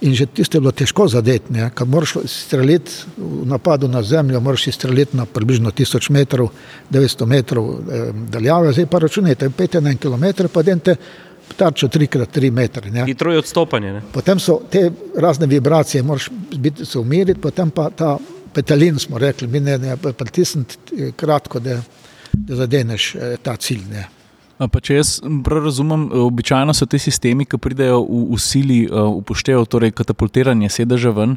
In 0.00 0.14
že 0.16 0.24
tiste 0.26 0.56
je 0.56 0.64
bilo 0.64 0.72
težko 0.72 1.04
zadeti, 1.12 1.52
ne. 1.52 1.70
kad 1.74 1.88
moraš 1.88 2.14
streljati 2.24 2.92
v 3.18 3.46
napadu 3.46 3.88
na 3.88 4.02
zemljo, 4.02 4.40
moraš 4.40 4.70
streljati 4.72 5.16
na 5.16 5.26
približno 5.26 5.70
1000 5.70 6.10
metrov, 6.10 6.48
900 6.90 7.26
metrov 7.26 7.68
eh, 7.68 8.12
daljave, 8.32 8.72
zdaj 8.72 8.86
pa 8.86 8.98
računajte, 8.98 9.48
5-1 9.48 9.98
km, 10.00 10.48
pa 10.52 10.62
dente 10.62 10.96
tarčo 11.56 11.88
3x3 11.88 12.50
metre. 12.50 12.90
Ne. 12.90 13.04
Hitro 13.06 13.32
je 13.32 13.38
odstopanje. 13.38 13.92
Ne? 13.92 14.02
Potem 14.12 14.38
so 14.38 14.60
te 14.70 14.90
razne 15.16 15.46
vibracije, 15.46 16.02
moraš 16.02 16.28
biti, 16.56 16.86
se 16.86 16.98
umiriti, 16.98 17.40
potem 17.40 17.70
pa 17.70 17.90
ta 17.90 18.18
petalin, 18.54 18.98
smo 18.98 19.18
rekli, 19.18 19.48
mi 19.48 19.60
ne, 19.60 19.78
ne 19.78 19.96
pritisniti 19.96 20.78
eh, 20.98 21.12
kratko, 21.16 21.60
da, 21.60 21.80
da 22.32 22.56
zadeneš 22.56 23.14
eh, 23.14 23.36
ta 23.42 23.56
cilj. 23.56 23.84
Ne. 23.90 24.08
Pa 24.68 24.80
če 24.84 24.98
jaz 24.98 25.10
prav 25.44 25.64
razumem, 25.64 26.02
običajno 26.26 26.74
so 26.76 26.84
ti 26.90 26.98
sistemi, 27.00 27.46
ki 27.48 27.56
pridejo 27.62 28.02
v, 28.04 28.20
v 28.34 28.40
sili, 28.42 28.80
eh, 28.84 28.92
upoštevajo 28.92 29.64
torej 29.64 29.94
katapultiranje 29.96 30.68
sedeža 30.68 31.14
ven. 31.16 31.36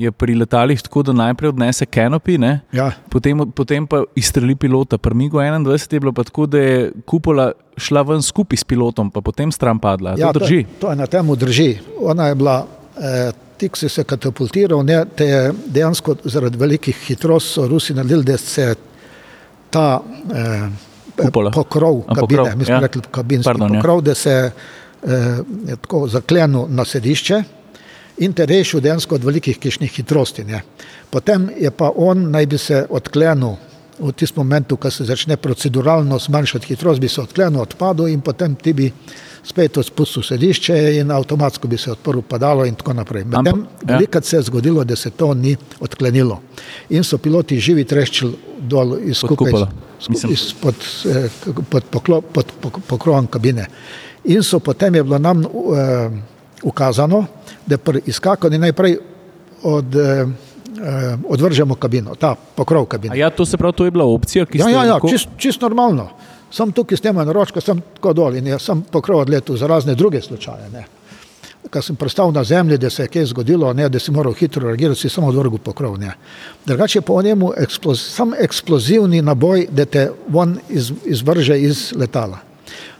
Je 0.00 0.08
pri 0.08 0.32
letalih 0.40 0.80
tako, 0.80 1.02
da 1.04 1.12
najprej 1.12 1.50
odnese 1.52 1.84
kanopi, 1.84 2.38
ne? 2.40 2.62
Ja. 2.72 2.88
potem, 3.12 3.42
potem 3.52 3.84
pa 3.86 4.06
izstreli 4.16 4.56
pilota. 4.56 4.96
Pri 4.96 5.14
Migu 5.14 5.36
21 5.36 5.92
je 5.92 6.00
bilo 6.00 6.14
pa 6.16 6.24
tako, 6.24 6.46
da 6.48 6.58
je 6.58 6.92
kupola 7.04 7.50
šla 7.76 8.02
ven 8.08 8.24
skupaj 8.24 8.62
s 8.62 8.64
pilotom, 8.64 9.10
pa 9.12 9.20
potem 9.20 9.52
stran 9.52 9.78
padla. 9.78 10.14
Ja, 10.16 10.32
to 10.32 10.40
drži. 10.40 10.62
To, 10.64 10.86
to 10.86 10.90
je 10.94 10.96
na 10.96 11.06
temu 11.06 11.36
drži. 11.36 11.76
Ona 12.00 12.30
je 12.30 12.38
bila, 12.40 12.56
eh, 12.96 13.32
ti, 13.60 13.68
ki 13.68 13.84
si 13.84 13.88
se 13.92 14.04
katapultiral, 14.04 14.80
ne, 14.84 15.04
te 15.04 15.28
je 15.28 15.42
dejansko 15.76 16.16
zaradi 16.24 16.56
velikih 16.56 16.96
hitrosti 16.96 17.68
Rusi 17.68 17.94
naredili, 17.94 18.24
da 18.24 18.38
se 18.40 18.74
ta 19.70 20.00
eh, 20.32 20.91
Kupola. 21.16 21.50
pokrov 21.50 22.02
A, 22.06 22.14
kabine, 22.14 22.20
pokrov, 22.20 22.58
mi 22.58 22.64
smo 22.64 22.74
ja. 22.74 22.80
rekli 22.80 23.02
kabinski 23.10 23.44
Pardon, 23.44 23.74
ja. 23.74 23.80
pokrov, 23.80 24.00
da 24.02 24.14
se 24.14 24.36
eh, 25.02 25.36
tako 25.80 26.06
zaklenil 26.08 26.66
na 26.68 26.84
sedišče 26.84 27.42
in 28.18 28.32
te 28.32 28.46
rešil 28.46 28.80
dejansko 28.80 29.14
od 29.14 29.24
velikih 29.24 29.58
kišnih 29.58 29.92
hitrosti. 29.92 30.44
Ne. 30.44 30.62
Potem 31.10 31.50
je 31.58 31.70
pa 31.70 31.90
on 31.96 32.30
naj 32.30 32.46
bi 32.46 32.58
se 32.58 32.86
odklenil 32.90 33.56
v 33.98 34.12
tistem 34.12 34.40
momentu, 34.42 34.76
ko 34.76 34.90
se 34.90 35.04
začne 35.04 35.36
proceduralno 35.36 36.18
zmanjšati 36.18 36.66
hitrost, 36.66 37.00
bi 37.00 37.08
se 37.08 37.20
odklenil, 37.20 37.60
odpadel 37.60 38.08
in 38.08 38.20
potem 38.20 38.54
ti 38.54 38.72
bi 38.72 38.88
spet 39.44 39.76
odpustil 39.78 40.22
sedišče 40.22 40.76
in 40.98 41.10
avtomatsko 41.10 41.68
bi 41.68 41.78
se 41.78 41.92
odprl 41.92 42.22
padalo 42.22 42.64
in 42.66 42.74
tako 42.74 42.92
naprej. 42.92 43.24
Medtem 43.24 43.54
Ampak, 43.54 43.88
ja. 43.88 43.94
velikrat 43.94 44.24
se 44.24 44.36
je 44.36 44.42
zgodilo, 44.42 44.84
da 44.84 44.96
se 44.96 45.10
to 45.10 45.34
ni 45.34 45.56
odklenilo 45.80 46.40
in 46.90 47.04
so 47.04 47.18
piloti 47.18 47.60
živi 47.60 47.84
treščili 47.84 48.58
dol 48.58 48.96
iz 49.02 49.16
skupaj 49.18 49.50
kupolo. 49.50 49.68
Mislim- 50.08 50.32
iz- 50.32 50.54
pod, 50.54 50.74
eh, 51.06 51.28
pod, 52.32 52.46
pokrovom 52.86 53.26
kabine. 53.26 53.66
In 54.24 54.42
so 54.42 54.58
potem 54.58 54.94
je 54.94 55.02
bilo 55.02 55.18
nam 55.18 55.38
uh, 55.40 56.12
ukazano, 56.62 57.24
da 57.66 57.78
pri 57.78 58.00
izskakanju 58.06 58.58
najprej 58.58 58.98
od, 59.62 59.94
uh, 59.94 60.28
odvržemo 61.24 61.74
kabino, 61.74 62.14
ta 62.14 62.34
pokrov 62.54 62.82
A 62.82 62.86
kabine. 62.86 63.18
ja, 63.18 63.30
to 63.30 63.44
se 63.44 63.56
pravi, 63.56 63.72
to 63.72 63.84
je 63.84 63.90
bila 63.90 64.04
opcija, 64.06 64.46
ki 64.46 64.58
Ja, 64.58 64.64
ste 64.64 64.72
ja, 64.72 64.84
ja 64.84 64.92
lahko- 64.92 65.10
čist, 65.10 65.28
čist 65.36 65.60
normalno. 65.60 66.08
Sam 66.50 66.72
tukaj 66.72 66.96
s 66.96 67.00
tem 67.00 67.16
na 67.16 67.24
ročko, 67.24 67.60
sem 67.60 67.80
tako 67.94 68.12
dol 68.12 68.34
in 68.36 68.46
jaz 68.46 68.62
sem 68.62 68.82
pokrov 68.82 69.20
odletel 69.20 69.56
za 69.56 69.66
razne 69.66 69.94
druge 69.94 70.20
slučaje. 70.20 70.70
Ne. 70.70 70.84
Ko 71.72 71.80
sem 71.82 71.96
pristal 71.96 72.32
na 72.32 72.44
zemlji, 72.44 72.76
da 72.78 72.90
se 72.90 73.06
je 73.06 73.08
kaj 73.08 73.30
zgodilo, 73.30 73.72
ne, 73.72 73.88
da 73.88 73.98
si 73.98 74.12
moral 74.12 74.34
hitro 74.36 74.66
reagirati, 74.68 75.00
si 75.00 75.08
samo 75.08 75.28
odvrgel 75.32 75.58
pokrov. 75.58 75.96
Ne. 75.98 76.12
Drugače 76.66 76.98
je 76.98 77.02
po 77.02 77.22
njemu 77.22 77.52
eksploz, 77.56 78.00
sam 78.00 78.34
eksplozivni 78.38 79.22
naboj, 79.22 79.66
da 79.70 79.84
te 79.84 80.10
von 80.28 80.58
iz, 80.68 80.92
izvrže 81.04 81.60
iz 81.60 81.92
letala. 81.96 82.38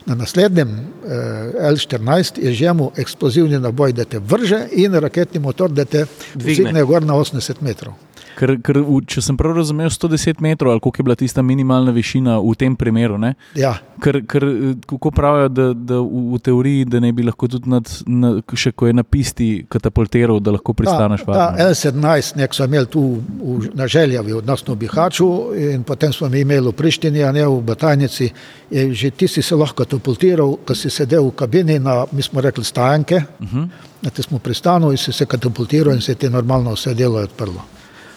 Na 0.05 0.15
naslednjem 0.15 0.69
eh, 0.69 1.67
L-14 1.69 2.39
je 2.43 2.53
že 2.53 2.73
mu 2.73 2.91
eksplozivni 2.97 3.59
naboj, 3.59 3.93
da 3.93 4.05
te 4.05 4.19
vrže 4.19 4.65
in 4.71 4.93
raketni 4.93 5.39
motor, 5.39 5.71
da 5.71 5.85
te 5.85 6.05
dvigne 6.33 6.83
gor 6.83 7.05
na 7.05 7.13
80 7.13 7.61
metrov. 7.61 7.93
Ker, 8.39 8.61
ker, 8.61 8.79
v- 8.81 9.01
če 9.05 9.21
sem 9.21 9.37
prav 9.37 9.55
razumel, 9.57 9.89
110 9.89 10.41
metrov, 10.41 10.71
ali 10.71 10.79
koliko 10.79 11.01
je 11.01 11.03
bila 11.03 11.15
tista 11.15 11.41
minimalna 11.41 11.91
višina 11.91 12.39
v 12.39 12.55
tem 12.55 12.75
primeru. 12.75 13.17
Ne? 13.17 13.33
Ja, 13.55 13.77
Ker, 14.03 14.19
ker 14.27 14.43
eh, 14.43 14.73
kako 14.89 15.11
pravijo, 15.11 15.49
da, 15.49 15.65
da 15.73 15.99
v, 16.01 16.23
v 16.33 16.39
teoriji, 16.43 16.85
da 16.85 16.99
ne 16.99 17.11
bi 17.13 17.23
lahko 17.23 17.47
tudi 17.47 17.69
nad, 17.69 17.87
na, 18.07 18.33
še 18.53 18.71
ko 18.71 18.87
je 18.89 18.93
na 18.93 19.03
pisti 19.03 19.65
katapultiral, 19.69 20.39
da 20.43 20.51
lahko 20.51 20.73
pristaneš 20.73 21.23
Ta, 21.23 21.25
ta 21.25 21.31
varno. 21.31 21.69
L17, 21.69 22.35
nek 22.41 22.53
so 22.53 22.67
imeli 22.67 22.89
tu 22.91 23.03
v, 23.21 23.69
na 23.77 23.87
željavi, 23.87 24.33
odnosno 24.33 24.73
v 24.73 24.81
Bihaču, 24.83 25.29
in 25.55 25.83
potem 25.87 26.13
smo 26.13 26.27
imeli 26.27 26.67
v 26.67 26.75
Prištini, 26.75 27.23
a 27.23 27.31
ne 27.31 27.45
v 27.47 27.61
Batajnici. 27.61 28.31
Je, 28.73 28.87
že 28.93 29.11
ti 29.11 29.27
si 29.27 29.41
se 29.41 29.55
lahko 29.55 29.83
katapultiral, 29.83 30.57
ko 30.65 30.75
si 30.75 30.89
sedel 30.89 31.29
v 31.29 31.35
kabini 31.37 31.79
na, 31.79 32.03
mi 32.11 32.21
smo 32.21 32.41
rekli, 32.41 32.63
stajanke, 32.63 33.15
uh 33.39 33.47
-huh. 33.47 33.67
na 34.01 34.09
te 34.09 34.23
smo 34.23 34.39
pristanu 34.39 34.91
in 34.91 34.97
si 34.97 35.13
se 35.13 35.25
katapultiral 35.25 35.93
in 35.95 36.01
se 36.01 36.15
ti 36.15 36.29
normalno 36.29 36.73
vse 36.73 36.93
delo 36.93 37.19
je 37.19 37.23
odprlo. 37.23 37.61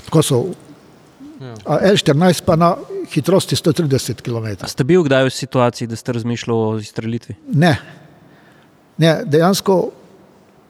Tako 0.07 0.23
so. 0.23 0.41
A 1.67 1.79
L14 1.93 2.47
pa 2.47 2.57
na 2.57 2.71
hitrosti 3.13 3.57
130 3.57 4.23
km. 4.25 4.65
A 4.65 4.71
ste 4.71 4.85
bil 4.89 5.05
kdaj 5.05 5.29
v 5.29 5.35
situaciji, 5.35 5.91
da 5.91 5.97
ste 5.97 6.17
razmišljali 6.17 6.57
o 6.57 6.79
izstrelitvi? 6.81 7.37
Ne, 7.53 7.77
ne 8.99 9.21
dejansko 9.27 9.77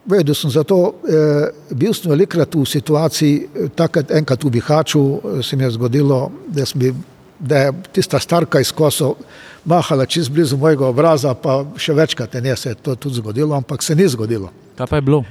vedel 0.06 0.34
sem 0.34 0.50
za 0.50 0.64
to. 0.64 0.94
Eh, 1.08 1.74
bil 1.74 1.94
sem 1.94 2.10
velikrat 2.10 2.54
v 2.54 2.64
situaciji, 2.66 3.34
eh, 3.42 3.68
takrat 3.74 4.10
enkrat 4.10 4.44
v 4.44 4.50
Bihaču 4.50 5.02
eh, 5.02 5.42
se 5.42 5.56
mi 5.56 5.64
je 5.64 5.70
zgodilo, 5.70 6.30
da, 6.48 6.66
sem 6.66 6.80
bil, 6.80 6.94
da 7.38 7.58
je 7.58 7.72
tista 7.92 8.18
starka 8.18 8.60
iz 8.60 8.72
kosov 8.72 9.16
mahala 9.64 10.06
čez 10.06 10.28
blizu 10.28 10.56
mojega 10.56 10.86
obraza, 10.86 11.34
pa 11.34 11.64
še 11.76 11.92
večkrat 11.92 12.34
ne 12.34 12.56
se 12.56 12.68
je 12.68 12.74
to 12.74 12.94
tudi 12.94 13.14
zgodilo, 13.14 13.56
ampak 13.56 13.82
se 13.82 13.94
ni 13.94 14.08
zgodilo. 14.08 14.50
Kaj 14.76 14.86
pa 14.86 14.96
je 14.96 15.02
bilo? 15.02 15.24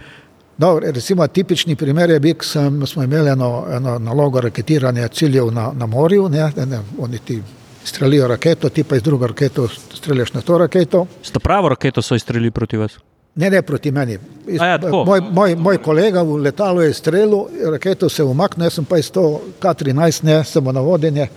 No, 0.58 0.80
recimo, 0.80 1.28
tipični 1.28 1.76
primer 1.76 2.10
je 2.10 2.20
bil, 2.20 2.36
ko 2.36 2.86
smo 2.88 3.04
imeli 3.04 3.30
eno, 3.30 3.66
eno 3.72 4.00
nalogo 4.00 4.42
raketiranja 4.42 5.08
ciljev 5.08 5.52
na, 5.52 5.72
na 5.76 5.86
morju. 5.86 6.30
Ne, 6.30 6.52
ne, 6.58 6.66
ne, 6.66 6.80
oni 7.00 7.20
ti 7.20 7.42
strelijo 7.84 8.28
raketo, 8.28 8.70
ti 8.70 8.84
pa 8.84 8.96
iz 8.96 9.04
druge 9.04 9.28
raketo 9.28 9.68
streljaš 9.94 10.34
na 10.34 10.42
to 10.42 10.58
raketo. 10.58 11.06
Ste 11.24 11.40
pravo 11.40 11.70
raketo 11.70 12.02
so 12.02 12.16
izstrelili 12.16 12.52
proti 12.52 12.78
vas? 12.78 12.98
Ne, 13.36 13.50
ne 13.50 13.62
proti 13.62 13.92
meni. 13.92 14.18
Iz, 14.48 14.62
A 14.62 14.66
ja, 14.66 14.78
tako. 14.78 15.04
moj, 15.06 15.22
moj, 15.32 15.56
moj 15.56 15.78
kolega 15.78 16.22
v 16.22 16.36
letalu 16.36 16.82
je 16.82 16.94
strelil, 16.94 17.46
raketo 17.72 18.10
se 18.10 18.22
je 18.22 18.26
umaknil, 18.26 18.66
jaz 18.66 18.74
sem 18.74 18.86
pa 18.86 18.98
iz 18.98 19.12
to 19.12 19.42
K13, 19.62 20.24
ne 20.24 20.44
samo 20.44 20.72
na 20.72 20.80
vodenje. 20.80 21.28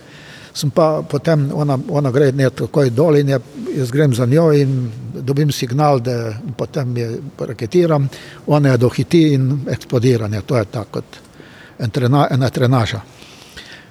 Sem 0.53 0.71
pa 0.73 1.01
potem, 1.01 1.49
ona, 1.53 1.77
ona 1.89 2.11
gre 2.11 2.31
ne 2.31 2.49
takoj 2.49 2.89
dol 2.89 3.19
in 3.19 3.29
jaz 3.29 3.91
grem 3.91 4.13
za 4.13 4.25
njo 4.25 4.51
in 4.53 4.91
dobim 5.13 5.51
signal, 5.51 5.99
da 5.99 6.33
potem 6.57 6.97
je 6.97 7.09
raketiram, 7.39 8.09
ona 8.47 8.69
je 8.69 8.77
dohiti 8.77 9.23
in 9.33 9.65
eksplodira. 9.69 10.27
Ne. 10.27 10.41
To 10.41 10.57
je 10.57 10.65
tako 10.65 10.99
kot 10.99 11.19
en 11.79 11.89
trena, 11.89 12.27
ena 12.31 12.49
trenaža. 12.49 13.01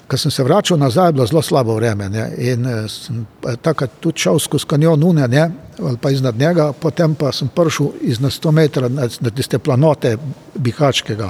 Ko 0.08 0.16
sem 0.16 0.30
se 0.32 0.42
vračal 0.42 0.78
nazaj, 0.78 1.08
je 1.08 1.12
bilo 1.12 1.26
zelo 1.26 1.42
slabo 1.42 1.74
vreme 1.76 2.08
ne, 2.08 2.22
in 2.38 2.66
eh, 2.66 2.86
sem 2.88 3.26
takrat 3.62 3.98
tudi 4.00 4.24
šel 4.24 4.38
skozi 4.40 4.66
kanjon 4.66 5.02
Une, 5.04 5.28
ne, 5.28 5.50
ali 5.84 5.98
pa 6.00 6.10
iznad 6.10 6.38
njega, 6.38 6.72
potem 6.72 7.14
pa 7.14 7.32
sem 7.32 7.48
prišel 7.48 7.90
iz 8.08 8.20
na 8.20 8.30
100 8.30 8.52
metrov 8.52 8.92
na, 8.92 9.08
na 9.20 9.30
tiste 9.30 9.58
planote 9.58 10.16
Bihačkega, 10.54 11.28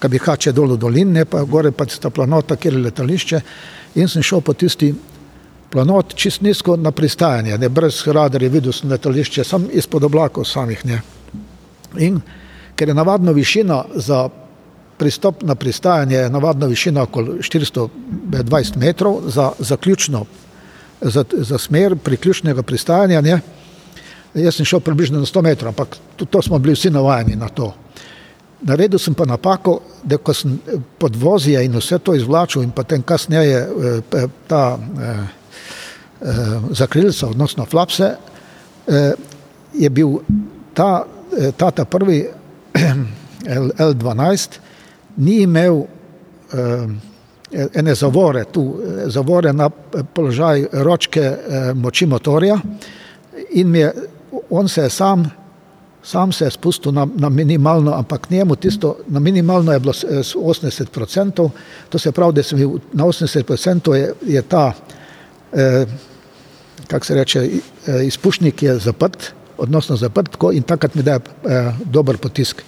ki 0.00 0.08
Bihač 0.08 0.46
je 0.46 0.54
dol 0.56 0.72
v 0.72 0.80
dolini, 0.80 1.24
pa 1.28 1.44
gore 1.44 1.72
pa 1.72 1.84
tista 1.84 2.10
planota, 2.10 2.56
kjer 2.56 2.78
je 2.78 2.84
letališče 2.86 3.40
in 3.94 4.08
sem 4.08 4.22
šel 4.22 4.40
po 4.40 4.52
tisti 4.52 4.94
planot 5.70 6.14
čist 6.14 6.42
nizko 6.42 6.76
na 6.76 6.90
pristajanje, 6.90 7.58
ne 7.58 7.68
brez 7.68 8.02
radarja, 8.06 8.50
videl 8.50 8.72
sem 8.72 8.90
letališče, 8.90 9.44
sam 9.44 9.66
izpod 9.72 10.04
oblakov 10.06 10.46
samih. 10.46 10.84
Ne. 10.86 11.00
In 11.98 12.20
ker 12.78 12.88
je 12.88 12.94
navadno 12.94 13.32
višina 13.32 13.84
za 13.94 14.28
pristop 14.98 15.42
na 15.42 15.54
pristajanje, 15.54 16.16
je 16.16 16.30
navadna 16.30 16.66
višina 16.66 17.02
okoli 17.02 17.38
420 17.42 18.76
metrov, 18.76 19.22
za, 19.26 19.50
za, 19.58 19.76
ključno, 19.76 20.24
za, 21.00 21.24
za 21.32 21.58
smer 21.58 21.96
priključnega 21.96 22.62
pristajanja. 22.62 23.20
Ne. 23.20 23.40
Jaz 24.34 24.54
sem 24.54 24.66
šel 24.66 24.80
približno 24.80 25.18
na 25.18 25.26
100 25.26 25.42
metrov, 25.42 25.74
ampak 25.74 25.96
tudi 26.16 26.30
to 26.30 26.42
smo 26.42 26.58
bili 26.58 26.74
vsi 26.74 26.90
navajeni 26.90 27.36
na 27.36 27.48
to. 27.48 27.72
Naredil 28.64 28.98
sem 28.98 29.14
pa 29.14 29.26
napako, 29.28 29.80
da 30.02 30.16
ko 30.16 30.32
sem 30.34 30.56
podvozje 30.98 31.64
in 31.64 31.76
vse 31.76 31.98
to 31.98 32.14
izvlačil 32.16 32.62
in 32.64 32.70
potem 32.72 33.02
kasneje 33.02 33.58
eh, 33.60 33.98
pe- 34.10 34.28
ta 34.48 34.78
eh, 34.78 35.18
eh, 36.20 36.60
zakrilca, 36.70 37.28
odnosno 37.28 37.66
flapse, 37.68 38.14
eh, 38.86 39.12
je 39.74 39.90
bil 39.90 40.18
ta, 40.74 41.04
eh, 41.38 41.52
ta, 41.56 41.70
ta 41.70 41.84
prvi 41.84 42.24
L, 43.46 43.68
L12, 43.78 44.58
ni 45.16 45.42
imel 45.42 45.82
eh, 46.52 47.68
ene 47.74 47.94
zavore, 47.94 48.44
tu, 48.44 48.64
eh, 48.80 49.10
zavore 49.10 49.52
na 49.52 49.68
eh, 49.68 50.02
položaj 50.14 50.66
ročke 50.72 51.20
eh, 51.20 51.72
moči 51.74 52.06
motorja 52.06 52.58
in 53.50 53.76
je 53.76 53.92
on 54.50 54.68
se 54.68 54.82
je 54.82 54.90
sam, 54.90 55.30
sam 56.04 56.32
se 56.32 56.44
je 56.44 56.50
spustil 56.50 56.92
na, 56.92 57.06
na 57.16 57.28
minimalno, 57.28 57.92
ampak 57.92 58.30
njemu 58.30 58.56
tisto, 58.56 58.96
na 59.06 59.20
minimalno 59.20 59.72
je 59.72 59.80
bilo 59.80 59.92
s- 59.92 60.04
s 60.04 60.34
80%, 60.36 61.50
to 61.88 61.98
se 61.98 62.12
pravi, 62.12 62.32
da 62.32 62.42
sem 62.42 62.58
bil 62.58 62.70
na 62.92 63.04
80% 63.04 63.94
je, 63.94 64.12
je 64.26 64.42
ta, 64.42 64.72
eh, 65.52 65.86
kako 66.86 67.06
se 67.06 67.14
reče, 67.14 67.40
eh, 67.86 68.06
izpušnik 68.06 68.62
je 68.62 68.78
zaprt, 68.78 69.32
odnosno 69.58 69.96
zaprt 69.96 70.28
in 70.52 70.62
takrat 70.62 70.94
mi 70.94 71.02
daje 71.02 71.18
eh, 71.44 71.72
dober 71.84 72.16
potisk. 72.16 72.62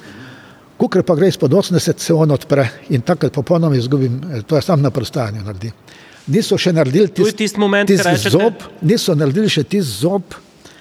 Kukor 0.76 1.02
pa 1.02 1.14
gre 1.14 1.28
izpod 1.28 1.50
80, 1.50 1.98
se 1.98 2.14
on 2.14 2.30
odpre 2.30 2.68
in 2.88 3.00
takrat 3.00 3.32
popolnoma 3.32 3.76
izgubim, 3.76 4.20
eh, 4.32 4.42
to 4.42 4.56
je 4.56 4.62
sam 4.62 4.82
na 4.82 4.90
prstajanju 4.90 5.42
naredi. 5.42 5.72
Niso 6.26 6.58
še 6.58 6.72
naredili 6.72 7.04
je 7.04 7.08
tisti 7.14 7.36
tisti 7.36 7.60
moment, 7.60 7.86
tis 7.88 8.00
rečete, 8.02 8.30
zob, 8.30 8.52
niso 8.82 9.14
naredili 9.14 9.48
še 9.48 9.62
tisti 9.62 9.80
zob, 10.00 10.22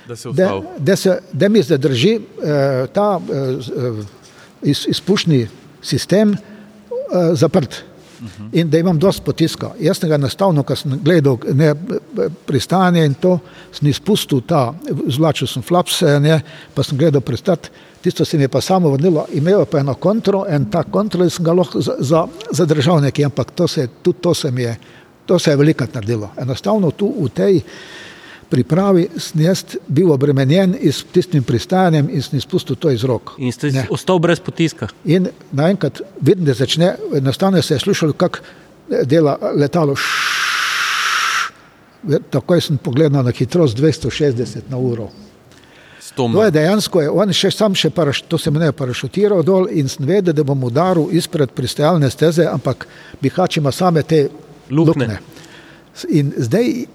Da 0.08 0.16
se 0.16 0.30
da, 0.34 0.62
da, 0.78 0.96
se, 0.96 1.20
da 1.34 1.50
mi 1.50 1.62
zadrži 1.62 2.16
eh, 2.16 2.88
ta 2.94 3.20
eh, 3.20 3.36
eh, 3.36 4.04
iz, 4.62 4.86
izpušni 4.88 5.48
sistem 5.82 6.34
eh, 6.34 6.38
zaprt. 7.36 7.84
In 8.54 8.70
da 8.70 8.78
imam 8.78 9.00
dosti 9.00 9.22
potiska. 9.26 9.72
Jaz 9.80 10.00
sem 10.00 10.10
ga 10.10 10.16
enostavno, 10.16 10.64
ko 10.64 10.76
sem 10.76 10.94
gledal 11.04 11.38
ne, 11.54 11.74
pristanje 12.48 13.04
in 13.06 13.14
to, 13.22 13.38
sem 13.76 13.90
izpustil 13.90 14.42
ta, 14.48 14.70
zvlačil 15.08 15.48
sem 15.52 15.64
flapse, 15.64 16.16
ne, 16.24 16.40
pa 16.74 16.84
sem 16.84 16.98
gledal 16.98 17.22
pristati, 17.22 17.70
tisto 18.02 18.26
se 18.26 18.38
mi 18.38 18.44
je 18.44 18.48
pa 18.50 18.62
samo 18.62 18.90
vrnilo, 18.90 19.26
imel 19.34 19.66
pa 19.66 19.80
eno 19.80 19.94
kontro 19.94 20.46
in 20.50 20.70
ta 20.72 20.84
kontrol 20.84 21.30
sem 21.30 21.46
ga 21.46 21.54
lahko 21.54 21.82
za, 21.82 21.98
za, 22.00 22.24
zadržal 22.52 23.02
nekje, 23.02 23.26
ampak 23.26 23.52
to 23.52 23.68
se, 23.68 23.88
tudi 24.02 24.22
to 24.22 24.34
se 24.34 24.52
mi 24.52 24.62
je, 24.62 24.78
to 25.26 25.40
se 25.40 25.52
je 25.52 25.58
velikrat 25.58 25.94
naredilo. 25.94 26.32
Enostavno 26.38 26.92
tu 26.92 27.12
v 27.20 27.30
tej 27.30 27.62
pripravi 28.50 29.08
jaz 29.34 29.64
bil 29.88 30.12
obremenjen 30.12 30.76
s 30.82 31.04
tistim 31.12 31.44
pristajanjem 31.44 32.10
in 32.10 32.22
sem 32.22 32.38
izpustil 32.38 32.76
to 32.76 32.92
iz 32.92 33.04
rok. 33.04 33.32
In 33.38 33.52
ste 33.52 33.72
Ne. 33.72 33.88
ostal 33.90 34.20
brez 34.20 34.40
potiska. 34.40 34.88
In 35.06 35.28
naenkrat 35.52 36.02
vidim, 36.22 36.46
da 36.46 36.54
začne, 36.54 36.96
enostavno 37.16 37.62
se 37.62 37.74
je 37.74 37.80
slušalo, 37.80 38.14
kako 38.14 38.40
dela 39.06 39.38
letalo. 39.56 39.96
Takoj 42.30 42.62
sem 42.62 42.78
pogledal 42.78 43.24
na 43.26 43.32
hitrost 43.32 43.78
260 43.78 44.70
na 44.70 44.78
uro. 44.78 45.10
To 46.16 46.44
je 46.44 46.52
dejansko, 46.52 47.02
je, 47.02 47.10
on 47.10 47.32
še 47.34 47.50
sam 47.52 47.74
še 47.76 47.90
paraš, 47.90 48.22
to 48.30 48.38
se 48.38 48.52
mene 48.54 48.70
je 48.70 48.76
parašutiral 48.78 49.42
dol 49.44 49.66
in 49.72 49.90
sem 49.90 50.06
vedel, 50.08 50.34
da 50.38 50.44
bom 50.48 50.62
udaril 50.64 51.10
izpred 51.12 51.52
pristajalne 51.52 52.08
steze, 52.14 52.46
ampak 52.48 52.86
bihač 53.22 53.58
ima 53.58 53.72
same 53.72 54.04
te 54.04 54.30
Luknje. 54.70 54.94
luknje. 54.94 55.18
In 56.10 56.32
zdaj, 56.38 56.86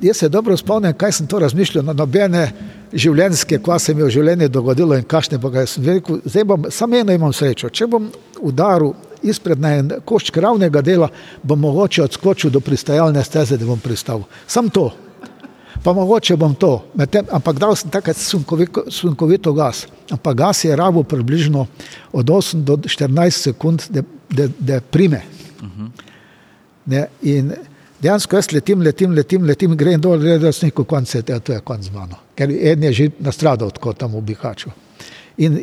jaz 0.00 0.16
se 0.16 0.28
dobro 0.28 0.56
spomnim, 0.56 0.94
kaj 0.94 1.12
sem 1.12 1.26
to 1.26 1.38
razmišljal, 1.38 1.84
na 1.84 1.92
nobene 1.92 2.48
življenjske, 2.92 3.58
kva 3.58 3.78
se 3.78 3.94
mi 3.94 4.02
je 4.02 4.06
v 4.06 4.14
življenju 4.18 4.48
dogodilo 4.48 4.96
in 4.96 5.06
kakšne 5.08 5.40
pa 5.42 5.50
ga 5.50 5.66
sem 5.66 5.84
rekel, 5.84 6.20
zdaj 6.24 6.44
bom, 6.44 6.66
samo 6.70 6.96
eno 6.96 7.12
imam 7.12 7.32
srečo, 7.32 7.70
če 7.70 7.88
bom 7.90 8.10
udaril 8.40 8.94
izpred 9.24 9.60
na 9.60 9.74
en 9.78 9.90
košček 10.04 10.36
ravnega 10.44 10.82
dela, 10.84 11.08
bom 11.42 11.60
mogoče 11.60 12.04
odskočil 12.04 12.52
do 12.52 12.60
pristajalne 12.60 13.24
steze, 13.24 13.58
da 13.58 13.66
bom 13.66 13.80
pristal. 13.80 14.24
Sam 14.46 14.70
to. 14.70 14.90
Pa 15.84 15.92
mogoče 15.92 16.36
bom 16.40 16.54
to, 16.56 16.78
medtem, 16.96 17.26
ampak 17.32 17.58
dal 17.60 17.74
sem 17.76 17.90
takrat 17.92 18.16
sunkovito, 18.16 18.86
sunkovito 18.88 19.52
gas. 19.52 19.84
Ampak 20.12 20.36
gas 20.38 20.64
je 20.64 20.76
rabo 20.76 21.02
približno 21.02 21.66
od 22.12 22.30
8 22.30 22.62
do 22.64 22.76
14 22.76 23.48
sekund, 23.50 23.82
da, 23.90 24.04
da, 24.30 24.48
da 24.58 24.80
prime. 24.80 25.20
Ne, 26.86 27.06
in 27.22 27.52
dejansko 28.04 28.36
jaz 28.38 28.52
letim, 28.52 28.84
letim, 28.84 29.16
letim, 29.16 29.48
letim, 29.48 29.76
grem 29.80 30.00
dol, 30.00 30.20
gledam 30.20 30.52
sem 30.52 30.68
rekel, 30.68 30.86
konc 30.88 31.14
je, 31.14 31.24
to 31.24 31.56
je 31.56 31.60
konc 31.64 31.88
z 31.88 31.94
mano. 31.94 32.20
Ker 32.36 32.52
en 32.52 32.88
je 32.88 32.92
že 32.92 33.10
nastradal 33.24 33.72
tako 33.74 33.94
tam 33.96 34.16
v 34.18 34.24
Bihaču. 34.30 34.72
In 35.42 35.58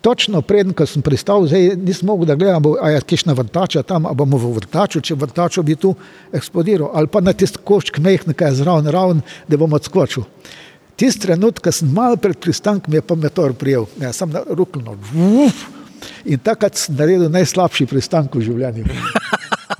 točno 0.00 0.42
preden, 0.42 0.72
ko 0.76 0.86
sem 0.88 1.02
pristal, 1.02 1.46
zdaj 1.48 1.76
nisem 1.76 2.08
mogel 2.08 2.26
da 2.26 2.34
gledam, 2.34 2.62
bo- 2.62 2.76
a 2.80 2.90
je 2.90 3.00
kišna 3.00 3.32
vrtača 3.36 3.82
tam, 3.82 4.06
a 4.06 4.12
bomo 4.16 4.38
v 4.38 4.54
vrtaču, 4.56 5.00
če 5.00 5.14
vrtačo 5.14 5.62
bi 5.62 5.76
tu 5.76 5.94
eksplodiral, 6.32 6.90
ali 6.94 7.06
pa 7.06 7.20
na 7.20 7.32
tisti 7.32 7.60
košček 7.64 8.00
mehne, 8.00 8.34
kaj 8.34 8.48
je 8.48 8.60
zraven, 8.62 8.90
raven, 8.90 9.20
da 9.48 9.60
bom 9.60 9.72
odskočil. 9.72 10.24
Tisti 10.96 11.26
trenutek, 11.26 11.64
ko 11.64 11.72
sem 11.72 11.92
malo 11.92 12.16
pred 12.20 12.36
pristankom, 12.36 12.94
je 12.94 13.00
pa 13.00 13.16
meteor 13.16 13.54
prijel, 13.56 13.86
ne, 14.00 14.12
sem 14.12 14.28
na 14.30 14.42
ruklno. 14.48 14.96
Vuf, 15.12 15.64
in 16.24 16.40
takrat 16.40 16.76
sem 16.76 16.96
naredil 16.96 17.30
najslabši 17.32 17.86
pristanek 17.88 18.36
v 18.36 18.48
življenju. 18.48 18.88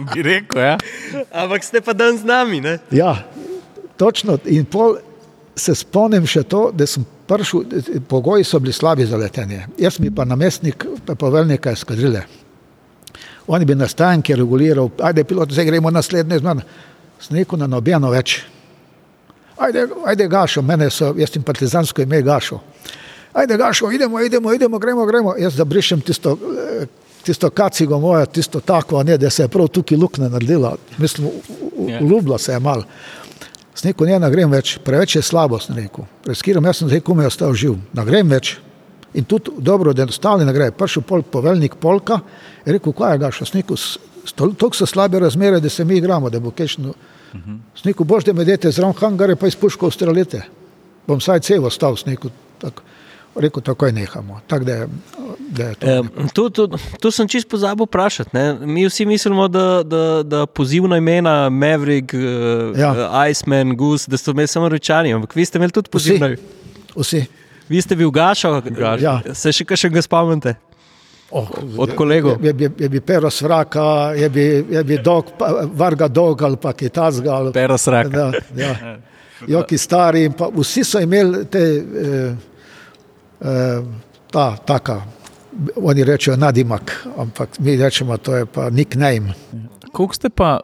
Bi 0.15 0.23
rekel, 0.23 0.63
ja. 0.63 0.77
Ampak 1.33 1.65
ste 1.65 1.81
pa 1.81 1.93
dan 1.93 2.19
z 2.19 2.25
nami, 2.25 2.61
ne? 2.61 2.79
Ja, 2.91 3.17
točno. 3.97 4.39
In 4.47 4.65
pol 4.65 4.99
se 5.57 5.75
spomnim 5.75 6.27
še 6.27 6.45
to, 6.49 6.69
da 6.73 6.87
sem 6.89 7.05
prišel, 7.29 7.65
pogoji 8.09 8.45
so 8.45 8.61
bili 8.61 8.73
slabi 8.73 9.07
za 9.07 9.17
letenje. 9.17 9.67
Jaz 9.79 10.01
mi 10.01 10.11
pa 10.15 10.25
namestnik 10.25 10.87
poveljnika 11.19 11.75
eskadrile. 11.77 12.25
On 13.51 13.65
bi 13.67 13.75
nastanke 13.75 14.37
reguliral, 14.37 14.91
ajde 15.03 15.25
pilot, 15.25 15.53
zdaj 15.53 15.67
gremo 15.67 15.91
naslednje 15.91 16.39
zman. 16.39 16.63
Sem 17.21 17.37
rekel 17.37 17.59
na 17.59 17.67
nobeno 17.67 18.11
več. 18.11 18.41
Ajde, 19.61 19.89
ajde 20.07 20.29
gašo, 20.29 20.63
mene 20.63 20.89
so, 20.91 21.11
jaz 21.19 21.35
sem 21.35 21.43
partizansko 21.45 22.03
ime 22.03 22.23
gašo. 22.25 22.61
Ajde 23.37 23.57
gašo, 23.61 23.91
idemo, 23.93 24.21
idemo, 24.25 24.55
idemo, 24.55 24.79
gremo, 24.79 25.07
gremo. 25.07 25.35
Jaz 25.39 25.59
zabrišem 25.59 26.01
tisto, 26.01 26.33
eh, 26.33 26.87
tisto 27.23 27.51
kacigo 27.51 27.99
mojo, 28.01 28.27
tisto 28.27 28.61
tako, 28.61 29.03
ne, 29.03 29.19
da 29.19 29.31
se 29.31 29.43
je 29.43 29.49
prav 29.49 29.69
tukaj 29.69 29.99
luknja 29.99 30.29
naredila. 30.29 30.77
Mislim, 30.99 31.29
Ja. 31.89 31.99
ulubla 32.03 32.39
se 32.39 32.53
je 32.53 32.61
mal. 32.61 32.83
S 33.75 33.85
neko 33.85 34.05
ne 34.05 34.19
nagrem 34.19 34.51
več, 34.51 34.79
preveč 34.85 35.15
je 35.17 35.23
slabo, 35.23 35.59
sem 35.59 35.77
rekel. 35.77 36.05
Reskiram, 36.27 36.65
jaz 36.65 36.77
sem 36.83 36.89
zdaj 36.89 37.01
komaj 37.01 37.27
ostal 37.31 37.55
živ, 37.55 37.79
nagrem 37.97 38.29
več. 38.29 38.59
In 39.15 39.25
tudi 39.25 39.51
dobro, 39.59 39.93
da 39.93 40.05
ostali 40.05 40.45
nagrade. 40.45 40.77
Prišel 40.77 41.03
pol 41.03 41.23
poveljnik 41.23 41.75
polka 41.81 42.21
in 42.67 42.73
rekel, 42.77 42.93
kaj 42.93 43.15
je 43.15 43.19
gašo, 43.19 43.45
s 43.45 43.55
neko, 43.55 43.75
toliko 44.37 44.77
so 44.77 44.87
slabe 44.87 45.19
razmere, 45.19 45.61
da 45.61 45.69
se 45.69 45.85
mi 45.85 45.97
igramo, 45.97 46.31
da 46.31 46.41
bo 46.41 46.51
kešno. 46.51 46.93
S 47.77 47.85
neko 47.85 48.05
boš, 48.05 48.25
da 48.25 48.33
me 48.33 48.45
dete 48.45 48.71
zraven 48.71 48.95
hangare, 49.01 49.37
pa 49.37 49.47
iz 49.47 49.57
puškov 49.57 49.91
strelite. 49.91 50.43
Bom 51.07 51.21
saj 51.21 51.41
cel 51.41 51.65
ostal 51.65 51.97
s 51.97 52.07
neko. 52.07 52.29
Rekel, 53.41 53.63
takoj 53.65 53.93
nehamo. 53.93 54.41
Tak, 54.47 54.65
da, 54.69 54.73
je, 54.73 54.87
da 55.51 55.65
je 55.71 55.75
to. 55.75 55.87
E, 55.87 56.03
to, 56.35 56.45
to, 56.51 56.67
to 57.01 57.11
sem 57.11 57.29
čist 57.29 57.49
pozabil 57.49 57.87
vprašati. 57.89 58.31
Ne? 58.37 58.45
Mi 58.67 58.85
vsi 58.87 59.07
mislimo, 59.09 59.49
da, 59.49 59.83
da, 59.83 60.03
da 60.23 60.47
pozivna 60.47 60.97
imena 61.01 61.49
Maverick, 61.49 62.13
uh, 62.15 62.21
Ja. 62.79 62.95
ja. 62.95 63.29
Iceman, 63.31 63.77
Goose, 63.77 64.11
da 64.11 64.17
so 64.21 64.31
imeli 64.37 64.47
samo 64.49 64.69
rečani, 64.69 65.15
ampak 65.15 65.35
vi 65.37 65.45
ste 65.45 65.59
imeli 65.59 65.73
tudi 65.73 65.91
pozivna. 65.91 66.35
Vsi. 66.97 67.25
Vi 67.69 67.81
ste 67.83 67.97
bil 67.97 68.11
gašo, 68.11 68.61
Ja. 69.01 69.21
se 69.35 69.53
še 69.53 69.65
kaj 69.65 69.89
ga 69.91 70.03
spomnite? 70.03 70.55
Oh, 71.31 71.47
Od 71.79 71.95
kolegov. 71.95 72.43
Je, 72.43 72.55
je, 72.59 72.71
je 72.79 72.89
bi 72.89 73.01
pero 73.01 73.31
svraka, 73.31 74.13
je 74.19 74.29
bi, 74.29 74.43
je 74.71 74.85
bi 74.85 74.99
dog, 74.99 75.25
varga 75.73 76.09
dog 76.09 76.43
ali 76.43 76.57
pa 76.57 76.73
kitazga. 76.73 77.31
Ali, 77.33 77.53
Pero 77.53 77.79
sraka. 77.79 78.09
Da, 78.11 78.33
ja. 78.57 78.75
Joki 79.55 79.79
stari, 79.79 80.25
in 80.25 80.33
pa 80.37 80.51
vsi 80.53 80.83
so 80.85 81.01
imeli 81.01 81.45
te, 81.47 81.59
eh, 81.59 81.77
eh, 82.07 82.35
ta, 84.31 84.57
taka, 84.57 85.03
oni 85.77 86.05
rečejo 86.05 86.37
nadimak, 86.37 87.07
ampak 87.19 87.59
mi 87.59 87.77
rečemo, 87.77 88.17
to 88.17 88.37
je 88.37 88.47
pa 88.47 88.71
nickname. 88.71 89.35
Koliko 89.93 90.15
ste 90.15 90.31
pa, 90.31 90.61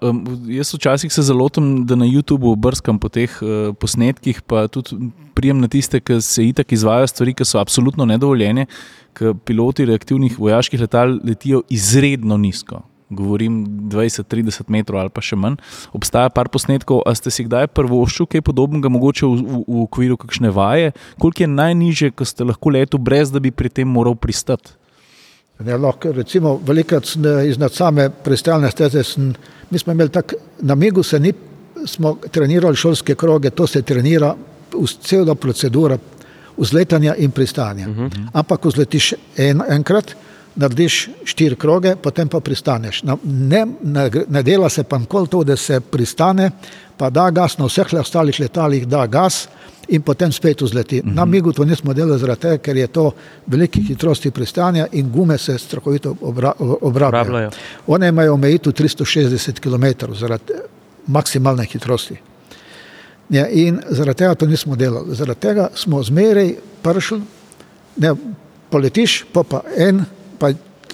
jaz 0.46 0.74
včasih 0.74 1.12
se 1.12 1.22
zalotim, 1.22 1.86
da 1.86 1.96
na 1.98 2.06
YouTubu 2.06 2.54
brskam 2.56 2.98
po 2.98 3.08
teh 3.08 3.30
uh, 3.42 3.74
posnetkih, 3.74 4.42
pa 4.46 4.68
tudi 4.68 5.10
prijem 5.34 5.60
na 5.60 5.68
tiste, 5.68 6.00
ki 6.00 6.20
se 6.22 6.46
itak 6.46 6.72
izvajo 6.72 7.06
stvari, 7.10 7.34
ki 7.34 7.44
so 7.44 7.58
absolutno 7.58 8.06
nedovoljene, 8.06 8.66
ker 9.18 9.34
piloti 9.44 9.84
reaktivnih 9.84 10.38
vojaških 10.38 10.80
letal 10.80 11.18
letijo 11.24 11.64
izredno 11.68 12.38
nizko. 12.38 12.84
Govorim 13.10 13.60
20-30 13.86 14.66
metrov 14.66 14.98
ali 15.00 15.12
pa 15.14 15.22
še 15.22 15.36
manj. 15.38 15.60
Obstaja 15.94 16.30
par 16.34 16.50
posnetkov, 16.50 17.04
a 17.06 17.14
ste 17.14 17.30
si 17.30 17.46
kdaj 17.46 17.68
prvoščil 17.70 18.26
kaj 18.26 18.42
podobnega, 18.42 18.90
mogoče 18.90 19.26
v, 19.26 19.36
v, 19.36 19.60
v 19.62 19.84
okviru 19.84 20.16
kakšne 20.18 20.50
vaje, 20.50 20.90
koliko 21.22 21.46
je 21.46 21.50
najniže, 21.52 22.10
ko 22.18 22.26
ste 22.26 22.48
lahko 22.48 22.74
letel, 22.74 22.98
brez 22.98 23.30
da 23.30 23.38
bi 23.38 23.54
pri 23.54 23.70
tem 23.70 23.86
moral 23.86 24.18
pristati. 24.18 24.74
Ne, 25.62 25.78
lahko, 25.80 26.12
recimo, 26.12 26.58
velikrat 26.66 27.14
iznad 27.48 27.72
same 27.72 28.10
pristajalne 28.10 28.70
steze, 28.74 29.04
sem, 29.06 29.30
mi 29.70 29.78
smo 29.78 29.94
imeli 29.94 30.12
tako, 30.12 30.36
na 30.66 30.74
migu 30.74 31.02
se 31.06 31.20
ni, 31.20 31.32
smo 31.86 32.16
trenirali 32.30 32.76
šolske 32.76 33.14
kroge, 33.14 33.50
to 33.50 33.66
se 33.66 33.82
trenira, 33.82 34.34
vs- 34.74 34.98
cela 35.00 35.34
procedura 35.34 35.96
vzletanja 36.56 37.14
in 37.14 37.30
pristanja. 37.30 37.88
Uh 37.88 37.96
-huh. 37.96 38.28
Ampak 38.32 38.60
ko 38.60 38.70
zletiš 38.70 39.14
en, 39.36 39.62
enkrat, 39.68 40.16
narediš 40.56 41.08
štiri 41.24 41.56
kroge, 41.56 41.96
potem 41.96 42.28
pa 42.28 42.40
pristaneš. 42.40 43.02
Ne, 43.24 43.66
ne, 43.82 44.10
ne 44.28 44.42
dela 44.42 44.68
se 44.68 44.84
pa 44.84 44.98
nikoli 44.98 45.28
to, 45.28 45.44
da 45.44 45.56
se 45.56 45.80
pristane, 45.80 46.50
pa 46.96 47.10
da 47.10 47.30
gas, 47.30 47.58
na 47.58 47.68
vseh 47.68 47.92
ostalih 48.00 48.40
letalih 48.40 48.86
da 48.88 49.06
gas 49.06 49.46
in 49.88 50.02
potem 50.02 50.32
spet 50.32 50.60
vzleti. 50.62 51.00
Uh 51.00 51.06
-huh. 51.06 51.14
Na 51.14 51.24
migu 51.24 51.52
to 51.52 51.64
nismo 51.64 51.94
delali 51.94 52.18
zaradi 52.18 52.40
tega, 52.40 52.58
ker 52.58 52.76
je 52.76 52.86
to 52.86 53.10
velike 53.46 53.80
hitrosti 53.80 54.30
pristanja 54.30 54.86
in 54.92 55.10
gume 55.10 55.38
se 55.38 55.58
strahovito 55.58 56.16
obra, 56.20 56.52
obrabljajo. 56.58 57.22
Obrabljajo. 57.22 57.50
One 57.86 58.08
imajo 58.08 58.34
omejitev 58.34 58.72
360 58.72 59.60
km 59.60 60.12
zaradi 60.14 60.52
maksimalne 61.06 61.64
hitrosti. 61.64 62.16
Ne, 63.28 63.48
in 63.52 63.80
zaradi 63.90 64.18
tega 64.18 64.34
to 64.34 64.46
nismo 64.46 64.76
delali. 64.76 65.14
Zaradi 65.14 65.40
tega 65.40 65.68
smo 65.74 66.02
zmeraj 66.02 66.54
prišli, 66.82 67.20
ne 67.96 68.14
poletiš, 68.70 69.24
pa 69.32 69.42
pa 69.42 69.62
en, 69.76 70.04
pa 70.38 70.52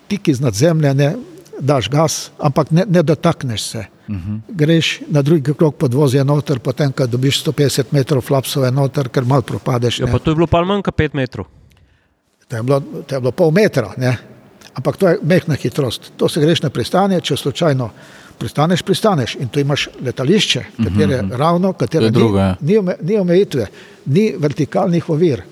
tik 0.09 0.29
iznad 0.29 0.55
zemlje 0.55 0.95
ne 0.95 1.15
daš 1.63 1.89
gas, 1.91 2.31
ampak 2.39 2.71
ne, 2.71 2.85
ne 2.89 3.03
dotakneš 3.03 3.63
se. 3.63 3.85
Uh 4.09 4.15
-huh. 4.15 4.41
Greš 4.49 5.01
na 5.09 5.23
drugi 5.23 5.55
krok 5.55 5.77
podvozja 5.77 6.25
noter, 6.25 6.59
potem, 6.59 6.93
ko 6.93 7.07
dobiš 7.07 7.45
150 7.45 7.85
metrov 7.91 8.23
flapsove 8.23 8.71
noter, 8.71 9.09
ker 9.09 9.25
mal 9.25 9.43
propadeš. 9.43 10.01
Ja, 10.01 10.07
ne. 10.07 10.13
pa 10.13 10.19
to 10.19 10.31
je 10.31 10.35
bilo 10.35 10.47
pa 10.47 10.65
manj 10.65 10.83
kot 10.83 10.95
5 10.95 11.15
metrov. 11.15 11.47
To 12.49 12.57
je 12.57 12.63
bilo, 12.63 12.81
to 13.07 13.15
je 13.15 13.21
bilo 13.21 13.33
pol 13.33 13.51
metra, 13.51 13.95
ne? 13.97 14.17
ampak 14.75 14.97
to 14.97 15.09
je 15.09 15.19
mehna 15.23 15.55
hitrost. 15.55 16.13
To 16.17 16.29
se 16.29 16.41
greš 16.41 16.63
na 16.63 16.71
pristanje, 16.71 17.21
če 17.21 17.37
slučajno 17.37 17.91
pristaneš, 18.39 18.83
pristaneš 18.83 19.35
in 19.35 19.49
tu 19.49 19.61
imaš 19.61 19.89
letališče, 20.05 20.65
katere 20.85 21.21
uh 21.21 21.23
-huh. 21.23 21.37
ravno, 21.37 21.73
To 21.73 21.79
katere 21.79 22.05
je 22.05 22.11
ni, 22.11 22.19
drugo, 22.19 22.39
ja. 22.39 22.57
ni, 22.61 22.79
ome- 22.79 22.97
ni 23.03 23.19
omejitve, 23.19 23.67
ni 24.07 24.35
vertikalnih 24.39 25.11
ovir. 25.11 25.43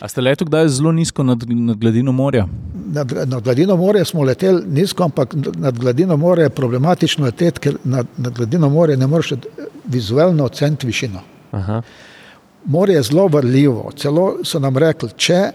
A 0.00 0.08
ste 0.08 0.20
leto 0.20 0.44
kdaj 0.44 0.68
zelo 0.68 0.92
nizko 0.92 1.22
nad, 1.22 1.42
nad 1.48 1.76
gladino 1.76 2.12
morja? 2.12 2.46
Nad, 2.92 3.12
nad 3.26 3.42
gladino 3.42 3.76
morja 3.76 4.04
smo 4.04 4.22
leteli 4.22 4.62
nizko, 4.66 5.04
ampak 5.04 5.34
nad 5.56 5.78
gladino 5.78 6.16
morja 6.16 6.44
je 6.46 6.50
problematično 6.50 7.24
leteti, 7.24 7.60
ker 7.60 7.76
nad, 7.84 8.06
nad 8.16 8.32
gladino 8.32 8.68
morja 8.68 8.96
ne 8.96 9.06
moreš 9.06 9.32
vizualno 9.84 10.44
oceniti 10.44 10.86
višino. 10.86 11.20
Aha. 11.50 11.82
Morje 12.64 12.94
je 12.96 13.02
zelo 13.02 13.26
vrljivo. 13.26 13.90
Celo 13.96 14.36
so 14.44 14.58
nam 14.58 14.76
rekli, 14.76 15.08
če 15.16 15.34
eh, 15.34 15.52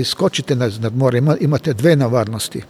izskočite 0.00 0.56
nad 0.56 0.96
morje, 0.96 1.18
ima- 1.18 1.36
imate 1.40 1.72
dve 1.72 1.96
nevarnosti. 1.96 2.62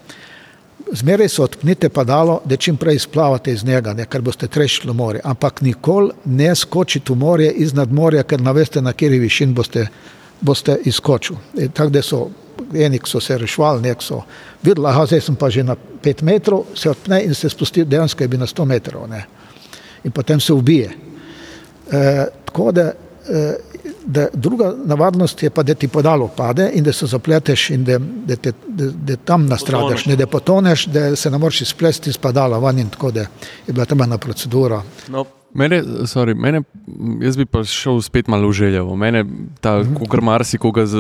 Zmeraj 0.93 1.29
se 1.29 1.43
odpnite 1.43 1.89
padalo, 1.89 2.41
da 2.45 2.57
čim 2.57 2.77
prej 2.77 2.99
splavate 2.99 3.53
iz 3.53 3.65
njega, 3.65 3.93
ne, 3.93 4.05
ker 4.05 4.21
boste 4.21 4.47
trešili 4.47 4.93
v 4.93 4.97
morje. 4.97 5.21
Ampak 5.25 5.61
nikoli 5.61 6.11
ne 6.25 6.55
skočite 6.55 7.13
v 7.13 7.17
morje 7.17 7.53
iznad 7.53 7.93
morja, 7.93 8.23
ker 8.23 8.41
ne 8.41 8.53
veste, 8.53 8.83
na 8.83 8.93
kateri 8.93 9.19
višini 9.19 9.55
boste, 9.55 9.87
boste 10.43 10.79
izskočili. 10.85 11.39
In 11.55 11.71
Tako 11.71 11.91
da 11.91 12.03
so 12.03 12.29
eni, 12.75 13.01
so 13.07 13.21
se 13.21 13.39
rešvali, 13.39 13.83
nek 13.83 14.03
so 14.03 14.23
videli, 14.63 14.85
da 14.85 15.07
zdaj 15.07 15.21
sem 15.21 15.37
pa 15.37 15.51
že 15.51 15.63
na 15.63 15.77
pet 16.03 16.23
metrov, 16.23 16.65
se 16.75 16.91
odpne 16.91 17.23
in 17.25 17.35
se 17.35 17.49
spusti, 17.49 17.85
dejansko 17.85 18.25
je 18.25 18.29
bi 18.29 18.39
na 18.39 18.47
sto 18.47 18.65
metrov. 18.65 19.09
Ne. 19.09 19.25
In 20.05 20.11
potem 20.11 20.41
se 20.41 20.53
ubije. 20.53 20.91
E, 21.93 22.27
tako 22.45 22.73
da, 22.73 22.93
e, 23.29 23.57
da 24.05 24.29
druga 24.33 24.75
navadnost 24.85 25.43
je 25.43 25.51
pa, 25.51 25.63
da 25.63 25.75
ti 25.75 25.89
podalo 25.89 26.29
pade 26.29 26.71
in 26.75 26.85
da 26.85 26.93
se 26.93 27.07
zapleteš 27.07 27.71
in 27.71 27.85
da, 27.85 27.99
da, 27.99 28.37
te, 28.37 28.53
da, 28.69 28.87
da 28.87 29.17
tam 29.17 29.47
nastradaš, 29.47 29.83
Potoneš. 29.83 30.07
ne 30.07 30.17
da 30.17 30.27
potoneš, 30.27 30.87
da 30.87 31.17
se 31.17 31.31
ne 31.31 31.39
moreš 31.39 31.61
izplesti 31.61 32.11
iz 32.11 32.19
padala 32.19 32.59
van 32.59 32.79
in 32.79 32.91
tako 32.91 33.11
da 33.11 33.21
je 33.67 33.73
bila 33.73 33.85
tam 33.85 34.01
ena 34.03 34.19
procedura. 34.19 34.83
No, 35.09 35.25
Mene, 35.55 35.83
sorry, 36.07 36.33
mene, 36.35 36.63
jaz 37.21 37.37
bi 37.37 37.45
pa 37.45 37.61
šel 37.63 38.01
spet 38.01 38.27
malo 38.27 38.49
v 38.49 38.53
željevo. 38.53 38.97
Mene, 38.97 39.25
ta, 39.61 39.83
kot 40.01 40.21
marsikoga, 40.21 40.87
z, 40.87 40.97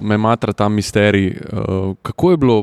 me 0.00 0.16
matra 0.16 0.52
ta 0.52 0.68
misterij. 0.68 1.34
Uh, 1.52 1.92
kako 2.02 2.30
je 2.30 2.36
bilo, 2.36 2.56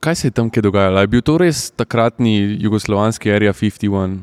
kaj 0.00 0.14
se 0.14 0.26
je 0.26 0.30
tam 0.30 0.48
kaj 0.50 0.62
dogajalo? 0.62 1.00
Je 1.00 1.06
bil 1.06 1.20
to 1.20 1.38
res 1.38 1.70
takratni 1.70 2.56
jugoslovanski 2.56 3.32
Area 3.32 3.52
51? 3.52 4.16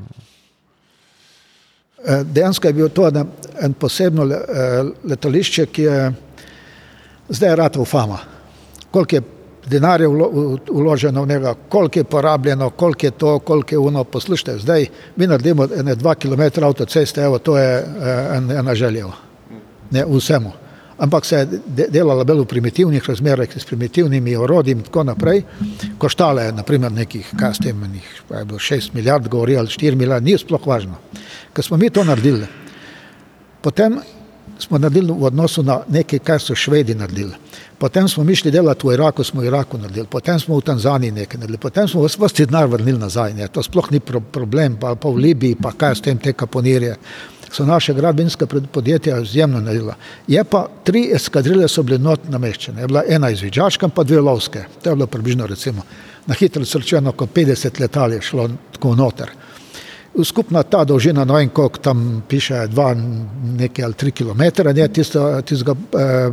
E, 1.99 2.23
Dejansko 2.23 2.67
je 2.67 2.73
bil 2.73 2.89
to 2.89 3.07
ena- 3.07 3.25
en 3.61 3.73
posebno 3.73 4.23
le- 4.23 4.35
e, 4.35 4.65
letališče, 5.03 5.65
ki 5.65 5.81
je 5.81 6.13
zdaj 7.29 7.55
ratov 7.55 7.85
fama. 7.85 8.17
Koliko 8.91 9.15
je 9.15 9.21
denarja 9.69 10.07
vloženo 10.71 11.23
v 11.23 11.27
njega, 11.27 11.53
koliko 11.69 11.99
je 11.99 12.03
porabljeno, 12.03 12.69
koliko 12.69 13.05
je 13.05 13.11
to, 13.11 13.39
koliko 13.39 13.75
je 13.75 13.79
uno. 13.79 14.03
Poslušajte, 14.03 14.59
zdaj 14.59 14.85
mi 15.15 15.27
naredimo 15.27 15.67
ene 15.77 15.95
dva 15.95 16.15
km 16.15 16.63
avtoceste, 16.63 17.21
evo, 17.21 17.39
to 17.39 17.57
je 17.57 17.79
e, 17.79 17.85
en, 18.37 18.51
ena 18.51 18.75
želja. 18.75 19.05
Ne, 19.91 20.05
vsemu. 20.05 20.51
Ampak 20.97 21.25
se 21.25 21.35
je 21.35 21.45
de- 21.65 21.87
delala 21.89 22.23
bolj 22.23 22.39
v 22.41 22.45
primitivnih 22.45 23.09
razmerah, 23.09 23.47
s 23.57 23.65
primitivnimi 23.65 24.35
orodji 24.35 24.71
in 24.71 24.81
tako 24.81 25.03
naprej. 25.03 25.43
Koštale 25.97 26.43
je 26.43 26.51
naprimer 26.51 26.91
nekih, 26.91 27.33
kaj 27.39 27.53
s 27.53 27.57
tem, 27.57 27.79
nekih, 27.79 28.21
je 28.39 28.45
bilo 28.45 28.59
6 28.59 28.93
milijard, 28.93 29.27
govori 29.27 29.57
ali 29.57 29.67
4 29.67 29.95
milijarde, 29.95 30.25
ni 30.25 30.37
sploh 30.37 30.67
važno. 30.67 30.97
Ko 31.53 31.61
smo 31.61 31.77
mi 31.77 31.89
to 31.89 32.03
naredili, 32.03 32.47
potem 33.61 33.99
smo 34.59 34.77
naredili 34.77 35.13
v 35.13 35.23
odnosu 35.23 35.63
na 35.63 35.81
nekaj, 35.87 36.19
kar 36.19 36.41
so 36.41 36.55
švedi 36.55 36.95
naredili. 36.95 37.33
Potem 37.77 38.07
smo 38.09 38.23
mi 38.23 38.35
šli 38.35 38.51
delati 38.51 38.87
v 38.87 38.93
Iraku, 38.93 39.23
smo 39.23 39.41
v 39.41 39.51
Iraku 39.51 39.77
naredili, 39.77 40.07
potem 40.09 40.39
smo 40.39 40.57
v 40.57 40.65
Tanzaniji 40.65 41.11
nekaj 41.11 41.39
naredili, 41.39 41.57
potem 41.61 41.87
smo 41.87 42.01
vse 42.05 42.17
vse 42.21 42.45
denar 42.45 42.67
vrnili 42.67 42.97
nazaj. 42.97 43.33
Ne. 43.33 43.47
To 43.47 43.63
sploh 43.63 43.91
ni 43.91 43.99
pro, 43.99 44.19
problem, 44.19 44.79
pa, 44.81 44.95
pa 44.95 45.09
v 45.09 45.27
Libiji, 45.27 45.59
pa 45.61 45.71
kaj 45.77 45.95
s 45.95 46.01
tem 46.01 46.17
te 46.17 46.33
kaponirje. 46.33 46.95
So 47.51 47.65
naše 47.65 47.93
gradbinske 47.93 48.45
podjetja 48.45 49.21
izjemno 49.21 49.61
naredila. 49.61 49.95
Je 50.27 50.43
pa 50.43 50.65
tri 50.83 51.05
eskadrile 51.15 51.67
so 51.67 51.83
bile 51.83 51.97
not 51.97 52.27
nameščene. 52.29 52.81
Je 52.81 52.87
bila 52.87 53.03
ena 53.07 53.29
izviđaška, 53.29 53.87
pa 53.87 54.03
dve 54.03 54.19
lovske. 54.21 54.65
To 54.83 54.89
je 54.89 54.95
bilo 54.95 55.07
približno 55.07 55.47
recimo 55.47 55.85
na 56.27 56.33
hitro 56.33 56.65
srčeno, 56.65 57.11
ko 57.11 57.25
50 57.25 57.79
letal 57.79 58.13
je 58.13 58.21
šlo 58.21 58.49
tako 58.71 58.95
noter. 58.95 59.29
Skupna 60.23 60.63
ta 60.63 60.83
dolžina, 60.83 61.25
no 61.25 61.35
vem, 61.37 61.49
koliko 61.49 61.79
tam 61.79 62.23
piše, 62.29 62.67
dva 62.67 62.95
nekaj 63.57 63.85
ali 63.85 63.93
tri 63.93 64.11
km, 64.11 64.41
je 64.75 64.87
tisto, 64.93 65.41
tistega 65.41 65.75
eh, 65.93 66.31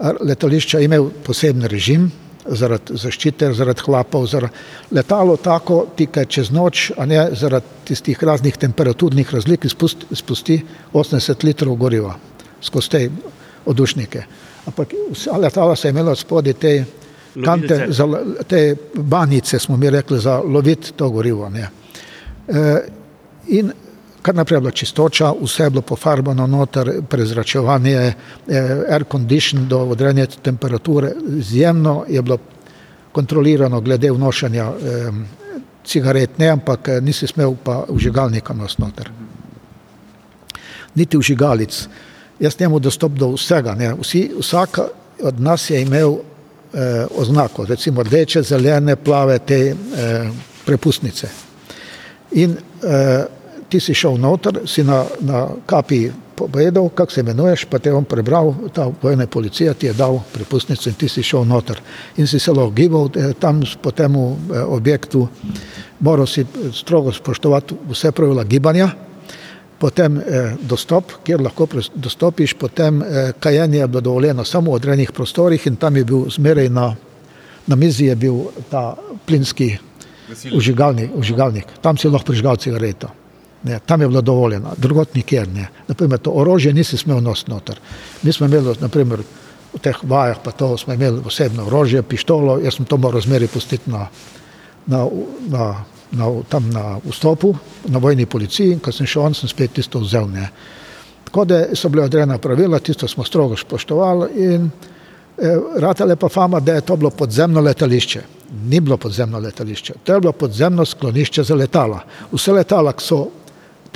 letališča 0.00 0.80
imel 0.80 1.10
poseben 1.24 1.66
režim 1.68 2.10
zaradi 2.46 2.96
zaščite, 2.98 3.50
zaradi 3.54 3.84
hlapov, 3.84 4.26
zaradi 4.30 4.94
letalo 4.96 5.36
tako, 5.36 5.82
ti 5.96 6.06
kaj 6.10 6.26
čez 6.26 6.50
noč, 6.54 6.90
a 6.96 7.06
ne 7.06 7.26
zaradi 7.36 7.90
tistih 7.90 8.22
raznih 8.24 8.56
temperaturnih 8.56 9.34
razlik 9.34 9.64
izpusti, 9.68 10.08
izpusti 10.10 10.60
80 10.92 11.44
litrov 11.44 11.76
goriva 11.76 12.16
skozi 12.62 12.90
te 12.90 13.02
odušnike. 13.66 14.22
Ampak 14.66 14.94
vsa 15.12 15.36
letala 15.40 15.76
so 15.76 15.88
imela 15.88 16.14
spodaj 16.16 16.56
te 16.60 16.72
kante, 17.44 17.74
Lovilce. 17.74 17.92
za, 17.92 18.06
te 18.48 18.76
banice, 18.94 19.58
smo 19.58 19.76
mi 19.76 19.90
rekli, 19.90 20.18
za 20.20 20.40
loviti 20.40 20.92
to 20.96 21.10
gorivo. 21.10 21.48
Ne. 21.48 21.68
E, 22.48 22.80
in 23.48 23.72
kar 24.22 24.34
naprej 24.34 24.56
je 24.56 24.60
bila 24.60 24.70
čistoča, 24.70 25.32
vse 25.42 25.62
je 25.62 25.70
bilo 25.70 25.82
pofarbano 25.82 26.46
noter, 26.46 26.92
prezračevanje, 27.08 27.96
eh, 27.96 28.14
air 28.88 29.04
condition 29.12 29.68
do 29.68 29.78
odrejanja 29.78 30.26
temperature, 30.26 31.12
izjemno 31.38 32.04
je 32.08 32.22
bilo 32.22 32.38
kontrolirano 33.12 33.80
glede 33.80 34.10
vnošanja 34.10 34.64
eh, 34.64 35.10
cigaret, 35.84 36.38
ne, 36.38 36.48
ampak 36.48 36.88
eh, 36.88 37.00
nisi 37.00 37.26
smel 37.26 37.54
pa 37.64 37.84
vžigalnika 37.88 38.54
nositi 38.54 38.82
noter. 38.82 39.10
Niti 40.94 41.18
vžigalic. 41.18 41.88
Jaz 42.40 42.60
njemu 42.60 42.78
dostop 42.78 43.12
do 43.12 43.28
vsega. 43.34 43.74
Ne. 43.74 43.94
Vsi, 44.00 44.30
vsak 44.38 44.78
od 45.22 45.40
nas 45.40 45.70
je 45.70 45.82
imel 45.82 46.14
eh, 46.14 47.06
oznako, 47.16 47.64
recimo 47.66 48.02
rdeče, 48.02 48.42
zelene, 48.42 48.96
plave, 48.96 49.38
te 49.38 49.58
eh, 49.58 49.74
prepustnice. 50.66 51.28
In 52.32 52.56
eh, 52.82 53.24
ti 53.70 53.80
si 53.80 53.94
šel 53.94 54.18
noter, 54.18 54.62
si 54.66 54.84
na, 54.84 55.04
na 55.20 55.46
kapi 55.66 56.10
povedal, 56.40 56.88
kako 56.88 57.12
se 57.12 57.20
imenuješ, 57.20 57.64
pa 57.70 57.78
te 57.78 57.90
je 57.90 57.94
on 57.94 58.04
prebral, 58.04 58.54
ta 58.74 58.88
vojna 59.02 59.26
policija 59.26 59.74
ti 59.74 59.86
je 59.86 59.92
dal 59.92 60.20
prepustnico 60.32 60.88
in 60.88 60.96
ti 60.96 61.08
si 61.08 61.22
šel 61.22 61.44
noter. 61.44 61.80
In 62.16 62.26
si 62.26 62.38
se 62.38 62.52
lahko 62.52 62.72
gibal 62.76 63.10
eh, 63.14 63.34
tam 63.38 63.60
po 63.82 63.90
tem 63.90 64.16
eh, 64.16 64.62
objektu, 64.64 65.28
moral 66.00 66.26
si 66.26 66.46
strogo 66.72 67.12
spoštovati 67.12 67.76
vse 67.90 68.12
pravila 68.12 68.44
gibanja, 68.44 68.90
potem 69.80 70.18
eh, 70.20 70.54
dostop, 70.60 71.12
kjer 71.24 71.40
lahko 71.40 71.66
dostopiš, 71.94 72.54
potem 72.60 73.02
eh, 73.02 73.32
kajenje 73.40 73.78
je 73.78 73.88
bilo 73.88 74.00
dovoljeno 74.00 74.44
samo 74.44 74.70
v 74.70 74.80
odrejenih 74.80 75.12
prostorih 75.12 75.66
in 75.66 75.76
tam 75.76 75.96
je 75.96 76.04
bil 76.04 76.28
zmeraj 76.28 76.68
na, 76.68 76.94
na 77.66 77.76
mizi 77.76 78.10
je 78.10 78.16
bil 78.16 78.42
ta 78.70 78.94
plinski 79.26 79.76
vžigalnik, 80.52 81.10
vžigalnik. 81.16 81.72
Tam 81.80 81.96
si 81.96 82.08
lahko 82.08 82.32
prižgal 82.32 82.60
cigareto. 82.60 83.08
Ne, 83.62 83.78
tam 83.86 84.00
je 84.00 84.08
bilo 84.08 84.20
dovoljeno, 84.20 84.72
drugot 84.76 85.14
nikjer 85.14 85.48
ne. 85.48 85.68
Naprimer, 85.88 86.18
to 86.18 86.30
orožje 86.30 86.72
nisi 86.72 86.96
smel 86.96 87.20
nositi 87.20 87.50
noter. 87.50 87.80
Mi 88.22 88.32
smo 88.32 88.46
imeli, 88.46 88.74
naprimer, 88.80 89.20
v 89.74 89.78
teh 89.78 89.96
vajah, 90.02 90.38
pa 90.42 90.50
to 90.50 90.74
smo 90.78 90.94
imeli 90.94 91.22
osebno 91.26 91.66
orožje, 91.66 92.02
pištolo, 92.02 92.58
jaz 92.64 92.74
sem 92.74 92.86
to 92.86 92.96
moral 92.96 93.20
zmeraj 93.20 93.48
pustiti 93.48 93.90
na, 93.90 94.06
na, 94.86 95.04
na, 95.48 95.66
na, 96.10 96.30
tam 96.48 96.70
na 96.70 96.98
vstopu, 97.04 97.54
na 97.88 97.98
vojni 97.98 98.26
policiji, 98.26 98.72
in 98.72 98.80
ko 98.80 98.92
sem 98.92 99.06
šel 99.06 99.28
on, 99.28 99.34
sem 99.34 99.48
spet 99.48 99.76
tisto 99.78 100.00
vzel. 100.02 100.26
Ne. 100.30 100.48
Tako 101.24 101.44
da 101.44 101.60
so 101.78 101.88
bile 101.88 102.08
odrejena 102.08 102.38
pravila, 102.38 102.78
tisto 102.78 103.08
smo 103.08 103.24
strogo 103.24 103.56
spoštovali 103.56 104.30
in 104.34 104.66
eh, 104.66 105.56
ratale 105.78 106.16
pa 106.16 106.28
fama, 106.28 106.60
da 106.60 106.74
je 106.74 106.80
to 106.80 106.96
bilo 106.96 107.10
podzemno 107.10 107.60
letališče. 107.60 108.22
Ni 108.66 108.80
bilo 108.80 108.96
podzemno 108.96 109.38
letališče, 109.38 109.94
to 110.04 110.14
je 110.14 110.20
bilo 110.20 110.32
podzemno 110.32 110.84
sklonišče 110.84 111.42
za 111.42 111.54
letala. 111.54 112.00
Vse 112.32 112.52
letala, 112.52 112.94
so 112.98 113.28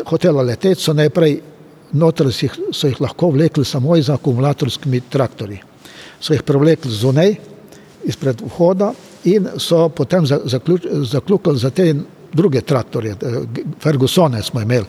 hotela 0.07 0.43
leteti, 0.43 0.81
so 0.81 0.93
najprej 0.93 1.41
noter 1.93 2.33
si 2.33 2.47
jih, 2.47 2.59
so 2.73 2.89
jih 2.89 3.01
lahko 3.01 3.31
vlekli 3.31 3.65
samo 3.65 3.97
z 4.03 4.11
akumulatorskimi 4.11 5.01
traktorji. 5.11 5.61
So 6.21 6.35
jih 6.35 6.43
prevlekli 6.43 6.91
zunaj, 6.91 7.35
izpred 8.05 8.41
vhoda 8.41 8.93
in 9.25 9.49
so 9.59 9.89
potem 9.89 10.27
za- 10.27 10.41
zaključ- 10.45 10.89
zaključili 11.05 11.59
za 11.59 11.71
te 11.71 11.95
druge 12.33 12.61
traktorje, 12.61 13.11
eh, 13.13 13.41
Fergusone 13.81 14.43
smo 14.43 14.61
imeli, 14.61 14.87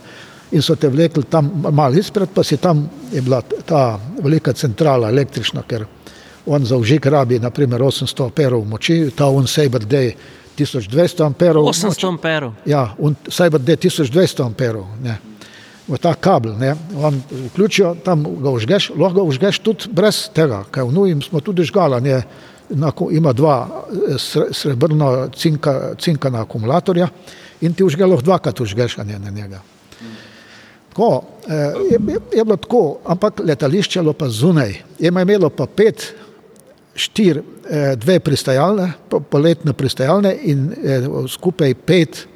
in 0.51 0.61
so 0.61 0.75
te 0.75 0.89
vlekli 0.89 1.23
tam 1.23 1.63
malo 1.71 1.95
izpred, 1.95 2.29
pa 2.33 2.43
si 2.43 2.57
tam 2.57 2.89
je 3.11 3.21
bila 3.21 3.41
ta 3.65 3.99
velika 4.23 4.53
centrala 4.53 5.09
električna, 5.09 5.63
ker 5.67 5.85
on 6.45 6.65
za 6.65 6.77
užik 6.77 7.05
rabi 7.05 7.39
naprimer 7.39 7.81
800 7.81 8.23
amperov 8.23 8.65
moči, 8.65 9.11
ta 9.15 9.27
on 9.27 9.47
Saber 9.47 9.81
Day 9.81 10.13
1200 10.57 11.25
amperov. 11.25 11.69
800 11.69 12.07
amperov. 12.07 12.53
Ja, 12.65 12.95
on 12.99 13.15
Saber 13.29 13.61
Day 13.61 13.77
1200 13.77 14.45
amperov. 14.45 14.85
Ne. 15.03 15.17
V 15.85 15.99
ta 16.01 16.15
kabel, 16.17 16.55
ne, 16.57 16.71
on 16.97 17.19
vključijo, 17.51 17.91
tam 18.01 18.23
ga 18.41 18.49
užgeš, 18.49 18.89
lahko 18.97 19.19
ga 19.19 19.25
užgeš 19.29 19.59
tudi 19.61 19.91
brez 19.93 20.23
tega, 20.33 20.63
kaj 20.73 20.87
v 20.87 20.93
nuji 20.95 21.19
smo 21.27 21.43
tudi 21.45 21.61
žgala, 21.61 21.99
ne, 22.01 22.23
enako, 22.73 23.11
ima 23.13 23.33
dva 23.33 23.67
eh, 23.69 24.15
sre- 24.17 24.49
srebrno 24.49 25.27
cinka, 25.35 25.93
cinkana 26.01 26.41
akumulatorja 26.41 27.07
in 27.61 27.73
ti 27.73 27.85
užge 27.85 28.05
lahko 28.05 28.25
dvakrat 28.25 28.59
užgeš 28.65 28.97
ne, 28.97 29.19
na 29.19 29.29
njega. 29.29 29.61
Tako, 30.89 31.23
eh, 31.47 31.53
je, 31.91 31.99
je, 32.07 32.19
je 32.37 32.43
bilo 32.43 32.57
tako, 32.57 32.97
ampak 33.05 33.45
letališče 33.45 33.99
je 33.99 34.03
bilo 34.03 34.13
pa 34.13 34.29
zunaj. 34.29 34.81
Je 34.99 35.07
imelo 35.07 35.49
pa 35.49 35.65
pet, 35.65 36.13
štiri, 36.95 37.39
eh, 37.69 37.95
dve 37.95 38.19
pristajalne, 38.19 38.93
po- 39.09 39.19
poletne 39.19 39.73
pristajalne 39.73 40.31
in 40.43 40.71
eh, 40.71 41.07
skupaj 41.27 41.75
pet 41.75 42.27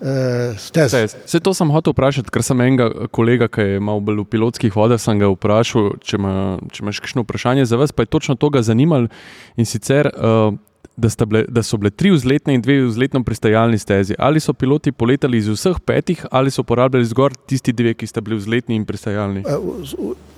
eh, 0.00 0.54
stez. 0.58 0.94
Vse 1.26 1.40
to 1.42 1.54
sem 1.54 1.70
hotel 1.74 1.92
vprašati, 1.92 2.30
ker 2.30 2.44
sem 2.46 2.60
enega 2.60 3.08
kolega, 3.10 3.48
ki 3.50 3.74
je 3.74 3.80
malo 3.82 4.00
bolj 4.00 4.22
v 4.22 4.28
pilotskih 4.36 4.76
vodah, 4.76 5.00
sem 5.02 5.18
ga 5.18 5.30
vprašal, 5.32 5.98
če, 5.98 6.16
ima, 6.20 6.34
če 6.70 6.84
imaš 6.86 7.02
kakšno 7.02 7.26
vprašanje 7.26 7.66
za 7.66 7.80
vas, 7.80 7.92
pa 7.92 8.06
je 8.06 8.14
točno 8.14 8.38
to 8.38 8.50
ga 8.54 8.62
zanimalo. 8.62 9.10
In 9.58 9.66
sicer, 9.66 10.10
uh, 10.14 10.54
da, 10.98 11.26
bile, 11.26 11.44
da 11.48 11.62
so 11.62 11.78
bile 11.78 11.90
tri 11.90 12.10
vzletne 12.10 12.54
in 12.54 12.62
dve 12.62 12.80
vzletno 12.82 13.22
pristajalni 13.24 13.78
stezi. 13.78 14.14
Ali 14.18 14.40
so 14.40 14.52
piloti 14.52 14.92
poletali 14.92 15.38
iz 15.38 15.48
vseh 15.48 15.78
petih, 15.84 16.26
ali 16.30 16.50
so 16.50 16.64
uporabljali 16.66 17.06
zgolj 17.06 17.38
tisti 17.46 17.72
dve, 17.72 17.94
ki 17.94 18.06
sta 18.06 18.20
bili 18.20 18.36
vzletni 18.36 18.76
in 18.76 18.84
pristajalni. 18.84 19.44
Eh, 19.46 19.56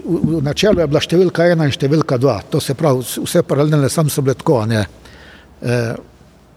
V, 0.01 0.17
v, 0.17 0.39
v 0.39 0.43
načelu 0.43 0.81
je 0.81 0.87
bila 0.89 1.01
številka 1.05 1.45
ena 1.53 1.67
in 1.69 1.75
številka 1.75 2.17
dva, 2.19 2.41
to 2.51 2.61
se 2.61 2.75
pravi, 2.75 3.05
vse- 3.05 3.43
paralelne, 3.45 3.89
sam 3.93 4.09
so 4.09 4.25
bile 4.25 4.35
tako, 4.35 4.63
ne, 4.67 4.87
e, 5.61 5.77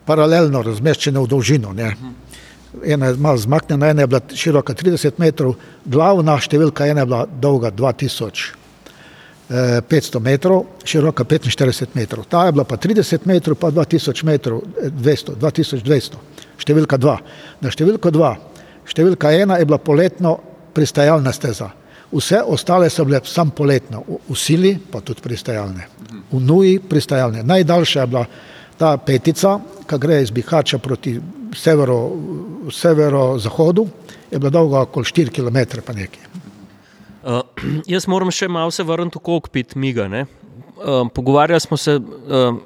paralelno 0.08 0.62
razmeščene 0.64 1.20
v 1.20 1.28
dolžino. 1.28 1.74
Ne. 1.76 1.90
Ena 2.88 3.12
je 3.12 3.20
malo 3.20 3.38
zmaknjena, 3.38 3.92
ena 3.92 4.06
je 4.06 4.08
bila 4.08 4.22
široka 4.34 4.74
30 4.74 5.20
metrov, 5.20 5.58
glavna 5.86 6.38
številka 6.40 6.88
ena 6.88 7.04
je 7.04 7.12
bila 7.12 7.26
dolga 7.28 7.72
2000. 7.76 8.63
eh, 9.54 9.82
500 9.90 10.20
metrov, 10.20 10.66
široka 10.86 11.24
45 11.24 11.94
metrov. 11.94 12.26
Ta 12.30 12.46
je 12.46 12.52
bila 12.52 12.66
pa 12.66 12.78
30 12.78 13.28
metrov, 13.30 13.56
pa 13.56 13.72
2000 13.72 14.26
metrov, 14.26 14.64
eh, 14.82 14.90
200, 14.90 15.36
2200, 15.38 16.18
številka 16.58 16.98
2. 16.98 17.18
Na 17.62 17.70
številko 17.70 18.12
2, 18.12 18.34
številka 18.90 19.32
1 19.32 19.60
je 19.60 19.66
bila 19.70 19.78
poletno 19.78 20.38
pristajalna 20.74 21.34
steza. 21.34 21.70
Vse 22.14 22.42
ostale 22.46 22.90
so 22.94 23.06
bile 23.06 23.22
sam 23.26 23.50
poletno, 23.52 24.04
v, 24.06 24.36
sili 24.38 24.76
pa 24.78 25.02
tudi 25.02 25.22
pristajalne. 25.22 25.88
V 26.32 26.42
nuji 26.42 26.80
pristajalne. 26.80 27.44
Najdaljša 27.44 28.02
je 28.02 28.08
bila 28.08 28.26
ta 28.78 28.98
petica, 28.98 29.60
ki 29.90 29.98
gre 30.02 30.22
iz 30.22 30.32
Bihača 30.32 30.78
proti 30.78 31.16
severo, 31.58 31.98
severo-zahodu, 32.72 33.88
je 34.32 34.40
bila 34.40 34.50
dolga 34.50 34.86
okoli 34.88 35.06
4 35.06 35.34
km 35.34 35.82
pa 35.86 35.94
nekaj. 35.94 36.43
Uh, 37.24 37.42
jaz 37.94 38.08
moram 38.08 38.32
še 38.32 38.48
malo 38.52 38.72
se 38.72 38.84
vrniti 38.84 39.18
v 39.20 39.24
kokpit 39.24 39.76
Miga. 39.76 40.08
ne. 40.08 40.26
Uh, 40.78 41.08
pogovarjali 41.14 41.60
smo 41.64 41.78
se, 41.78 41.96
uh, 41.96 42.58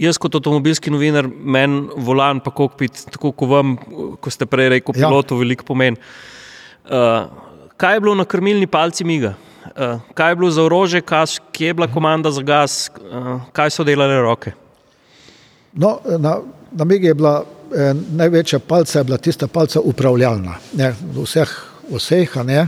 jaz 0.00 0.18
kot 0.18 0.34
avtomobilski 0.34 0.90
novinar, 0.90 1.28
meni 1.28 1.86
volan 1.96 2.40
pa 2.42 2.50
kokpit, 2.50 3.04
tako 3.14 3.30
kot 3.32 3.48
vam, 3.48 3.76
ko 4.20 4.30
ste 4.30 4.46
prej 4.46 4.68
rekli, 4.68 4.94
Ja. 4.98 5.08
pilotu 5.08 5.36
veliko 5.38 5.64
pomeni. 5.64 5.96
Uh, 6.84 7.30
kaj 7.76 7.94
je 7.94 8.00
bilo 8.00 8.14
na 8.14 8.24
krmilni 8.24 8.66
palci 8.66 9.04
Miga? 9.04 9.34
Uh, 9.64 10.00
kaj 10.14 10.32
je 10.32 10.36
bilo 10.36 10.50
za 10.50 10.62
orože, 10.62 11.00
kas, 11.00 11.38
kje 11.52 11.66
je 11.70 11.74
bila 11.74 11.86
komanda 11.86 12.30
za 12.30 12.42
gas, 12.42 12.90
uh, 12.98 13.40
kaj 13.52 13.70
so 13.70 13.84
delale 13.84 14.18
roke? 14.20 14.52
No, 15.72 16.00
na, 16.18 16.40
na 16.72 16.84
Migi 16.84 17.06
je 17.06 17.14
bila 17.14 17.44
eh, 17.74 17.94
največja 18.14 18.58
palca, 18.62 18.98
je 18.98 19.04
bila 19.04 19.16
tista 19.18 19.48
palca 19.50 19.80
upravljalna. 19.80 20.54
Ne, 20.78 20.92
vseh, 21.16 21.50
vseh, 21.90 22.36
ne. 22.46 22.66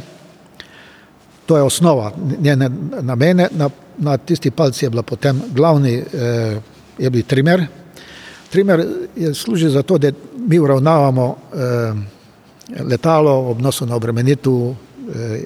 To 1.46 1.56
je 1.56 1.62
osnova 1.62 2.12
njene 2.40 2.70
namene. 3.00 3.48
Na, 3.50 3.70
na 3.98 4.16
tisti 4.18 4.50
palci 4.50 4.84
je 4.84 4.90
bila 4.90 5.02
potem 5.02 5.42
glavni, 5.54 5.94
eh, 5.94 6.60
je 6.98 7.10
bil 7.10 7.22
trimer. 7.22 7.66
Trimer 8.50 8.86
je 9.16 9.34
služi 9.34 9.68
za 9.68 9.82
to, 9.82 9.98
da 9.98 10.12
mi 10.36 10.58
uravnavamo 10.58 11.36
eh, 11.54 11.92
letalo 12.82 13.50
ob 13.50 13.60
nosu 13.60 13.86
na 13.86 13.96
obremenitev, 13.96 14.52
eh, 14.52 15.42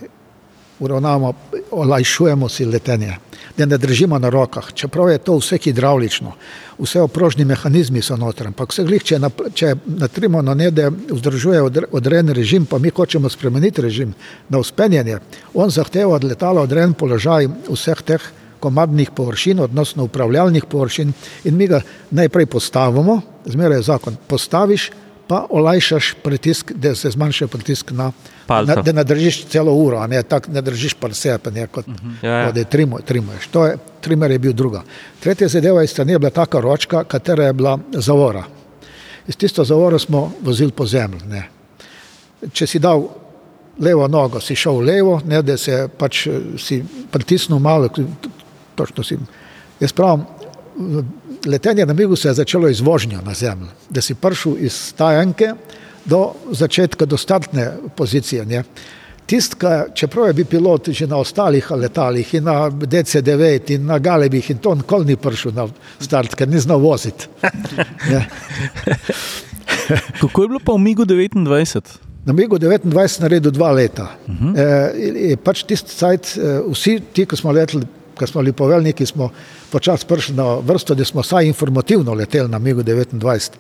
uravnavamo, 0.80 1.32
olajšujemo 1.70 2.48
si 2.48 2.64
letenje, 2.64 3.16
da 3.60 3.66
ne 3.66 3.78
držimo 3.78 4.18
na 4.18 4.28
rokah. 4.28 4.72
Čeprav 4.74 5.10
je 5.10 5.18
to 5.18 5.36
vse 5.36 5.58
hidravlično, 5.58 6.32
vse 6.78 7.00
oprožni 7.00 7.44
mehanizmi 7.44 8.02
so 8.02 8.16
noter, 8.16 8.48
ampak 8.48 8.72
vse 8.72 8.84
glih, 8.88 9.04
če, 9.04 9.18
nap, 9.18 9.42
če 9.54 9.74
natrimo 9.86 10.42
na 10.42 10.54
ne, 10.54 10.70
da 10.70 10.88
vzdržuje 10.88 11.62
odre- 11.62 11.88
odrejen 11.92 12.32
režim, 12.36 12.66
pa 12.66 12.78
mi 12.78 12.92
hočemo 12.96 13.28
spremeniti 13.28 13.82
režim 13.82 14.14
na 14.48 14.58
uspenjanje, 14.58 15.18
on 15.54 15.70
zahteva 15.70 16.16
od 16.16 16.24
letala 16.24 16.64
odrejen 16.64 16.94
položaj 16.94 17.48
vseh 17.68 18.02
teh 18.02 18.30
komadnih 18.60 19.10
površin, 19.16 19.60
odnosno 19.60 20.04
upravljalnih 20.04 20.64
površin 20.64 21.12
in 21.44 21.56
mi 21.56 21.66
ga 21.66 21.80
najprej 22.10 22.46
postavimo, 22.46 23.20
zmeraj 23.44 23.78
je 23.78 23.82
zakon, 23.82 24.16
postaviš, 24.28 24.90
pa 25.30 25.44
olajšaš 25.50 26.14
pritisk, 26.24 26.72
da 26.72 26.90
se 26.94 27.10
zmanjša 27.10 27.46
pritisk 27.46 27.90
na, 27.90 28.08
Palca. 28.46 28.74
na 28.74 28.82
da 28.82 28.92
ne 28.92 29.04
držiš 29.04 29.44
celo 29.46 29.72
uro, 29.72 30.00
ne 30.10 30.22
tako 30.22 30.50
ne 30.50 30.62
držiš 30.62 30.96
pa 30.98 31.06
vse, 31.06 31.36
pa 31.38 31.50
ne 31.54 31.68
kot 31.70 31.86
Ja, 32.22 32.30
ja. 32.30 32.52
da 32.52 32.64
trimo, 32.64 32.98
trimuješ. 32.98 33.46
To 33.54 33.66
je, 33.66 33.76
trimer 34.00 34.30
je 34.30 34.38
bil 34.38 34.52
druga. 34.52 34.82
Tretja 35.20 35.48
zadeva 35.48 35.84
iz 35.86 35.94
strani 35.94 36.12
je 36.12 36.18
bila 36.18 36.30
taka 36.34 36.60
ročka, 36.60 37.04
katera 37.04 37.46
je 37.46 37.52
bila 37.52 37.78
zavora. 37.92 38.42
Iz 39.28 39.36
tisto 39.36 39.64
zavoro 39.64 39.98
smo 39.98 40.32
vozili 40.42 40.72
po 40.72 40.86
zemlji. 40.86 41.20
Ne. 41.30 41.44
Če 42.52 42.66
si 42.66 42.82
dal 42.82 43.06
levo 43.78 44.08
nogo, 44.08 44.40
si 44.40 44.58
šel 44.58 44.82
levo, 44.82 45.20
ne, 45.24 45.44
da 45.46 45.54
se 45.56 45.84
pač 45.98 46.26
eh, 46.26 46.40
si 46.58 46.82
pritisnil 47.10 47.62
malo, 47.62 47.88
točno 48.74 49.06
si. 49.06 49.18
Jaz 49.80 49.94
pravim, 49.94 50.26
letenje 51.46 51.86
na 51.86 51.92
migu 51.92 52.16
se 52.16 52.28
je 52.28 52.34
začelo 52.34 52.68
iz 52.68 52.80
vožnja 52.80 53.20
na 53.20 53.34
zemlji, 53.34 53.68
da 53.90 54.00
si 54.00 54.14
prišel 54.14 54.56
iz 54.58 54.72
stajanke 54.72 55.54
do 56.04 56.32
začetka, 56.50 57.06
do 57.06 57.16
startne 57.16 57.72
pozicije. 57.96 58.46
Ne. 58.46 58.62
Tist, 59.26 59.54
ka, 59.54 59.84
čeprav 59.94 60.26
je 60.26 60.32
bil 60.32 60.46
pilot 60.50 60.88
že 60.88 61.06
na 61.06 61.16
ostalih 61.22 61.70
letalih, 61.70 62.34
in 62.34 62.44
na 62.44 62.70
DC-9, 62.70 63.74
in 63.74 63.86
na 63.86 63.98
Galebih, 63.98 64.50
in 64.50 64.58
to 64.58 64.74
nikoli 64.74 65.12
ni 65.12 65.16
prišel 65.16 65.52
na 65.54 65.68
start, 66.00 66.34
ker 66.34 66.48
ni 66.48 66.58
znal 66.58 66.78
voziti. 66.82 67.28
Kako 70.20 70.42
je 70.42 70.48
bilo 70.48 70.60
pa 70.64 70.72
v 70.72 70.78
Migu 70.78 71.04
29? 71.04 71.80
Na 72.26 72.32
Migu 72.32 72.58
29 72.58 73.22
naredil 73.22 73.50
dva 73.50 73.70
leta. 73.72 74.08
Uh 74.26 74.34
-huh. 74.34 75.32
e, 75.32 75.36
pač 75.36 75.62
tisti 75.62 75.96
cajt, 75.96 76.36
e, 76.36 76.60
vsi 76.72 77.00
ti, 77.12 77.26
ki 77.26 77.36
smo 77.36 77.52
leteli, 77.52 77.86
ki 78.20 78.28
smo 78.28 78.42
bili 78.44 78.52
poveljniki, 78.52 79.06
smo 79.06 79.30
počasi 79.72 80.06
prišli 80.06 80.36
na 80.36 80.58
vrsto, 80.60 80.94
da 80.94 81.04
smo 81.04 81.24
vsaj 81.24 81.48
informativno 81.48 82.12
leteli 82.14 82.48
na 82.48 82.58
Migu 82.58 82.82
29. 82.84 83.56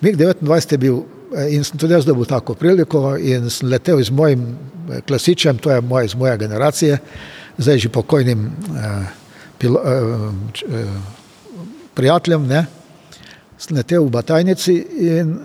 Mig 0.00 0.16
29 0.16 0.72
je 0.72 0.78
bil 0.78 1.00
e, 1.34 1.48
in 1.56 1.64
sem 1.64 1.78
tudi 1.78 1.94
jaz 1.96 2.06
dobil 2.06 2.24
tako 2.30 2.54
priliko 2.54 3.16
in 3.18 3.50
sem 3.50 3.68
letel 3.68 4.02
z 4.02 4.10
mojim 4.14 4.46
e, 4.46 5.00
klasičem, 5.00 5.58
to 5.58 5.70
je 5.74 5.80
moj, 5.80 6.04
iz 6.04 6.14
moje 6.14 6.38
generacije, 6.38 6.98
zdaj 7.58 7.78
že 7.78 7.88
pokojnim 7.88 8.46
eh, 8.46 9.06
pilo, 9.58 9.80
eh, 9.84 10.52
č- 10.52 10.66
eh, 10.66 10.86
prijateljem, 11.94 12.46
ne, 12.46 12.66
sem 13.58 13.76
letel 13.76 14.04
v 14.04 14.10
Batajnici 14.10 14.74
in 14.98 15.38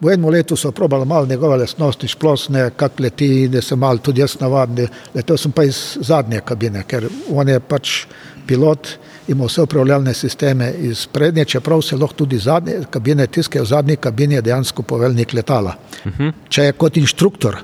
V 0.00 0.08
enem 0.08 0.30
letu 0.32 0.56
so 0.56 0.72
probali 0.72 1.04
malo 1.06 1.26
njegove 1.26 1.56
lastnosti, 1.56 2.08
splošne, 2.08 2.70
kak 2.76 3.00
leti, 3.00 3.48
da 3.48 3.60
se 3.60 3.76
malo 3.76 3.98
tudi 3.98 4.20
jaz 4.20 4.38
navadim. 4.40 4.88
Letel 5.14 5.36
sem 5.36 5.52
pa 5.52 5.64
iz 5.64 5.98
zadnje 6.00 6.40
kabine, 6.40 6.84
ker 6.88 7.04
on 7.28 7.48
je 7.48 7.60
pač 7.60 8.06
pilot, 8.46 8.88
ima 9.28 9.44
vse 9.44 9.62
upravljalne 9.62 10.14
sisteme 10.14 10.72
iz 10.88 11.04
prednje, 11.06 11.44
čeprav 11.44 11.82
se 11.82 11.96
lahko 11.96 12.22
tudi 12.24 12.38
zadnje 12.38 12.80
kabine 12.90 13.26
tiskajo, 13.26 13.64
v 13.64 13.68
zadnji 13.68 13.96
kabini 13.96 14.34
je 14.34 14.42
dejansko 14.42 14.82
poveljnik 14.82 15.32
letala. 15.32 15.76
Uh 16.04 16.12
-huh. 16.12 16.32
Če 16.48 16.62
je 16.62 16.72
kot 16.72 16.96
inštruktor, 16.96 17.56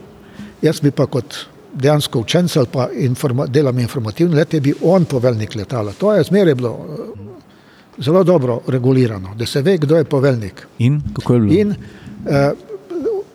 jaz 0.62 0.80
bi 0.80 0.90
pa 0.90 1.06
kot 1.06 1.34
dejansko 1.74 2.20
učenec 2.20 2.56
ali 2.56 2.66
pa 2.72 2.88
informa, 2.92 3.46
delam 3.46 3.78
informativni 3.78 4.36
let, 4.36 4.54
je 4.54 4.60
bil 4.60 4.74
on 4.82 5.04
poveljnik 5.04 5.54
letala. 5.54 5.92
To 5.98 6.12
je 6.12 6.22
zmeraj 6.22 6.54
bilo 6.54 6.86
eh, 6.88 8.02
zelo 8.02 8.24
dobro 8.24 8.60
regulirano, 8.66 9.34
da 9.34 9.46
se 9.46 9.62
ve, 9.62 9.78
kdo 9.78 9.96
je 9.96 10.04
poveljnik. 10.04 10.66
In 10.78 11.02
kako 11.14 11.34
je 11.34 11.40
bilo? 11.40 11.54
In 11.54 11.74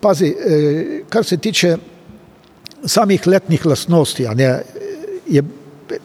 pazi, 0.00 0.26
eh, 0.26 1.02
kar 1.08 1.24
se 1.24 1.36
tiče 1.36 1.76
samih 2.84 3.26
letnih 3.26 3.66
lastnosti, 3.66 4.26
ne, 4.34 4.62
je 5.28 5.42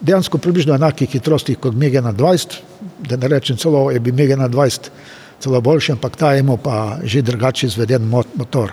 dejansko 0.01 0.37
približno 0.37 0.75
enakih 0.75 1.09
hitrosti 1.09 1.55
kot 1.55 1.73
MG21, 1.73 2.61
da 3.09 3.17
ne 3.17 3.27
rečem 3.27 3.57
celo, 3.57 3.91
je 3.91 3.99
bi 3.99 4.11
MG21 4.11 4.89
celo 5.39 5.61
boljši, 5.61 5.91
ampak 5.91 6.15
ta 6.15 6.35
ima 6.35 6.57
pa 6.57 6.97
že 7.03 7.21
drugače 7.21 7.67
izveden 7.67 8.09
mo- 8.09 8.25
motor. 8.35 8.71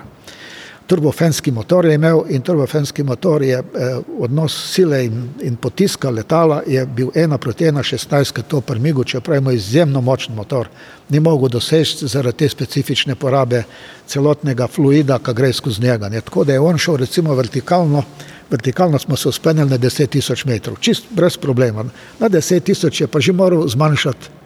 Turbofenski 0.86 1.50
motor 1.50 1.86
je 1.86 1.94
imel 1.94 2.22
in 2.28 2.42
turbofenski 2.42 3.02
motor 3.02 3.42
je 3.42 3.58
eh, 3.58 3.64
odnos 4.18 4.72
sile 4.72 5.04
in, 5.04 5.28
in 5.42 5.56
potiska 5.56 6.10
letala 6.10 6.62
je 6.66 6.86
bil 6.86 7.08
1 7.14 7.38
proti 7.38 7.64
1, 7.64 7.96
16, 7.96 8.32
ker 8.32 8.44
to 8.44 8.60
prmigu, 8.60 9.04
čeprav 9.04 9.38
ima 9.38 9.52
izjemno 9.52 10.00
močen 10.00 10.34
motor, 10.34 10.68
ni 11.08 11.20
mogel 11.20 11.48
doseči 11.48 12.08
zaradi 12.08 12.36
te 12.36 12.48
specifične 12.48 13.14
porabe 13.14 13.62
celotnega 14.06 14.66
fluida, 14.66 15.18
ki 15.18 15.34
gre 15.34 15.52
skozi 15.52 15.82
njega. 15.82 16.08
Ne. 16.08 16.20
Tako 16.20 16.44
da 16.44 16.52
je 16.52 16.60
on 16.60 16.78
šel 16.78 16.96
recimo 16.96 17.34
vertikalno, 17.34 18.02
vertikalno 18.50 18.98
smo 18.98 19.16
se 19.16 19.28
uspenjali 19.28 19.70
na 19.70 19.78
10 19.78 20.06
tisoč 20.06 20.44
metrov, 20.44 20.76
čist 20.80 21.04
brez 21.10 21.36
problema. 21.36 21.84
Na 22.20 22.28
10 22.28 22.60
tisoč 22.60 23.00
je 23.00 23.06
pa 23.06 23.20
že 23.20 23.32
moral 23.32 23.68
zmanjšati. 23.68 24.43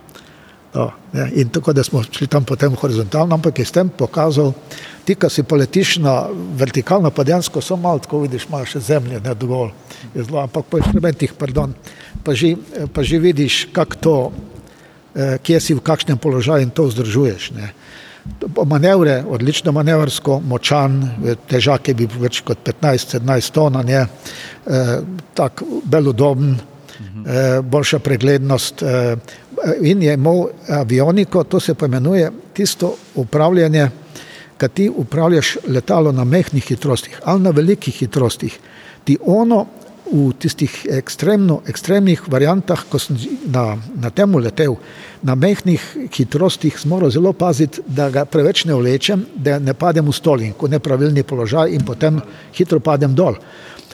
No, 0.74 0.90
ne, 1.12 1.30
in 1.34 1.48
tako 1.48 1.72
da 1.72 1.82
smo 1.84 2.02
šli 2.02 2.26
tam 2.26 2.44
potem 2.44 2.74
horizontalno, 2.76 3.34
ampak 3.34 3.58
je 3.58 3.64
s 3.64 3.72
tem 3.72 3.88
pokazal, 3.88 4.52
ti, 5.04 5.14
ki 5.16 5.30
si 5.32 5.42
poletiš 5.42 5.96
na 6.04 6.26
vertikalno, 6.60 7.10
pa 7.10 7.24
dejansko 7.24 7.62
so 7.64 7.76
malo, 7.80 8.02
tako 8.04 8.20
vidiš, 8.26 8.44
malo 8.52 8.68
še 8.68 8.82
zemlje, 8.84 9.22
ne 9.24 9.34
dovolj, 9.34 9.72
zelo, 10.14 10.42
ampak 10.42 10.68
po 10.68 10.80
inštrumentih, 10.82 11.32
pardon, 11.40 11.72
pa 12.24 12.36
že, 12.36 12.52
pa 12.92 13.00
že 13.02 13.20
vidiš, 13.22 13.62
kak 13.72 13.96
to, 13.96 14.32
eh, 15.16 15.38
kje 15.40 15.60
si 15.60 15.74
v 15.74 15.84
kakšnem 15.84 16.20
položaju 16.20 16.62
in 16.62 16.70
to 16.70 16.84
vzdržuješ. 16.90 17.50
Ne. 17.56 17.72
Manevre, 18.68 19.22
odlično 19.24 19.72
manevrsko, 19.72 20.42
močan, 20.44 21.00
težak 21.48 21.88
je 21.88 21.94
bil 21.96 22.12
več 22.20 22.42
kot 22.44 22.60
15-17 22.60 23.54
ton, 23.56 23.80
je 23.88 24.04
eh, 24.04 24.98
tako 25.32 25.80
belodoben, 25.88 26.58
boljša 27.62 27.98
preglednost 27.98 28.82
eh, 28.82 29.16
in 29.80 30.02
je 30.02 30.14
imel 30.14 30.46
avioniko, 30.68 31.44
to 31.44 31.60
se 31.60 31.74
poimenuje 31.74 32.30
tisto 32.52 32.94
upravljanje, 33.14 33.88
kad 34.56 34.72
ti 34.72 34.90
upravljaš 34.96 35.56
letalo 35.68 36.12
na 36.12 36.24
mehkih 36.24 36.64
hitrostih 36.64 37.20
ali 37.24 37.42
na 37.42 37.50
velikih 37.50 37.94
hitrostih, 37.94 38.58
ti 39.04 39.18
ono 39.26 39.66
v 40.12 40.32
tistih 40.38 40.86
ekstremno, 40.90 41.60
ekstremnih 41.68 42.22
variantah, 42.32 42.80
ko 42.88 42.98
sem 42.98 43.16
na, 43.44 43.76
na 44.00 44.10
tem 44.10 44.34
letel, 44.40 44.78
na 45.22 45.34
mehkih 45.34 45.84
hitrostih, 46.16 46.78
sem 46.80 46.88
moral 46.88 47.10
zelo 47.12 47.32
paziti, 47.32 47.82
da 47.86 48.08
ga 48.10 48.24
preveč 48.24 48.64
ne 48.64 48.74
vlečem, 48.74 49.26
da 49.34 49.58
ne 49.58 49.74
padem 49.74 50.08
v 50.08 50.16
stolin, 50.16 50.56
ko 50.56 50.68
nepravilni 50.68 51.22
položaj 51.22 51.76
in 51.76 51.84
potem 51.84 52.22
hitro 52.56 52.80
padem 52.80 53.14
dol. 53.14 53.36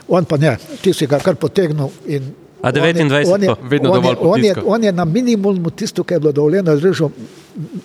On 0.09 0.25
pa 0.25 0.39
ne, 0.39 0.55
ti 0.83 0.93
si 0.95 1.07
ga 1.11 1.19
kar 1.19 1.35
potegnil 1.41 1.91
in 2.07 2.31
A 2.65 2.73
29, 2.73 3.29
on 3.29 3.43
je, 3.43 3.49
pa 3.49 3.57
vedno 3.69 3.91
on 3.91 4.05
je, 4.05 4.15
dovolj 4.15 4.17
on 4.21 4.45
je, 4.45 4.55
on 4.65 4.85
je 4.85 4.93
na 4.93 5.05
minimumu 5.05 5.71
tisto, 5.71 6.05
kar 6.05 6.17
je 6.17 6.21
bilo 6.21 6.33
dovoljeno, 6.33 6.77
zrežal 6.77 7.11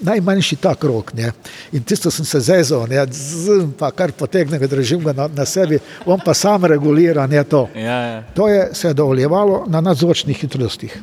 najmanjši 0.01 0.55
tak 0.55 0.83
rok. 0.83 1.13
Ne. 1.13 1.31
In 1.71 1.83
tisto 1.83 2.11
sem 2.11 2.25
se 2.25 2.39
zezal, 2.39 2.87
ne, 2.87 3.03
zzz, 3.11 3.65
pa 3.79 3.91
kar 3.91 4.11
potegnem, 4.11 4.61
držim 4.67 5.03
ga 5.03 5.13
na, 5.13 5.27
na 5.27 5.45
sebi, 5.45 5.79
on 6.05 6.23
pa 6.25 6.33
sam 6.33 6.65
regulira 6.65 7.27
ne, 7.27 7.43
to. 7.43 7.67
Ja, 7.75 7.99
ja. 8.07 8.23
To 8.33 8.47
je 8.47 8.69
se 8.73 8.87
je 8.87 8.93
dovoljevalo 8.93 9.65
na 9.67 9.81
nadzorčnih 9.81 10.37
hitrostih. 10.37 10.95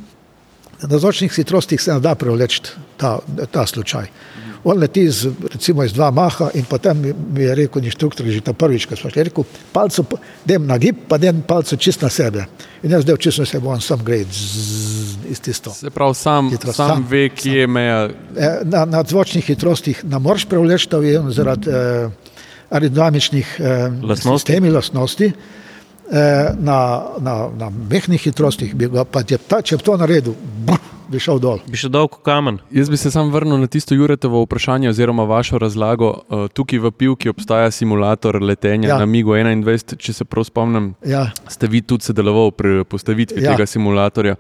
Na 0.83 0.89
nadzorčnih 0.89 1.33
hitrostih 1.33 1.83
se 1.83 1.93
ne 1.93 2.01
da 2.01 2.15
prevleči 2.15 2.63
ta, 2.97 3.19
ta 3.51 3.67
slučaj. 3.67 4.09
On 4.67 4.75
leti 4.75 5.05
z, 5.07 5.31
recimo 5.47 5.85
iz 5.87 5.93
dva 5.95 6.09
maha 6.11 6.49
in 6.55 6.65
potem 6.67 6.99
mi- 6.99 7.15
je 7.39 7.55
rekel 7.55 7.85
inštruktor, 7.85 8.27
že 8.27 8.41
ta 8.41 8.51
prvič, 8.53 8.87
ko 8.87 8.97
smo 8.97 9.11
šli, 9.11 9.21
je 9.21 9.25
rekel, 9.25 9.45
palco, 9.73 10.03
dem 10.45 10.67
na 10.67 10.75
gib, 10.77 10.97
pa 11.07 11.19
dem 11.19 11.39
palco 11.43 11.77
čist 11.77 12.03
na 12.03 12.09
sebe. 12.11 12.47
In 12.83 12.91
jaz 12.91 13.05
del 13.05 13.17
čist 13.17 13.39
na 13.39 13.47
sebe, 13.47 13.69
on 13.69 13.79
sam 13.81 14.03
gre 14.03 14.25
iz 15.29 15.39
tisto. 15.41 15.71
Se 15.71 15.91
pravi, 15.91 16.15
sam, 16.15 16.51
Hitro, 16.51 16.73
sam, 16.73 16.89
sam, 16.91 17.07
ve, 17.09 17.29
kje 17.29 17.61
je 17.61 17.67
meja. 17.69 18.01
Eh, 18.37 18.59
Na, 18.65 18.85
na 18.85 19.03
zvočnih 19.03 19.45
hitrostih 19.45 20.03
ne 20.05 20.19
moreš 20.19 20.45
prevleči 20.47 20.89
ta 20.89 20.97
avion 20.97 21.31
zaradi 21.31 21.71
eh, 21.71 22.11
aerodinamičnih 22.71 23.57
eh, 23.59 23.89
Lastnosti. 24.03 24.39
sistemi, 24.43 24.71
lastnosti. 24.71 25.33
Eh, 26.11 26.51
na, 26.59 26.79
na, 27.21 27.49
na 27.57 27.71
mehkih 27.71 28.23
hitrostih 28.25 28.75
bi 28.75 28.89
ga, 28.89 29.05
pa 29.05 29.23
če, 29.23 29.39
ta, 29.39 29.63
če 29.63 29.77
bi 29.77 29.83
to 29.83 29.97
naredil, 29.97 30.35
brr, 30.67 30.79
bi 31.09 31.19
šel 31.19 31.39
dol. 31.39 31.59
Bi 31.67 31.77
še 31.77 31.89
dolgo 31.89 32.19
kamen. 32.19 32.59
Jaz 32.71 32.91
bi 32.91 32.97
se 32.97 33.11
sam 33.11 33.31
vrnil 33.31 33.59
na 33.59 33.67
tisto 33.67 33.95
Juretovo 33.95 34.43
vprašanje 34.43 34.89
oziroma 34.89 35.25
vašo 35.25 35.59
razlago. 35.59 36.13
Uh, 36.27 36.47
tukaj 36.49 36.79
v 36.79 36.91
Pivki 36.93 37.29
obstaja 37.29 37.71
simulator 37.71 38.43
letenja 38.43 38.89
Ja. 38.89 38.99
na 38.99 39.07
Migu 39.07 39.31
21, 39.31 39.97
če 39.97 40.13
se 40.13 40.25
prav 40.25 40.45
spomnim. 40.45 40.95
Ja, 41.03 41.31
Ste 41.49 41.67
vi 41.67 41.83
tudi 41.83 42.05
sodelovali 42.05 42.53
pri 42.53 42.85
postavitvi 42.85 43.43
Ja. 43.43 43.53
tega 43.53 43.67
simulatorja? 43.67 44.37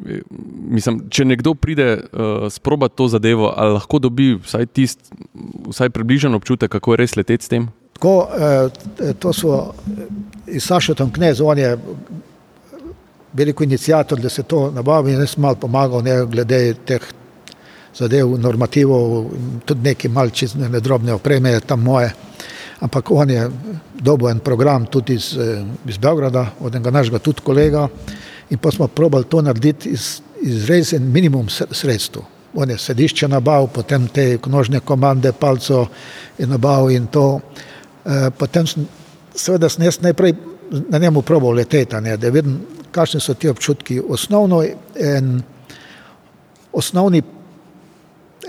E, 0.00 0.20
Mislim, 0.68 1.02
če 1.10 1.24
nekdo 1.24 1.54
pride 1.54 2.00
uh, 2.02 2.48
sprobati 2.48 2.96
to 2.96 3.08
zadevo, 3.08 3.52
ali 3.56 3.72
lahko 3.72 3.98
dobi 3.98 4.34
vsaj, 4.36 4.66
tist, 4.66 5.12
vsaj 5.68 5.90
približen 5.90 6.34
občutek, 6.34 6.70
kako 6.70 6.92
je 6.92 6.96
res 6.96 7.16
leteti 7.16 7.44
s 7.44 7.48
tem? 7.48 7.68
tako, 7.92 8.26
eh, 8.34 9.14
to 9.14 9.32
so 9.32 9.50
eh, 9.86 10.06
iz 10.48 10.64
Sašotom 10.64 11.12
knez, 11.12 11.40
on 11.40 11.58
je 11.58 11.76
veliko 13.32 13.64
inicijator, 13.64 14.20
da 14.20 14.28
se 14.28 14.42
to 14.42 14.70
nabavi 14.70 15.12
in 15.12 15.20
jaz 15.20 15.36
malo 15.36 15.54
pomagal 15.54 16.02
ne, 16.04 16.24
glede 16.26 16.74
teh 16.84 17.02
zadev, 17.94 18.38
normativov, 18.38 19.30
tudi 19.64 19.88
neki 19.88 20.08
malči 20.08 20.48
nedrobne 20.56 21.12
opreme 21.12 21.50
je 21.50 21.60
tam 21.60 21.82
moje. 21.82 22.12
Ampak 22.80 23.10
on 23.10 23.30
je 23.30 23.50
dobil 23.94 24.28
en 24.28 24.40
program 24.40 24.86
tudi 24.86 25.14
iz, 25.14 25.36
eh, 25.38 25.64
iz 25.86 25.98
Beograda, 25.98 26.46
od 26.60 26.74
enega 26.74 26.90
našega 26.90 27.18
tudi 27.18 27.40
kolega 27.40 27.88
in 28.50 28.58
pa 28.58 28.70
smo 28.70 28.88
probali 28.88 29.24
to 29.24 29.42
narediti 29.42 29.88
iz, 29.88 30.20
izrezen 30.40 31.12
minimum 31.12 31.46
sr- 31.46 31.70
sredstev. 31.70 32.22
On 32.54 32.70
je 32.70 32.78
sedišče 32.78 33.28
nabavil, 33.28 33.66
potem 33.66 34.08
te 34.08 34.38
nožne 34.46 34.80
komande, 34.80 35.32
palco 35.32 35.86
je 36.38 36.46
nabavil 36.46 36.96
in 36.96 37.06
to. 37.06 37.40
Eh, 38.04 38.30
Potem 38.38 38.66
sem, 38.66 38.88
seveda 39.34 39.68
sem 39.68 39.84
jaz 39.84 40.00
najprej 40.00 40.34
na 40.88 40.98
njemu 40.98 41.22
probal 41.22 41.50
leteti, 41.50 42.00
ne, 42.00 42.16
da 42.16 42.28
vidim, 42.28 42.60
kakšni 42.92 43.20
so 43.20 43.34
ti 43.34 43.48
občutki. 43.48 44.00
Osnovno, 44.08 44.64
en, 44.96 45.42
osnovni 46.72 47.22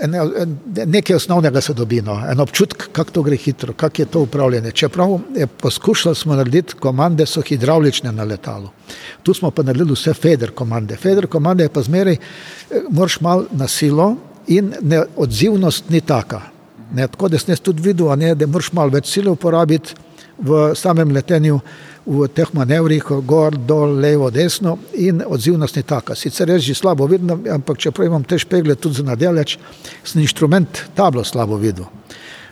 En, 0.00 0.14
en, 0.14 0.58
nekaj 0.86 1.16
osnovnega 1.16 1.60
se 1.60 1.72
dobi, 1.74 2.00
no. 2.02 2.16
en 2.30 2.40
občutek, 2.40 2.88
kako 2.92 3.10
to 3.10 3.22
gre 3.22 3.36
hitro, 3.36 3.72
kako 3.72 4.02
je 4.02 4.06
to 4.06 4.20
upravljanje. 4.20 4.70
Čeprav 4.70 5.18
je 5.36 5.46
poskušali 5.46 6.14
smo 6.14 6.34
narediti 6.34 6.74
komande, 6.74 7.26
so 7.26 7.42
hidravlične 7.42 8.12
na 8.12 8.24
letalu. 8.24 8.68
Tu 9.22 9.34
smo 9.34 9.50
pa 9.50 9.62
naredili 9.62 9.94
vse 9.94 10.14
feder 10.14 10.50
komande. 10.50 10.96
Feder 10.96 11.26
komande 11.26 11.64
je 11.64 11.68
pa 11.68 11.82
zmeraj, 11.82 12.14
eh, 12.14 12.82
moraš 12.90 13.20
mal 13.20 13.46
na 13.52 13.68
silo 13.68 14.16
in 14.46 14.74
ne, 14.80 15.04
odzivnost 15.16 15.90
ni 15.90 16.00
taka. 16.00 16.40
Ne, 16.92 17.08
tako 17.08 17.28
da 17.28 17.38
sem 17.38 17.52
jaz 17.52 17.60
tudi 17.60 17.82
videl, 17.82 18.10
ne, 18.18 18.34
da 18.34 18.46
moraš 18.46 18.72
malo 18.72 18.90
več 18.90 19.12
sile 19.12 19.30
uporabiti 19.30 19.94
v 20.38 20.74
samem 20.74 21.12
letenju, 21.14 21.60
v 22.06 22.28
teh 22.28 22.50
manevrih, 22.52 23.04
gor, 23.24 23.56
dol, 23.56 23.96
levo, 24.00 24.30
desno 24.30 24.76
in 25.00 25.22
odzivnost 25.26 25.76
ni 25.76 25.82
taka. 25.82 26.14
Sicer 26.14 26.50
jaz 26.50 26.62
že 26.62 26.74
slabo 26.74 27.06
vidim, 27.06 27.30
ampak 27.52 27.78
čeprav 27.78 28.06
imam 28.06 28.24
te 28.24 28.38
špegle 28.38 28.74
tudi 28.74 29.00
za 29.00 29.04
nadaleč, 29.04 29.58
sem 30.04 30.20
inštrument 30.22 30.84
tablo 30.94 31.24
slabo 31.24 31.56
videl. 31.56 31.86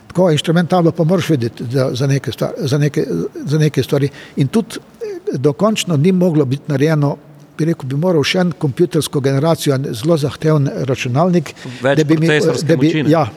Tako 0.07 0.31
inštrument 0.31 0.69
tablo 0.69 0.91
pa 0.91 1.03
moraš 1.03 1.29
videti 1.29 1.65
za, 1.71 1.89
za, 1.93 2.07
neke 2.07 2.31
stvari, 2.31 2.67
za, 2.67 2.77
neke, 2.77 3.05
za 3.45 3.57
neke 3.57 3.83
stvari. 3.83 4.09
In 4.35 4.47
tudi 4.47 4.77
eh, 4.77 5.37
dokončno 5.37 5.97
ni 5.97 6.11
moglo 6.11 6.45
biti 6.45 6.71
narejeno. 6.71 7.17
Bi 7.57 7.67
rekel, 7.69 7.85
bi 7.85 7.95
moral 8.01 8.23
še 8.25 8.39
en 8.41 8.51
kompjutersko 8.57 9.21
generacijo, 9.21 9.75
en 9.75 9.91
zelo 9.93 10.17
zahteven 10.17 10.71
računalnik, 10.89 11.51
Več 11.83 11.99
da 11.99 12.05
bi 12.09 12.17
mi, 12.17 12.29
da 12.41 12.77
bi, 12.81 12.87
moči, 12.89 13.03
ja, 13.13 13.27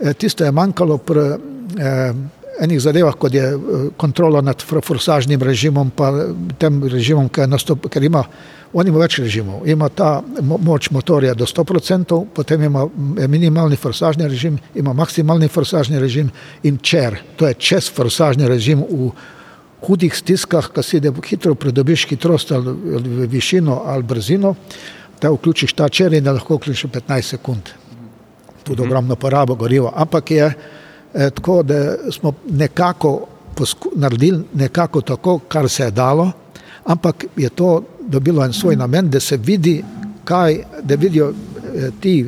Eh, 0.00 0.14
tisto 0.14 0.44
je 0.44 0.52
manjkalo 0.52 0.98
pri 0.98 1.20
eh, 1.20 2.14
enih 2.60 2.80
zadevah, 2.80 3.14
kot 3.14 3.34
je 3.34 3.42
eh, 3.42 3.88
kontrola 3.96 4.40
nad 4.40 4.62
forsažnim 4.62 5.42
režimom, 5.42 5.90
pa 5.90 6.12
tem 6.58 6.82
režimom, 6.84 7.28
ki 7.28 7.46
nastop, 7.46 7.88
ker 7.92 8.04
ima, 8.04 8.24
on 8.72 8.86
ima 8.86 9.00
več 9.02 9.18
režimov. 9.22 9.64
Ima 9.68 9.88
ta 9.88 10.18
mo 10.42 10.58
moč 10.62 10.90
motorja 10.90 11.34
do 11.34 11.46
100%, 11.46 12.20
potem 12.34 12.62
ima 12.68 12.84
m- 12.86 13.30
minimalni 13.30 13.76
forsažni 13.76 14.28
režim, 14.28 14.58
ima 14.74 14.92
maksimalni 14.92 15.48
forsažni 15.48 16.00
režim 16.00 16.30
in 16.62 16.78
čer, 16.78 17.20
to 17.36 17.48
je 17.48 17.54
čez 17.54 17.90
forsažni 17.94 18.48
režim 18.48 18.84
v 18.84 19.10
hudih 19.86 20.14
stiskah, 20.14 20.72
ko 20.74 20.82
si 20.82 21.00
da 21.00 21.12
hitro 21.26 21.54
pridobiš 21.54 22.08
hitrost 22.10 22.52
ali, 22.52 22.74
ali 22.94 23.26
višino 23.26 23.82
ali 23.86 24.02
brzino, 24.02 24.54
da 25.22 25.30
vključiš 25.30 25.72
ta 25.72 25.88
čer 25.88 26.12
in 26.12 26.24
da 26.24 26.32
lahko 26.32 26.58
vključiš 26.58 26.84
v 26.84 27.00
15 27.00 27.22
sekund. 27.22 27.70
Tudi 28.64 28.82
ogromno 28.82 29.16
porabo 29.16 29.54
goriva, 29.54 29.92
ampak 29.94 30.30
je 30.30 30.52
eh, 31.14 31.30
tako, 31.30 31.62
da 31.62 31.96
smo 32.12 32.32
nekako 32.50 33.26
naredili 33.96 34.44
nekako 34.54 35.00
tako, 35.00 35.38
kar 35.38 35.68
se 35.68 35.84
je 35.84 35.90
dalo, 35.90 36.30
ampak 36.84 37.24
je 37.36 37.48
to 37.48 37.82
dobilo 38.00 38.44
en 38.44 38.52
svoj 38.52 38.76
namen, 38.76 39.10
da 39.10 39.20
se 39.20 39.36
vidi, 39.36 39.84
kaj, 40.24 40.58
da 40.82 40.94
vidijo 40.94 41.28
eh, 41.74 41.90
ti 42.00 42.26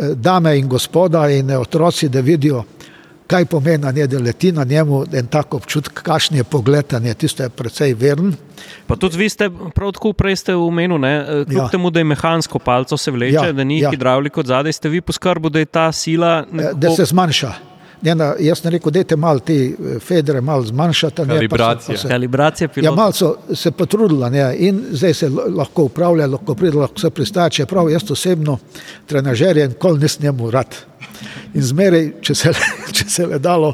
eh, 0.00 0.14
dame 0.14 0.58
in 0.58 0.68
gospoda 0.68 1.28
in 1.30 1.50
otroci, 1.50 2.08
da 2.08 2.20
vidijo, 2.20 2.64
kaj 3.26 3.44
pomeni, 3.44 3.86
a 3.86 3.92
ne, 3.92 4.06
da 4.06 4.18
leti 4.18 4.52
na 4.52 4.64
njemu 4.64 5.04
en 5.12 5.26
tak 5.26 5.54
občutek, 5.54 5.92
kakšen 6.02 6.36
je 6.36 6.44
pogled, 6.44 6.94
a 6.94 6.98
ne, 6.98 7.14
tisto 7.14 7.42
je 7.42 7.48
precej 7.48 7.94
veren. 7.94 8.34
Pa 8.86 8.96
tudi 8.96 9.18
vi 9.18 9.28
ste, 9.28 9.50
prav 9.74 9.92
tako 9.92 10.12
prej 10.12 10.36
ste 10.36 10.54
omenili, 10.54 10.98
ne, 11.00 11.24
kljub 11.46 11.58
Ja. 11.58 11.68
temu, 11.68 11.90
da 11.90 12.00
je 12.00 12.04
mehansko 12.04 12.58
palco 12.58 12.96
se 12.96 13.10
vleče, 13.10 13.34
Ja, 13.34 13.52
da 13.52 13.64
ni 13.64 13.80
ja. 13.80 13.90
hidravlik 13.90 14.36
od 14.38 14.46
zadaj, 14.46 14.72
ste 14.72 14.88
vi 14.88 15.00
poskrbeli, 15.00 15.50
da 15.50 15.58
je 15.58 15.64
ta 15.64 15.92
sila 15.92 16.44
nekako, 16.52 16.78
da 16.78 16.90
se 16.90 17.04
zmanjša. 17.04 17.52
Njena, 18.02 18.34
jaz 18.38 18.58
sem 18.58 18.70
rekel, 18.70 18.92
dajte 18.92 19.16
malo 19.16 19.38
te 19.40 19.54
eh, 19.56 19.72
federe, 20.00 20.40
malo 20.40 20.62
zmanjšati. 20.62 21.22
ne, 21.22 21.26
pa 21.26 21.34
se- 21.34 21.48
pa 21.48 21.56
Kalibracija. 21.56 21.98
se- 21.98 22.08
Kalibracija 22.08 22.66
Ja, 22.66 22.72
pilota. 22.72 22.96
malo 22.96 23.12
so 23.12 23.34
se 23.54 23.70
potrudila 23.70 24.28
ne, 24.30 24.56
in 24.58 24.82
zdaj 24.90 25.14
se 25.14 25.28
lahko 25.28 25.82
upravlja, 25.84 26.26
lahko 26.26 26.54
pride, 26.54 26.76
lahko 26.76 27.00
se 27.00 27.10
pristaja. 27.10 27.48
Čeprav 27.50 27.90
jaz 27.90 28.10
osebno 28.10 28.58
trenažerje 29.06 29.68
nikoli 29.68 29.98
nisem 30.00 30.22
njemu 30.22 30.50
rad. 30.50 30.76
In 31.54 31.62
zmeraj, 31.62 32.12
če 32.20 32.34
se, 32.34 32.52
če 32.92 33.04
se 33.06 33.26
le 33.26 33.38
dalo, 33.38 33.72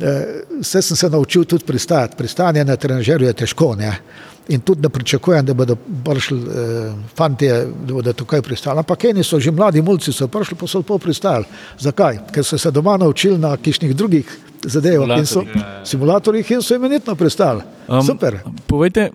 eh, 0.00 0.26
vse 0.60 0.82
sem 0.82 0.96
se 0.96 1.10
naučil 1.10 1.44
tudi 1.44 1.64
pristajati. 1.64 2.16
Pristanje 2.16 2.64
na 2.64 2.76
trenažerju 2.76 3.26
je 3.26 3.32
težko. 3.34 3.74
Ne. 3.76 3.92
In 4.48 4.60
tudi 4.60 4.82
ne 4.82 4.88
pričakujem, 4.88 5.46
da 5.46 5.54
bodo 5.54 5.76
prišli 6.04 6.38
eh, 6.38 6.92
fanti, 7.14 7.48
da 7.48 7.94
bodo 7.94 8.12
tukaj 8.12 8.42
pristali. 8.42 8.78
Ampak 8.78 9.04
eni 9.04 9.24
so 9.24 9.40
že 9.40 9.50
mladi 9.50 9.82
mulci, 9.82 10.12
so 10.12 10.28
prišli, 10.28 10.56
pa 10.58 10.66
so 10.66 10.82
pol 10.82 10.98
pristali. 10.98 11.44
Zakaj? 11.78 12.18
Ker 12.32 12.44
so 12.44 12.58
se 12.58 12.70
doma 12.70 12.96
naučili 12.96 13.38
na 13.38 13.56
kišnih 13.56 13.94
drugih 13.96 14.38
zadevah 14.64 15.18
in 15.18 15.26
so 15.26 15.44
simulatorjih 15.84 16.50
in 16.50 16.62
so 16.62 16.74
imenitno 16.74 17.14
pristali. 17.14 17.62
Um, 17.88 18.02
Super. 18.02 18.38
Povejte, 18.66 19.10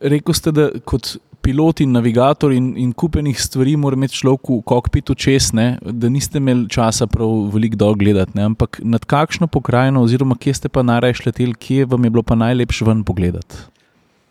rekel 0.00 0.34
ste, 0.34 0.52
da 0.52 0.70
kot 0.84 1.16
pilot 1.46 1.80
in 1.84 1.94
navigator 1.94 2.52
in, 2.52 2.72
in 2.76 2.90
kupenih 2.92 3.38
stvari 3.40 3.76
mora 3.78 3.98
imeti 3.98 4.18
človek 4.18 4.50
v 4.50 4.58
kokpitu 4.66 5.14
čez, 5.14 5.52
ne, 5.54 5.68
da 5.80 6.10
niste 6.10 6.42
imeli 6.42 6.66
časa 6.72 7.06
prav 7.10 7.52
veliko 7.54 7.78
dol 7.84 7.94
gledati. 7.98 8.34
Ne, 8.34 8.48
ampak 8.50 8.80
nad 8.82 9.06
kakšno 9.06 9.46
pokrajino, 9.46 10.02
oziroma 10.02 10.38
kje 10.40 10.58
ste 10.58 10.72
pa 10.72 10.82
najraje 10.86 11.22
leteli, 11.28 11.54
kje 11.54 11.86
vam 11.92 12.04
je 12.04 12.10
bilo 12.10 12.26
pa 12.26 12.34
najlepše 12.38 12.88
ven 12.88 13.04
pogledati? 13.06 13.66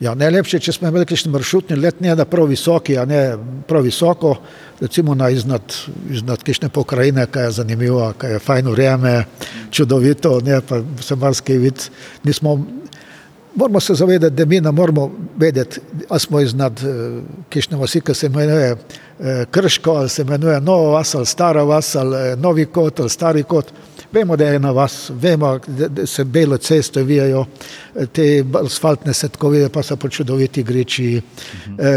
Ja, 0.03 0.11
najlepše, 0.11 0.59
če 0.59 0.73
smo 0.75 0.89
imeli 0.91 1.07
kakšen 1.07 1.31
maršrutni 1.31 1.77
let, 1.79 2.01
ne 2.03 2.11
da 2.19 2.25
prav 2.27 2.49
visoki, 2.51 2.97
a 2.99 3.05
ne 3.07 3.19
prav 3.67 3.85
visoko, 3.87 4.33
recimo 4.81 5.15
na 5.15 5.29
iznad, 5.31 5.71
iznad 6.11 6.43
kakšne 6.43 6.67
pokrajine, 6.75 7.23
kaj 7.31 7.47
je 7.47 7.53
zanimivo, 7.61 8.09
kaj 8.19 8.35
je 8.35 8.41
fajn 8.43 8.67
vreme, 8.73 9.13
čudovito, 9.71 10.33
ne 10.43 10.59
pa 10.67 10.81
se 10.99 11.15
marsikaj 11.15 11.61
vidi. 11.63 11.87
Nismo, 12.27 12.57
moramo 13.55 13.79
se 13.79 13.93
zavedati, 13.93 14.35
da 14.35 14.45
mi 14.45 14.61
ne 14.61 14.71
moramo 14.71 15.11
vedeti, 15.37 15.79
ali 16.09 16.19
smo 16.19 16.39
iznad 16.39 16.79
eh, 16.83 17.21
kakšne 17.49 17.77
vasi, 17.77 18.01
ki 18.01 18.13
se 18.13 18.25
imenuje 18.25 18.75
eh, 19.19 19.45
Krško, 19.51 19.91
ali 19.91 20.09
se 20.09 20.21
imenuje 20.21 20.61
Nova 20.61 20.91
vas, 20.91 21.15
ali 21.15 21.25
Stara 21.25 21.63
vas, 21.63 21.95
ali 21.95 22.17
eh, 22.17 22.35
Novi 22.35 22.65
kot, 22.65 22.99
ali 22.99 23.09
Stari 23.09 23.43
kot. 23.43 23.71
Vemo, 24.11 24.35
da 24.35 24.45
je 24.47 24.59
na 24.59 24.71
vas, 24.71 25.11
vemo, 25.13 25.59
da, 25.67 26.05
se 26.05 26.23
bele 26.23 26.57
ceste 26.57 27.03
vijajo, 27.03 27.45
te 28.13 28.45
asfaltne 28.65 29.13
setkovine, 29.13 29.69
pa 29.69 29.83
so 29.83 29.97
pa 29.97 30.09
čudoviti 30.09 30.63
griči, 30.63 31.21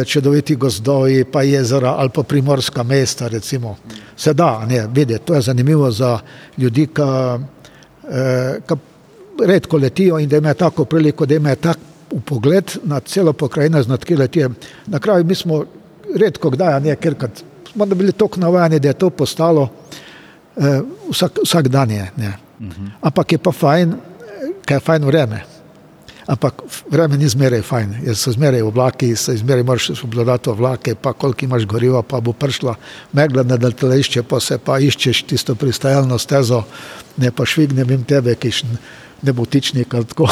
čudoviti 0.06 0.56
gozdovi, 0.56 1.24
pa 1.24 1.42
jezera 1.42 1.94
ali 1.98 2.10
pa 2.14 2.22
primorska 2.22 2.82
mesta, 2.82 3.28
recimo. 3.28 3.76
Se 4.16 4.34
da, 4.34 4.66
ne, 4.66 4.88
videti, 4.94 5.24
to 5.24 5.34
je 5.34 5.40
zanimivo 5.40 5.90
za 5.90 6.18
ljudi, 6.58 6.86
ki 6.86 8.74
redko 9.46 9.76
letijo 9.76 10.18
in 10.18 10.28
da 10.28 10.36
imajo 10.36 10.54
tako 10.54 10.84
priliko, 10.84 11.26
da 11.26 11.34
imajo 11.34 11.56
tak 11.56 11.78
pogled 12.24 12.72
na 12.84 13.00
celo 13.00 13.32
pokrajino, 13.32 13.82
znad 13.82 14.04
kje 14.04 14.16
letijo. 14.16 14.50
Na 14.86 14.98
kraju 14.98 15.24
mi 15.24 15.34
smo 15.34 15.64
redko 16.16 16.50
kdaj, 16.50 16.80
ne, 16.80 16.96
ker 16.96 17.14
kad 17.14 17.42
smo 17.72 17.86
bili 17.86 18.12
tako 18.12 18.40
navajeni, 18.40 18.80
da 18.80 18.88
je 18.88 18.94
to 18.94 19.10
postalo 19.10 19.68
eh, 20.56 20.80
vsak, 21.10 21.38
vsak 21.44 21.68
dan 21.68 21.90
je. 21.90 22.10
Ne. 22.16 22.32
Ampak 23.00 23.32
je 23.32 23.38
pa 23.38 23.52
fajn, 23.52 23.94
ker 24.66 24.76
je 24.76 24.80
fajn 24.80 25.04
vreme. 25.04 25.44
Ampak 26.28 26.62
vreme 26.90 27.16
ni 27.16 27.28
zmeraj 27.28 27.62
fajn, 27.64 27.94
jer 28.04 28.16
so 28.16 28.32
zmeraj 28.32 28.62
oblaki, 28.62 29.14
se 29.16 29.36
zmeraj 29.36 29.62
moraš 29.64 30.04
obvladati 30.04 30.50
oblake, 30.50 30.94
pa 30.94 31.12
koliko 31.12 31.44
imaš 31.44 31.64
goriva, 31.64 32.02
pa 32.02 32.20
bo 32.20 32.32
prišla 32.32 32.74
megla 33.12 33.42
na 33.42 33.56
letališče, 33.62 34.22
pa 34.22 34.40
se 34.40 34.58
pa 34.58 34.76
iščeš 34.78 35.22
tisto 35.24 35.54
pristajalno 35.54 36.18
stezo, 36.18 36.62
ne 37.16 37.30
pa 37.32 37.46
švignem 37.46 37.90
jim 37.90 38.04
tebe, 38.04 38.34
kiš 38.34 38.64
nebotičnik 39.22 39.94
ali 39.94 40.04
tako. 40.04 40.28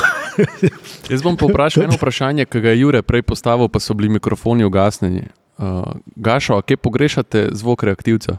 Jaz 1.10 1.22
bom 1.22 1.36
povprašal 1.36 1.84
eno 1.84 1.96
vprašanje, 1.96 2.44
ki 2.44 2.60
ga 2.60 2.70
je 2.70 2.80
Jure 2.80 3.02
prej 3.02 3.22
postavil, 3.22 3.68
pa 3.68 3.80
so 3.80 3.94
bili 3.94 4.08
mikrofoni 4.08 4.64
ugasnjeni. 4.64 5.22
Uh, 5.58 5.82
Gašo, 6.16 6.58
a 6.58 6.62
kje 6.62 6.76
pogrešate 6.76 7.48
zvok 7.52 7.82
reaktivca? 7.82 8.36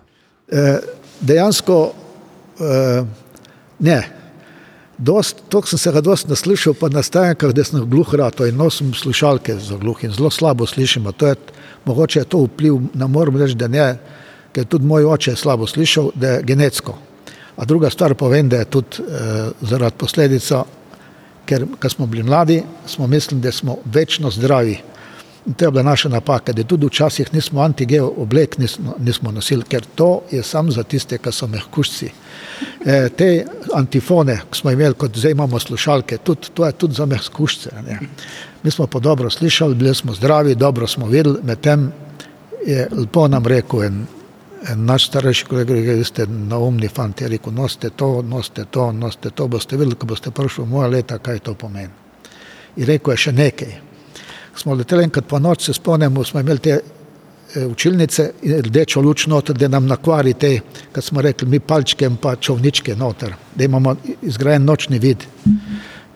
Eh, 0.48 0.80
dejansko 1.22 1.91
eh, 2.60 3.06
ne. 3.80 4.10
To 5.49 5.61
sem 5.65 5.80
se 5.80 5.91
ga 5.91 6.02
dosti 6.02 6.30
naslišal, 6.30 6.74
pa 6.74 6.90
na 6.90 7.03
stajankah, 7.03 7.52
da 7.53 7.64
sem 7.64 7.84
gluh 7.90 8.14
rato 8.15 8.45
in 8.45 8.56
nosim 8.57 8.94
slušalke 8.94 9.56
za 9.61 9.78
gluh 9.78 10.03
in 10.03 10.11
zelo 10.11 10.30
slabo 10.30 10.65
slišim. 10.65 11.07
a 11.07 11.11
To 11.11 11.28
je, 11.28 11.36
mogoče 11.86 12.19
je 12.19 12.26
to 12.26 12.38
vpliv, 12.38 12.80
ne 12.94 13.07
morem 13.07 13.38
reči, 13.38 13.56
da 13.56 13.68
ne, 13.68 13.98
ker 14.53 14.65
tudi 14.65 14.86
moj 14.86 15.06
oče 15.06 15.32
je 15.32 15.36
slabo 15.36 15.68
slišal, 15.68 16.11
da 16.15 16.28
je 16.28 16.44
genetsko. 16.44 16.98
A 17.58 17.66
druga 17.66 17.90
stvar 17.90 18.14
pa 18.14 18.28
vem, 18.28 18.50
da 18.50 18.58
je 18.62 18.66
tudi 18.66 19.02
eh, 19.02 19.50
zaradi 19.62 19.96
posledica, 19.98 20.64
ker 21.46 21.66
ko 21.80 21.90
smo 21.90 22.06
bili 22.06 22.24
mladi, 22.24 22.62
smo 22.86 23.08
mislili, 23.08 23.42
da 23.42 23.52
smo 23.52 23.78
večno 23.86 24.32
zdravi. 24.32 24.78
In 25.48 25.54
to 25.54 25.66
je 25.66 25.72
bila 25.72 25.84
naša 25.84 26.10
napaka, 26.10 26.54
da 26.54 26.64
tudi 26.64 26.86
včasih 26.86 27.34
nismo 27.34 27.62
antigeo 27.62 28.12
oblek 28.18 28.58
nismo, 28.58 28.96
nismo 29.00 29.32
nosili, 29.32 29.64
ker 29.64 29.86
to 29.96 30.22
je 30.32 30.44
samo 30.44 30.72
za 30.72 30.84
tiste, 30.84 31.18
ki 31.18 31.32
so 31.32 31.48
mehkušci. 31.48 32.10
E, 32.86 33.10
te 33.10 33.46
antifone, 33.74 34.42
ki 34.52 34.60
smo 34.60 34.72
imeli, 34.72 34.94
kot 34.94 35.16
zdaj 35.18 35.32
imamo 35.32 35.60
slušalke, 35.60 36.18
tudi, 36.18 36.52
to 36.54 36.66
je 36.66 36.72
tudi 36.72 36.94
za 36.94 37.06
mehkušce. 37.06 37.72
Ne. 37.88 38.00
Mi 38.64 38.72
smo 38.72 38.88
pa 38.88 39.00
dobro 39.00 39.30
slišali, 39.30 39.76
bili 39.76 39.96
smo 39.96 40.14
zdravi, 40.14 40.56
dobro 40.56 40.88
smo 40.88 41.08
videli, 41.08 41.40
medtem 41.44 41.92
je 42.66 42.88
lepo 42.92 43.28
nam 43.28 43.46
rekel 43.46 43.84
en 43.84 44.06
naš 44.76 45.08
starejši 45.08 45.46
kolega, 45.46 45.74
vi 45.74 46.04
ste 46.04 46.26
naumni 46.28 46.88
fanti, 46.88 47.24
je 47.24 47.30
rekel, 47.30 47.54
nosite 47.54 47.90
to, 47.90 48.22
nosite 48.22 48.66
to, 48.72 48.92
nosite 48.92 49.30
to, 49.30 49.48
boste 49.48 49.78
videli, 49.78 49.96
ko 49.96 50.10
boste 50.10 50.32
prišli 50.32 50.64
v 50.64 50.70
moja 50.70 50.88
leta, 50.88 51.18
kaj 51.18 51.40
to 51.40 51.54
pomeni. 51.54 51.94
In 52.78 52.86
rekel 52.86 53.14
je 53.14 53.18
še 53.28 53.36
nekaj 53.38 53.78
smo 54.60 54.74
leteli 54.74 55.04
enkrat 55.04 55.26
po 55.28 55.40
noč, 55.40 55.66
se 55.66 55.74
spomnimo, 55.74 56.24
smo 56.24 56.40
imeli 56.40 56.60
te 56.60 56.80
e, 56.80 57.66
učilnice 57.66 58.32
rdečo 58.44 59.02
luč 59.02 59.28
noter, 59.28 59.58
da 59.58 59.68
nam 59.68 59.88
nakvari 59.88 60.34
te, 60.34 60.60
kot 60.94 61.04
smo 61.04 61.22
rekli, 61.22 61.48
mi 61.48 61.60
palčke 61.60 62.06
in 62.06 62.18
pa 62.22 62.36
čovničke 62.36 62.96
noter, 62.96 63.36
da 63.56 63.64
imamo 63.64 63.96
izgrajen 64.22 64.66
nočni 64.66 65.00
vid. 65.00 65.24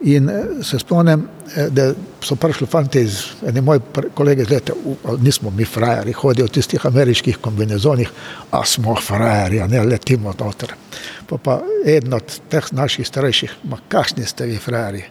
In 0.04 0.30
e, 0.30 0.64
se 0.64 0.80
spomnim, 0.80 1.28
e, 1.56 1.68
da 1.70 1.92
so 2.22 2.36
prišli 2.36 2.68
fanti 2.68 3.02
iz 3.02 3.20
ene 3.48 3.62
moje 3.62 3.80
kolege 4.14 4.42
iz 4.42 4.50
leta, 4.50 4.74
"U, 4.86 4.96
ali 5.06 5.22
nismo 5.22 5.50
mi 5.50 5.66
frajeri, 5.66 6.14
hodijo 6.14 6.46
v 6.46 6.50
tistih 6.50 6.86
ameriških 6.86 7.38
kombinezonih, 7.38 8.10
a 8.52 8.66
smo 8.66 8.96
frajeri, 8.96 9.62
a 9.62 9.68
ne 9.68 9.84
letimo 9.84 10.34
noter. 10.40 10.74
Pa 11.28 11.38
pa 11.38 11.62
eden 11.86 12.14
od 12.14 12.40
teh 12.50 12.72
naših 12.72 13.08
starejših, 13.08 13.52
ma 13.64 13.78
kakšni 13.90 14.26
ste 14.26 14.46
vi 14.46 14.58
frajeri? 14.58 15.04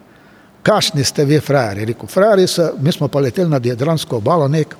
Kakšni 0.62 1.04
ste 1.04 1.24
vi 1.24 1.40
frajeri? 1.40 1.84
Rekel, 1.84 2.06
frajeri 2.06 2.46
so, 2.46 2.72
mi 2.80 2.92
smo 2.92 3.08
pa 3.08 3.20
leteli 3.20 3.50
nad 3.50 3.66
Jadransko 3.66 4.16
obalo 4.16 4.48
nek, 4.48 4.74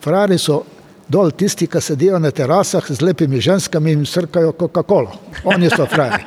frajeri 0.00 0.38
so 0.38 0.64
dol 1.08 1.30
tisti, 1.30 1.66
ki 1.66 1.80
sedijo 1.80 2.18
na 2.18 2.30
terasah 2.30 2.84
z 2.90 3.00
lepimi 3.00 3.40
ženskami 3.40 3.92
in 3.92 4.06
srkajo 4.06 4.52
Coca-Colo. 4.52 5.12
Oni 5.44 5.70
so 5.70 5.86
frajeri. 5.86 6.24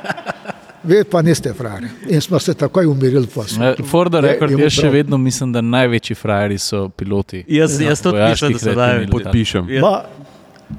Vi 0.82 1.04
pa 1.10 1.22
niste 1.22 1.52
frajeri. 1.52 1.88
In 2.08 2.20
smo 2.20 2.38
se 2.38 2.54
takoj 2.54 2.86
umirili 2.86 3.26
posel. 3.26 3.58
Ne, 3.58 3.74
rekord, 4.20 4.52
je 4.52 4.62
jaz 4.62 4.72
še 4.72 4.90
vedno 4.90 5.18
mislim, 5.18 5.52
da 5.52 5.60
največji 5.60 6.16
frajeri 6.16 6.58
so 6.58 6.88
piloti. 6.88 7.44
Jaz, 7.48 7.80
jaz 7.80 8.02
tudi 8.02 8.18
vojaških 8.18 8.54
mislim, 8.54 8.74
da 8.74 8.80
letov 8.80 8.86
najbolj 8.86 9.04
in 9.04 9.10
Podpišem. 9.10 9.70
Ja. 9.70 9.80
Ma, 9.82 9.94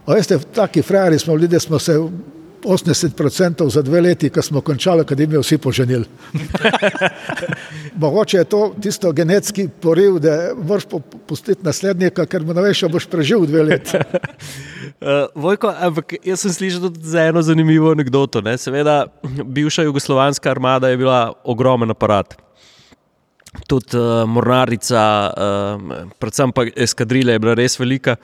a 0.05 0.13
veste, 0.13 0.39
taki 0.55 0.81
frajeri 0.81 1.19
smo 1.19 1.35
bili, 1.35 1.47
da 1.47 1.59
smo 1.59 1.79
se 1.79 1.97
80% 2.63 3.69
za 3.69 3.81
dve 3.81 4.01
leti, 4.01 4.29
ko 4.29 4.41
smo 4.41 4.61
končali 4.61 5.01
akademijo, 5.01 5.41
vsi 5.41 5.57
poženili. 5.57 6.05
Mogoče 8.01 8.37
je 8.37 8.43
to 8.43 8.75
tisto 8.81 9.11
genetski 9.11 9.67
poriv, 9.81 10.19
da 10.19 10.51
moraš 10.63 10.85
po- 10.85 10.99
pustiti 10.99 11.63
naslednika, 11.63 12.25
ker 12.25 12.43
mu 12.43 12.53
ne 12.53 12.61
veš, 12.61 12.83
ali 12.83 12.91
boš 12.91 13.07
preživel 13.07 13.45
dve 13.45 13.63
leti. 13.63 13.97
Uh, 13.97 15.07
Vojko, 15.43 15.73
ampak 15.79 16.13
jaz 16.23 16.43
sem 16.45 16.53
slišal 16.53 16.81
tudi 16.81 16.99
za 17.03 17.23
eno 17.31 17.41
zanimivo 17.41 17.91
anegdoto. 17.91 18.41
Ne? 18.41 18.57
Seveda, 18.57 19.05
bivša 19.45 19.83
jugoslovanska 19.83 20.51
armada 20.51 20.89
je 20.89 20.97
bila 20.97 21.33
ogromen 21.43 21.91
aparat. 21.91 22.37
Tudi 23.67 23.97
uh, 23.97 24.27
mornarica, 24.29 25.01
uh, 25.33 26.05
predvsem 26.19 26.51
pa 26.51 26.65
eskadrila 26.75 27.31
je 27.31 27.39
bila 27.39 27.53
res 27.53 27.79
velika. 27.79 28.15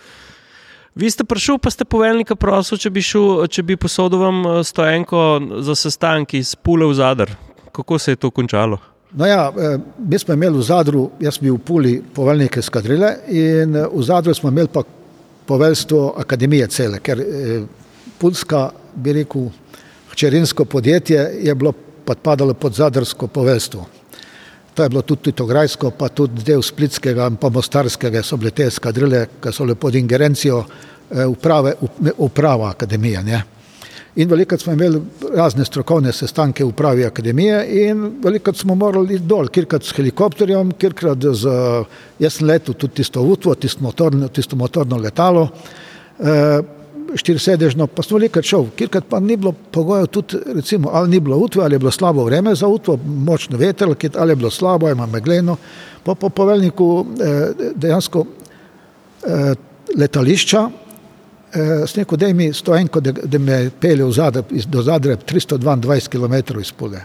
Vi 0.95 1.11
ste 1.11 1.23
prišli, 1.23 1.57
pa 1.59 1.69
ste 1.69 1.83
poveljnika 1.83 2.37
prosil, 2.39 2.79
če 2.79 2.89
bi, 2.89 3.01
šel, 3.03 3.41
če 3.51 3.63
bi 3.67 3.75
posodil 3.75 4.21
vam 4.21 4.37
eh, 4.47 4.59
stoenko 4.63 5.23
za 5.67 5.75
sestanki 5.75 6.39
iz 6.39 6.53
Pule 6.55 6.87
v 6.87 6.93
Zadar. 6.95 7.33
Kako 7.75 7.99
se 7.99 8.13
je 8.13 8.19
to 8.23 8.29
končalo? 8.31 8.77
No 9.11 9.27
ja, 9.27 9.49
eh, 9.51 9.75
mi 9.99 10.19
smo 10.19 10.37
imeli 10.39 10.55
v 10.55 10.63
Zadru, 10.63 11.09
jaz 11.19 11.41
bil 11.43 11.57
v 11.57 11.63
Puli 11.67 11.93
poveljnik 11.99 12.55
eskadrile 12.63 13.11
in 13.27 13.75
eh, 13.75 13.89
v 13.91 14.05
Zadru 14.07 14.33
smo 14.33 14.53
imeli 14.53 14.71
pa 14.71 14.85
poveljstvo 15.45 16.13
akademije 16.23 16.67
cele, 16.71 17.01
ker 17.03 17.19
Pulska, 18.17 18.69
bi 18.95 19.13
rekel, 19.19 19.49
hčerinsko 20.13 20.65
podjetje 20.65 21.27
je 21.43 21.55
bilo 21.55 21.73
podpadalo 22.05 22.53
pod 22.53 22.73
zadrsko 22.73 23.27
poveljstvo. 23.27 23.83
To 24.75 24.83
je 24.83 24.89
bilo 24.89 25.01
tudi 25.01 25.31
Titograjsko, 25.31 25.91
pa 25.95 26.09
tudi 26.11 26.43
del 26.43 26.63
Splitskega 26.63 27.29
in 27.31 27.37
pa 27.39 27.49
Mostarskega 27.49 28.23
so 28.23 28.35
bile 28.37 28.51
te 28.51 28.67
eskadrile, 28.67 29.21
ki 29.41 29.53
so 29.55 29.63
bile 29.63 29.77
pod 29.79 29.95
ingerencijo 29.95 30.57
eh, 30.65 31.23
uprave, 31.25 31.77
up- 31.81 32.09
uprava 32.17 32.69
akademije. 32.75 33.23
Ne? 33.23 33.43
In 34.15 34.29
veliko 34.29 34.57
smo 34.57 34.73
imeli 34.73 35.01
razne 35.35 35.65
strokovne 35.65 36.11
sestanke 36.15 36.63
v 36.63 36.71
pravi 36.71 37.05
akademije 37.05 37.87
in 37.87 38.03
veliko 38.23 38.53
smo 38.53 38.75
morali 38.75 39.15
iti 39.15 39.25
dol, 39.27 39.47
kjerkrat 39.47 39.83
s 39.83 39.95
helikopterjem, 39.95 40.71
kjerkrat 40.79 41.25
z, 41.35 41.55
jaz 42.19 42.37
sem 42.37 42.47
letel 42.47 42.75
tudi 42.79 43.01
tisto 43.01 43.23
utvo, 43.23 43.55
tisto 43.55 43.83
motorno, 43.83 44.27
tisto 44.27 44.55
motorno 44.55 44.97
letalo, 44.97 45.49
eh, 46.19 46.61
štirisedežno, 47.15 47.87
pa 47.87 48.03
smo 48.03 48.17
veliko 48.17 48.41
šel, 48.41 48.65
kjerkrat 48.77 49.05
pa 49.09 49.19
ni 49.19 49.37
bilo 49.37 49.51
pogojev 49.71 50.07
tudi, 50.07 50.39
recimo, 50.55 50.89
ali 50.93 51.09
ni 51.09 51.19
bilo 51.19 51.37
utve, 51.37 51.63
ali 51.63 51.75
je 51.75 51.79
bilo 51.79 51.91
slabo 51.91 52.23
vreme 52.23 52.55
za 52.55 52.67
utvo, 52.67 52.97
močno 53.05 53.57
veter, 53.57 53.87
ali 54.17 54.31
je 54.31 54.35
bilo 54.35 54.51
slabo, 54.51 54.89
ima 54.89 55.05
megleno, 55.05 55.57
pa 56.03 56.15
po 56.15 56.29
poveljniku 56.29 57.05
eh, 57.21 57.51
dejansko 57.75 58.25
eh, 59.23 59.53
letališča, 59.97 60.69
sem 61.87 62.01
rekel, 62.01 62.17
da 62.17 62.33
mi 62.33 62.53
sto 62.53 62.75
enko, 62.75 62.99
da, 62.99 63.11
da 63.11 63.39
me 63.39 63.69
pelje 63.79 64.11
Zadreb, 64.11 64.45
do 64.67 64.81
Zadreb 64.81 65.19
322 65.23 66.09
km 66.09 66.59
izpode. 66.59 67.03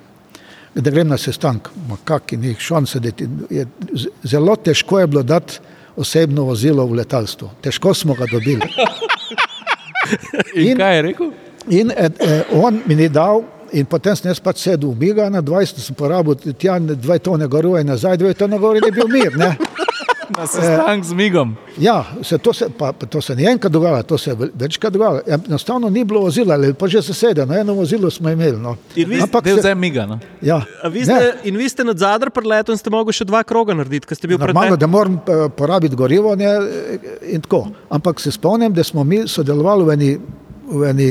Da 0.74 0.90
grem 0.90 1.08
na 1.08 1.18
sestank, 1.18 1.68
kak 2.04 2.32
in 2.32 2.44
jih 2.44 2.58
šon 2.58 2.86
sedeti. 2.86 3.28
Je, 3.50 3.66
zelo 4.22 4.56
težko 4.56 5.00
je 5.00 5.06
bilo 5.06 5.22
dati 5.22 5.58
osebno 5.96 6.44
vozilo 6.44 6.86
v 6.86 7.00
letalstvo. 7.02 7.50
Težko 7.62 7.94
smo 7.94 8.14
ga 8.14 8.26
dobili. 8.30 8.66
In, 10.54 10.66
in 10.72 10.76
kaj 10.78 10.96
je 10.96 11.02
rekel? 11.02 11.32
In 11.68 11.90
eh, 11.90 12.10
eh, 12.18 12.54
on 12.56 12.82
mi 12.86 12.94
ni 12.94 13.08
dal, 13.08 13.44
in 13.70 13.86
potem 13.86 14.16
sem 14.16 14.30
jaz 14.30 14.40
pač 14.42 14.64
sedel 14.64 14.94
v 14.94 15.06
Miga, 15.06 15.28
na 15.30 15.42
20 15.44 15.82
sem 15.82 15.96
porabil, 15.96 16.38
tja 16.58 16.78
dve 16.80 17.18
tone 17.22 17.46
gore 17.50 17.80
in 17.80 17.90
nazaj, 17.92 18.16
dve 18.18 18.34
tone 18.34 18.58
gore, 18.58 18.80
da 18.80 18.90
je 18.90 18.96
bil 18.96 19.10
mir. 19.12 19.36
Ne? 19.38 19.54
Na 20.38 20.46
sestank 20.46 21.04
z 21.04 21.12
Migom. 21.12 21.56
Ja, 21.78 22.04
se 22.22 22.38
to, 22.38 22.52
se, 22.52 22.68
pa, 22.78 22.92
to 22.92 23.20
se 23.20 23.36
ni 23.36 23.46
enkrat 23.46 23.72
dogajalo, 23.72 24.02
to 24.02 24.18
se 24.18 24.30
je 24.30 24.36
večkrat 24.54 24.92
dogajalo. 24.92 25.20
Enostavno 25.26 25.90
ni 25.90 26.04
bilo 26.04 26.20
vozila, 26.20 26.54
ali 26.54 26.74
pa 26.74 26.88
že 26.88 27.02
sosede, 27.02 27.46
no 27.46 27.54
eno 27.54 27.74
vozilo 27.74 28.10
smo 28.10 28.30
imeli. 28.30 28.58
No. 28.58 28.76
Ampak 29.22 29.48
se 29.48 29.56
zdaj 29.60 29.74
Miga. 29.74 30.06
No? 30.06 30.18
Ja. 30.40 30.62
Vi 30.90 31.04
ste, 31.04 31.32
in 31.44 31.56
vi 31.56 31.68
ste 31.68 31.84
nad 31.84 31.98
zadr 31.98 32.30
preletom 32.30 32.72
in 32.72 32.78
ste 32.78 32.90
mogli 32.90 33.12
še 33.12 33.24
dva 33.24 33.42
kroga 33.42 33.74
narediti, 33.74 34.06
ker 34.06 34.16
ste 34.16 34.28
bili 34.28 34.38
pred 34.38 34.54
Normalno, 34.54 34.76
da 34.76 34.86
moram 34.86 35.20
eh, 35.20 35.48
porabiti 35.56 35.96
gorivo 35.96 36.34
ne, 36.36 36.54
in 37.22 37.40
tako. 37.40 37.66
Ampak 37.90 38.20
se 38.20 38.32
spomnim, 38.32 38.74
da 38.74 38.84
smo 38.84 39.04
mi 39.04 39.22
sodelovali 39.28 39.84
v 39.84 39.92
eni, 39.98 40.12
v 40.70 40.90
eni 40.90 41.10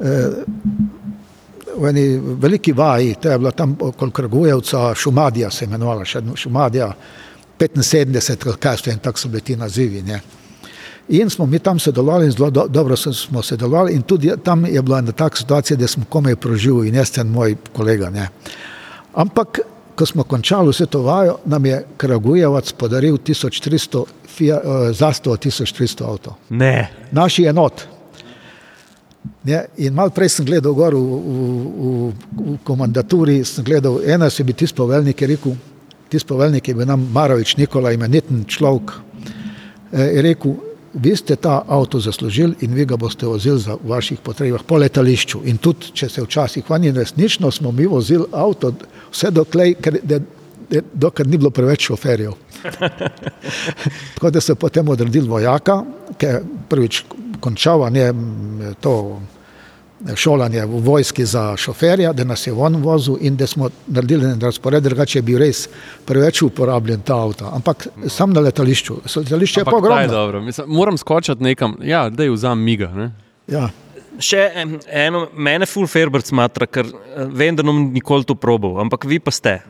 eh, 0.00 0.72
v 1.76 1.88
eni 1.88 2.20
veliki 2.20 2.72
vaji, 2.72 3.14
to 3.20 3.30
je 3.30 3.38
bila 3.38 3.50
tam 3.50 3.76
okoli 3.80 4.12
Krgujevca, 4.12 4.94
Šumadija 4.94 5.50
se 5.50 5.64
imenovala, 5.64 6.04
še 6.04 6.20
Šumadija, 6.36 6.92
75, 7.68 8.56
kaj 8.58 8.76
so 8.76 8.90
in 8.90 8.98
tako 8.98 9.18
so 9.18 9.28
bili 9.28 9.40
ti 9.40 9.56
nazivi. 9.56 10.02
Ne. 10.02 10.20
In 11.08 11.30
smo 11.30 11.46
mi 11.46 11.58
tam 11.58 11.78
sodelovali, 11.78 12.30
zelo 12.30 12.50
do, 12.50 12.66
dobro 12.68 12.96
smo 12.96 13.42
sodelovali, 13.42 13.92
in 13.92 14.02
tudi 14.02 14.32
tam 14.44 14.66
je 14.66 14.82
bila 14.82 14.98
ena 14.98 15.12
taka 15.12 15.36
situacija, 15.36 15.76
da 15.76 15.86
smo 15.86 16.04
komaj 16.08 16.36
proživeli, 16.36 16.88
in 16.88 16.94
jaz 16.94 17.10
sem 17.10 17.28
moj 17.28 17.56
kolega. 17.72 18.10
Ne. 18.10 18.28
Ampak, 19.14 19.60
ko 19.94 20.06
smo 20.06 20.24
končali 20.24 20.70
vse 20.70 20.86
to 20.86 21.02
vajo, 21.02 21.38
nam 21.44 21.66
je 21.66 21.84
Kragujevac 21.96 22.72
podaril 22.72 23.18
1300, 23.18 23.98
uh, 23.98 24.06
zastav 24.92 25.36
1300 25.36 26.04
avto. 26.08 26.36
Ne. 26.48 26.90
Naši 27.10 27.44
enot. 27.44 27.86
Ne, 29.44 29.64
in 29.76 29.94
malo 29.94 30.10
prej 30.10 30.28
sem 30.28 30.46
gledal 30.46 30.74
gor 30.74 30.94
v, 30.94 30.98
v, 31.02 31.36
v, 31.82 32.12
v 32.54 32.56
komandaturi, 32.64 33.42
sem 33.44 33.64
gledal, 33.64 34.00
ena 34.06 34.30
se 34.30 34.44
bi 34.44 34.54
tisti 34.54 34.76
poveljnik 34.76 35.22
rekel, 35.22 35.54
tisti 36.12 36.28
poveljnik 36.28 36.68
je 36.68 36.74
bil 36.74 36.86
nam 36.86 37.08
Marovič 37.12 37.56
Nikola, 37.56 37.92
imeniten 37.92 38.44
človek, 38.48 38.92
eh, 39.92 40.10
je 40.16 40.22
rekel, 40.22 40.54
vi 40.92 41.16
ste 41.16 41.36
ta 41.36 41.62
avto 41.68 42.00
zaslužili 42.00 42.54
in 42.60 42.74
vi 42.74 42.84
ga 42.84 42.96
boste 42.96 43.26
vozili 43.26 43.60
za 43.60 43.76
vaših 43.84 44.20
potrebah 44.20 44.60
po 44.66 44.76
letališču. 44.76 45.40
In 45.44 45.56
tudi, 45.56 45.92
če 45.96 46.08
se 46.08 46.22
včasih 46.22 46.70
vanji 46.70 46.92
resnično 46.92 47.50
smo 47.50 47.72
mi 47.72 47.86
vozili 47.86 48.24
avto, 48.32 48.74
vse 49.12 49.30
doklej, 49.30 49.74
ker, 49.80 49.98
de, 50.02 50.20
de, 50.70 50.82
dokler 50.92 51.26
ni 51.26 51.38
bilo 51.38 51.50
preveč 51.50 51.88
šoferjev. 51.88 52.32
Tako 54.14 54.30
da 54.30 54.40
so 54.40 54.54
potem 54.54 54.88
odredili 54.88 55.28
vojaka, 55.28 55.82
ki 56.18 56.26
je 56.26 56.42
prvič 56.68 57.04
končal, 57.40 57.88
ne 57.90 58.12
to 58.80 59.20
šolanje 60.16 60.64
v 60.66 60.80
vojski 60.80 61.24
za 61.24 61.56
šoferja, 61.56 62.12
da 62.12 62.24
nas 62.24 62.46
je 62.46 62.52
on 62.52 62.76
vozil 62.82 63.16
in 63.20 63.36
da 63.36 63.46
smo 63.46 63.70
naredili 63.86 64.26
en 64.30 64.40
razpored, 64.40 64.82
drugače 64.82 65.18
je 65.18 65.22
bil 65.22 65.38
res 65.38 65.68
preveč 66.06 66.42
uporabljen 66.42 67.00
ta 67.00 67.16
avto. 67.16 67.50
Ampak 67.54 67.86
sam 68.08 68.32
na 68.32 68.40
letališču, 68.40 68.96
letališče 69.16 69.60
je 69.60 69.64
pa 69.64 69.76
ogromno. 69.76 70.42
Moram 70.66 70.98
skočiti 70.98 71.42
nekam, 71.42 71.76
ja, 71.82 72.08
da 72.10 72.26
je 72.26 72.30
vzam 72.30 72.60
miga. 72.60 72.90
Ja. 73.46 73.68
Še 74.20 74.42
eno, 74.86 75.26
mene 75.32 75.66
full 75.66 75.88
Ferber 75.88 76.20
smatra, 76.24 76.66
ker 76.68 76.84
eh, 76.84 77.28
vem, 77.32 77.56
da 77.56 77.64
nam 77.64 77.86
nikoli 77.94 78.26
to 78.28 78.36
probal, 78.36 78.76
ampak 78.82 79.06
vi 79.08 79.18
pa 79.22 79.32
ste 79.32 79.60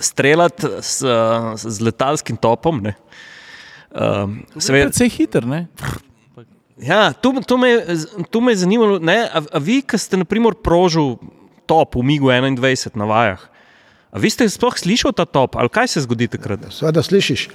streljati 0.00 0.72
s, 0.82 1.04
z 1.62 1.84
letalskim 1.86 2.36
topom. 2.36 2.82
Ne? 2.82 2.96
Uh, 3.92 4.26
Seveda, 4.56 4.88
precej 4.90 5.12
hiter, 5.14 5.46
ne? 5.46 5.66
Ja, 6.80 7.12
to, 7.12 7.34
to, 7.46 7.58
me, 7.58 7.84
to 8.30 8.40
me 8.40 8.52
je 8.52 8.56
zanimalo. 8.56 8.98
Ne, 8.98 9.28
a, 9.28 9.42
a 9.52 9.58
vi, 9.60 9.82
ki 9.84 9.98
ste 10.00 10.16
naprimer 10.16 10.56
prožil 10.56 11.18
top 11.68 11.96
v 11.96 12.04
Migu 12.06 12.32
21 12.32 12.96
na 12.96 13.04
vajah, 13.04 13.42
a 14.12 14.20
vi 14.20 14.28
ste 14.32 14.48
sploh 14.48 14.76
slišali 14.76 15.16
ta 15.16 15.24
top 15.24 15.56
ali 15.56 15.72
kaj 15.72 15.88
se 15.88 16.04
zgodi 16.04 16.28
takrat? 16.28 16.68
Sveda 16.72 17.02
slišiš, 17.04 17.48
e, 17.48 17.52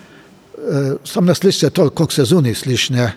sam 1.06 1.26
ne 1.26 1.36
slišiš 1.36 1.74
to, 1.74 1.90
koliko 1.90 2.14
se 2.14 2.26
zunaj 2.26 2.56
slišiš. 2.62 2.90
E, 2.98 3.10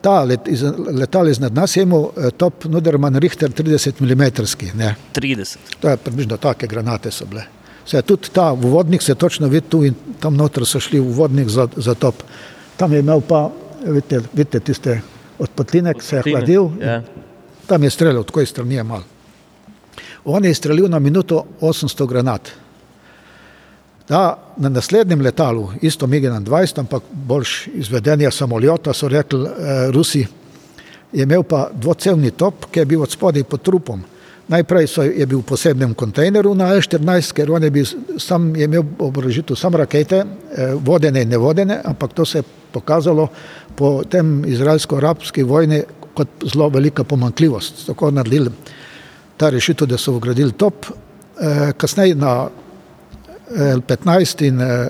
ta 0.00 0.22
let, 0.24 0.48
iz, 0.48 0.62
letal 0.94 1.28
iznad 1.28 1.54
nas 1.54 1.76
je 1.76 1.82
imel 1.82 2.08
e, 2.16 2.30
top 2.30 2.64
Nuderman 2.64 3.18
Richter 3.18 3.50
30 3.50 4.00
mm. 4.00 4.78
Ne. 4.78 4.94
30. 5.14 5.56
To 5.80 5.90
je 5.90 5.96
približno 5.96 6.36
take 6.36 6.66
granate 6.66 7.10
so 7.10 7.26
bile. 7.26 7.44
Se, 7.86 8.02
tudi 8.02 8.32
ta 8.32 8.50
vodnik 8.50 9.02
se 9.02 9.14
točno 9.14 9.48
vidi 9.48 9.68
tu 9.68 9.84
in 9.84 9.94
tam 10.20 10.34
noter 10.34 10.66
so 10.66 10.80
šli 10.80 11.00
v 11.00 11.12
vodnik 11.14 11.48
za, 11.48 11.68
za 11.76 11.94
top. 11.94 12.22
Tam 12.76 12.92
je 12.92 12.98
imel 12.98 13.20
pa 13.20 13.50
vidite, 13.92 14.20
vidite 14.32 14.60
tiste 14.60 15.00
odpotline, 15.38 15.94
ki 15.94 16.04
se 16.04 16.16
je 16.16 16.22
hladil. 16.30 16.70
Ja. 16.80 17.02
Tam 17.66 17.82
je 17.82 17.90
streljal, 17.90 18.24
tako 18.24 18.40
je 18.40 18.46
strani 18.46 18.82
mal. 18.82 19.02
On 20.24 20.44
je 20.44 20.54
streljal 20.54 20.88
na 20.88 20.98
minuto 20.98 21.44
800 21.60 22.08
granat. 22.08 22.50
Da, 24.08 24.38
na 24.56 24.68
naslednjem 24.68 25.20
letalu, 25.20 25.68
isto 25.82 26.06
MiG-21, 26.06 26.80
ampak 26.80 27.02
boljš 27.12 27.66
izvedenja 27.74 28.30
samoljota, 28.30 28.92
so 28.92 29.08
rekli 29.08 29.46
eh, 29.46 29.90
Rusi, 29.90 30.26
je 31.12 31.22
imel 31.22 31.42
pa 31.42 31.70
dvocevni 31.72 32.30
top, 32.30 32.68
ki 32.70 32.80
je 32.80 32.84
bil 32.84 33.02
od 33.02 33.10
spodaj 33.10 33.44
pod 33.44 33.62
trupom. 33.62 34.02
Najprej 34.48 34.86
so, 34.86 35.02
je 35.02 35.26
bil 35.26 35.40
v 35.42 35.48
posebnem 35.48 35.90
kontejneru 35.98 36.54
na 36.54 36.70
E14, 36.78 37.34
ker 37.34 37.50
on 37.50 37.64
je, 37.66 37.70
bil, 37.74 37.86
sam, 38.22 38.52
je 38.54 38.68
imel 38.70 38.84
oborožitev 39.02 39.58
samo 39.58 39.80
rakete, 39.82 40.22
eh, 40.22 40.74
vodene 40.78 41.24
in 41.26 41.28
nevodene, 41.34 41.80
ampak 41.84 42.14
to 42.14 42.24
se 42.24 42.38
je 42.38 42.44
pokazalo 42.72 43.26
po 43.74 44.04
tem 44.04 44.44
izraelsko-arabski 44.46 45.42
vojni 45.42 45.82
kot 46.14 46.46
zelo 46.52 46.68
velika 46.68 47.04
pomankljivost. 47.04 47.86
Tako 47.86 48.10
naredili 48.10 48.50
ta 49.36 49.50
rešitev, 49.50 49.88
da 49.88 49.98
so 49.98 50.14
ugradili 50.14 50.52
top. 50.52 50.86
Eh, 50.86 51.72
kasneje 51.76 52.14
na 52.14 52.48
L15 53.50 54.46
in 54.46 54.60
eh, 54.60 54.88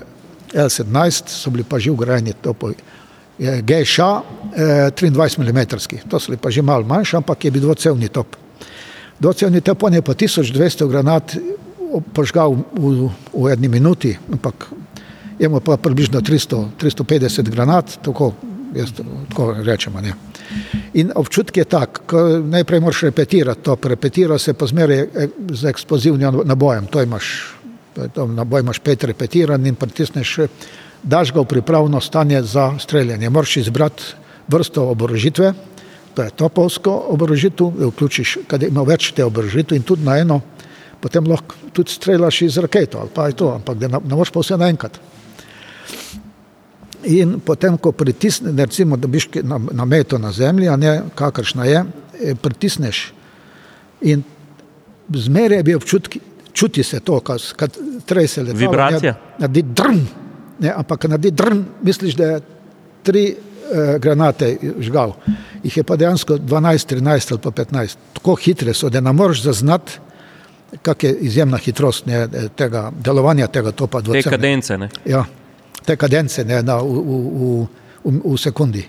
L17 0.53 1.33
so 1.33 1.49
bili 1.49 1.63
pa 1.63 1.79
že 1.79 1.91
ugrajeni 1.91 2.33
topovi. 2.41 2.75
GŠ 3.39 3.99
23 4.57 5.39
mm, 5.39 6.09
to 6.09 6.19
so 6.19 6.31
bili 6.31 6.37
pa 6.37 6.49
že 6.49 6.61
malo 6.61 6.85
manjši, 6.85 7.17
ampak 7.17 7.45
je 7.45 7.51
bil 7.51 7.61
dvocevni 7.61 8.09
top. 8.09 8.46
Top 9.63 9.83
on 9.83 9.93
je 9.93 10.01
pa 10.01 10.13
1200 10.13 10.87
granat 10.87 11.37
požgal 12.13 12.53
v, 12.53 13.09
v 13.33 13.43
eni 13.53 13.67
minuti, 13.67 14.13
ampak 14.31 14.69
imamo 15.39 15.59
pa 15.59 15.77
približno 15.77 16.21
300, 16.21 16.77
350 16.77 17.49
granat, 17.49 17.97
tako 18.01 18.33
jaz 18.75 18.91
tako 19.29 19.55
rečemo. 19.63 20.01
Ne. 20.01 20.13
In 20.93 21.11
občutek 21.15 21.57
je 21.57 21.65
tak, 21.65 22.01
ko 22.05 22.39
najprej 22.39 22.79
moraš 22.79 23.01
repetirati 23.09 23.63
to, 23.63 23.77
repetira 23.83 24.37
se 24.37 24.53
pa 24.53 24.67
zmeraj 24.67 24.99
e, 24.99 25.27
z 25.53 25.69
eksplozivnim 25.69 26.41
nabojem, 26.45 26.87
to 26.87 27.01
imaš, 27.01 27.55
to 28.13 28.27
naboj 28.27 28.61
imaš 28.61 28.79
pet 28.79 29.03
repetiran 29.03 29.65
in 29.65 29.75
pritisneš, 29.75 30.39
daš 31.03 31.33
ga 31.33 31.41
v 31.41 31.45
pripravno 31.45 32.01
stanje 32.01 32.43
za 32.43 32.73
streljanje. 32.79 33.29
Moraš 33.29 33.57
izbrati 33.57 34.03
vrsto 34.47 34.89
oborožitve, 34.89 35.53
to 36.17 36.23
je 36.23 36.29
topovsko 36.33 36.91
oborožitev, 37.13 37.67
vključiš, 37.91 38.37
kad 38.49 38.63
ima 38.63 38.81
več 38.81 39.11
te 39.13 39.25
oborožitve 39.25 39.77
in 39.77 39.83
tudi 39.85 40.05
na 40.05 40.15
eno, 40.17 40.39
potem 41.01 41.27
lahko 41.29 41.69
tudi 41.77 41.93
streljaš 41.93 42.41
iz 42.41 42.57
raketo 42.57 42.97
ali 43.03 43.11
pa 43.13 43.27
je 43.27 43.35
to, 43.37 43.51
ampak 43.53 43.77
da 43.77 43.87
ne 43.99 44.15
moreš 44.15 44.31
pa 44.33 44.41
vse 44.41 44.57
naenkrat. 44.57 44.97
In 47.13 47.35
potem, 47.45 47.77
ko 47.77 47.91
pritisneš, 47.93 48.55
recimo, 48.57 48.97
da 48.97 49.07
biš 49.07 49.29
na, 49.43 49.59
na 49.77 49.85
meto 49.85 50.17
na 50.17 50.31
zemlji, 50.33 50.71
a 50.73 50.75
ne 50.75 50.95
kakršna 51.15 51.69
je, 51.69 51.83
eh, 51.85 52.35
pritisneš 52.35 53.03
in 54.01 54.23
zmeraj 55.13 55.63
bi 55.63 55.75
občutek, 55.77 56.17
čuti 56.53 56.83
se 56.83 56.99
to, 56.99 57.19
kad 57.19 57.77
trese 58.05 58.41
letalo. 58.41 58.59
Vibracija. 58.59 59.13
Naredi 59.37 59.61
drn, 59.61 60.01
ne, 60.59 60.73
ampak 60.81 61.05
naredi 61.13 61.31
drn, 61.31 61.63
misliš, 61.85 62.17
da 62.17 62.31
je 62.31 62.41
tri 63.03 63.27
granate 63.99 64.57
žgal. 64.79 65.13
jih 65.63 65.77
je 65.77 65.83
pa 65.83 65.95
dejansko 65.95 66.37
12, 66.37 66.93
13 66.95 67.31
ali 67.31 67.41
pa 67.41 67.51
15. 67.51 67.97
Tako 68.13 68.35
hitre 68.35 68.73
so, 68.73 68.89
da 68.89 69.01
ne 69.01 69.13
moreš 69.13 69.41
zaznati, 69.43 69.99
kak 70.81 71.03
je 71.03 71.15
izjemna 71.27 71.57
hitrost 71.57 72.05
ne, 72.05 72.27
tega 72.55 72.91
delovanja 72.99 73.47
tega 73.47 73.71
topa. 73.71 74.01
Te 74.01 74.21
kadence, 74.21 74.77
ne? 74.77 74.89
Ja, 75.05 75.25
te 75.85 75.95
kadence 75.95 76.45
ne, 76.45 76.61
na, 76.63 76.79
v, 76.81 77.03
v, 77.03 77.67
v, 78.03 78.19
v 78.23 78.37
sekundi. 78.39 78.87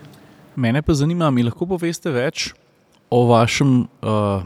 Mene 0.57 0.83
pa 0.83 0.95
zanima, 0.95 1.31
mi 1.31 1.47
lahko 1.47 1.67
poveste 1.67 2.11
več 2.11 2.53
o 3.11 3.27
vašem 3.27 3.81
uh, 3.81 4.43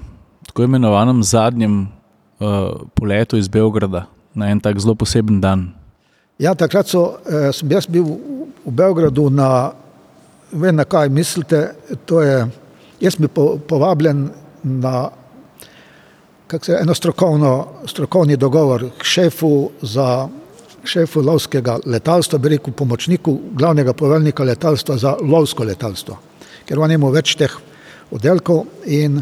tako 0.47 0.63
imenovanem 0.63 1.23
zadnjem 1.23 1.81
uh, 1.83 2.81
poletu 2.95 3.37
iz 3.37 3.49
Beograda 3.49 4.07
na 4.35 4.51
en 4.51 4.61
tak 4.61 4.79
zelo 4.81 4.95
poseben 4.95 5.41
dan. 5.41 5.73
Ja, 6.39 6.55
takrat 6.55 6.89
so, 6.89 7.19
eh, 7.29 7.53
sem 7.53 7.71
jaz 7.71 7.87
bil 7.87 8.05
v 8.65 8.73
Beogradu 8.73 9.29
na, 9.31 9.73
vem 10.53 10.77
na 10.77 10.85
kaj 10.85 11.09
mislite, 11.09 11.74
je, 12.23 12.47
jaz 13.01 13.16
bi 13.16 13.29
po, 13.29 13.59
povabljen 13.69 14.29
na 14.62 15.11
se, 16.62 16.79
eno 16.81 16.95
strokovno, 16.95 17.66
strokovni 17.87 18.37
dogovor 18.37 18.85
k 18.99 19.05
šefu 19.05 19.70
za 19.83 20.29
šefu 20.85 21.23
lovskega 21.23 21.79
letalstva, 21.87 22.39
bi 22.39 22.49
rekel 22.49 22.74
pomočniku 22.74 23.39
glavnega 23.53 23.93
poveljnika 23.93 24.45
letalstva 24.45 24.97
za 24.99 25.15
lovsko 25.23 25.65
letalstvo, 25.65 26.19
ker 26.66 26.79
on 26.79 26.93
ima 26.93 27.11
več 27.11 27.37
teh 27.39 27.55
oddelkov 28.11 28.65
in 28.85 29.20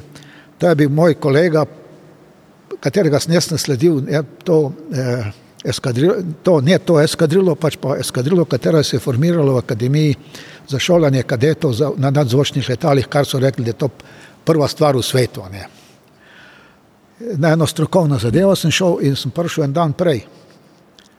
to 0.59 0.69
je 0.69 0.74
bil 0.74 0.90
moj 0.90 1.15
kolega, 1.20 1.65
katerega 2.81 3.20
sem 3.20 3.35
jaz 3.35 3.51
nasledil, 3.51 4.02
je 4.09 4.23
to, 4.44 4.73
eh, 4.93 5.31
eskadrilo, 5.65 6.15
to 6.43 6.61
ne 6.61 6.78
to 6.78 7.01
eskadrilo, 7.01 7.55
pač 7.55 7.77
pa 7.77 7.97
eskadrilo, 8.01 8.45
katero 8.45 8.82
se 8.82 8.97
je 8.97 9.01
formiralo 9.01 9.55
v 9.55 9.59
Akademiji 9.59 10.15
za 10.69 10.78
šolanje 10.78 11.23
kadetov 11.23 11.73
za, 11.73 11.91
na 11.97 12.11
nadzvočnih 12.11 12.69
letalih, 12.69 13.07
kar 13.09 13.27
so 13.27 13.39
rekli, 13.39 13.65
da 13.65 13.70
je 13.70 13.81
to 13.85 13.89
prva 14.45 14.69
stvar 14.69 14.97
v 14.97 15.03
svetu. 15.03 15.45
Ne. 15.53 15.66
Na 17.37 17.53
eno 17.53 17.66
strokovno 17.66 18.19
zadevo 18.19 18.57
sem 18.57 18.70
šel 18.70 18.99
in 19.05 19.16
sem 19.16 19.31
prišel 19.31 19.65
en 19.65 19.73
dan 19.73 19.93
prej. 19.93 20.24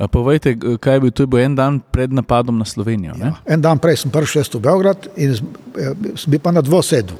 A 0.02 0.08
povejte, 0.08 0.56
kaj 0.82 0.96
je 0.96 1.00
bil 1.00 1.12
to 1.12 1.24
je 1.24 1.28
bil 1.28 1.40
en 1.40 1.56
dan 1.56 1.80
pred 1.80 2.14
napadom 2.14 2.58
na 2.58 2.66
Slovenijo? 2.66 3.14
Ja, 3.22 3.36
en 3.46 3.62
dan 3.62 3.80
prej 3.80 4.02
sem 4.02 4.12
prišel 4.12 4.44
v 4.54 4.64
Beograd 4.66 5.08
in 5.16 5.36
sem 5.38 6.32
bil 6.32 6.42
pa 6.42 6.52
na 6.52 6.66
dvosedu. 6.66 7.14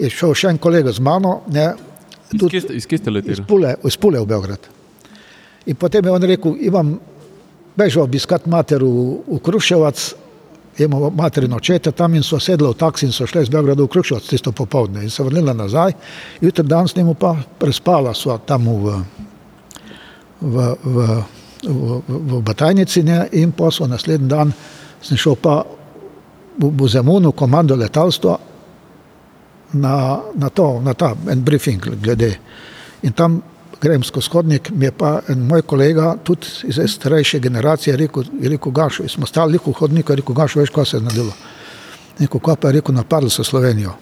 Je 0.00 0.08
šel 0.08 0.32
še 0.34 0.54
en 0.54 0.58
kolega 0.58 0.92
z 0.92 1.04
mano, 1.04 1.42
ne, 1.52 1.74
tudi, 2.32 2.62
iz 2.72 2.88
kje 2.88 3.02
ste 3.02 3.12
leteli? 3.12 3.36
Iz 3.36 3.44
Pule, 3.44 3.74
iz 3.84 4.00
Pule 4.00 4.22
v 4.22 4.30
Beograd. 4.32 4.79
In 5.66 5.76
potem 5.76 6.04
je 6.04 6.10
on 6.10 6.22
rekel, 6.22 6.56
imam 6.60 7.00
bežal 7.76 8.04
obiskat 8.04 8.46
mater 8.46 8.82
v, 8.84 9.20
v 9.26 9.38
Kruševac, 9.44 10.14
imamo 10.80 11.10
materino 11.10 11.56
očeta 11.56 11.92
tam 11.92 12.14
in 12.14 12.22
so 12.22 12.40
sedli 12.40 12.68
v 12.68 12.76
taksi 12.78 13.06
in 13.06 13.12
so 13.12 13.26
šli 13.26 13.42
iz 13.42 13.52
Beograda 13.52 13.82
v 13.82 13.92
Kruševac 13.92 14.24
tisto 14.24 14.52
popovdne 14.52 15.04
in 15.04 15.10
se 15.10 15.22
vrnila 15.22 15.52
nazaj. 15.52 15.92
Jutri 16.40 16.64
dan 16.64 16.88
s 16.88 16.96
njim 16.96 17.14
pa 17.14 17.36
prespala 17.58 18.14
sva 18.14 18.38
tam 18.38 18.64
v, 18.68 19.02
v, 20.40 20.56
v, 20.84 20.96
v, 21.68 22.00
v 22.08 22.42
Batajnici 22.42 23.02
ne, 23.02 23.28
in 23.32 23.52
so 23.70 23.86
naslednji 23.86 24.28
dan 24.28 24.52
sem 25.02 25.16
šel 25.16 25.36
pa 25.36 25.64
v, 26.58 26.64
v 26.68 26.88
Zemunu, 26.88 27.32
komando 27.32 27.76
letalstva, 27.76 28.38
na, 29.72 30.20
na 30.34 30.48
to, 30.50 30.80
na 30.82 30.94
ta 30.94 31.14
en 31.30 31.44
briefing 31.44 31.78
glede. 32.02 32.34
In 33.02 33.12
tam 33.12 33.42
grem 33.80 34.02
skozi 34.04 34.28
hodnik, 34.32 34.70
mi 34.70 34.84
je 34.84 34.92
pa 34.92 35.20
en 35.28 35.46
moj 35.46 35.62
kolega, 35.62 36.16
tudi 36.24 36.46
iz 36.68 36.78
starejše 36.92 37.38
generacije, 37.40 37.96
rekel, 37.96 38.24
rekel 38.42 38.72
Gašo, 38.72 39.08
smo 39.08 39.26
stali 39.26 39.58
v 39.58 39.72
hodniku, 39.72 40.14
rekel 40.14 40.34
Gašo, 40.34 40.60
veš, 40.60 40.70
kaj 40.70 40.86
se 40.86 40.96
je 40.96 41.02
nadelo. 41.02 41.32
Neko 42.18 42.38
kaj 42.38 42.56
pa 42.60 42.68
je 42.68 42.72
rekel, 42.80 42.94
napadli 42.94 43.30
so 43.30 43.44
Slovenijo. 43.44 43.94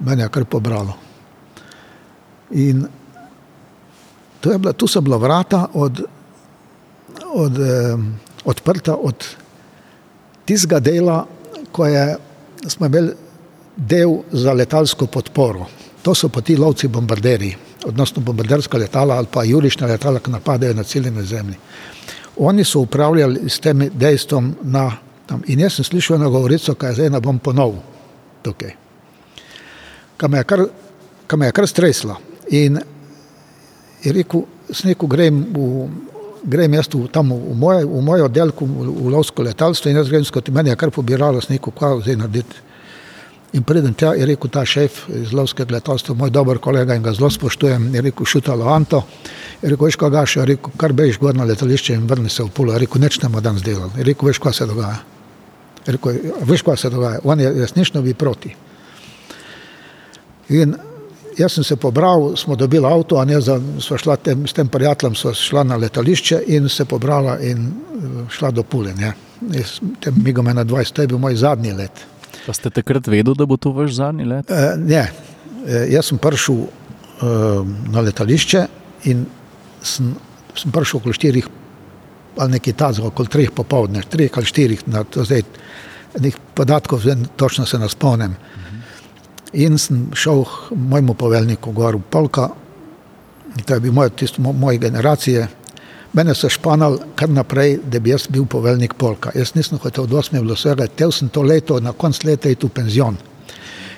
Mene 0.00 0.24
je 0.24 0.28
kar 0.28 0.44
pobralo. 0.44 0.96
In 2.50 2.86
tu, 4.40 4.50
je 4.50 4.58
bila, 4.58 4.72
tu 4.72 4.86
so 4.86 5.00
bila 5.00 5.16
vrata 5.16 5.66
od, 5.74 6.04
od, 7.34 7.58
eh, 7.60 7.96
odprta 8.44 8.94
od 8.94 9.24
tistega 10.44 10.80
dela, 10.80 11.26
ko 11.72 11.86
je, 11.86 12.16
smo 12.68 12.86
imeli 12.86 13.12
del 13.76 14.22
za 14.32 14.52
letalsko 14.52 15.06
podporo. 15.06 15.66
To 16.02 16.14
so 16.14 16.28
pa 16.28 16.40
ti 16.40 16.56
lovci 16.56 16.88
bombarderji, 16.88 17.56
odnosno 17.86 18.22
bombarderska 18.22 18.78
letala 18.78 19.16
ali 19.16 19.26
pa 19.32 19.44
jurišna 19.44 19.86
letala, 19.86 20.20
ki 20.20 20.30
napadajo 20.30 20.74
na 20.74 20.82
ciljne 20.82 21.22
zemlje. 21.22 21.56
Oni 22.36 22.64
so 22.64 22.80
upravljali 22.80 23.48
s 23.50 23.60
tem 23.60 23.90
dejstvom 23.94 24.54
na 24.62 24.90
tam. 25.26 25.42
In 25.46 25.60
jaz 25.60 25.78
sem 25.78 25.84
slišal 25.84 26.16
eno 26.16 26.30
govorico, 26.30 26.74
kaj 26.74 26.98
zdaj 26.98 27.10
ne 27.10 27.20
bom 27.20 27.38
ponovil 27.38 27.80
tukaj. 28.42 28.74
Kaj 30.16 30.28
me 30.28 30.38
je 30.38 30.44
kar, 30.44 30.66
kaj 31.26 31.38
me 31.38 31.46
je 31.46 31.52
kar 31.52 31.68
stresla. 31.68 32.16
In 32.50 32.78
je 34.02 34.12
rekel, 34.12 34.44
s 34.70 34.84
neko 34.84 35.06
grem 35.06 35.42
v, 35.54 35.88
grem 36.44 36.74
jaz 36.78 36.88
v, 36.94 37.06
tam 37.12 37.32
v 37.32 37.56
moj, 37.58 37.84
v 37.84 38.02
moj 38.02 38.26
oddelku, 38.28 38.66
v, 38.66 38.86
v 39.00 39.14
lovsko 39.14 39.42
letalstvo 39.42 39.90
in 39.90 39.98
jaz 39.98 40.10
grem 40.10 40.24
skoti, 40.24 40.54
meni 40.54 40.70
je 40.70 40.78
kar 40.78 40.90
pobiralo 40.94 41.40
s 41.40 41.50
neko, 41.50 41.74
kaj 41.74 42.02
zdaj 42.04 42.20
narediti. 42.22 42.65
In 43.52 43.62
preden 43.62 43.94
tja 43.94 44.12
je 44.14 44.26
rekel 44.26 44.50
ta 44.50 44.64
šef 44.66 45.04
iz 45.08 45.32
lovskega 45.32 45.76
letalstva, 45.76 46.14
moj 46.18 46.30
dober 46.34 46.58
kolega 46.58 46.94
in 46.94 47.02
ga 47.02 47.12
zelo 47.14 47.30
spoštujem, 47.30 47.94
je 47.94 48.02
rekel 48.08 48.26
šutalo 48.26 48.66
Anto, 48.68 49.04
je 49.62 49.70
rekel, 49.70 49.86
veš 49.86 49.96
kaj 49.96 50.10
gaš, 50.10 50.36
je 50.36 50.46
rekel, 50.50 50.72
kar 50.76 50.92
bež 50.92 51.18
gor 51.22 51.36
na 51.36 51.44
letališče 51.44 51.94
in 51.94 52.08
vrni 52.10 52.30
se 52.30 52.42
v 52.42 52.50
pulo, 52.50 52.74
je 52.74 52.82
rekel, 52.82 53.00
neč 53.00 53.20
nemo 53.22 53.40
danes 53.40 53.62
delal, 53.62 53.92
je 53.96 54.04
rekel, 54.04 54.28
veš 54.28 54.42
kaj 54.42 54.52
se 54.52 54.66
dogaja. 54.66 54.98
Je 55.86 55.94
rekel, 55.94 56.18
veš 56.48 56.66
kaj 56.66 56.76
se 56.76 56.90
dogaja, 56.90 57.22
on 57.24 57.40
je 57.40 57.52
resnično 57.60 58.02
bi 58.02 58.14
proti. 58.14 58.50
In 60.48 60.74
jaz 61.38 61.52
sem 61.52 61.64
se 61.64 61.76
pobral, 61.76 62.34
smo 62.36 62.56
dobili 62.56 62.86
avto, 62.86 63.20
a 63.20 63.24
ne 63.24 63.40
za, 63.40 63.60
sva 63.80 63.98
šla 63.98 64.16
tem, 64.16 64.46
s 64.46 64.52
tem 64.52 64.68
prijateljem, 64.68 65.14
sva 65.14 65.34
šla 65.34 65.64
na 65.64 65.76
letališče 65.76 66.42
in 66.46 66.68
se 66.68 66.84
pobrala 66.84 67.38
in 67.40 67.70
šla 68.30 68.50
do 68.50 68.62
pule, 68.62 68.94
ne. 68.94 69.14
Tem 70.00 70.14
migom 70.24 70.46
21, 70.46 70.92
to 70.92 71.02
je 71.02 71.08
bil 71.08 71.18
moj 71.18 71.36
zadnji 71.36 71.72
let. 71.72 72.15
Pa 72.46 72.54
ste 72.54 72.70
takrat 72.70 73.08
vedeli, 73.10 73.34
da 73.34 73.46
bo 73.46 73.56
to 73.56 73.72
vaš 73.74 73.96
zadnji 73.98 74.24
let? 74.24 74.50
E, 74.50 74.74
ne, 74.78 75.02
e, 75.66 75.86
jaz 75.90 76.12
sem 76.12 76.18
prišel 76.22 76.60
e, 76.62 76.66
na 77.90 78.04
letališče 78.06 78.66
in 79.10 79.24
sem, 79.82 80.12
sem 80.54 80.74
prišel 80.74 81.00
okoli 81.00 81.16
štirih, 81.18 81.48
ali 82.38 82.54
nekaj 82.54 82.76
tazga, 82.78 83.10
okoli 83.10 83.32
treh 83.32 83.50
popovdne, 83.50 84.04
treh 84.10 84.30
ali 84.38 84.46
štirih, 84.46 84.86
na 84.92 85.02
to 85.04 85.24
zdaj 85.26 85.42
nekih 86.20 86.38
podatkov, 86.54 87.02
zdaj 87.02 87.26
točno 87.36 87.66
se 87.66 87.78
ne 87.82 87.88
spomnim. 87.90 88.36
In 89.52 89.78
sem 89.78 90.06
šel 90.14 90.44
mojemu 90.70 91.14
poveljniku, 91.14 91.72
gor 91.72 91.96
v 91.96 92.06
Polka, 92.10 92.48
to 93.64 93.74
je 93.74 93.80
bil 93.80 93.92
moj, 93.92 94.10
tisto 94.14 94.42
moje 94.42 94.78
generacije, 94.78 95.48
Mene 96.16 96.34
so 96.34 96.48
španali 96.48 96.98
kar 97.14 97.28
naprej, 97.28 97.74
da 97.84 98.00
bi 98.00 98.10
jaz 98.10 98.24
bil 98.32 98.46
poveljnik 98.48 98.94
polka. 98.94 99.30
Jaz 99.34 99.52
nisem 99.54 99.78
hotel 99.78 100.04
od 100.04 100.10
8. 100.10 100.46
do 100.48 100.54
vsega, 100.54 100.86
tel 100.86 101.12
sem 101.12 101.28
to 101.28 101.42
leto, 101.42 101.76
na 101.80 101.92
konc 101.92 102.22
leta 102.24 102.48
iti 102.48 102.66
v 102.66 102.72
penzion. 102.72 103.18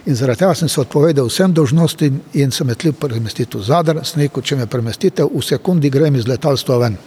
In 0.07 0.17
zaradi 0.17 0.41
tega 0.41 0.55
sem 0.55 0.69
se 0.69 0.81
odpovedal 0.81 1.29
vsem 1.29 1.55
dožnostim 1.55 2.19
in 2.35 2.51
se 2.51 2.65
metljiv 2.65 2.99
premestiti 2.99 3.59
v 3.59 3.63
Zadar, 3.63 4.03
sem 4.03 4.23
rekel, 4.25 4.43
če 4.43 4.57
me 4.57 4.67
premestite, 4.67 5.23
v 5.23 5.45
sekundi 5.45 5.91
grem 5.95 6.17
iz 6.19 6.27
letalstva 6.27 6.79
ven. 6.83 6.99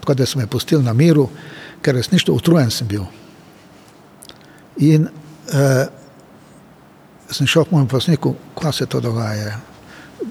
Tako 0.00 0.14
da 0.14 0.26
sem 0.26 0.42
me 0.42 0.46
pustil 0.46 0.82
na 0.82 0.92
miru, 0.92 1.26
ker 1.82 1.98
resnično 1.98 2.34
utrujen 2.34 2.70
sem 2.70 2.86
bil. 2.86 3.02
In 4.86 5.08
eh, 5.50 5.86
sem 7.30 7.46
šel 7.46 7.64
k 7.64 7.74
mojemu 7.74 7.90
posniku, 7.90 8.36
kaj 8.54 8.72
se 8.72 8.86
to 8.86 9.00
dogaja 9.00 9.73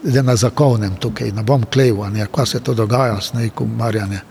da 0.03 0.21
na 0.21 0.35
zakovnem 0.35 0.95
tukaj, 0.95 1.31
ne 1.31 1.43
bom 1.43 1.65
kleval, 1.73 2.11
kaj 2.31 2.45
se 2.45 2.59
to 2.59 2.73
dogaja, 2.73 3.21
s 3.21 3.33
nekom 3.33 3.75
Marjane. 3.77 4.21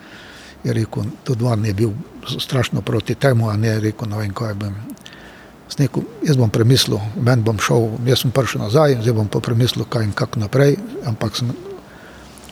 Je 0.65 0.73
rekel, 0.73 1.05
tudi 1.24 1.45
on 1.45 1.65
je 1.65 1.74
bil 1.74 1.91
strašno 2.39 2.83
proti 2.83 3.15
temu, 3.15 3.49
a 3.49 3.57
ne 3.57 3.69
je 3.69 3.81
rekel, 3.81 4.09
no 4.09 4.19
vem, 4.19 4.35
kaj 4.35 4.55
bom. 4.55 4.74
Nekom, 5.79 6.05
jaz 6.20 6.37
bom 6.37 6.51
premislil, 6.53 7.01
men 7.16 7.43
bom 7.43 7.57
šel, 7.59 7.95
jaz 8.07 8.20
sem 8.20 8.31
prišel 8.31 8.61
nazaj, 8.61 8.99
zdaj 9.01 9.15
bom 9.16 9.29
pa 9.29 9.41
premislil, 9.41 9.87
kaj 9.89 10.05
in 10.05 10.12
kako 10.12 10.43
naprej, 10.43 10.77
ampak 11.09 11.37
sem 11.37 11.49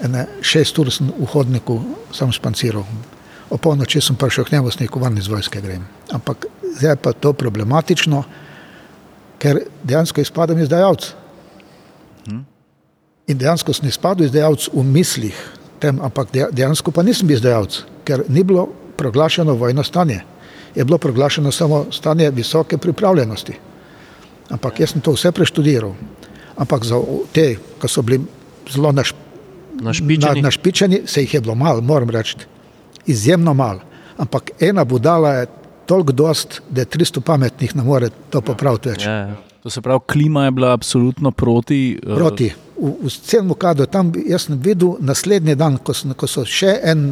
ene, 0.05 0.27
šest 0.41 0.79
ur 0.79 0.91
sem 0.93 1.11
v 1.13 1.29
hodniku 1.29 1.81
sam 2.17 2.33
spanciral. 2.33 2.87
O 3.51 3.59
polnoči 3.59 4.01
sem 4.01 4.17
prišel 4.17 4.45
k 4.45 4.57
njemu, 4.57 4.71
s 4.71 4.81
nekom 4.81 5.03
van 5.03 5.19
iz 5.19 5.29
vojske 5.29 5.61
grem. 5.61 5.85
Ampak 6.13 6.47
zdaj 6.79 6.93
je 6.93 6.97
pa 6.97 7.13
to 7.13 7.33
problematično, 7.33 8.23
ker 9.39 9.61
dejansko 9.83 10.21
izpadam 10.21 10.59
izdajalec. 10.59 11.13
In 13.31 13.39
dejansko 13.39 13.73
sem 13.77 13.89
izpadel 13.89 14.27
izdajalec 14.27 14.67
v 14.75 14.83
mislih, 14.85 15.37
tem, 15.81 16.01
ampak 16.03 16.33
dejansko 16.35 16.91
pa 16.91 17.05
nisem 17.07 17.29
bil 17.31 17.39
izdajalec, 17.39 17.83
ker 18.05 18.25
ni 18.29 18.43
bilo 18.45 18.67
proglašeno 18.99 19.55
vojno 19.55 19.85
stanje. 19.87 20.21
Je 20.75 20.85
bilo 20.85 20.99
proglašeno 20.99 21.53
samo 21.53 21.87
stanje 21.93 22.31
visoke 22.31 22.79
pripravljenosti. 22.79 23.55
Ampak 24.51 24.81
jaz 24.81 24.93
sem 24.93 25.03
to 25.03 25.15
vse 25.15 25.33
preštudiral. 25.33 25.95
Ampak 26.59 26.85
za 26.85 26.99
te, 27.33 27.55
ki 27.81 27.89
so 27.89 28.03
bili 28.03 28.21
zelo 28.71 28.93
naš, 28.93 29.15
našpičeni. 29.81 30.43
Na, 30.43 30.49
našpičeni, 30.51 31.03
se 31.07 31.23
jih 31.23 31.35
je 31.35 31.41
bilo 31.41 31.55
malo, 31.55 31.81
moram 31.81 32.11
reči, 32.11 32.37
izjemno 33.07 33.55
malo. 33.55 33.81
Ampak 34.19 34.51
ena 34.61 34.85
budala 34.85 35.33
je 35.39 35.47
toliko 35.91 36.15
dost, 36.15 36.61
da 36.71 36.85
300 36.87 37.21
pametnih 37.27 37.75
ne 37.77 37.83
more 37.87 38.09
to 38.31 38.41
popraviti 38.41 38.93
več. 38.93 39.07
Ja, 39.07 39.17
ja. 39.27 39.39
To 39.61 39.71
se 39.71 39.83
pravi, 39.85 40.01
klima 40.09 40.47
je 40.47 40.53
bila 40.57 40.71
absolutno 40.73 41.31
proti. 41.37 41.99
eh, 41.99 42.15
Proti. 42.17 42.47
V, 42.81 42.95
v 43.05 43.11
celem 43.13 43.51
kadu, 43.61 43.85
tam 43.93 44.13
jaz 44.25 44.47
sem 44.47 44.57
videl 44.65 44.95
naslednji 45.05 45.55
dan, 45.61 45.77
ko, 45.85 45.93
sem, 45.93 46.15
ko 46.17 46.29
so 46.31 46.47
še 46.49 46.79
en, 46.89 47.03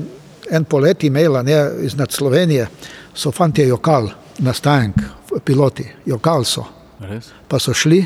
en 0.50 0.64
polet 0.64 1.04
imela 1.04 1.42
ne, 1.44 1.58
iznad 1.84 2.14
Slovenije, 2.14 2.70
so 3.12 3.34
fanti 3.36 3.66
jokal, 3.68 4.08
nastajank, 4.40 5.02
piloti, 5.44 5.84
jokal 6.08 6.46
so. 6.48 6.64
Res? 7.04 7.28
Pa 7.46 7.60
so 7.62 7.74
šli 7.76 8.00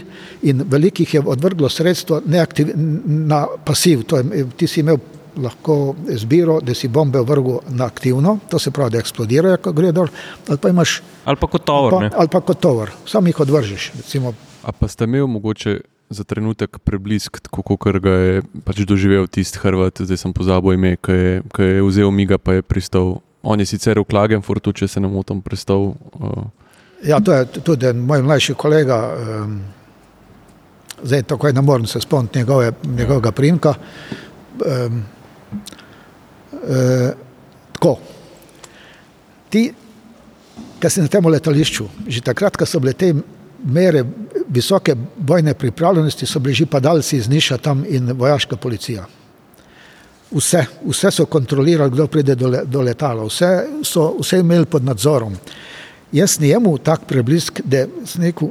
in 0.51 0.65
velikih 0.69 1.15
je 1.15 1.23
odvrglo 1.23 1.69
sredstvo 1.73 2.19
na 2.27 3.39
pasiv. 3.65 4.03
To 4.11 4.19
je, 4.21 4.43
ti 4.59 4.67
si 4.69 4.83
imel 4.83 4.99
lahko 5.37 5.95
izbiro, 6.11 6.61
da 6.61 6.75
si 6.75 6.89
bombe 6.89 7.21
vrgel 7.21 7.61
na 7.69 7.87
aktivno, 7.87 8.39
to 8.51 8.59
se 8.59 8.71
pravi, 8.71 8.91
da 8.91 8.99
eksplodirajo, 8.99 9.57
ko 9.63 9.73
gre 9.73 9.93
dol, 9.93 10.11
ali 10.49 10.59
pa 10.59 10.69
imaš 10.69 11.01
Ali 11.25 11.39
pa 11.39 11.47
kot 11.47 11.65
tovor. 11.65 11.91
pa, 11.93 12.01
ne. 12.01 12.11
ali 12.17 12.29
pa 12.29 12.41
kot 12.41 12.61
tovor, 12.61 12.91
sam 13.07 13.27
jih 13.27 13.41
odvržiš. 13.41 13.93
Recimo, 13.97 14.35
A 14.63 14.73
pa 14.73 14.89
ste 14.89 15.05
imeli 15.05 15.27
mogoče 15.27 15.81
za 16.11 16.25
trenutek 16.25 16.79
preblisk, 16.85 17.41
tako 17.41 17.63
kot 17.63 17.99
ga 18.03 18.11
je 18.11 18.43
pač 18.65 18.83
doživel 18.87 19.27
tisti 19.27 19.59
Hrvat, 19.59 20.03
zdaj 20.05 20.17
sem 20.17 20.33
pozabil 20.33 20.75
ime, 20.75 20.97
ki 20.97 21.13
je, 21.13 21.43
ki 21.55 21.63
je 21.63 21.83
vzel 21.83 22.11
miga, 22.11 22.39
pa 22.39 22.59
je 22.59 22.63
pristal. 22.63 23.21
On 23.43 23.59
je 23.59 23.67
sicer 23.67 23.99
v 23.99 24.05
Klagenfurtu, 24.07 24.73
če 24.73 24.89
se 24.89 25.01
ne 25.01 25.09
motim, 25.11 25.43
pristal. 25.43 25.95
Uh, 26.15 26.47
Ja, 27.03 27.19
to 27.21 27.33
je 27.35 27.47
tudi 27.67 27.93
moj 27.93 28.23
mlajši 28.23 28.55
kolega, 28.55 28.99
um, 29.43 29.57
zdaj 31.03 31.23
tako 31.23 31.51
ne 31.53 31.63
morem 31.63 31.87
se 31.87 32.01
spomniti 32.01 32.39
njegove, 32.39 32.73
njegovega 32.87 33.33
primka. 33.33 33.75
Um, 34.63 35.03
uh, 35.53 37.13
tako, 37.73 37.97
ti, 39.51 39.69
ki 40.81 40.91
si 40.91 41.05
na 41.05 41.09
tem 41.09 41.27
letališču, 41.27 41.89
že 42.09 42.25
takrat, 42.25 42.57
ko 42.57 42.67
so 42.67 42.81
bile 42.83 42.95
te 42.99 43.13
mere 43.63 44.05
visoke 44.49 44.95
bojne 45.17 45.55
pripravljenosti, 45.55 46.27
so 46.27 46.41
bili 46.41 46.55
že 46.55 46.67
padalci 46.67 47.17
iz 47.17 47.29
Niša 47.29 47.59
tam 47.59 47.85
in 47.89 48.13
vojaška 48.13 48.57
policija. 48.57 49.07
Vse, 50.33 50.65
vse 50.89 51.11
so 51.11 51.27
kontrolirali, 51.27 51.93
kdo 51.93 52.07
pride 52.07 52.35
do, 52.35 52.49
le, 52.49 52.65
do 52.65 52.81
letala, 52.83 53.27
vse 53.29 53.83
so 53.85 54.15
vse 54.21 54.41
imeli 54.41 54.67
pod 54.67 54.85
nadzorom. 54.85 55.37
Jaz 56.13 56.41
njemu 56.41 56.79
tak 56.79 57.05
preblisk, 57.09 57.61
da 57.65 57.87
sem 58.07 58.25
rekel, 58.25 58.51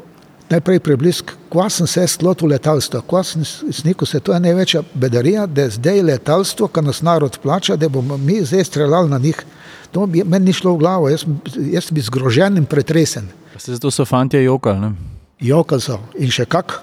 najprej 0.52 0.80
preblisk, 0.80 1.32
ko 1.50 1.64
sem 1.70 1.88
se 1.88 2.04
slotil 2.08 2.52
letalstva, 2.52 3.02
ko 3.08 3.24
sem 3.24 3.44
rekel, 3.86 4.08
se 4.08 4.20
to 4.20 4.34
je 4.34 4.40
največja 4.40 4.84
bedarija, 4.94 5.46
da 5.48 5.70
zdaj 5.70 6.02
letalstvo, 6.02 6.68
ki 6.68 6.84
nas 6.86 7.02
narod 7.02 7.40
plača, 7.44 7.76
da 7.76 7.90
bomo 7.90 8.18
mi 8.18 8.42
zdaj 8.46 8.64
streljali 8.64 9.10
na 9.10 9.18
njih. 9.18 9.44
To 9.92 10.06
bi 10.06 10.24
meni 10.24 10.46
ni 10.46 10.54
šlo 10.54 10.74
v 10.76 10.80
glavo, 10.80 11.10
jaz, 11.10 11.26
jaz 11.72 11.92
bi 11.92 12.02
zgrožen 12.02 12.58
in 12.58 12.66
pretresen. 12.66 13.28
Se 13.58 13.74
zato 13.74 13.92
so 13.92 14.06
fanti 14.06 14.38
jokali. 14.38 14.80
ne? 14.80 14.94
Jokal 15.40 15.80
so 15.80 16.00
in 16.20 16.32
še 16.32 16.46
kak. 16.46 16.80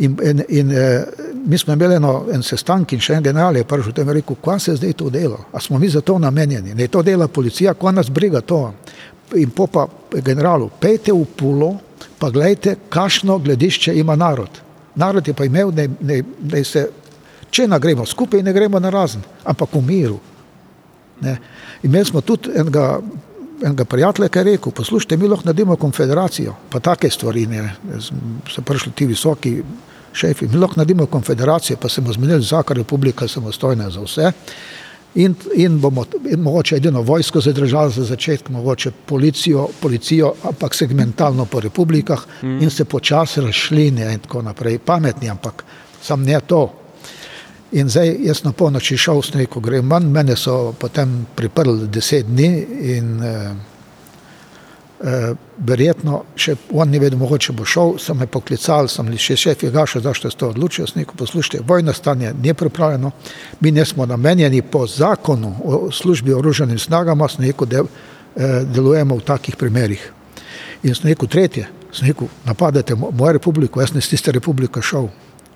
In, 0.00 0.16
in, 0.24 0.40
in 0.48 0.70
eh, 0.72 1.04
mi 1.44 1.58
smo 1.58 1.72
imeli 1.72 1.94
eno, 1.94 2.24
en 2.32 2.42
sestanek 2.42 2.94
in 2.96 3.02
še 3.04 3.18
en 3.18 3.24
general 3.24 3.56
je 3.56 3.66
prišel 3.68 4.00
in 4.00 4.12
rekel, 4.16 4.36
kva 4.40 4.56
se 4.58 4.76
zdaj 4.76 4.94
to 4.96 5.10
dela, 5.10 5.36
a 5.52 5.60
smo 5.60 5.78
mi 5.78 5.88
za 5.88 6.00
to 6.00 6.18
namenjeni, 6.18 6.74
ne 6.74 6.88
to 6.88 7.02
dela 7.02 7.28
policija, 7.28 7.74
kva 7.74 7.92
nas 7.92 8.08
briga 8.08 8.40
to. 8.40 8.62
In 9.36 9.50
po 9.54 9.66
pa 9.66 9.84
generalu, 10.24 10.70
pejte 10.80 11.12
v 11.12 11.26
pulo, 11.36 11.74
pa 12.20 12.30
gledajte, 12.30 12.76
kakšno 12.88 13.38
gledišče 13.38 13.94
ima 13.98 14.16
narod. 14.16 14.60
Narod 14.94 15.28
je 15.28 15.34
pa 15.34 15.44
imel, 15.44 15.70
da, 15.70 15.86
da, 15.86 16.18
da 16.38 16.64
se, 16.64 16.84
če 17.50 17.66
ne 17.68 17.78
gremo 17.80 18.06
skupaj, 18.06 18.42
ne 18.42 18.52
gremo 18.52 18.80
na 18.80 18.90
razen, 18.90 19.22
ampak 19.44 19.74
v 19.74 19.82
miru. 19.86 20.18
Ne. 21.20 21.36
Imeli 21.82 22.04
smo 22.04 22.20
tudi 22.20 22.52
enega, 22.56 23.00
enega 23.62 23.84
prijatelja, 23.84 24.28
ki 24.28 24.38
je 24.38 24.44
rekel: 24.52 24.72
Poslušajte, 24.72 25.16
mi 25.16 25.28
lahko 25.28 25.48
naredimo 25.48 25.76
konfederacijo, 25.76 26.54
pa 26.70 26.80
take 26.80 27.10
stvari 27.10 27.46
ne. 27.46 27.64
So 28.48 28.64
prišli 28.64 28.92
ti 28.96 29.06
visoki 29.06 29.54
šefi, 30.12 30.48
mi 30.48 30.60
lahko 30.60 30.80
naredimo 30.80 31.06
konfederacijo, 31.06 31.76
pa 31.80 31.88
se 31.88 32.00
bomo 32.00 32.14
zmenili, 32.14 32.44
vsaka 32.44 32.74
republika 32.74 33.24
je 33.24 33.36
samostojna 33.36 33.90
za 33.90 34.04
vse. 34.04 34.32
In, 35.14 35.34
in 35.54 35.80
bomo 35.80 36.04
in 36.30 36.40
mogoče 36.40 36.76
edino 36.76 37.02
vojsko 37.02 37.40
zadržali 37.40 37.92
za 37.92 38.04
začetek, 38.04 38.48
mogoče 38.48 38.90
policijo, 39.06 39.68
policijo, 39.80 40.34
ampak 40.42 40.74
segmentalno 40.74 41.44
po 41.44 41.60
republikah 41.60 42.26
mm. 42.42 42.62
in 42.62 42.70
se 42.70 42.84
počasi 42.84 43.40
razšli 43.40 43.86
in 43.86 44.18
tako 44.22 44.42
naprej. 44.42 44.78
Pametni, 44.78 45.30
ampak 45.30 45.64
sam 46.02 46.22
ne 46.22 46.40
to. 46.46 46.72
In 47.72 47.88
zdaj 47.88 48.16
jaz 48.20 48.44
na 48.44 48.52
polnoči 48.52 48.96
šel 48.96 49.22
s 49.22 49.34
neko 49.34 49.60
grem 49.60 49.86
manj, 49.86 50.06
mene 50.10 50.36
so 50.36 50.72
potem 50.78 51.26
priprli 51.34 51.88
deset 51.88 52.26
dni 52.26 52.48
in 52.96 53.22
eh, 53.22 53.52
verjetno 55.58 56.24
še 56.36 56.54
on 56.76 56.90
ni 56.92 56.98
vedel, 57.00 57.18
mogoče 57.18 57.54
bo 57.56 57.64
šel, 57.64 57.94
sem 57.98 58.18
me 58.20 58.26
poklical, 58.28 58.88
sem 58.88 59.08
li 59.08 59.16
še 59.18 59.36
šef 59.36 59.62
je 59.64 59.70
gašel, 59.72 60.02
zašto 60.04 60.30
ste 60.30 60.44
odločili, 60.44 60.88
s 60.88 60.94
neko 60.94 61.16
poslušajte, 61.16 61.62
vojno 61.66 61.92
stanje 61.96 62.34
ni 62.42 62.52
pripravljeno, 62.54 63.10
mi 63.60 63.72
ne 63.72 63.84
smo 63.84 64.06
namenjeni 64.06 64.60
po 64.62 64.86
zakonu 64.86 65.54
o 65.64 65.78
službi 65.92 66.34
oroženim 66.36 66.78
snagama, 66.78 67.28
s 67.28 67.38
neko 67.38 67.64
del, 67.64 67.88
eh, 68.36 68.60
delujemo 68.64 69.16
v 69.16 69.24
takih 69.24 69.56
primerih. 69.56 70.12
In 70.82 70.94
s 70.94 71.02
neko 71.02 71.26
tretje, 71.26 71.68
s 71.92 72.02
neko 72.02 72.28
napadete 72.44 72.94
mo- 72.94 73.10
mojo 73.12 73.32
republiko, 73.32 73.80
jaz 73.80 73.94
ne 73.94 73.98
iz 73.98 74.08
tiste 74.08 74.32
republike 74.32 74.82
šel, 74.82 75.08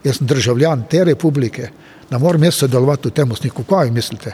jaz 0.04 0.18
sem 0.18 0.26
državljan 0.26 0.86
te 0.88 1.04
republike, 1.04 1.68
ne 2.10 2.18
morem 2.18 2.44
jaz 2.44 2.54
sodelovati 2.64 3.08
v 3.08 3.12
tem, 3.12 3.36
s 3.36 3.42
neko 3.42 3.64
kaj 3.64 3.90
mislite. 3.90 4.32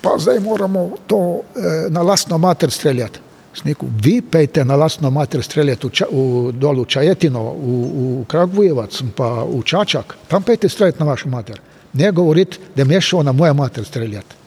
Pa 0.00 0.16
zdaj 0.18 0.40
moramo 0.40 0.90
to 1.06 1.40
eh, 1.56 1.90
na 1.90 2.02
lastno 2.02 2.38
mater 2.38 2.70
streljati. 2.70 3.33
Sneku, 3.54 3.86
vi 4.02 4.20
pejte 4.22 4.64
na 4.64 4.76
lastno 4.76 5.10
mater 5.10 5.42
streljati 5.42 5.86
v, 5.86 5.90
ča, 5.90 6.06
v, 6.10 6.52
dol 6.58 6.82
v 6.82 6.86
Čajetino, 6.90 7.42
v, 7.54 7.74
v 7.94 8.24
Kragvojevac, 8.28 9.02
pa 9.16 9.44
v 9.46 9.62
Čačak, 9.62 10.16
tam 10.28 10.42
pejte 10.42 10.68
streljati 10.68 10.98
na 10.98 11.06
vašo 11.06 11.28
mater. 11.28 11.60
Ne 11.92 12.10
govoriti, 12.12 12.58
da 12.76 12.84
mi 12.84 12.94
je 12.94 13.00
šel 13.00 13.22
na 13.22 13.32
mojo 13.32 13.54
mater 13.54 13.84
streljati. 13.84 14.42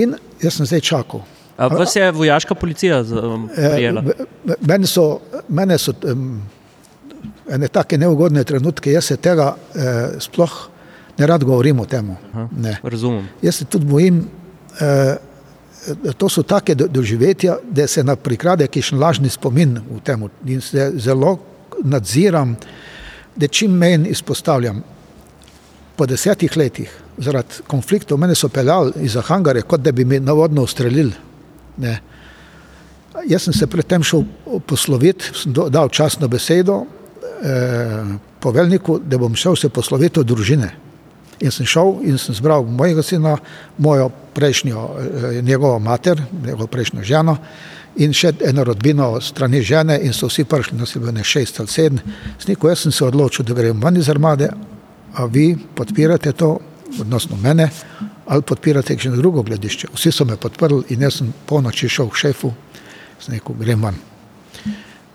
In 0.00 0.16
jaz 0.42 0.56
sem 0.56 0.66
zdaj 0.66 0.80
čakal. 0.80 1.20
A 1.56 1.66
vas 1.66 1.96
je 1.96 2.10
vojaška 2.12 2.54
policija 2.54 3.00
um, 3.00 3.48
Eh, 3.56 3.70
prijela? 3.74 4.02
Mene 4.60 4.86
so, 4.86 5.20
mene 5.48 5.78
so 5.78 5.92
um, 6.04 6.42
ene 7.48 7.68
take 7.68 7.98
neugodne 7.98 8.44
trenutke, 8.44 8.92
jaz 8.92 9.04
se 9.04 9.16
tega 9.16 9.54
eh, 9.74 10.20
sploh 10.20 10.56
ne 11.18 11.26
rad 11.26 11.44
govorim 11.44 11.80
o 11.80 11.86
tem. 11.86 12.16
Razumem. 12.82 13.28
Jaz 13.42 13.54
se 13.54 13.64
tudi 13.64 13.84
bojim, 13.84 14.28
eh, 14.80 15.16
to 16.18 16.28
so 16.28 16.42
take 16.42 16.74
do- 16.74 16.88
doživetja, 16.88 17.56
da 17.70 17.86
se 17.86 18.04
na 18.04 18.16
prikrade 18.16 18.66
kakšen 18.66 18.98
lažni 18.98 19.28
spomin 19.28 19.78
v 19.78 20.00
tem 20.04 20.28
in 20.46 20.60
se 20.60 20.92
zelo 20.96 21.38
nadziram, 21.84 22.56
da 23.36 23.48
čim 23.48 23.70
menj 23.72 24.06
izpostavljam. 24.10 24.82
Po 25.96 26.06
desetih 26.06 26.56
letih 26.56 26.90
zaradi 27.18 27.62
konfliktov 27.66 28.18
mene 28.18 28.34
so 28.34 28.48
peljali 28.48 28.92
iz 29.00 29.16
hangare, 29.16 29.62
kot 29.62 29.80
da 29.80 29.92
bi 29.92 30.04
mi 30.04 30.20
navodno 30.20 30.62
ustrelili. 30.62 31.12
Ne. 31.76 32.00
Jaz 33.26 33.42
sem 33.42 33.52
se 33.52 33.66
predtem 33.66 34.02
šel 34.02 34.24
posloviti, 34.66 35.24
sem 35.34 35.52
do- 35.52 35.68
dal 35.68 35.88
časno 35.88 36.28
besedo 36.28 36.84
eh, 37.42 38.04
poveljniku, 38.40 38.98
da 38.98 39.18
bom 39.18 39.34
šel 39.34 39.56
se 39.56 39.68
posloviti 39.68 40.20
od 40.20 40.26
družine. 40.26 40.85
In 41.40 41.52
sem 41.52 41.66
šel 41.68 41.98
in 42.08 42.18
sem 42.18 42.34
zbral 42.34 42.64
mojega 42.64 43.02
sina, 43.02 43.36
mojo 43.78 44.10
prejšnjo, 44.34 44.90
eh, 44.98 45.42
njegovo 45.42 45.78
mater, 45.78 46.22
njegovo 46.44 46.66
prejšnjo 46.66 47.02
ženo 47.02 47.36
in 47.96 48.12
še 48.12 48.32
eno 48.44 48.64
rodbino 48.64 49.08
strani 49.20 49.62
žene 49.64 49.98
in 50.04 50.12
so 50.12 50.28
vsi 50.28 50.44
prišli, 50.44 50.78
nas 50.78 50.94
je 50.94 51.00
bilo 51.00 51.12
ne 51.12 51.24
šest 51.24 51.60
ali 51.60 51.68
sedem. 51.68 52.00
Sniko, 52.38 52.68
jaz 52.68 52.84
sem 52.84 52.92
se 52.92 53.04
odločil, 53.04 53.44
da 53.44 53.54
grem 53.56 53.80
ven 53.80 53.96
iz 53.96 54.10
armade, 54.12 54.50
a 55.14 55.24
vi 55.24 55.56
podpirate 55.74 56.32
to, 56.32 56.58
odnosno 57.00 57.36
mene, 57.42 57.70
ali 58.26 58.42
podpirate 58.42 58.98
še 58.98 59.14
drugo 59.16 59.42
gledišče. 59.46 59.88
Vsi 59.94 60.12
so 60.12 60.26
me 60.28 60.36
podprli 60.36 60.84
in 60.94 61.06
jaz 61.06 61.20
sem 61.20 61.32
polnoči 61.46 61.88
šel 61.88 62.10
k 62.12 62.26
šefu, 62.26 62.52
sem 63.20 63.38
rekel, 63.38 63.56
grem 63.60 63.88
ven. 63.88 63.98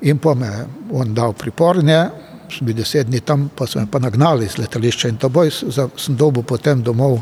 In 0.01 0.17
pa 0.17 0.33
me 0.33 0.49
on 0.97 1.13
dal 1.13 1.35
pripor, 1.37 1.83
ne, 1.85 2.01
sem 2.51 2.67
bil 2.67 2.75
deset 2.75 3.07
dni 3.07 3.21
tam, 3.25 3.49
pa 3.55 3.67
so 3.67 3.79
me 3.79 3.87
pa 3.91 3.99
nagnali 3.99 4.45
iz 4.45 4.57
letališča 4.57 5.09
in 5.09 5.17
to 5.17 5.29
boj 5.29 5.49
za, 5.49 5.87
sem 5.97 6.15
dobil 6.15 6.43
potem 6.43 6.83
domov 6.83 7.19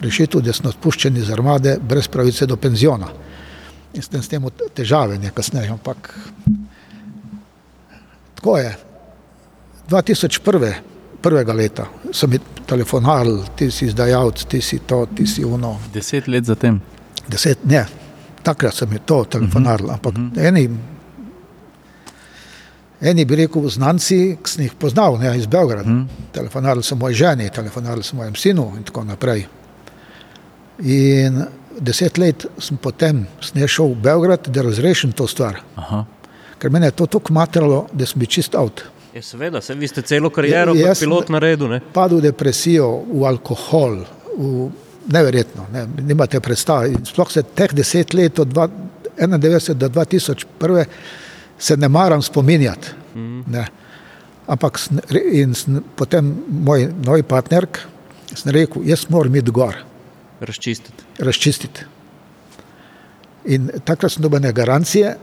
rešitev, 0.00 0.42
da 0.44 0.52
sem 0.52 0.68
odpuščen 0.70 1.16
iz 1.16 1.30
armade 1.32 1.78
brez 1.80 2.08
pravice 2.08 2.46
do 2.46 2.56
penziona. 2.56 3.08
In 3.94 4.02
s 4.02 4.08
tem, 4.12 4.22
s 4.22 4.28
tem 4.28 4.44
težave 4.74 5.18
ne 5.18 5.30
kasneje, 5.34 5.70
ampak 5.72 6.12
tako 8.36 8.58
je. 8.58 8.74
2001. 9.90 10.74
prvega 11.22 11.52
leta 11.52 11.86
so 12.12 12.26
mi 12.26 12.38
telefonali, 12.66 13.42
ti 13.56 13.70
si 13.70 13.86
izdajalec, 13.86 14.44
ti 14.44 14.60
si 14.60 14.78
to, 14.86 15.06
ti 15.16 15.26
si 15.26 15.44
ono. 15.44 15.78
Deset 15.94 16.28
let 16.28 16.44
zatem. 16.44 16.80
Deset, 17.28 17.64
ne, 17.64 17.86
takrat 18.42 18.74
so 18.74 18.86
mi 18.86 18.98
to 18.98 19.24
telefonali, 19.24 19.90
ampak 19.90 20.14
eni 20.36 20.68
Eni 23.00 23.24
bi 23.28 23.36
rekel, 23.36 23.68
znanci, 23.68 24.38
ki 24.42 24.50
sem 24.50 24.62
jih 24.64 24.74
poznal 24.80 25.18
ne, 25.20 25.34
iz 25.38 25.46
Beograda. 25.46 25.84
Mm. 25.88 26.08
Telefonarili 26.32 26.82
so 26.82 26.96
moji 26.96 27.14
ženi, 27.14 27.50
telefonarili 27.52 28.02
so 28.02 28.16
mojem 28.16 28.34
sinu 28.34 28.70
in 28.76 28.82
tako 28.88 29.04
naprej. 29.04 29.44
In 30.78 31.42
deset 31.80 32.18
let 32.18 32.46
sem 32.58 32.76
potem 32.76 33.26
snešel 33.40 33.92
v 33.92 34.00
Beograd, 34.08 34.48
da 34.48 34.62
razrešim 34.64 35.12
to 35.12 35.26
stvar. 35.28 35.60
Aha. 35.76 36.04
Ker 36.58 36.70
mene 36.72 36.88
je 36.88 36.96
to 36.96 37.06
tako 37.06 37.32
matralo, 37.36 37.86
da 37.92 38.06
sem 38.08 38.20
bil 38.20 38.30
čist 38.32 38.54
avt. 38.56 38.84
Ja, 39.14 39.22
seveda, 39.22 39.60
se 39.60 39.74
vi 39.74 39.88
ste 39.88 40.02
celo 40.02 40.30
kariero 40.30 40.74
Ja, 40.76 40.88
kot 40.88 40.96
sem- 40.98 41.08
pilot 41.08 41.28
na 41.32 41.38
redu. 41.40 41.68
Ne? 41.68 41.80
Padel 41.92 42.18
v 42.18 42.28
depresijo, 42.30 42.88
v 43.12 43.24
alkohol, 43.28 44.02
v 44.36 44.70
neverjetno, 45.12 45.68
ne, 45.72 45.86
nimate 46.02 46.40
predstave. 46.40 46.96
Sploh 47.04 47.30
se 47.32 47.42
teh 47.42 47.72
deset 47.72 48.14
let, 48.14 48.38
od 48.38 48.48
1991 48.48 49.74
do 49.74 49.88
2001, 49.88 50.84
se 51.58 51.76
ne 51.76 51.88
maram 51.88 52.22
spominjati. 52.22 52.88
Ne. 53.46 53.66
Ampak 54.46 54.78
in 55.32 55.54
sem 55.54 55.82
potem 55.96 56.28
moj 56.48 56.92
novi 57.02 57.22
partner, 57.22 57.66
sem 58.34 58.52
rekel, 58.52 58.82
jaz 58.84 59.06
moram 59.08 59.34
iti 59.34 59.50
gor, 59.50 59.74
Razčistiti. 60.40 61.02
razčistiti. 61.18 61.84
In 63.44 63.70
takrat 63.84 64.12
sem 64.12 64.22
dobil 64.22 64.52
garancije, 64.52 65.16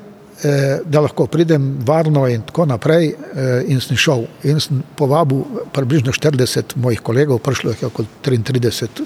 eh, 0.43 0.79
da 0.85 0.99
lahko 0.99 1.27
pridem 1.27 1.77
varno 1.81 2.27
in 2.27 2.41
tako 2.41 2.65
naprej. 2.65 3.07
eh, 3.07 3.63
In 3.67 3.79
sem 3.79 3.97
šel. 3.97 4.25
In 4.43 4.59
sem 4.59 4.83
povabil 4.95 5.43
približno 5.73 6.11
40 6.11 6.75
mojih 6.75 6.99
kolegov, 7.01 7.39
prišlo 7.39 7.69
jih 7.71 7.81
je 7.81 7.87
okoli 7.87 8.07
33, 8.21 9.05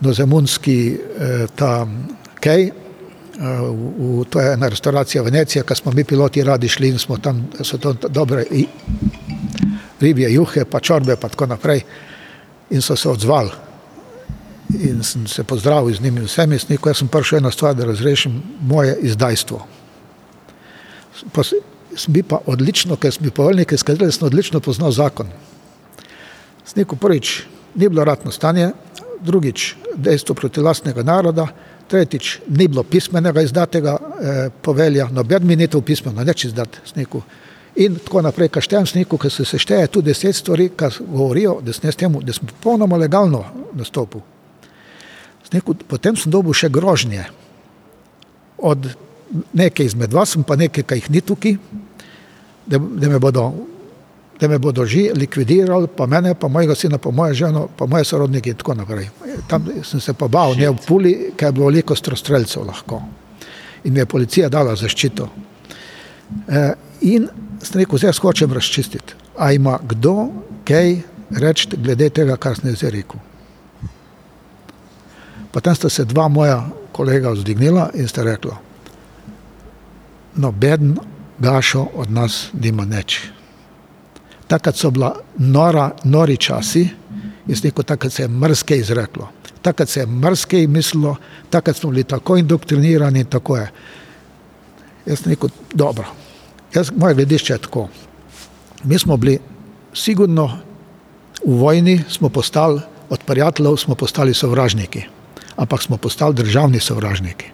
do 0.00 0.12
Zemunski, 0.12 0.98
eh, 1.18 1.46
ta 1.56 1.86
Kej. 2.40 2.66
eh, 2.66 2.83
V, 3.34 3.42
v, 4.20 4.24
to 4.24 4.40
je 4.40 4.52
ena 4.52 4.68
restauracija 4.68 5.22
Venecija, 5.22 5.64
ki 5.64 5.74
smo 5.74 5.92
mi 5.92 6.04
piloti 6.04 6.42
radi 6.44 6.68
šli 6.68 6.88
in 6.88 6.98
smo 6.98 7.16
tam, 7.18 7.48
so 7.62 7.78
to 7.78 7.92
dobre 8.08 8.44
i- 8.50 8.66
ribje 10.00 10.32
juhe, 10.32 10.64
pa 10.64 10.80
čorbe, 10.80 11.16
pa 11.16 11.28
tako 11.28 11.46
naprej. 11.46 11.80
In 12.70 12.82
so 12.82 12.96
se 12.96 13.08
odzvali 13.08 13.50
in 14.74 15.02
sem 15.04 15.26
se 15.26 15.44
pozdravil 15.44 15.94
z 15.94 16.00
njimi 16.00 16.20
vsemi, 16.20 16.58
sem 16.58 16.68
rekel, 16.70 16.90
jaz 16.90 16.98
sem 16.98 17.08
prišel 17.08 17.38
eno 17.38 17.50
stvar, 17.50 17.74
da 17.74 17.84
razrešim 17.84 18.38
moje 18.60 18.96
izdajstvo. 19.02 19.58
Pa 21.32 21.42
s- 21.42 21.54
sem 21.96 22.12
bil 22.12 22.24
pa 22.24 22.38
odlično, 22.46 22.96
ker 22.96 23.12
sem 23.12 23.22
bil 23.22 23.32
poveljnik, 23.32 23.72
izkazal, 23.72 24.06
da 24.06 24.12
sem 24.12 24.26
odlično 24.26 24.60
poznal 24.60 24.90
zakon. 24.90 25.28
Rekel, 26.76 26.98
prvič, 26.98 27.42
ni 27.74 27.88
bilo 27.88 28.04
ratno 28.04 28.30
stanje, 28.32 28.70
drugič, 29.20 29.76
dejstvo 29.96 30.34
proti 30.34 30.60
lastnega 30.60 31.02
naroda, 31.02 31.46
tretjič, 31.88 32.38
ni 32.48 32.68
bilo 32.68 32.82
pismenega 32.82 33.42
izdatega 33.42 33.94
eh, 33.94 34.44
povelja, 34.62 35.08
noben 35.12 35.46
mi 35.46 35.56
ni 35.56 35.68
to 35.68 35.80
pismeno, 35.80 36.24
neč 36.24 36.46
izdat, 36.48 36.80
rekel. 36.96 37.24
In 37.74 37.96
tako 37.98 38.22
naprej, 38.22 38.52
kar 38.54 38.62
štejem 38.62 38.86
sniku, 38.86 39.18
ker 39.18 39.32
se 39.34 39.44
sešteje 39.44 39.88
tudi 39.96 40.12
deset 40.12 40.36
stvari, 40.38 40.68
kar 40.78 40.94
govorijo, 41.00 41.56
da 41.62 41.72
sem, 41.74 41.88
jaz 41.88 41.98
temu, 41.98 42.22
da 42.22 42.32
sem 42.32 42.46
popolnoma 42.46 42.96
legalno 43.00 43.42
nastopil. 43.74 44.22
Rekel, 45.50 45.82
potem 45.88 46.16
sem 46.18 46.32
dobil 46.34 46.54
še 46.54 46.70
grožnje 46.72 47.26
od 48.58 48.86
neke 49.54 49.84
izmed 49.84 50.14
vas, 50.14 50.36
pa 50.46 50.56
nekaj, 50.58 50.86
ki 50.86 50.98
jih 51.00 51.10
ni 51.10 51.22
tukaj, 51.22 51.56
da, 52.66 52.78
da, 52.78 53.08
me 53.10 53.18
bodo, 53.18 53.48
da 54.44 54.48
me 54.48 54.58
bodo 54.58 54.84
že 54.86 55.08
likvidirali, 55.16 55.88
pa 55.96 56.06
mene, 56.06 56.34
pa 56.34 56.48
mojega 56.48 56.74
sina, 56.74 56.98
pa 56.98 57.10
mojo 57.10 57.34
ženo, 57.34 57.68
pa 57.76 57.86
moje 57.86 58.04
sorodnike 58.04 58.50
in 58.50 58.56
tako 58.60 58.74
naprej. 58.74 59.08
Tam 59.48 59.64
sem 59.82 60.00
se 60.00 60.12
pa 60.12 60.28
bal, 60.28 60.52
ne 60.56 60.68
v 60.68 60.76
Puli, 60.86 61.12
ker 61.36 61.48
je 61.48 61.52
bilo 61.52 61.70
veliko 61.70 61.96
strostrelcev 61.96 62.66
lahko. 62.66 63.00
In 63.84 63.92
mi 63.92 64.00
je 64.00 64.06
policija 64.06 64.48
dala 64.48 64.76
zaščito. 64.76 65.28
E, 66.48 66.64
in 67.08 67.28
sem 67.62 67.80
rekel, 67.80 67.98
zdaj 67.98 68.20
hočem 68.20 68.52
razčistiti. 68.52 69.16
A 69.38 69.52
ima 69.52 69.78
kdo 69.82 70.28
kaj 70.68 70.98
reči 71.30 71.76
glede 71.76 72.10
tega, 72.10 72.36
kar 72.36 72.56
sem 72.60 72.76
zdaj 72.76 72.92
rekel? 72.92 73.20
Potem 75.52 75.74
sta 75.74 75.88
se 75.88 76.04
dva 76.04 76.28
moja 76.28 76.60
kolega 76.92 77.30
vzdignila 77.30 77.90
in 77.94 78.08
sta 78.08 78.22
rekla, 78.22 78.58
noben 80.36 80.96
gašo 81.38 81.86
od 81.94 82.10
nas 82.10 82.50
nima 82.52 82.84
nič. 82.84 83.22
Takrat 84.48 84.76
so 84.76 84.90
bila 84.90 85.14
nora, 85.38 85.90
nori 86.04 86.36
časi, 86.36 86.84
jaz 87.46 87.64
rekel, 87.64 87.84
takrat 87.84 88.12
se 88.12 88.22
je 88.22 88.28
mrske 88.28 88.76
izreklo, 88.76 89.28
takrat 89.62 89.88
se 89.88 90.00
je 90.00 90.06
mrske 90.06 90.66
mislilo, 90.68 91.16
takrat 91.50 91.76
smo 91.76 91.90
bili 91.90 92.04
tako 92.04 92.36
indoktrinirani 92.36 93.20
in 93.20 93.26
tako 93.26 93.56
je. 93.56 93.70
Jaz 95.06 95.22
sem 95.22 95.32
rekel, 95.32 95.48
dobro, 95.74 96.06
jaz, 96.74 96.92
moje 96.96 97.14
gledišče 97.14 97.52
je 97.52 97.58
tako. 97.58 97.88
Mi 98.84 98.98
smo 98.98 99.16
bili 99.16 99.38
sigurno 99.94 100.46
v 101.46 101.58
vojni, 101.60 102.02
smo 102.08 102.28
postali 102.28 102.80
od 103.10 103.20
prijateljev, 103.26 103.76
smo 103.76 103.94
postali 103.94 104.34
sovražniki, 104.34 105.02
ampak 105.56 105.82
smo 105.82 105.96
postali 105.96 106.34
državni 106.34 106.80
sovražniki. 106.80 107.46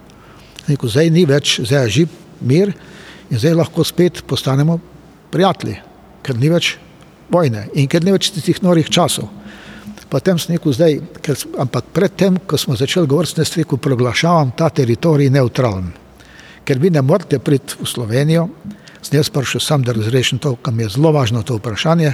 Rekel, 0.67 0.89
zdaj 0.89 1.11
ni 1.11 1.25
več, 1.27 1.61
zdaj 1.61 1.85
je 1.85 1.91
živ 1.91 2.09
mir 2.41 2.73
in 3.31 3.39
zdaj 3.39 3.55
lahko 3.55 3.85
spet 3.85 4.23
postanemo 4.27 4.79
prijatelji, 5.31 5.77
ker 6.23 6.39
ni 6.39 6.51
več 6.53 6.77
vojne 7.31 7.69
in 7.75 7.89
ker 7.89 8.05
ni 8.05 8.15
več 8.15 8.33
tistih 8.35 8.63
norih 8.63 8.89
časov. 8.91 9.29
Potem 10.11 10.39
sem 10.43 10.57
rekel, 10.57 10.75
zdaj, 10.75 10.97
ker, 11.23 11.39
ampak 11.63 11.93
predtem, 11.95 12.35
ko 12.43 12.59
smo 12.59 12.75
začeli 12.75 13.07
govoriti, 13.07 13.45
sem 13.47 13.63
rekel, 13.63 13.79
proglašavam 13.79 14.51
ta 14.59 14.67
teritorij 14.75 15.31
neutralen. 15.31 15.93
Ker 16.67 16.83
vi 16.83 16.91
ne 16.91 17.03
morete 17.03 17.39
priti 17.39 17.79
v 17.79 17.87
Slovenijo, 17.87 18.49
sem 18.99 19.21
jaz 19.21 19.31
prišel 19.31 19.63
sam, 19.63 19.87
da 19.87 19.95
razrešim 19.95 20.43
to, 20.43 20.57
kar 20.59 20.75
mi 20.75 20.83
je 20.83 20.97
zelo 20.97 21.15
važno 21.15 21.45
to 21.47 21.61
vprašanje. 21.61 22.13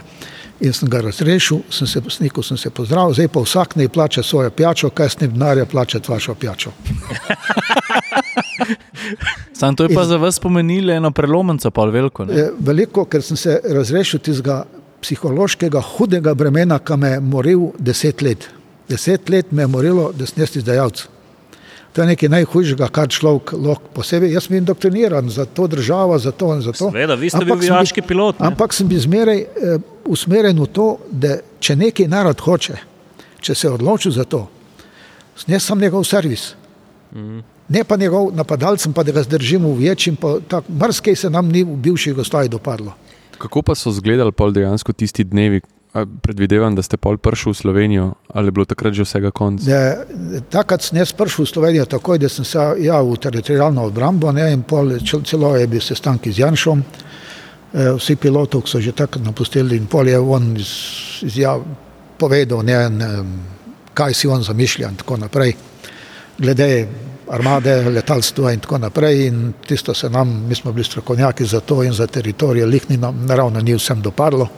In 0.60 0.76
sem 0.76 0.92
ga 0.92 1.00
razrešil, 1.08 1.64
sem 1.72 1.88
se, 1.88 2.04
snikal 2.12 2.44
sem 2.44 2.60
se 2.60 2.70
pozdravil, 2.70 3.16
zdaj 3.16 3.32
pa 3.32 3.40
vsak 3.44 3.76
naj 3.80 3.88
plača 3.88 4.22
svojo 4.22 4.52
pijačo, 4.52 4.90
kaj 4.90 5.08
s 5.08 5.20
njim 5.20 5.32
denarja 5.32 5.66
plačati 5.66 6.12
vašo 6.12 6.34
pijačo. 6.34 6.72
Sam 9.58 9.76
to 9.76 9.84
je 9.84 9.94
pa 9.94 10.04
za 10.04 10.16
vas 10.16 10.38
pomenilo 10.40 10.92
eno 10.92 11.10
prelomnico, 11.10 11.70
pa 11.70 11.84
veliko. 11.84 12.24
Ne? 12.24 12.48
Veliko, 12.58 13.04
ker 13.04 13.22
sem 13.22 13.36
se 13.36 13.60
razrešil 13.64 14.20
tistega 14.20 14.64
psihološkega 15.02 15.80
hudega 15.80 16.34
bremena, 16.34 16.78
ki 16.78 16.96
me 16.96 17.16
je 17.16 17.20
moril 17.20 17.68
deset 17.78 18.22
let. 18.22 18.48
Deset 18.88 19.28
let 19.30 19.52
me 19.52 19.62
je 19.62 19.66
morilo, 19.66 20.10
da 20.16 20.26
sem 20.26 20.42
jaz 20.42 20.56
izdajalec. 20.56 21.06
To 21.96 22.02
je 22.02 22.10
nekaj 22.10 22.28
najhujšega, 22.28 22.88
kar 22.92 23.08
človek 23.08 23.54
lahko 23.56 23.88
posebej. 23.96 24.34
Jaz 24.34 24.48
sem 24.48 24.58
indoktriniran 24.58 25.30
za 25.32 25.46
to 25.48 25.64
državo, 25.66 26.18
za 26.20 26.32
to 26.32 26.50
in 26.54 26.60
za 26.60 26.74
to. 26.76 26.90
Seveda, 26.90 27.14
vi 27.16 27.30
ste 27.30 27.40
Ampak 27.40 27.60
bil 27.62 27.72
vojaški 27.72 28.02
pilot. 28.04 28.40
ne? 28.40 28.50
Ampak 28.50 28.76
sem 28.76 28.88
bil 28.88 29.00
zmeraj 29.00 29.40
eh, 29.40 29.78
usmerjen 30.04 30.60
v 30.60 30.66
to, 30.66 30.88
da 31.10 31.38
če 31.60 31.76
neki 31.76 32.04
narod 32.12 32.40
hoče, 32.44 32.76
če 33.40 33.54
se 33.54 33.66
je 33.66 33.72
odločil 33.72 34.12
za 34.12 34.26
to, 34.28 34.44
sem 35.40 35.56
jaz 35.56 35.64
sam 35.64 35.80
njegov 35.80 36.04
servis. 36.04 36.50
Mm. 37.16 37.40
Ne 37.68 37.84
pa 37.84 37.96
njegov 37.96 38.30
napadalcem, 38.34 38.92
pa 38.92 39.02
da 39.02 39.12
ga 39.12 39.22
zdržimo 39.22 39.68
v 39.74 39.88
večjem, 39.88 40.16
pa 40.16 40.36
tako 40.48 40.72
marsikaj 40.72 41.16
se 41.16 41.30
nam 41.30 41.48
ni 41.48 41.64
v 41.64 41.76
bivših 41.76 42.14
gostovih 42.14 42.50
dopadlo. 42.50 42.94
Kako 43.38 43.62
pa 43.62 43.74
so 43.74 43.90
izgledali 43.90 44.32
pol 44.32 44.52
dejansko 44.52 44.92
tisti 44.92 45.24
dnevi? 45.24 45.60
Predvidevam, 46.22 46.74
da 46.76 46.82
ste 46.82 46.98
pol 47.00 47.16
prišli 47.16 47.52
v 47.52 47.56
Slovenijo, 47.56 48.06
ali 48.28 48.48
je 48.48 48.52
bilo 48.52 48.64
takrat 48.68 48.92
že 48.92 49.04
vsega 49.06 49.30
konc? 49.30 49.62
Da, 49.64 50.04
takrat 50.52 50.84
sem 50.84 50.98
jaz 51.00 51.12
prišel 51.16 51.44
v 51.44 51.48
Slovenijo 51.48 51.86
takoj, 51.88 52.18
da 52.20 52.28
sem 52.28 52.44
se 52.44 52.60
javil 52.84 53.14
v 53.14 53.20
teritorijalno 53.24 53.86
obrambo 53.88 54.32
ne, 54.32 54.50
in 54.52 54.62
pol, 54.62 54.98
celo 55.00 55.54
je 55.56 55.66
bil 55.66 55.80
sestanki 55.80 56.32
z 56.32 56.44
Janšom, 56.44 56.82
eh, 56.82 57.96
vsi 57.96 58.16
pilotov, 58.20 58.68
so 58.68 58.80
že 58.80 58.92
takrat 58.92 59.24
napustili 59.24 59.76
in 59.76 59.86
pol 59.86 60.08
je 60.08 60.18
on 60.20 60.52
iz, 60.56 60.72
izjav, 61.24 61.64
povedal, 62.18 62.62
ne, 62.62 62.90
ne, 62.90 63.10
kaj 63.94 64.14
si 64.14 64.28
on 64.28 64.44
zamišlja 64.44 64.92
in 64.92 64.96
tako 65.00 65.16
naprej. 65.16 65.56
Glede 66.38 66.88
armade, 67.30 67.90
letalstva 67.90 68.52
in 68.52 68.60
tako 68.60 68.78
naprej 68.78 69.26
in 69.26 69.52
tisto 69.66 69.94
se 69.94 70.10
nam, 70.10 70.46
mi 70.48 70.54
smo 70.54 70.72
bili 70.72 70.84
strokovnjaki 70.84 71.44
za 71.44 71.60
to 71.60 71.82
in 71.82 71.92
za 71.92 72.06
teritorije, 72.06 72.66
lih 72.66 72.90
ni 72.90 72.96
nam 72.96 73.26
naravno 73.26 73.60
ni 73.60 73.74
vsem 73.74 74.02
dopadlo. 74.02 74.48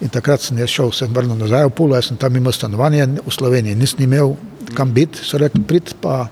In 0.00 0.08
takrat 0.08 0.40
sem 0.40 0.58
jaz 0.58 0.68
šel, 0.72 0.92
sem 0.96 1.12
vrnil 1.14 1.36
nazaj 1.36 1.66
v 1.66 1.74
Pulo, 1.76 1.94
jaz 1.94 2.08
sem 2.08 2.16
tam 2.16 2.36
imel 2.36 2.52
stanovanje 2.52 3.06
v 3.26 3.32
Sloveniji, 3.32 3.76
nisem 3.76 4.06
imel 4.06 4.32
kam 4.74 4.94
biti, 4.94 5.20
so 5.24 5.38
rekli, 5.38 5.60
prid 5.66 5.92
pa, 6.00 6.24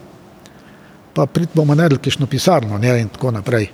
pa 1.15 1.27
prid 1.27 1.53
bomo 1.55 1.75
naredili 1.75 2.01
kišno 2.01 2.27
pisarno 2.27 2.79
ne, 2.79 2.95
in 3.01 3.09
tako 3.13 3.31
naprej. 3.37 3.69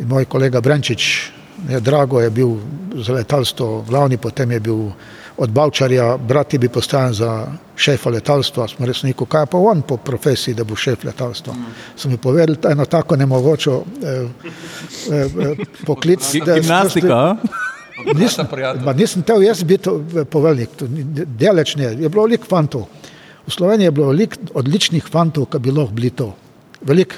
In 0.00 0.08
moj 0.08 0.28
kolega 0.28 0.60
Brenčič, 0.60 1.32
ne, 1.68 1.80
Drago 1.80 2.20
je 2.20 2.30
bil 2.30 2.52
za 3.00 3.16
letalstvo 3.16 3.84
glavni, 3.88 4.16
potem 4.16 4.52
je 4.52 4.60
bil 4.60 4.90
od 5.40 5.50
Bavčarja, 5.50 6.16
brat 6.16 6.52
je 6.52 6.58
bil 6.58 6.70
postajen 6.70 7.14
za 7.16 7.30
šefa 7.76 8.10
letalstva, 8.12 8.66
smo 8.68 8.86
res 8.86 9.00
rekel, 9.06 9.24
kaj 9.26 9.46
pa 9.48 9.58
on 9.58 9.80
po 9.88 9.96
profesiji, 9.96 10.54
da 10.54 10.66
bo 10.68 10.76
šef 10.76 11.06
letalstva. 11.08 11.54
So 11.96 12.10
mi 12.12 12.18
povedali, 12.20 12.58
da 12.60 12.68
je 12.68 12.76
eno 12.76 12.84
tako 12.84 13.16
nemogoče 13.16 13.70
eh, 13.70 14.10
eh, 14.12 15.16
eh, 15.16 15.64
poklic. 15.86 16.28
Gimnastika? 16.44 17.36
Nisem, 18.16 18.46
ma 18.84 18.92
nisem 18.92 19.24
tel 19.24 19.42
jaz 19.42 19.64
biti 19.64 19.88
eh, 19.88 20.24
poveljnik, 20.28 20.76
daleč 21.40 21.74
ne. 21.80 21.94
Je 22.04 22.08
bilo 22.08 22.28
veliko 22.28 22.48
fantov. 22.48 22.86
V 23.46 23.56
Sloveniji 23.56 23.88
je 23.88 23.96
bilo 23.96 24.12
veliko 24.12 24.52
odličnih 24.54 25.08
fantov, 25.08 25.48
ki 25.48 25.58
bi 25.58 25.72
lahko 25.72 25.96
bili 25.96 26.12
to. 26.12 26.34
Veliko 26.84 27.16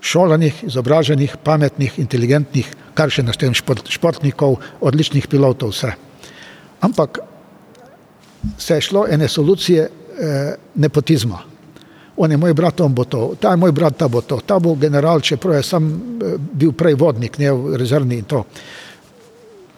šolanih, 0.00 0.64
izobraženih, 0.64 1.36
pametnih, 1.44 1.98
inteligentnih, 2.00 2.68
kar 2.96 3.12
še 3.12 3.26
naštejem 3.26 3.56
šport, 3.58 3.88
športnikov, 3.92 4.62
odličnih 4.80 5.28
pilotov, 5.28 5.76
vse. 5.76 5.92
Ampak 6.80 7.18
se 8.58 8.74
je 8.74 8.80
šlo 8.80 9.06
ene 9.10 9.28
solucije 9.28 9.90
eh, 10.20 10.54
nepotizma. 10.74 11.38
on 12.18 12.30
je 12.30 12.36
moj 12.36 12.54
brat, 12.54 12.80
on 12.80 12.94
bo 12.94 13.04
to, 13.04 13.34
ta 13.40 13.50
je 13.50 13.56
moj 13.56 13.72
brat, 13.72 13.96
ta 13.96 14.08
bo 14.08 14.20
to, 14.20 14.40
ta 14.46 14.58
bo 14.58 14.74
general, 14.74 15.20
čeprav 15.20 15.54
je 15.54 15.62
sam 15.62 15.86
eh, 15.92 16.34
bil 16.38 16.72
prej 16.72 16.94
vodnik, 16.94 17.38
ne 17.38 17.50
rezervni 17.76 18.18
in 18.18 18.24
to. 18.24 18.44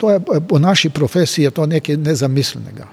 To 0.01 0.10
je 0.10 0.20
po 0.48 0.59
naši 0.59 0.90
profesiji 0.90 1.44
je 1.44 1.51
to 1.51 1.66
nekaj 1.66 1.97
nezamislnega. 1.97 2.86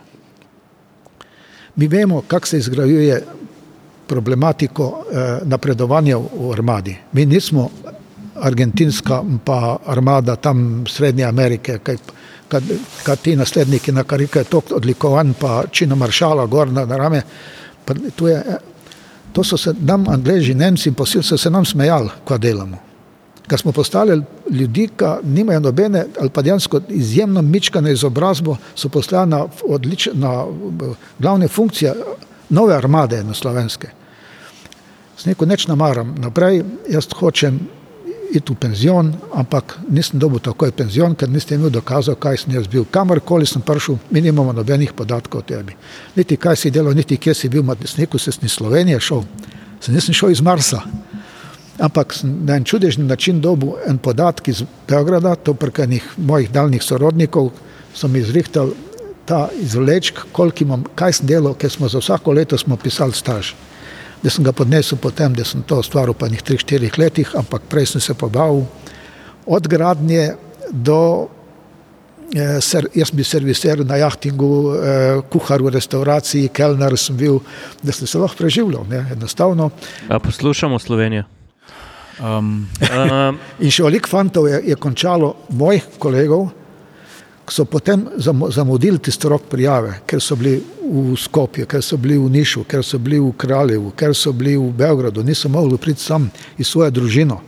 Mi 1.76 1.88
vemo, 1.88 2.22
kako 2.28 2.48
se 2.48 2.58
izgrajuje 2.58 3.24
problematiko 4.08 5.04
eh, 5.12 5.40
napredovanja 5.44 6.18
v 6.18 6.52
armadi. 6.54 6.98
Mi 7.12 7.26
nismo 7.26 7.70
argentinska 8.36 9.24
pa 9.46 9.78
armada 9.86 10.36
tam 10.36 10.84
Srednje 10.88 11.24
Amerike, 11.24 11.80
kaj, 11.84 11.98
kad, 12.48 12.64
kad 13.04 13.20
ti 13.20 13.36
nasledniki 13.36 13.92
na 13.92 14.04
karike 14.04 14.44
tok 14.44 14.72
odlikovan 14.72 15.34
pa 15.40 15.64
čino 15.72 15.96
maršala 15.96 16.46
gor 16.46 16.72
na 16.72 16.86
rame. 16.86 17.22
To, 18.16 18.28
je, 18.28 18.44
to 19.34 19.44
so 19.44 19.58
se 19.58 19.74
nam 19.80 20.10
Angleži, 20.10 20.54
Nemci 20.54 20.90
in 20.90 20.96
posil 20.96 21.24
so 21.24 21.38
se 21.38 21.50
nam 21.50 21.66
smejali, 21.66 22.10
ko 22.26 22.38
delamo. 22.38 22.78
Kad 23.48 23.60
smo 23.60 23.72
postali 23.72 24.22
ljudi, 24.52 24.90
ki 24.98 25.06
nimajo 25.24 25.60
nobene 25.60 26.06
ali 26.20 26.30
pa 26.30 26.42
dejansko 26.42 26.82
izjemno 26.90 27.42
mičkane 27.42 27.92
izobrazbo, 27.92 28.58
so 28.76 28.90
postali 28.90 29.30
na, 29.30 29.46
odlič, 29.64 30.10
na 30.14 30.46
glavne 31.20 31.48
funkcije 31.48 31.94
nove 32.50 32.76
armade 32.76 33.24
na 33.24 33.34
slovenske. 33.34 33.88
Z 35.18 35.26
neko 35.26 35.46
neč 35.46 35.68
namaram 35.68 36.16
naprej, 36.20 36.64
jaz 36.90 37.08
hočem 37.20 37.60
iti 38.32 38.54
v 38.54 38.56
penzion, 38.60 39.12
ampak 39.34 39.78
nisem 39.90 40.20
dobil 40.20 40.40
takoj 40.44 40.72
penzion, 40.76 41.16
ker 41.16 41.30
niste 41.30 41.56
imeli 41.56 41.72
dokazov, 41.72 42.18
kaj 42.20 42.44
sem 42.44 42.56
jaz 42.56 42.68
bil. 42.68 42.86
Kamorkoli 42.92 43.46
sem 43.48 43.62
prišel, 43.62 43.98
mi 44.12 44.22
nimamo 44.22 44.54
nobenih 44.54 44.94
podatkov 44.94 45.42
o 45.42 45.48
tebi. 45.48 45.76
Niti 46.16 46.38
kaj 46.38 46.56
si 46.56 46.72
delal, 46.72 46.96
niti 46.96 47.18
kje 47.18 47.34
si 47.34 47.50
bil, 47.50 47.64
na 47.64 47.76
desniku 47.76 48.20
se 48.20 48.32
iz 48.42 48.52
Slovenije 48.52 49.00
šel, 49.00 49.24
se 49.82 49.92
nisem 49.92 50.14
šel 50.14 50.32
iz 50.32 50.42
Marsa. 50.42 50.82
Ampak 51.80 52.16
na 52.24 52.58
en 52.58 52.64
čudežni 52.64 53.06
način 53.06 53.42
dobil 53.42 53.78
en 53.88 53.98
podatek 53.98 54.48
iz 54.48 54.64
Beograda, 54.88 55.36
to 55.36 55.54
prek 55.54 55.80
enih 55.80 56.04
mojih 56.18 56.52
daljnih 56.52 56.84
sorodnikov, 56.84 57.52
so 57.94 58.08
mi 58.08 58.20
izrihtali 58.20 58.74
ta 59.26 59.50
izvlečk, 59.60 60.20
koliko 60.32 60.64
imam, 60.64 60.84
kaj 60.96 61.20
sem 61.20 61.28
delal, 61.28 61.54
ker 61.54 61.70
smo 61.70 61.90
za 61.90 62.00
vsako 62.00 62.32
leto 62.32 62.58
smo 62.58 62.78
pisali 62.78 63.14
staž 63.14 63.54
da 64.24 64.30
sem 64.30 64.44
ga 64.44 64.52
podnesel 64.52 64.98
potem, 65.02 65.34
da 65.34 65.46
sem 65.46 65.62
to 65.68 65.82
stvaril 65.84 66.14
pa 66.18 66.28
njih 66.28 66.44
3-4 66.44 67.00
letih, 67.00 67.36
ampak 67.36 67.70
prej 67.70 67.94
sem 67.94 68.02
se 68.02 68.14
pobavil 68.14 68.66
od 69.46 69.68
gradnje 69.68 70.36
do, 70.72 71.28
eh, 72.36 72.62
ser, 72.62 72.90
jaz 72.96 73.12
bi 73.12 73.24
serviser 73.24 73.86
na 73.86 73.96
jahtingu, 73.96 74.52
eh, 74.74 75.22
kuhar 75.30 75.62
v 75.62 75.74
restauraciji, 75.78 76.50
kelner 76.50 76.98
sem 76.98 77.18
bil, 77.18 77.40
da 77.84 77.92
sem 77.92 78.08
se 78.08 78.18
lahko 78.18 78.38
preživljal, 78.38 78.86
ne, 78.90 79.06
enostavno. 79.12 79.70
A 80.10 80.20
poslušamo 80.20 80.80
Slovenijo. 80.80 81.24
Um, 81.24 81.38
Um, 82.20 83.38
In 83.64 83.74
še 83.74 83.86
veliko 83.86 84.10
fantov 84.10 84.48
je, 84.50 84.62
je 84.72 84.76
končalo, 84.82 85.34
mojih 85.54 85.86
kolegov, 86.02 86.48
so 87.52 87.66
potem 87.66 88.08
zam- 88.18 88.52
zamudili 88.52 89.00
tisti 89.00 89.30
rok 89.30 89.42
prijave, 89.50 90.00
ker 90.06 90.22
so 90.22 90.36
bili 90.36 90.64
v 90.92 91.16
Skopju, 91.18 91.66
ker 91.66 91.82
so 91.82 91.98
bili 91.98 92.18
v 92.18 92.30
Nišu, 92.30 92.64
ker 92.64 92.84
so 92.84 93.00
bili 93.00 93.20
v 93.20 93.32
Kraljevu, 93.38 93.92
ker 93.96 94.16
so 94.16 94.34
bili 94.34 94.58
v 94.58 94.72
Beogradu, 94.72 95.24
niso 95.24 95.50
mogli 95.50 95.78
priti 95.78 96.02
sam 96.02 96.30
iz 96.58 96.68
svoje 96.68 96.92
družino. 96.92 97.42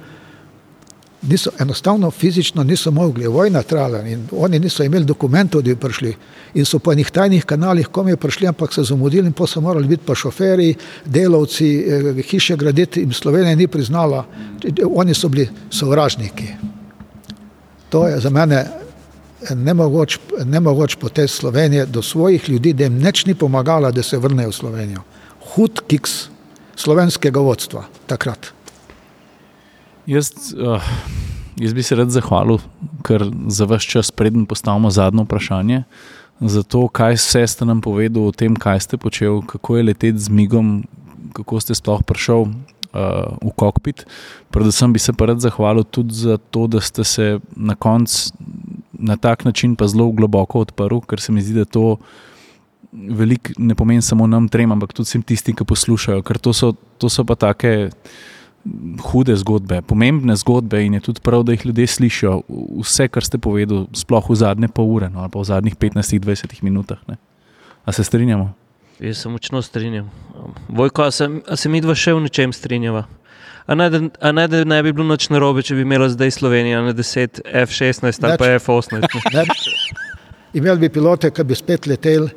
Niso, 1.22 1.52
enostavno 1.60 2.12
fizično 2.12 2.64
niso 2.64 2.92
mogli, 2.92 3.28
vojna 3.28 3.62
trajala 3.62 4.00
in 4.08 4.28
oni 4.32 4.60
niso 4.60 4.84
imeli 4.84 5.06
dokumentov, 5.06 5.62
da 5.62 5.74
bi 5.74 5.76
prišli. 5.76 6.14
In 6.54 6.66
so 6.66 6.80
po 6.80 6.94
enih 6.94 7.12
tajnih 7.12 7.46
kanalih, 7.46 7.88
kom 7.88 8.08
je 8.08 8.16
prišli, 8.16 8.48
ampak 8.48 8.74
so 8.74 8.84
zamudili 8.84 9.28
in 9.28 9.34
pa 9.34 9.48
so 9.48 9.62
morali 9.62 9.88
biti 9.88 10.04
pa 10.06 10.16
šoferji, 10.16 10.76
delavci, 11.06 11.68
eh, 11.76 12.22
hiše 12.24 12.56
graditi 12.56 13.02
in 13.02 13.14
Slovenija 13.14 13.56
ni 13.56 13.68
priznala, 13.68 14.26
oni 14.96 15.14
so 15.14 15.30
bili 15.30 15.50
sovražniki. 15.70 16.48
To 17.90 18.08
je 18.08 18.20
za 18.20 18.30
mene 18.30 18.89
nemogoč, 19.56 20.20
nemogoč 20.46 20.96
potez 20.96 21.32
Slovenije 21.32 21.86
do 21.86 22.02
svojih 22.02 22.50
ljudi, 22.50 22.74
da 22.74 22.84
jim 22.84 23.00
neč 23.00 23.26
ni 23.26 23.36
pomagala, 23.36 23.92
da 23.92 24.04
se 24.04 24.18
vrnejo 24.18 24.50
v 24.50 24.54
Slovenijo. 24.54 25.04
Hud 25.54 25.82
kiks 25.88 26.30
slovenskega 26.76 27.40
vodstva 27.40 27.84
takrat. 28.08 28.52
jaz, 30.06 30.32
uh, 30.58 30.84
jaz 31.60 31.74
bi 31.74 31.84
se 31.84 31.96
rad 31.96 32.12
zahvalil, 32.12 32.60
ker 33.06 33.28
za 33.48 33.68
vaš 33.70 33.88
čas, 33.88 34.12
preden 34.12 34.46
postavimo 34.46 34.92
zadnje 34.92 35.26
vprašanje, 35.28 35.84
za 36.40 36.64
to, 36.64 36.88
kaj 36.88 37.20
vse 37.20 37.48
ste 37.48 37.66
nam 37.68 37.82
povedali 37.82 38.26
o 38.26 38.32
tem, 38.32 38.56
kaj 38.56 38.80
ste 38.88 38.98
počeli, 38.98 39.44
kako 39.48 39.78
je 39.78 39.84
leteti 39.92 40.20
z 40.20 40.32
migom, 40.32 40.84
kako 41.36 41.60
ste 41.60 41.76
sploh 41.76 42.04
prišel. 42.04 42.50
Uh, 42.90 43.38
v 43.46 43.52
kokpit. 43.54 44.02
Predvsem 44.50 44.90
bi 44.90 44.98
se 44.98 45.14
pa 45.14 45.28
rad 45.30 45.38
zahvalil 45.38 45.86
tudi 45.86 46.10
za 46.10 46.40
to, 46.42 46.66
da 46.66 46.82
ste 46.82 47.04
se 47.06 47.38
na 47.54 47.76
koncu 47.78 48.34
na 49.00 49.18
tak 49.18 49.46
način 49.46 49.76
pa 49.76 49.88
zelo 49.88 50.12
globoko 50.12 50.64
odprl, 50.66 51.00
ker 51.08 51.22
se 51.22 51.32
mi 51.32 51.42
zdi, 51.42 51.56
da 51.62 51.66
to 51.66 51.98
veliko 52.92 53.54
ne 53.58 53.76
pomeni 53.76 54.02
samo 54.02 54.28
nam 54.28 54.48
trem, 54.50 54.72
ampak 54.72 54.94
tudi 54.94 55.08
vsem 55.08 55.24
tistim, 55.24 55.56
ki 55.56 55.66
poslušajo, 55.66 56.24
ker 56.26 56.38
to 56.38 56.54
so, 56.54 56.74
to 56.98 57.10
so 57.10 57.24
pa 57.24 57.36
take 57.40 57.90
hude 59.12 59.36
zgodbe, 59.40 59.82
pomembne 59.88 60.36
zgodbe 60.36 60.82
in 60.86 60.98
je 60.98 61.06
tudi 61.10 61.24
prav, 61.24 61.46
da 61.48 61.56
jih 61.56 61.66
ljudje 61.66 61.88
slišijo. 61.88 62.40
Vse, 62.84 63.08
kar 63.08 63.24
ste 63.24 63.38
povedali, 63.38 63.88
sploh 63.96 64.30
v 64.30 64.36
zadnje 64.36 64.68
pol 64.74 64.90
ure 64.98 65.10
no, 65.10 65.24
ali 65.24 65.32
pa 65.32 65.40
v 65.40 65.48
zadnjih 65.48 65.78
15-20 65.80 66.60
minutah. 66.66 67.00
Ne. 67.08 67.16
A 67.86 67.96
se 67.96 68.04
strinjamo? 68.04 68.52
jaz 69.00 69.18
se 69.18 69.30
močno 69.30 69.62
strinjam. 69.62 70.12
Vojko, 70.68 71.04
a 71.04 71.12
se, 71.12 71.30
a 71.48 71.56
se 71.56 71.70
mi 71.70 71.82
dva 71.82 71.96
še 71.96 72.14
v 72.14 72.26
nečem 72.26 72.54
strinjava? 72.54 73.06
A 73.70 73.76
ne, 73.76 73.90
da, 73.90 74.00
a 74.20 74.32
ne, 74.32 74.48
da 74.48 74.64
ne 74.64 74.84
bi 74.84 74.92
bilo 74.94 75.06
noč 75.06 75.28
narobe, 75.30 75.62
če 75.62 75.76
bi 75.78 75.84
imela 75.86 76.08
zdaj 76.10 76.32
Slovenija 76.40 76.80
na 76.82 76.94
10 76.98 77.44
F-16 77.46 78.26
ali 78.26 78.38
pa 78.42 78.48
Nič. 78.50 78.64
F-18. 78.64 79.20
Ne? 79.36 79.44
Imeli 80.58 80.88
bi 80.88 80.90
pilote, 80.90 81.30
ki 81.30 81.46
bi 81.46 81.58
spet 81.58 81.86
leteli. 81.86 82.32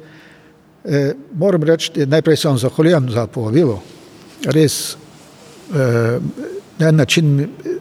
E, 0.84 1.00
moram 1.40 1.64
reči, 1.64 2.04
najprej 2.04 2.36
se 2.36 2.48
vam 2.50 2.60
zahvaljujem 2.60 3.08
za 3.16 3.24
povabilo. 3.32 3.78
Res, 4.52 4.76
e, 5.72 5.88
na 6.78 6.92
en 6.92 7.00
način 7.00 7.32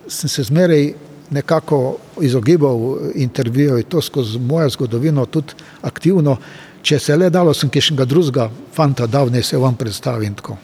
sem 0.08 0.32
se 0.32 0.48
zmeraj 0.48 0.94
nekako 1.36 1.98
izogibal 2.24 2.80
intervjuju 3.16 3.84
in 3.84 3.92
to 3.92 4.02
skozi 4.02 4.40
mojo 4.40 4.72
zgodovino 4.80 5.28
tudi 5.28 5.60
aktivno. 5.82 6.38
Če 6.82 7.00
se 7.00 7.12
je 7.12 7.20
le 7.20 7.30
dalo, 7.30 7.52
sem 7.54 7.70
kišnega 7.70 8.08
drugega 8.08 8.48
fanta 8.74 9.12
dal, 9.12 9.28
ne 9.28 9.44
se 9.44 9.60
vam 9.60 9.76
predstavim 9.76 10.40
tako. 10.40 10.62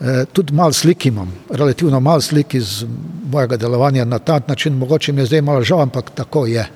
E, 0.00 0.24
tudi 0.32 0.54
malo 0.54 0.72
slik 0.72 1.06
imam, 1.06 1.32
relativno 1.50 2.00
malo 2.00 2.20
slik 2.20 2.54
iz 2.54 2.84
mojega 3.32 3.56
delovanja 3.56 4.04
na 4.04 4.18
ta 4.18 4.40
način, 4.48 4.76
mogoče 4.78 5.12
mi 5.12 5.20
je 5.20 5.26
zdaj 5.26 5.42
malo 5.42 5.62
žal, 5.62 5.80
ampak 5.80 6.10
tako 6.14 6.46
je. 6.46 6.68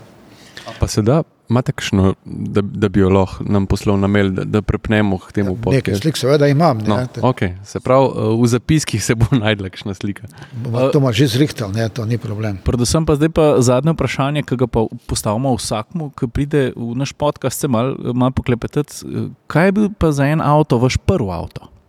Pa 0.78 0.86
se 0.86 1.02
da, 1.02 1.22
imate 1.50 1.72
kakšno, 1.72 2.14
da, 2.24 2.60
da 2.62 2.88
bi 2.88 3.00
jo 3.00 3.08
lahko 3.10 3.44
nam 3.44 3.66
poslal 3.66 3.98
na 3.98 4.06
mail, 4.06 4.30
da, 4.30 4.44
da 4.44 4.62
prepnemo 4.62 5.18
k 5.18 5.32
temu 5.32 5.50
Nekaj 5.50 5.62
podkastu? 5.62 6.00
slik 6.00 6.16
seveda 6.16 6.46
imam, 6.48 6.78
ne, 6.78 6.88
No, 6.88 6.96
okay. 7.28 7.52
Se 7.64 7.80
pravi, 7.80 8.06
eh, 8.06 8.42
v 8.42 8.46
zapiskih 8.46 9.04
se 9.04 9.14
bo 9.14 9.26
najdla 9.42 9.68
kakšna 9.68 9.94
slika. 9.94 10.28
bomo 10.54 10.88
to 10.88 10.98
ima 10.98 11.12
že 11.12 11.26
zrihtal, 11.26 11.72
ne, 11.72 11.88
to 11.88 12.04
ni 12.04 12.18
problem. 12.18 12.58
Predvsem 12.64 13.06
pa 13.06 13.14
zdaj 13.16 13.28
pa 13.28 13.56
zadnje 13.58 13.92
vprašanje, 13.92 14.42
ki 14.42 14.56
ga 14.56 14.66
pa 14.66 14.86
postavimo 15.06 15.54
vsakmu, 15.56 16.10
ki 16.10 16.28
pride 16.28 16.72
v 16.76 16.94
naš 16.96 17.12
podcast, 17.12 17.60
se 17.60 17.68
malo 17.68 18.14
mal 18.14 18.30
poklepetati. 18.30 19.04
Kaj 19.46 19.66
je 19.66 19.72
bil 19.72 19.90
pa 19.98 20.12
za 20.12 20.24
en 20.24 20.40
avto, 20.40 20.78
vaš 20.78 20.96
prvi 20.96 21.30
avto? 21.30 21.79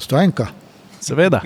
Stojenka. 0.00 0.48
Seveda. 1.00 1.40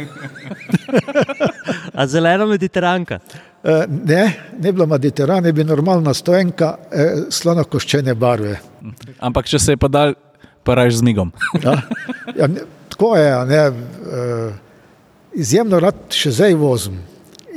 A 1.94 2.06
zelena 2.06 2.47
mediteranka. 2.47 3.20
E, 3.64 3.86
ne, 3.89 4.35
ne 4.60 4.72
bila 4.72 4.86
Mediteran, 4.86 5.44
je 5.44 5.52
bila 5.52 5.68
normalna 5.68 6.14
stojenka, 6.14 6.74
e, 6.90 7.06
slonokoščene 7.31 8.14
barve. 8.14 8.59
Ampak 9.18 9.48
če 9.48 9.59
se 9.62 9.76
je 9.76 9.81
pa 9.81 9.89
dal, 9.89 10.14
pa 10.66 10.74
raje 10.74 10.97
z 10.98 11.06
migom. 11.06 11.32
Ja. 11.62 11.78
Ja, 12.35 12.48
tako 12.90 13.14
je, 13.16 13.31
a 13.32 13.44
ne, 13.47 13.62
e, 13.62 14.26
izjemno 15.39 15.78
rad 15.81 16.06
še 16.10 16.32
zdaj 16.35 16.56
vozim. 16.59 16.98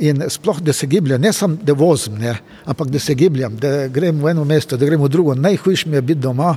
In 0.00 0.22
sploh, 0.30 0.60
da 0.62 0.72
se 0.72 0.86
gibljem, 0.86 1.20
ne 1.20 1.32
samo 1.32 1.56
da 1.62 1.72
vozim, 1.74 2.14
ne, 2.18 2.36
ampak 2.64 2.86
da 2.88 2.98
se 2.98 3.14
gibljem, 3.14 3.56
da 3.58 3.88
grem 3.88 4.20
v 4.22 4.30
eno 4.30 4.44
mesto, 4.44 4.76
da 4.76 4.86
grem 4.86 5.02
v 5.02 5.08
drugo. 5.08 5.34
Najhujše 5.34 5.88
mi 5.88 5.96
je 5.96 6.02
biti 6.02 6.20
doma 6.20 6.52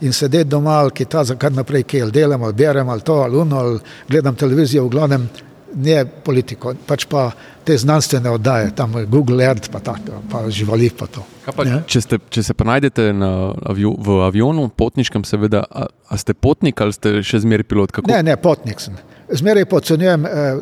in 0.00 0.12
sedeti 0.12 0.48
doma, 0.48 0.70
ali 0.78 0.90
kaj 0.90 1.06
ta 1.06 1.24
za 1.24 1.36
kar 1.36 1.52
naprej, 1.52 1.82
kaj 1.84 2.02
ali 2.02 2.12
delam, 2.12 2.42
ali 2.42 2.56
berem, 2.56 2.88
ali 2.88 3.00
to, 3.00 3.12
ali 3.14 3.36
uno, 3.36 3.58
ali 3.58 3.78
gledam 4.08 4.34
televizijo, 4.34 4.84
v 4.84 4.88
glavnem 4.88 5.28
ne 5.74 6.06
politiko, 6.24 6.72
pač 6.86 7.04
pa 7.04 7.26
te 7.64 7.76
znanstvene 7.76 8.30
oddaje, 8.30 8.70
tam 8.74 8.94
Google 9.06 9.44
Earth, 9.44 9.68
pa, 9.70 9.82
ta, 9.84 9.98
pa 10.30 10.46
živali 10.50 10.88
pa 10.90 11.06
to. 11.06 11.26
Pa, 11.44 11.66
Ja. 11.68 11.82
če, 11.86 12.00
ste, 12.00 12.18
če 12.30 12.42
se 12.42 12.54
pa 12.56 12.64
najdete 12.64 13.12
na, 13.12 13.52
avio, 13.68 13.92
v 13.92 14.22
avionu, 14.24 14.70
potniškem, 14.72 15.24
seveda, 15.28 15.66
a, 15.68 15.86
a 16.08 16.16
ste 16.16 16.32
potnik 16.32 16.80
ali 16.80 16.96
ste 16.96 17.18
še 17.22 17.44
zmeraj 17.44 17.68
pilot? 17.68 17.92
Kako? 17.92 18.08
Ne, 18.08 18.22
ne, 18.22 18.36
potnik 18.40 18.80
sem. 18.80 18.96
Zmeraj 19.28 19.68
podcenjujem, 19.68 20.24
eh, 20.24 20.60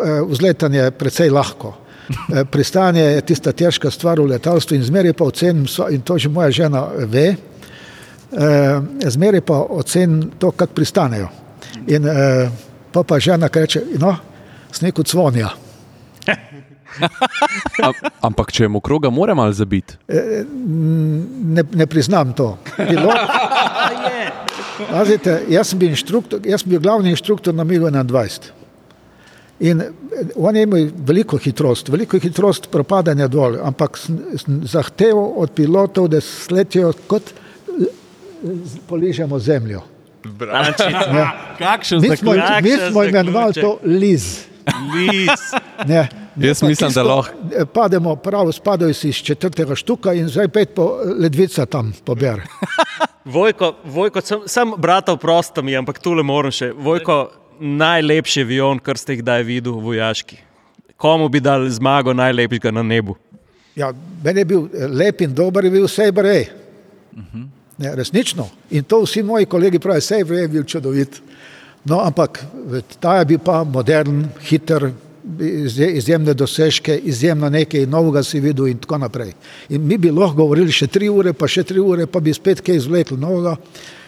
vzletanje 0.00 0.78
je 0.78 0.90
precej 0.90 1.30
lahko. 1.30 1.82
Eh, 2.34 2.44
Pristanje 2.44 3.02
je 3.02 3.20
tista 3.20 3.52
težka 3.52 3.90
stvar 3.90 4.20
v 4.20 4.26
letalstvu 4.34 4.76
in 4.76 4.84
zmeraj 4.84 5.12
pa 5.12 5.24
ocenim, 5.24 5.66
in 5.90 6.02
to 6.02 6.18
že 6.18 6.28
moja 6.28 6.50
žena 6.50 6.86
ve, 7.06 7.36
eh, 8.32 8.80
zmeraj 9.06 9.40
pa 9.40 9.54
ocenim 9.54 10.30
to, 10.38 10.50
kako 10.50 10.74
pristanejo. 10.74 11.28
In 11.86 12.06
eh, 12.06 12.50
pa 12.92 13.02
pa 13.02 13.18
žena 13.18 13.48
reče, 13.54 13.82
no, 13.98 14.16
sneg 14.72 14.98
od 14.98 15.08
zvonja. 15.08 15.50
Am, 17.82 17.92
ampak 18.20 18.52
če 18.52 18.64
je 18.64 18.68
mokroga, 18.68 19.10
mora 19.10 19.34
malo 19.34 19.52
zabiti. 19.52 19.96
Ne, 20.08 21.64
ne 21.72 21.86
priznam 21.86 22.34
to. 22.36 22.58
Pilot, 22.76 23.16
Pazite, 24.90 25.38
jaz 25.48 25.70
sem 25.72 25.78
bil, 25.78 25.94
inštruktor, 25.94 26.44
jaz 26.44 26.60
sem 26.60 26.68
bil 26.68 26.82
glavni 26.84 27.14
inštruktor 27.14 27.54
na 27.54 27.64
Migu 27.64 27.88
21. 27.88 28.61
In 29.62 29.80
eh, 29.80 29.90
on 30.36 30.56
je 30.56 30.62
imel 30.62 30.88
veliko 30.98 31.38
hitrost, 31.38 31.88
veliko 31.88 32.18
hitrost 32.18 32.66
propadanja 32.70 33.28
dol, 33.28 33.56
ampak 33.62 33.98
zahteval 34.66 35.32
od 35.36 35.52
pilotov, 35.52 36.08
da 36.08 36.20
sletijo 36.20 36.92
kot 37.06 37.30
eh, 37.30 37.86
poližemo 38.86 39.38
zemljo. 39.38 39.82
Ja. 41.12 41.30
Kakšen 41.58 42.00
Mi 42.00 42.06
smo, 42.08 42.32
zaključek. 42.34 42.62
mi 42.62 42.70
smo 42.70 43.00
Kakšen 43.00 43.08
imenovali 43.10 43.54
to 43.54 43.78
liz. 43.84 44.26
Liz. 44.94 45.38
Ne, 45.86 46.08
ne 46.36 46.48
Jaz 46.48 46.60
pa 46.60 46.66
mislim, 46.66 46.90
da 46.92 47.02
lahko- 47.02 47.34
eh, 47.52 47.64
Pademo, 47.66 48.16
prav 48.16 48.52
spadajo 48.52 48.94
si 48.94 49.08
iz 49.08 49.16
četrtega 49.16 49.74
štuka 49.74 50.12
in 50.12 50.28
zdaj 50.28 50.48
pet 50.48 50.74
po 50.74 50.86
ledvica 51.18 51.66
tam 51.66 51.92
pobere. 52.04 52.42
Vojko, 53.26 53.74
Vojko 53.84 54.20
sem, 54.20 54.40
sem 54.46 54.72
brata 54.76 55.12
vprosta 55.12 55.62
mi, 55.62 55.76
ampak 55.76 55.98
tule 55.98 56.22
moram 56.22 56.50
še. 56.50 56.72
Vojko, 56.72 57.30
najlepši 57.62 58.42
avion, 58.42 58.80
kar 58.82 58.98
ste 58.98 59.16
jih 59.16 59.22
kdaj 59.22 59.44
videl, 59.46 59.78
vojaški. 59.82 60.38
Komu 60.96 61.28
bi 61.28 61.40
dal 61.40 61.64
zmago 61.70 62.14
najlepšega 62.14 62.70
na 62.74 62.82
nebu? 62.82 63.16
Ja, 63.76 63.92
meni 64.24 64.42
je 64.42 64.44
bil 64.44 64.66
eh, 64.68 64.86
lep 64.90 65.22
in 65.24 65.34
dober, 65.34 65.64
je 65.64 65.70
bil 65.70 65.88
Saber 65.88 66.26
A. 66.26 66.40
Ne, 67.78 67.94
resnično. 67.96 68.46
In 68.70 68.84
to 68.84 69.02
vsi 69.02 69.22
moji 69.22 69.46
kolegi 69.46 69.78
pravijo, 69.78 70.00
Saber 70.00 70.36
A 70.36 70.42
je 70.44 70.48
bil 70.48 70.64
čudovit. 70.64 71.22
No, 71.84 72.00
ampak 72.04 72.44
ta 73.00 73.18
je 73.18 73.24
bil 73.32 73.40
pa 73.42 73.64
modern, 73.64 74.26
hiter, 74.46 74.90
izje- 75.40 75.90
izjemne 75.96 76.34
dosežke, 76.34 76.94
izjemno 76.98 77.48
nekaj 77.50 77.86
novega 77.86 78.22
si 78.22 78.40
videl 78.40 78.68
in 78.68 78.78
tako 78.78 78.98
naprej. 78.98 79.32
In 79.68 79.86
mi 79.86 79.98
bi 79.98 80.10
lahko 80.10 80.44
govorili 80.44 80.72
še 80.72 80.86
tri 80.86 81.08
ure, 81.08 81.32
pa 81.32 81.48
še 81.48 81.64
tri 81.64 81.80
ure, 81.80 82.06
pa 82.06 82.20
bi 82.20 82.34
spet 82.34 82.60
kaj 82.60 82.76
izvlekli 82.76 83.18
novega. 83.18 83.56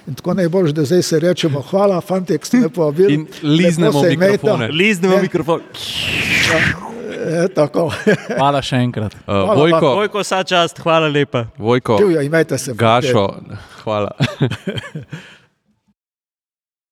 In 0.06 0.14
tako 0.14 0.35
najbolj, 0.35 0.72
da 0.72 0.85
zdaj 0.85 1.02
se 1.02 1.18
rečemo, 1.18 1.62
hvala, 1.62 2.01
fanti, 2.01 2.39
ki 2.39 2.47
ste 2.47 2.56
me 2.59 2.68
povabili. 2.68 3.14
In 3.14 3.26
liznemo 3.43 3.90
Lepo 3.90 4.02
se 4.02 4.12
imejte. 4.12 4.32
mikrofone. 4.35 4.68
Liznemo 4.68 5.16
Ne. 5.16 5.22
mikrofon. 5.22 5.60
E, 7.26 7.48
tako. 7.48 7.86
Hvala 8.36 8.60
še 8.62 8.76
enkrat. 8.76 9.14
Uh, 9.16 9.20
Hvala, 9.24 9.55
Vojko, 9.55 9.94
Vojko, 9.94 10.20
vsa 10.20 10.43
čast, 10.44 10.78
hvala 10.78 11.09
lepa. 11.09 11.47
Vojko, 11.59 11.97
Divja, 11.97 12.22
imejte 12.22 12.59
se. 12.59 12.74
Gašo, 12.74 13.28
hvala. 13.82 14.10